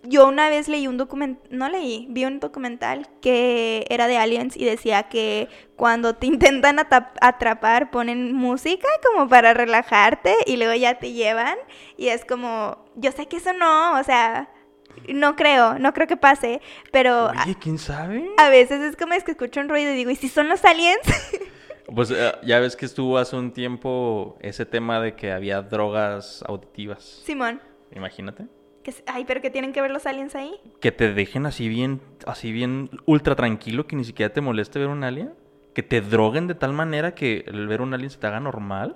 yo 0.07 0.27
una 0.27 0.49
vez 0.49 0.67
leí 0.67 0.87
un 0.87 0.97
documental, 0.97 1.47
no 1.49 1.69
leí, 1.69 2.07
vi 2.09 2.25
un 2.25 2.39
documental 2.39 3.07
que 3.21 3.85
era 3.89 4.07
de 4.07 4.17
aliens 4.17 4.55
y 4.57 4.65
decía 4.65 5.03
que 5.03 5.49
cuando 5.75 6.15
te 6.15 6.27
intentan 6.27 6.79
atrapar 6.79 7.91
ponen 7.91 8.33
música 8.33 8.87
como 9.03 9.27
para 9.27 9.53
relajarte 9.53 10.35
y 10.45 10.57
luego 10.57 10.73
ya 10.73 10.99
te 10.99 11.13
llevan 11.13 11.57
y 11.97 12.07
es 12.07 12.25
como, 12.25 12.85
yo 12.95 13.11
sé 13.11 13.27
que 13.27 13.37
eso 13.37 13.53
no, 13.53 13.99
o 13.99 14.03
sea, 14.03 14.49
no 15.09 15.35
creo, 15.35 15.77
no 15.79 15.93
creo 15.93 16.07
que 16.07 16.17
pase, 16.17 16.61
pero 16.91 17.27
Oye, 17.43 17.55
¿quién 17.59 17.77
sabe? 17.77 18.29
a 18.37 18.49
veces 18.49 18.81
es 18.81 18.95
como 18.95 19.13
es 19.13 19.23
que 19.23 19.31
escucho 19.31 19.59
un 19.59 19.69
ruido 19.69 19.91
y 19.91 19.95
digo, 19.95 20.11
¿y 20.11 20.15
si 20.15 20.29
son 20.29 20.47
los 20.49 20.63
aliens? 20.65 20.99
Pues 21.93 22.09
eh, 22.09 22.31
ya 22.43 22.59
ves 22.59 22.75
que 22.75 22.87
estuvo 22.87 23.15
hace 23.19 23.35
un 23.35 23.53
tiempo 23.53 24.37
ese 24.41 24.65
tema 24.65 24.99
de 24.99 25.15
que 25.15 25.31
había 25.31 25.61
drogas 25.61 26.43
auditivas. 26.47 27.21
Simón, 27.23 27.61
Imagínate. 27.95 28.47
Que, 28.85 28.93
ay, 29.07 29.25
pero 29.25 29.41
que 29.41 29.49
tienen 29.49 29.73
que 29.73 29.81
ver 29.81 29.89
los 29.89 30.05
aliens 30.05 30.35
ahí. 30.35 30.53
Que 30.79 30.91
te 30.91 31.11
dejen 31.11 31.47
así 31.47 31.67
bien, 31.67 32.01
así 32.27 32.51
bien 32.51 32.91
ultra 33.05 33.35
tranquilo 33.35 33.87
que 33.87 33.95
ni 33.95 34.05
siquiera 34.05 34.31
te 34.31 34.41
moleste 34.41 34.79
ver 34.79 34.89
un 34.89 35.03
alien. 35.03 35.33
Que 35.73 35.83
te 35.83 35.99
droguen 35.99 36.47
de 36.47 36.55
tal 36.55 36.71
manera 36.71 37.15
que 37.15 37.43
el 37.47 37.67
ver 37.67 37.81
un 37.81 37.93
alien 37.93 38.11
se 38.11 38.19
te 38.19 38.27
haga 38.27 38.39
normal. 38.39 38.95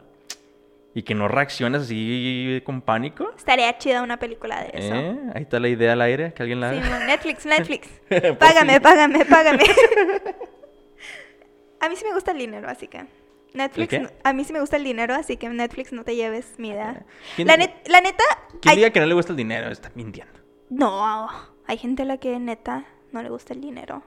Y 0.93 1.03
que 1.03 1.15
no 1.15 1.27
reacciones 1.27 1.83
así 1.83 2.61
con 2.65 2.81
pánico. 2.81 3.31
Estaría 3.35 3.77
chida 3.77 4.03
una 4.03 4.17
película 4.17 4.63
de 4.63 4.71
eso. 4.73 4.93
¿Eh? 4.93 5.19
Ahí 5.33 5.41
está 5.41 5.59
la 5.59 5.69
idea 5.69 5.93
al 5.93 6.01
aire, 6.01 6.33
que 6.33 6.43
alguien 6.43 6.59
la 6.59 6.69
haga. 6.69 6.83
Simón, 6.83 7.07
Netflix, 7.07 7.45
Netflix. 7.45 7.87
Por 8.07 8.37
Págame, 8.37 8.79
págame, 8.79 9.25
págame. 9.25 9.63
a 11.79 11.89
mí 11.89 11.95
sí 11.95 12.05
me 12.05 12.13
gusta 12.13 12.31
el 12.31 12.37
dinero, 12.37 12.69
así 12.69 12.87
que. 12.87 13.05
Netflix, 13.53 13.99
no- 14.01 14.09
a 14.23 14.33
mí 14.33 14.43
sí 14.43 14.53
me 14.53 14.59
gusta 14.59 14.77
el 14.77 14.83
dinero, 14.83 15.15
así 15.15 15.37
que 15.37 15.49
Netflix 15.49 15.91
no 15.91 16.03
te 16.03 16.15
lleves 16.15 16.53
mi 16.57 16.69
idea. 16.69 17.03
¿Quién- 17.35 17.47
La, 17.47 17.57
net- 17.57 17.87
la 17.87 18.01
neta, 18.01 18.23
Quien 18.61 18.71
hay- 18.71 18.75
diga 18.77 18.89
que 18.91 18.99
no 18.99 19.05
le 19.07 19.13
gusta 19.15 19.31
el 19.33 19.37
dinero 19.37 19.69
está 19.71 19.91
mintiendo. 19.95 20.33
no, 20.69 21.27
hay 21.65 21.77
gente 21.77 22.03
a 22.03 22.05
la 22.05 22.17
que 22.17 22.37
neta 22.39 22.85
no 23.11 23.21
le 23.23 23.29
gusta 23.29 23.53
el 23.53 23.61
dinero. 23.61 24.03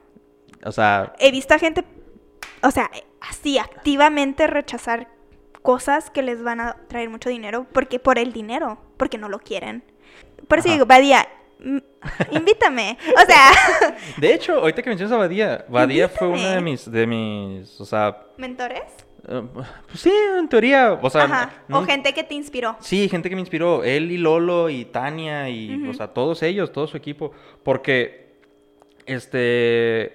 O 0.65 0.71
sea, 0.71 1.13
He 1.19 1.31
visto 1.31 1.53
a 1.53 1.59
gente, 1.59 1.83
o 2.61 2.71
sea, 2.71 2.89
así 3.21 3.57
activamente 3.57 4.47
rechazar 4.47 5.09
cosas 5.61 6.09
que 6.09 6.21
les 6.23 6.41
van 6.43 6.59
a 6.61 6.75
traer 6.87 7.09
mucho 7.09 7.29
dinero 7.29 7.65
porque 7.73 7.99
por 7.99 8.17
el 8.19 8.31
dinero, 8.33 8.77
porque 8.97 9.17
no 9.17 9.27
lo 9.29 9.39
quieren. 9.39 9.83
Por 10.47 10.59
eso 10.59 10.67
Ajá. 10.69 10.75
digo, 10.75 10.85
Badía, 10.85 11.27
invítame. 12.31 12.97
O 13.21 13.25
sea, 13.25 13.51
de 14.17 14.33
hecho, 14.33 14.59
ahorita 14.59 14.81
que 14.81 14.89
mencionas 14.89 15.13
a 15.13 15.17
Badía, 15.17 15.65
Badía 15.69 16.09
fue 16.09 16.27
una 16.27 16.55
de 16.55 16.61
mis, 16.61 16.89
de 16.89 17.07
mis, 17.07 17.79
o 17.81 17.85
sea, 17.85 18.25
mentores. 18.37 18.81
Eh, 19.27 19.41
pues 19.87 19.99
sí, 20.01 20.11
en 20.37 20.47
teoría, 20.49 20.99
o 21.01 21.09
sea, 21.09 21.23
Ajá. 21.23 21.51
no- 21.67 21.79
O 21.79 21.83
gente 21.85 22.13
que 22.13 22.23
te 22.23 22.33
inspiró. 22.33 22.75
Sí, 22.79 23.07
gente 23.09 23.29
que 23.29 23.35
me 23.35 23.41
inspiró, 23.41 23.83
él 23.83 24.11
y 24.11 24.17
Lolo 24.17 24.69
y 24.69 24.85
Tania 24.85 25.49
y, 25.49 25.87
o 25.87 25.93
sea, 25.93 26.07
todos 26.07 26.43
ellos, 26.43 26.71
todo 26.71 26.87
su 26.87 26.97
equipo, 26.97 27.31
porque, 27.63 28.33
este, 29.05 30.13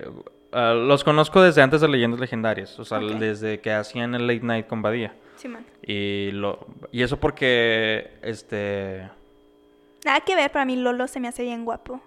ah, 0.52 0.72
los 0.74 1.05
conozco 1.05 1.43
desde 1.43 1.62
antes 1.62 1.80
de 1.80 1.89
Leyendas 1.89 2.20
Legendarias, 2.20 2.78
o 2.78 2.85
sea, 2.85 2.98
desde 2.98 3.60
que 3.60 3.72
hacían 3.72 4.14
el 4.14 4.26
Late 4.26 4.40
Night 4.44 4.66
con 4.66 4.82
Badía. 4.82 5.14
Y, 5.86 6.30
lo, 6.32 6.66
y 6.90 7.02
eso 7.02 7.18
porque, 7.18 8.10
este, 8.22 9.09
Nada 10.05 10.20
que 10.20 10.35
ver, 10.35 10.51
para 10.51 10.64
mí 10.64 10.76
Lolo 10.76 11.06
se 11.09 11.20
me 11.20 11.28
hace 11.28 11.43
bien 11.44 11.64
guapo. 11.64 12.01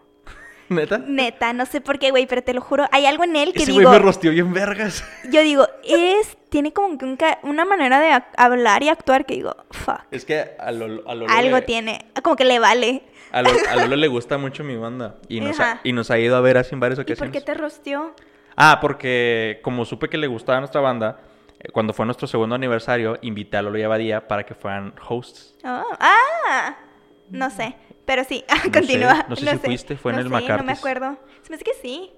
¿Neta? 0.72 0.98
Neta, 1.00 1.54
no 1.54 1.66
sé 1.66 1.82
por 1.82 2.00
qué, 2.00 2.12
güey, 2.12 2.26
pero 2.26 2.42
te 2.44 2.54
lo 2.54 2.62
juro, 2.62 2.86
hay 2.92 3.06
algo 3.06 3.24
en 3.24 3.36
él 3.36 3.54
que 3.54 3.64
Ese 3.64 3.72
güey 3.72 3.80
digo, 3.86 3.92
me 3.92 4.00
rosteó 4.00 4.32
bien 4.32 4.54
vergas. 4.54 5.04
yo 5.30 5.42
digo, 5.42 5.68
es, 5.84 6.38
tiene 6.50 6.74
como 6.74 6.98
que 6.98 7.18
una 7.44 7.66
manera 7.66 8.00
de 8.00 8.24
hablar 8.38 8.84
y 8.84 8.90
actuar 8.90 9.26
que 9.26 9.36
digo, 9.36 9.56
fuck, 9.72 10.02
Es 10.12 10.26
que 10.26 10.52
a 10.60 10.72
Lolo, 10.72 11.04
a 11.10 11.16
Lolo 11.16 11.32
algo 11.34 11.58
le- 11.58 11.62
tiene, 11.64 12.06
como 12.24 12.36
que 12.36 12.46
le 12.46 12.60
vale. 12.60 13.04
A 13.32 13.42
Lolo, 13.42 13.58
a 13.70 13.76
Lolo 13.76 13.96
le 13.96 14.08
gusta 14.08 14.38
mucho 14.38 14.64
mi 14.64 14.76
banda 14.76 15.16
y 15.30 15.40
nos, 15.42 15.60
ha, 15.60 15.80
y 15.84 15.94
nos 15.94 16.12
ha 16.12 16.20
ido 16.20 16.36
a 16.36 16.42
ver 16.42 16.58
así 16.58 16.74
en 16.74 16.80
varias 16.80 17.00
¿Y 17.00 17.04
por 17.04 17.12
ocasiones. 17.14 17.34
qué 17.34 17.42
te 17.46 17.54
rosteó? 17.54 18.14
Ah, 18.58 18.80
porque 18.82 19.60
como 19.64 19.86
supe 19.86 20.10
que 20.10 20.18
le 20.18 20.28
gustaba 20.28 20.60
nuestra 20.60 20.82
banda, 20.82 21.22
eh, 21.60 21.70
cuando 21.72 21.94
fue 21.94 22.06
nuestro 22.06 22.28
segundo 22.28 22.56
aniversario, 22.56 23.18
invité 23.22 23.56
a 23.58 23.62
Lolo 23.62 23.78
y 23.80 23.84
a 23.84 23.88
Badía 23.88 24.28
para 24.28 24.46
que 24.46 24.54
fueran 24.54 24.94
hosts. 25.08 25.56
Oh, 25.64 25.84
ah, 26.00 26.76
no 27.30 27.50
sé, 27.50 27.76
pero 28.12 28.26
sí, 28.26 28.44
continúa. 28.74 29.26
no 29.30 29.38
sé 29.38 29.48
si 29.50 29.58
fuiste, 29.60 29.96
fue 29.96 30.12
en 30.12 30.20
el 30.20 30.26
sé, 30.26 30.30
No 30.58 30.64
me 30.66 30.74
acuerdo. 30.74 31.18
Se 31.44 31.50
me 31.50 31.56
hace 31.56 31.64
que 31.64 31.74
sí. 31.82 32.12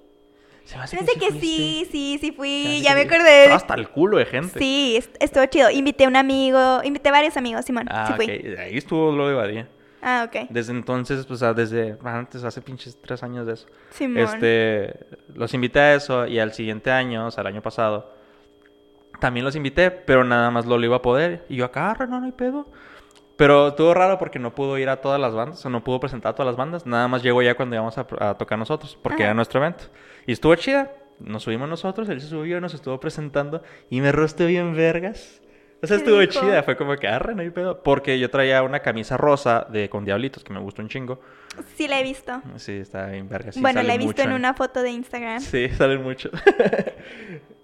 Se 0.65 0.75
me 0.75 0.81
hace 0.83 0.97
Se 0.97 1.03
me 1.03 1.07
hace 1.11 1.19
que 1.19 1.39
sí, 1.39 1.87
sí, 1.91 2.17
sí 2.19 2.31
fui, 2.31 2.81
ya 2.83 2.95
me 2.95 3.01
acordé. 3.01 3.41
Estaba 3.43 3.57
hasta 3.57 3.75
el 3.75 3.89
culo 3.89 4.17
de 4.17 4.25
gente. 4.25 4.57
Sí, 4.57 4.95
est- 4.97 5.15
estuvo 5.19 5.45
chido. 5.45 5.69
Invité 5.69 6.05
a 6.05 6.07
un 6.07 6.15
amigo, 6.15 6.81
invité 6.83 7.11
varios 7.11 7.37
amigos, 7.37 7.63
Simón. 7.65 7.85
Ah, 7.91 8.07
sí 8.07 8.13
fui. 8.15 8.25
ok. 8.25 8.59
Ahí 8.59 8.75
estuvo 8.77 9.11
Lolo 9.11 9.31
y 9.31 9.35
Badía. 9.35 9.67
Ah, 10.01 10.25
ok. 10.27 10.47
Desde 10.49 10.71
entonces, 10.71 11.27
pues 11.27 11.43
ah, 11.43 11.53
desde 11.53 11.95
antes, 12.03 12.43
hace 12.43 12.59
pinches 12.63 12.97
tres 12.99 13.21
años 13.21 13.45
de 13.45 13.53
eso. 13.53 13.67
Simón. 13.91 14.17
Este, 14.23 14.95
los 15.35 15.53
invité 15.53 15.79
a 15.79 15.93
eso 15.93 16.25
y 16.25 16.39
al 16.39 16.53
siguiente 16.53 16.89
año, 16.89 17.27
o 17.27 17.31
sea, 17.31 17.41
el 17.41 17.47
año 17.47 17.61
pasado, 17.61 18.11
también 19.19 19.45
los 19.45 19.55
invité, 19.55 19.91
pero 19.91 20.23
nada 20.23 20.49
más 20.49 20.65
Lolo 20.65 20.83
iba 20.85 20.95
a 20.95 21.01
poder. 21.03 21.45
Y 21.49 21.57
yo 21.57 21.65
acá, 21.65 21.91
"Arre, 21.91 22.07
no, 22.07 22.19
no 22.19 22.25
hay 22.25 22.31
pedo. 22.31 22.67
Pero 23.35 23.69
estuvo 23.69 23.93
raro 23.93 24.19
porque 24.19 24.37
no 24.39 24.53
pudo 24.53 24.77
ir 24.77 24.89
a 24.89 25.01
todas 25.01 25.19
las 25.19 25.33
bandas, 25.33 25.65
o 25.65 25.69
no 25.69 25.83
pudo 25.83 25.99
presentar 25.99 26.31
a 26.31 26.35
todas 26.35 26.47
las 26.47 26.55
bandas. 26.55 26.85
Nada 26.85 27.07
más 27.07 27.23
llegó 27.23 27.41
ya 27.41 27.55
cuando 27.55 27.75
íbamos 27.75 27.97
a, 27.97 28.05
a 28.19 28.37
tocar 28.37 28.59
nosotros, 28.59 28.97
porque 29.01 29.23
Ajá. 29.23 29.25
era 29.25 29.33
nuestro 29.33 29.59
evento. 29.59 29.85
Y 30.27 30.31
estuvo 30.33 30.55
chida. 30.55 30.91
Nos 31.19 31.43
subimos 31.43 31.69
nosotros, 31.69 32.09
él 32.09 32.19
se 32.19 32.27
subió, 32.27 32.59
nos 32.59 32.73
estuvo 32.73 32.99
presentando 32.99 33.61
y 33.89 34.01
me 34.01 34.11
rosteó 34.11 34.47
bien 34.47 34.75
vergas. 34.75 35.41
O 35.81 35.87
sea, 35.87 35.97
¿Qué 35.97 36.03
estuvo 36.03 36.19
dijo? 36.19 36.31
chida, 36.33 36.63
fue 36.63 36.75
como 36.75 36.95
que 36.95 37.07
arre, 37.07 37.35
no 37.35 37.41
hay 37.41 37.49
pedo. 37.51 37.81
Porque 37.83 38.17
yo 38.19 38.29
traía 38.29 38.63
una 38.63 38.79
camisa 38.79 39.15
rosa 39.15 39.67
de 39.69 39.89
con 39.89 40.05
diablitos 40.05 40.43
que 40.43 40.53
me 40.53 40.59
gustó 40.59 40.81
un 40.81 40.89
chingo. 40.89 41.19
Sí, 41.75 41.87
la 41.87 41.99
he 41.99 42.03
visto. 42.03 42.41
Sí, 42.57 42.73
está 42.73 43.07
bien 43.07 43.27
vergas. 43.27 43.55
sí 43.55 43.61
bueno, 43.61 43.83
la 43.83 43.95
he 43.95 43.97
visto 43.97 44.13
mucho 44.13 44.23
en 44.23 44.33
una 44.33 44.53
foto 44.53 44.81
de 44.81 44.91
Instagram. 44.91 45.41
Sí, 45.41 45.69
salen 45.77 46.03
mucho. 46.03 46.29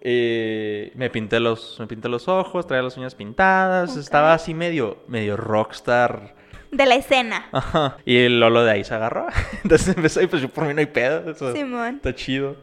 Y 0.04 0.92
me 0.96 1.10
pinté 1.10 1.40
los, 1.40 1.78
me 1.80 1.88
pinté 1.88 2.10
los 2.10 2.28
ojos, 2.28 2.68
traía 2.68 2.84
las 2.84 2.98
uñas 2.98 3.16
pintadas, 3.16 3.96
estaba 3.98 4.34
así 4.34 4.54
medio, 4.54 5.04
medio 5.08 5.38
rockstar. 5.38 6.36
De 6.72 6.86
la 6.86 6.96
escena. 6.96 7.48
Ajá. 7.52 7.98
Y 8.06 8.18
el 8.18 8.40
Lolo 8.40 8.64
de 8.64 8.72
ahí 8.72 8.84
se 8.84 8.94
agarró. 8.94 9.28
Entonces 9.64 9.96
empezó 9.96 10.22
y 10.22 10.28
pues 10.28 10.42
yo 10.42 10.50
por 10.50 10.66
mí 10.66 10.74
no 10.74 10.80
hay 10.80 10.86
pedo. 10.86 11.32
eso 11.32 11.52
Simón. 11.54 11.96
Está 11.96 12.14
chido. 12.14 12.56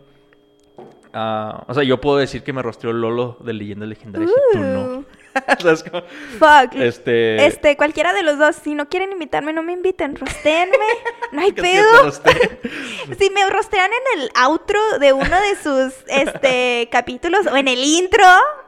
Ah, 1.13 1.65
o 1.67 1.75
sea, 1.75 1.83
yo 1.83 2.01
puedo 2.01 2.19
decir 2.19 2.43
que 2.43 2.53
me 2.53 2.63
rostreó 2.63 2.93
Lolo 2.93 3.39
de 3.41 3.53
Leyendas 3.53 3.89
Legendarias 3.89 4.31
y 4.31 4.57
tú 4.57 4.63
no. 4.63 5.05
¿Sabes 5.61 5.83
cómo? 5.85 6.03
fuck. 6.39 6.75
Este... 6.75 7.45
Este, 7.47 7.77
cualquiera 7.77 8.13
de 8.13 8.23
los 8.23 8.39
dos, 8.39 8.57
si 8.57 8.75
no 8.75 8.89
quieren 8.89 9.13
invitarme, 9.13 9.53
no 9.53 9.63
me 9.63 9.73
inviten, 9.73 10.17
rostenme, 10.17 10.77
no 11.33 11.41
hay 11.43 11.53
pedo. 11.53 11.87
Si 13.19 13.31
me 13.31 13.49
rostean 13.49 13.91
en 14.15 14.21
el 14.21 14.31
outro 14.35 14.81
de 14.99 15.13
uno 15.13 15.37
de 15.41 15.57
sus 15.63 15.95
este 16.09 16.89
capítulos 16.91 17.47
o 17.47 17.57
en 17.57 17.69
el 17.69 17.83
intro, 17.85 18.25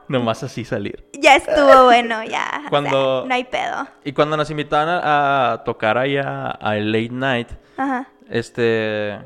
Nomás 0.08 0.42
así 0.42 0.64
salir. 0.64 1.04
ya 1.12 1.36
estuvo 1.36 1.84
bueno, 1.84 2.22
ya. 2.24 2.48
o 2.56 2.60
sea, 2.60 2.70
Cuando- 2.70 3.24
no 3.26 3.34
hay 3.34 3.44
pedo. 3.44 3.86
Y 4.04 4.12
cuando 4.12 4.36
nos 4.36 4.50
invitaban 4.50 4.88
a, 4.88 5.52
a 5.52 5.64
tocar 5.64 5.98
ahí 5.98 6.16
a, 6.16 6.50
a 6.50 6.74
Late 6.76 7.08
Night, 7.10 7.48
Ajá. 7.76 8.08
Este, 8.30 9.18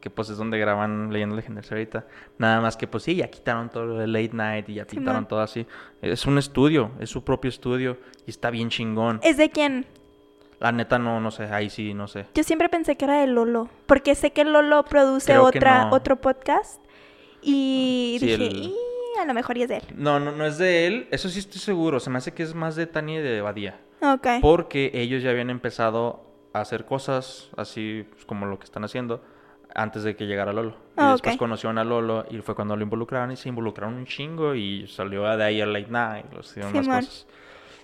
que 0.00 0.10
pues 0.10 0.30
es 0.30 0.36
donde 0.38 0.58
graban 0.58 1.12
Leyendas 1.12 1.36
Legendarias 1.36 1.72
ahorita. 1.72 2.06
Nada 2.38 2.60
más 2.60 2.76
que 2.76 2.86
pues 2.86 3.02
sí, 3.04 3.16
ya 3.16 3.28
quitaron 3.28 3.68
todo 3.68 3.84
lo 3.86 3.98
de 3.98 4.06
Late 4.06 4.30
Night 4.32 4.68
y 4.68 4.74
ya 4.74 4.84
pintaron 4.86 5.26
todo 5.26 5.40
así. 5.40 5.66
Es 6.02 6.24
un 6.26 6.38
estudio, 6.38 6.92
es 7.00 7.10
su 7.10 7.24
propio 7.24 7.48
estudio 7.48 7.98
y 8.26 8.30
está 8.30 8.50
bien 8.50 8.68
chingón. 8.70 9.20
¿Es 9.22 9.36
de 9.36 9.50
quién? 9.50 9.86
La 10.60 10.72
neta 10.72 10.98
no, 10.98 11.20
no 11.20 11.30
sé, 11.30 11.44
ahí 11.44 11.70
sí, 11.70 11.94
no 11.94 12.08
sé. 12.08 12.26
Yo 12.34 12.42
siempre 12.42 12.68
pensé 12.68 12.96
que 12.96 13.04
era 13.04 13.20
de 13.20 13.26
Lolo, 13.28 13.68
porque 13.86 14.14
sé 14.14 14.32
que 14.32 14.44
Lolo 14.44 14.84
produce 14.84 15.26
Creo 15.32 15.44
otra 15.44 15.84
no. 15.86 15.90
otro 15.94 16.16
podcast 16.20 16.82
y 17.42 18.16
Sí, 18.20 18.26
dije, 18.26 18.46
el- 18.46 18.56
"Y, 18.56 18.74
a 19.20 19.24
lo 19.24 19.34
mejor 19.34 19.56
ya 19.56 19.64
es 19.64 19.68
de 19.68 19.76
él. 19.78 19.82
No, 19.96 20.18
no, 20.20 20.32
no 20.32 20.44
es 20.44 20.58
de 20.58 20.86
él, 20.86 21.08
eso 21.10 21.28
sí 21.28 21.38
estoy 21.38 21.60
seguro. 21.60 22.00
Se 22.00 22.10
me 22.10 22.18
hace 22.18 22.32
que 22.34 22.42
es 22.42 22.54
más 22.54 22.76
de 22.76 22.86
Tania 22.86 23.20
y 23.20 23.22
de 23.22 23.40
Badía. 23.40 23.80
Ok. 24.00 24.26
Porque 24.40 24.90
ellos 24.94 25.22
ya 25.22 25.30
habían 25.30 25.50
empezado 25.50 26.24
a 26.52 26.60
hacer 26.60 26.84
cosas 26.84 27.50
así 27.56 28.06
pues, 28.12 28.24
como 28.24 28.46
lo 28.46 28.58
que 28.58 28.64
están 28.64 28.84
haciendo 28.84 29.22
antes 29.74 30.02
de 30.02 30.16
que 30.16 30.26
llegara 30.26 30.52
Lolo. 30.52 30.70
Y 30.70 30.74
Ah, 30.96 31.12
después 31.12 31.36
conocieron 31.36 31.78
a 31.78 31.84
Lolo 31.84 32.24
y 32.30 32.38
fue 32.38 32.54
cuando 32.54 32.76
lo 32.76 32.82
involucraron 32.82 33.30
y 33.32 33.36
se 33.36 33.48
involucraron 33.48 33.94
un 33.94 34.06
chingo 34.06 34.54
y 34.54 34.86
salió 34.88 35.24
de 35.36 35.44
ahí 35.44 35.60
a 35.60 35.66
Late 35.66 35.90
Night, 35.90 36.26
los 36.32 36.50
hicieron 36.50 36.72
más 36.86 36.86
cosas. 37.06 37.26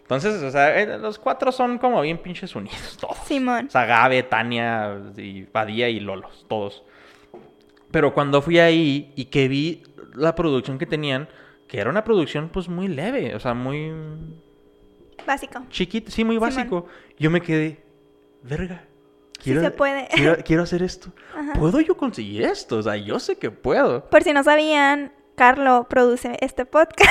Entonces, 0.03 0.43
o 0.43 0.51
sea, 0.51 0.79
eh, 0.81 0.99
los 0.99 1.19
cuatro 1.19 1.51
son 1.51 1.79
como 1.79 2.01
bien 2.03 2.19
pinches 2.19 2.55
unidos, 2.55 2.97
todos. 3.01 3.17
Simón. 3.25 3.67
O 3.69 3.71
sea, 3.71 3.87
Gabe, 3.87 4.23
Tania, 4.25 5.01
y 5.17 5.45
Badía 5.45 5.89
y 5.89 6.01
Lolo, 6.01 6.29
todos. 6.49 6.83
Pero 7.91 8.13
cuando 8.13 8.43
fui 8.43 8.59
ahí 8.59 9.13
y 9.17 9.27
que 9.27 9.49
vi 9.49 9.83
la 10.15 10.35
producción 10.35 10.79
que 10.79 10.87
tenían, 10.87 11.29
que 11.69 11.79
era 11.81 11.89
una 11.91 12.05
producción 12.05 12.49
pues 12.51 12.69
muy 12.69 12.89
leve, 12.89 13.35
o 13.35 13.41
sea, 13.41 13.55
muy 13.55 13.93
Básico. 15.27 15.63
chiquito, 15.71 16.11
sí, 16.11 16.25
muy 16.25 16.37
Simón. 16.37 16.49
básico. 16.51 16.87
Yo 17.19 17.31
me 17.31 17.41
quedé, 17.41 17.83
verga. 18.43 18.85
Sí 19.45 19.61
se 19.61 19.71
puede. 19.71 20.09
Quiero, 20.15 20.37
quiero 20.45 20.63
hacer 20.63 20.83
esto. 20.83 21.13
Ajá. 21.37 21.53
¿Puedo 21.59 21.81
yo 21.81 21.97
conseguir 21.97 22.43
esto? 22.43 22.79
O 22.79 22.83
sea, 22.83 22.97
yo 22.97 23.19
sé 23.19 23.37
que 23.37 23.51
puedo. 23.51 24.09
Por 24.09 24.23
si 24.23 24.33
no 24.33 24.43
sabían, 24.43 25.13
Carlo 25.35 25.87
produce 25.89 26.37
este 26.41 26.65
podcast. 26.65 27.11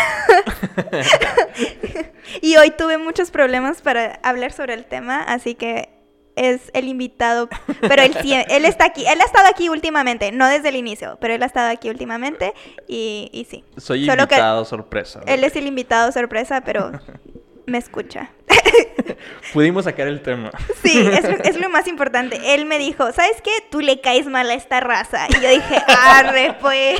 y 2.41 2.55
hoy 2.57 2.71
tuve 2.71 2.97
muchos 2.97 3.31
problemas 3.31 3.81
para 3.81 4.19
hablar 4.23 4.51
sobre 4.51 4.73
el 4.73 4.85
tema, 4.85 5.21
así 5.21 5.55
que 5.55 5.89
es 6.35 6.71
el 6.73 6.87
invitado. 6.87 7.49
Pero 7.81 8.01
él, 8.01 8.15
él 8.49 8.65
está 8.65 8.85
aquí. 8.85 9.05
Él 9.05 9.21
ha 9.21 9.25
estado 9.25 9.47
aquí 9.47 9.69
últimamente, 9.69 10.31
no 10.31 10.47
desde 10.47 10.69
el 10.69 10.75
inicio, 10.75 11.17
pero 11.19 11.33
él 11.33 11.43
ha 11.43 11.45
estado 11.45 11.69
aquí 11.69 11.89
últimamente 11.89 12.53
y, 12.87 13.29
y 13.31 13.45
sí. 13.45 13.63
Soy 13.77 14.05
Solo 14.05 14.27
que 14.27 14.35
invitado, 14.35 14.65
sorpresa. 14.65 15.21
Él 15.27 15.43
es 15.43 15.55
el 15.55 15.67
invitado 15.67 16.11
sorpresa, 16.11 16.61
pero 16.61 16.91
me 17.65 17.77
escucha. 17.77 18.31
Pudimos 19.53 19.85
sacar 19.85 20.07
el 20.07 20.21
tema. 20.21 20.51
Sí, 20.83 20.99
es, 20.99 21.23
lo- 21.23 21.43
es 21.43 21.59
lo 21.59 21.69
más 21.71 21.87
importante. 21.87 22.53
Él 22.55 22.65
me 22.65 22.77
dijo, 22.79 23.11
¿sabes 23.11 23.41
qué? 23.43 23.51
Tú 23.69 23.79
le 23.81 24.01
caes 24.01 24.25
mal 24.27 24.49
a 24.49 24.53
esta 24.53 24.79
raza. 24.79 25.27
Y 25.29 25.41
yo 25.41 25.49
dije, 25.49 25.75
arre, 25.87 26.55
pues. 26.61 26.99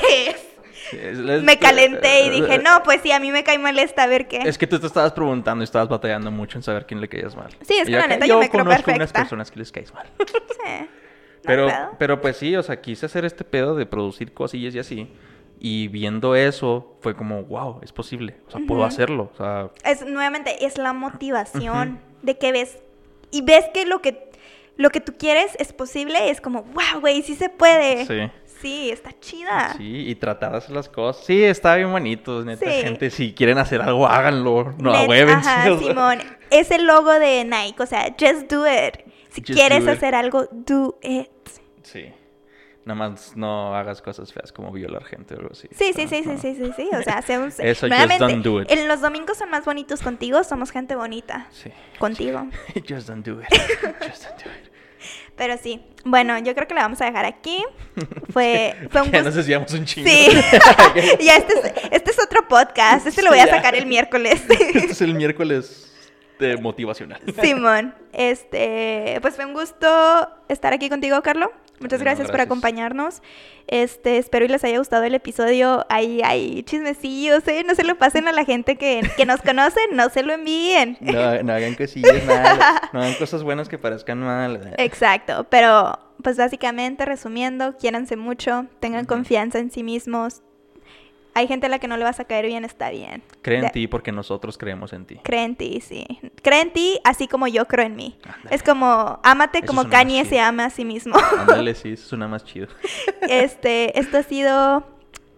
Es- 0.91 1.17
es- 1.17 1.43
Me 1.43 1.57
calenté 1.57 2.25
y 2.25 2.30
dije, 2.30 2.59
no, 2.59 2.84
pues 2.84 3.01
sí, 3.01 3.11
a 3.11 3.19
mí 3.19 3.31
me 3.31 3.43
cae 3.43 3.57
mal 3.57 3.80
esta, 3.80 4.03
a 4.03 4.07
ver 4.07 4.27
qué. 4.27 4.38
Es 4.43 4.57
que 4.57 4.67
tú 4.67 4.80
te 4.80 4.88
estabas 4.88 5.11
preguntando 5.13 5.63
y 5.63 5.65
estabas 5.65 5.88
batallando 5.89 6.30
mucho 6.30 6.57
en 6.57 6.63
saber 6.63 6.85
quién 6.85 7.01
le 7.01 7.07
caías 7.09 7.35
mal. 7.35 7.49
Sí, 7.61 7.75
es 7.77 7.85
que 7.85 7.91
la 7.91 8.07
neta 8.07 8.25
yo 8.25 8.38
me 8.39 8.49
creo 8.49 8.63
conozco 8.63 8.91
unas 8.91 9.11
personas 9.13 9.49
que 9.49 9.59
les 9.59 9.71
caes 9.71 9.93
mal. 9.93 10.07
Sí, 10.17 10.25
no 10.30 10.88
Pero, 11.41 11.67
pero 11.97 12.21
pues 12.21 12.38
sí, 12.38 12.55
o 12.55 12.63
sea, 12.63 12.80
quise 12.80 13.05
hacer 13.05 13.25
este 13.25 13.43
pedo 13.43 13.75
de 13.75 13.85
producir 13.85 14.34
cosillas 14.34 14.75
y 14.75 14.80
así. 14.80 15.09
Y 15.59 15.88
viendo 15.88 16.35
eso, 16.35 16.97
fue 17.01 17.15
como, 17.15 17.43
wow, 17.43 17.80
es 17.84 17.91
posible. 17.93 18.35
O 18.47 18.51
sea, 18.51 18.61
puedo 18.67 18.84
hacerlo. 18.84 19.30
O 19.34 19.38
sea, 19.38 19.69
Es, 19.85 20.05
nuevamente, 20.05 20.65
es 20.65 20.77
la 20.77 20.93
motivación 20.93 21.99
de 22.21 22.38
que 22.38 22.51
ves 22.51 22.77
y 23.31 23.41
ves 23.41 23.65
que 23.73 23.85
lo 23.85 24.01
que 24.01 24.31
lo 24.75 24.89
que 24.89 24.99
tú 25.01 25.13
quieres 25.17 25.55
es 25.59 25.71
posible, 25.71 26.31
es 26.31 26.41
como, 26.41 26.63
wow, 26.63 26.99
güey, 26.99 27.21
sí 27.21 27.35
se 27.35 27.49
puede. 27.49 28.05
sí. 28.05 28.31
Sí, 28.61 28.91
está 28.91 29.11
chida. 29.19 29.73
Sí, 29.75 30.05
y 30.07 30.15
tratar 30.15 30.51
de 30.53 30.59
hacer 30.59 30.71
las 30.73 30.88
cosas. 30.88 31.25
Sí, 31.25 31.43
está 31.43 31.75
bien 31.75 31.91
bonito. 31.91 32.45
Neta, 32.45 32.65
Sí. 32.65 32.71
gente, 32.81 33.09
si 33.09 33.34
quieren 33.34 33.57
hacer 33.57 33.81
algo, 33.81 34.07
háganlo. 34.07 34.73
No 34.77 34.93
ahuévense. 34.93 35.49
Ajá. 35.49 35.77
Simón. 35.77 36.19
Es 36.49 36.71
el 36.71 36.85
logo 36.88 37.11
de 37.11 37.43
Nike, 37.43 37.84
o 37.84 37.85
sea, 37.85 38.15
just 38.17 38.49
do 38.49 38.65
it. 38.65 38.99
Si 39.31 39.41
Just 39.41 39.53
quieres 39.59 39.84
it. 39.84 39.89
hacer 39.89 40.15
algo, 40.15 40.47
do 40.51 40.97
it. 41.03 41.27
Sí. 41.81 42.05
Nada 42.85 42.95
más 42.95 43.35
no 43.38 43.76
hagas 43.76 44.01
cosas 44.01 44.34
feas 44.34 44.51
como 44.51 44.72
violar 44.72 45.05
gente 45.05 45.35
o 45.35 45.38
algo 45.38 45.51
así. 45.53 45.69
Sí, 45.72 45.93
sí, 45.95 46.03
No, 46.03 46.10
sí, 46.10 46.23
sí, 46.23 46.38
sí, 46.38 46.55
sí, 46.55 46.72
sí. 46.76 46.89
O 46.93 47.01
sea, 47.01 47.18
hacemos... 47.19 47.55
Eso, 47.60 47.88
just 47.88 48.19
don't 48.19 48.43
do 48.43 48.61
it. 48.61 48.69
en 48.69 48.88
los 48.88 48.99
domingos 48.99 49.38
son 49.38 49.49
más 49.49 49.64
bonitos 49.64 50.01
contigo, 50.01 50.43
somos 50.43 50.72
gente 50.72 50.95
bonita. 50.95 51.47
Sí. 51.51 51.69
Contigo. 51.97 52.45
Just 52.88 53.07
don't 53.07 53.26
do 53.26 53.41
it. 53.41 53.47
Just 54.01 54.26
don't 54.26 54.43
do 54.43 54.49
it. 54.49 54.72
Pero 55.35 55.57
sí. 55.57 55.81
Bueno, 56.05 56.38
yo 56.39 56.53
creo 56.53 56.68
que 56.68 56.73
la 56.73 56.81
vamos 56.81 57.01
a 57.01 57.05
dejar 57.05 57.26
aquí. 57.26 57.64
Fue, 58.31 58.76
fue 58.91 59.01
un 59.01 59.11
ya 59.11 59.23
nos 59.23 59.35
desviamos 59.35 59.72
un 59.73 59.85
chingo. 59.85 60.07
Sí. 60.10 60.27
ya 61.22 61.38
este 61.38 61.53
es, 61.53 61.73
este 61.91 62.11
es 62.11 62.23
otro 62.23 62.47
podcast. 62.47 63.07
Este 63.07 63.22
lo 63.23 63.30
voy 63.30 63.39
a 63.39 63.47
ya. 63.47 63.55
sacar 63.55 63.76
el 63.76 63.85
miércoles. 63.85 64.43
este 64.49 64.91
es 64.91 65.01
el 65.01 65.15
miércoles 65.15 65.93
de 66.48 66.57
motivacional. 66.57 67.22
Simón, 67.41 67.95
este, 68.11 69.18
pues 69.22 69.36
fue 69.36 69.45
un 69.45 69.53
gusto 69.53 69.88
estar 70.49 70.74
aquí 70.74 70.90
contigo, 70.90 71.22
Carlo. 71.22 71.52
Muchas 71.80 72.02
gracias, 72.02 72.32
por 72.32 72.40
acompañarnos. 72.40 73.22
Este, 73.68 74.18
espero 74.18 74.45
y 74.45 74.48
les 74.48 74.64
haya 74.64 74.78
gustado 74.78 75.03
el 75.03 75.15
episodio. 75.15 75.86
Hay, 75.90 76.22
hay 76.24 76.64
chismecillos, 76.64 77.45
¿eh? 77.48 77.64
No 77.65 77.76
se 77.76 77.84
lo 77.84 77.98
pasen 77.98 78.28
a 78.28 78.32
la 78.32 78.45
gente 78.45 78.78
que, 78.78 79.02
que 79.18 79.26
nos 79.26 79.41
conoce, 79.41 79.80
no 79.91 80.10
se 80.10 80.24
lo 80.24 80.34
envíen. 80.34 80.98
No, 81.02 81.44
no 81.44 81.53
hagan 81.53 81.76
cosillas 81.76 82.24
malas. 82.26 82.60
No 82.94 83.02
hagan 83.02 83.15
cosas 83.15 83.44
buenas 83.44 83.68
que 83.68 83.78
parezcan 83.78 84.20
malas. 84.20 84.65
Exacto, 84.78 85.45
pero 85.49 85.99
pues 86.22 86.38
básicamente 86.38 87.06
resumiendo, 87.06 87.76
quiéranse 87.78 88.15
mucho, 88.15 88.68
tengan 88.80 89.06
confianza 89.06 89.60
en 89.60 89.70
sí 89.70 89.84
mismos. 89.84 90.41
Hay 91.35 91.47
gente 91.47 91.65
a 91.65 91.69
la 91.69 91.80
que 91.80 91.88
no 91.88 91.97
le 91.97 92.03
vas 92.03 92.19
a 92.19 92.26
caer 92.26 92.45
bien, 92.45 92.64
está 92.64 92.89
bien. 92.91 93.23
Cree 93.41 93.60
en 93.60 93.72
ti 93.72 93.88
porque 93.88 94.11
nosotros 94.11 94.57
creemos 94.57 94.93
en 94.93 95.05
ti. 95.05 95.19
Cree 95.23 95.43
en 95.43 95.55
ti, 95.55 95.81
sí. 95.81 96.05
Cree 96.43 96.61
en 96.61 96.72
ti 96.72 96.99
así 97.03 97.27
como 97.27 97.47
yo 97.47 97.65
creo 97.65 97.85
en 97.88 97.95
mí. 97.95 98.19
Es 98.51 98.61
como, 98.61 99.19
ámate 99.23 99.60
Eso 99.60 99.68
como 99.68 99.89
Kanye 99.89 100.26
se 100.26 100.39
ama 100.39 100.65
a 100.65 100.69
sí 100.69 100.85
mismo. 100.85 101.15
Ándale, 101.39 101.73
sí, 101.73 101.93
eso 101.93 102.10
suena 102.10 102.27
más 102.27 102.43
chido. 102.43 102.68
Este, 103.22 103.97
esto 103.99 104.18
ha 104.19 104.23
sido 104.23 104.84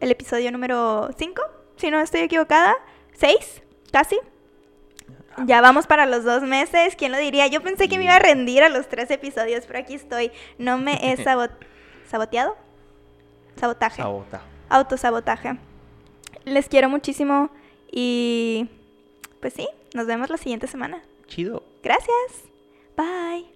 el 0.01 0.11
episodio 0.11 0.51
número 0.51 1.09
5, 1.17 1.41
si 1.77 1.89
no 1.91 1.99
estoy 2.01 2.21
equivocada. 2.21 2.73
6, 3.13 3.61
casi. 3.91 4.17
Ya 5.45 5.61
vamos 5.61 5.85
para 5.87 6.05
los 6.05 6.23
dos 6.23 6.43
meses, 6.43 6.95
¿quién 6.97 7.11
lo 7.11 7.17
diría? 7.17 7.47
Yo 7.47 7.61
pensé 7.61 7.87
que 7.87 7.97
me 7.97 8.05
iba 8.05 8.15
a 8.15 8.19
rendir 8.19 8.63
a 8.63 8.69
los 8.69 8.87
tres 8.89 9.11
episodios, 9.11 9.65
pero 9.65 9.79
aquí 9.79 9.93
estoy. 9.95 10.31
No 10.57 10.77
me 10.77 10.99
he 11.11 11.15
sabo- 11.23 11.47
saboteado. 12.09 12.57
Sabotaje. 13.57 14.01
Sabota. 14.01 14.41
Autosabotaje. 14.69 15.57
Les 16.45 16.69
quiero 16.69 16.89
muchísimo 16.89 17.49
y 17.91 18.67
pues 19.39 19.53
sí, 19.53 19.67
nos 19.93 20.07
vemos 20.07 20.29
la 20.29 20.37
siguiente 20.37 20.67
semana. 20.67 21.01
Chido. 21.27 21.63
Gracias. 21.83 22.43
Bye. 22.95 23.54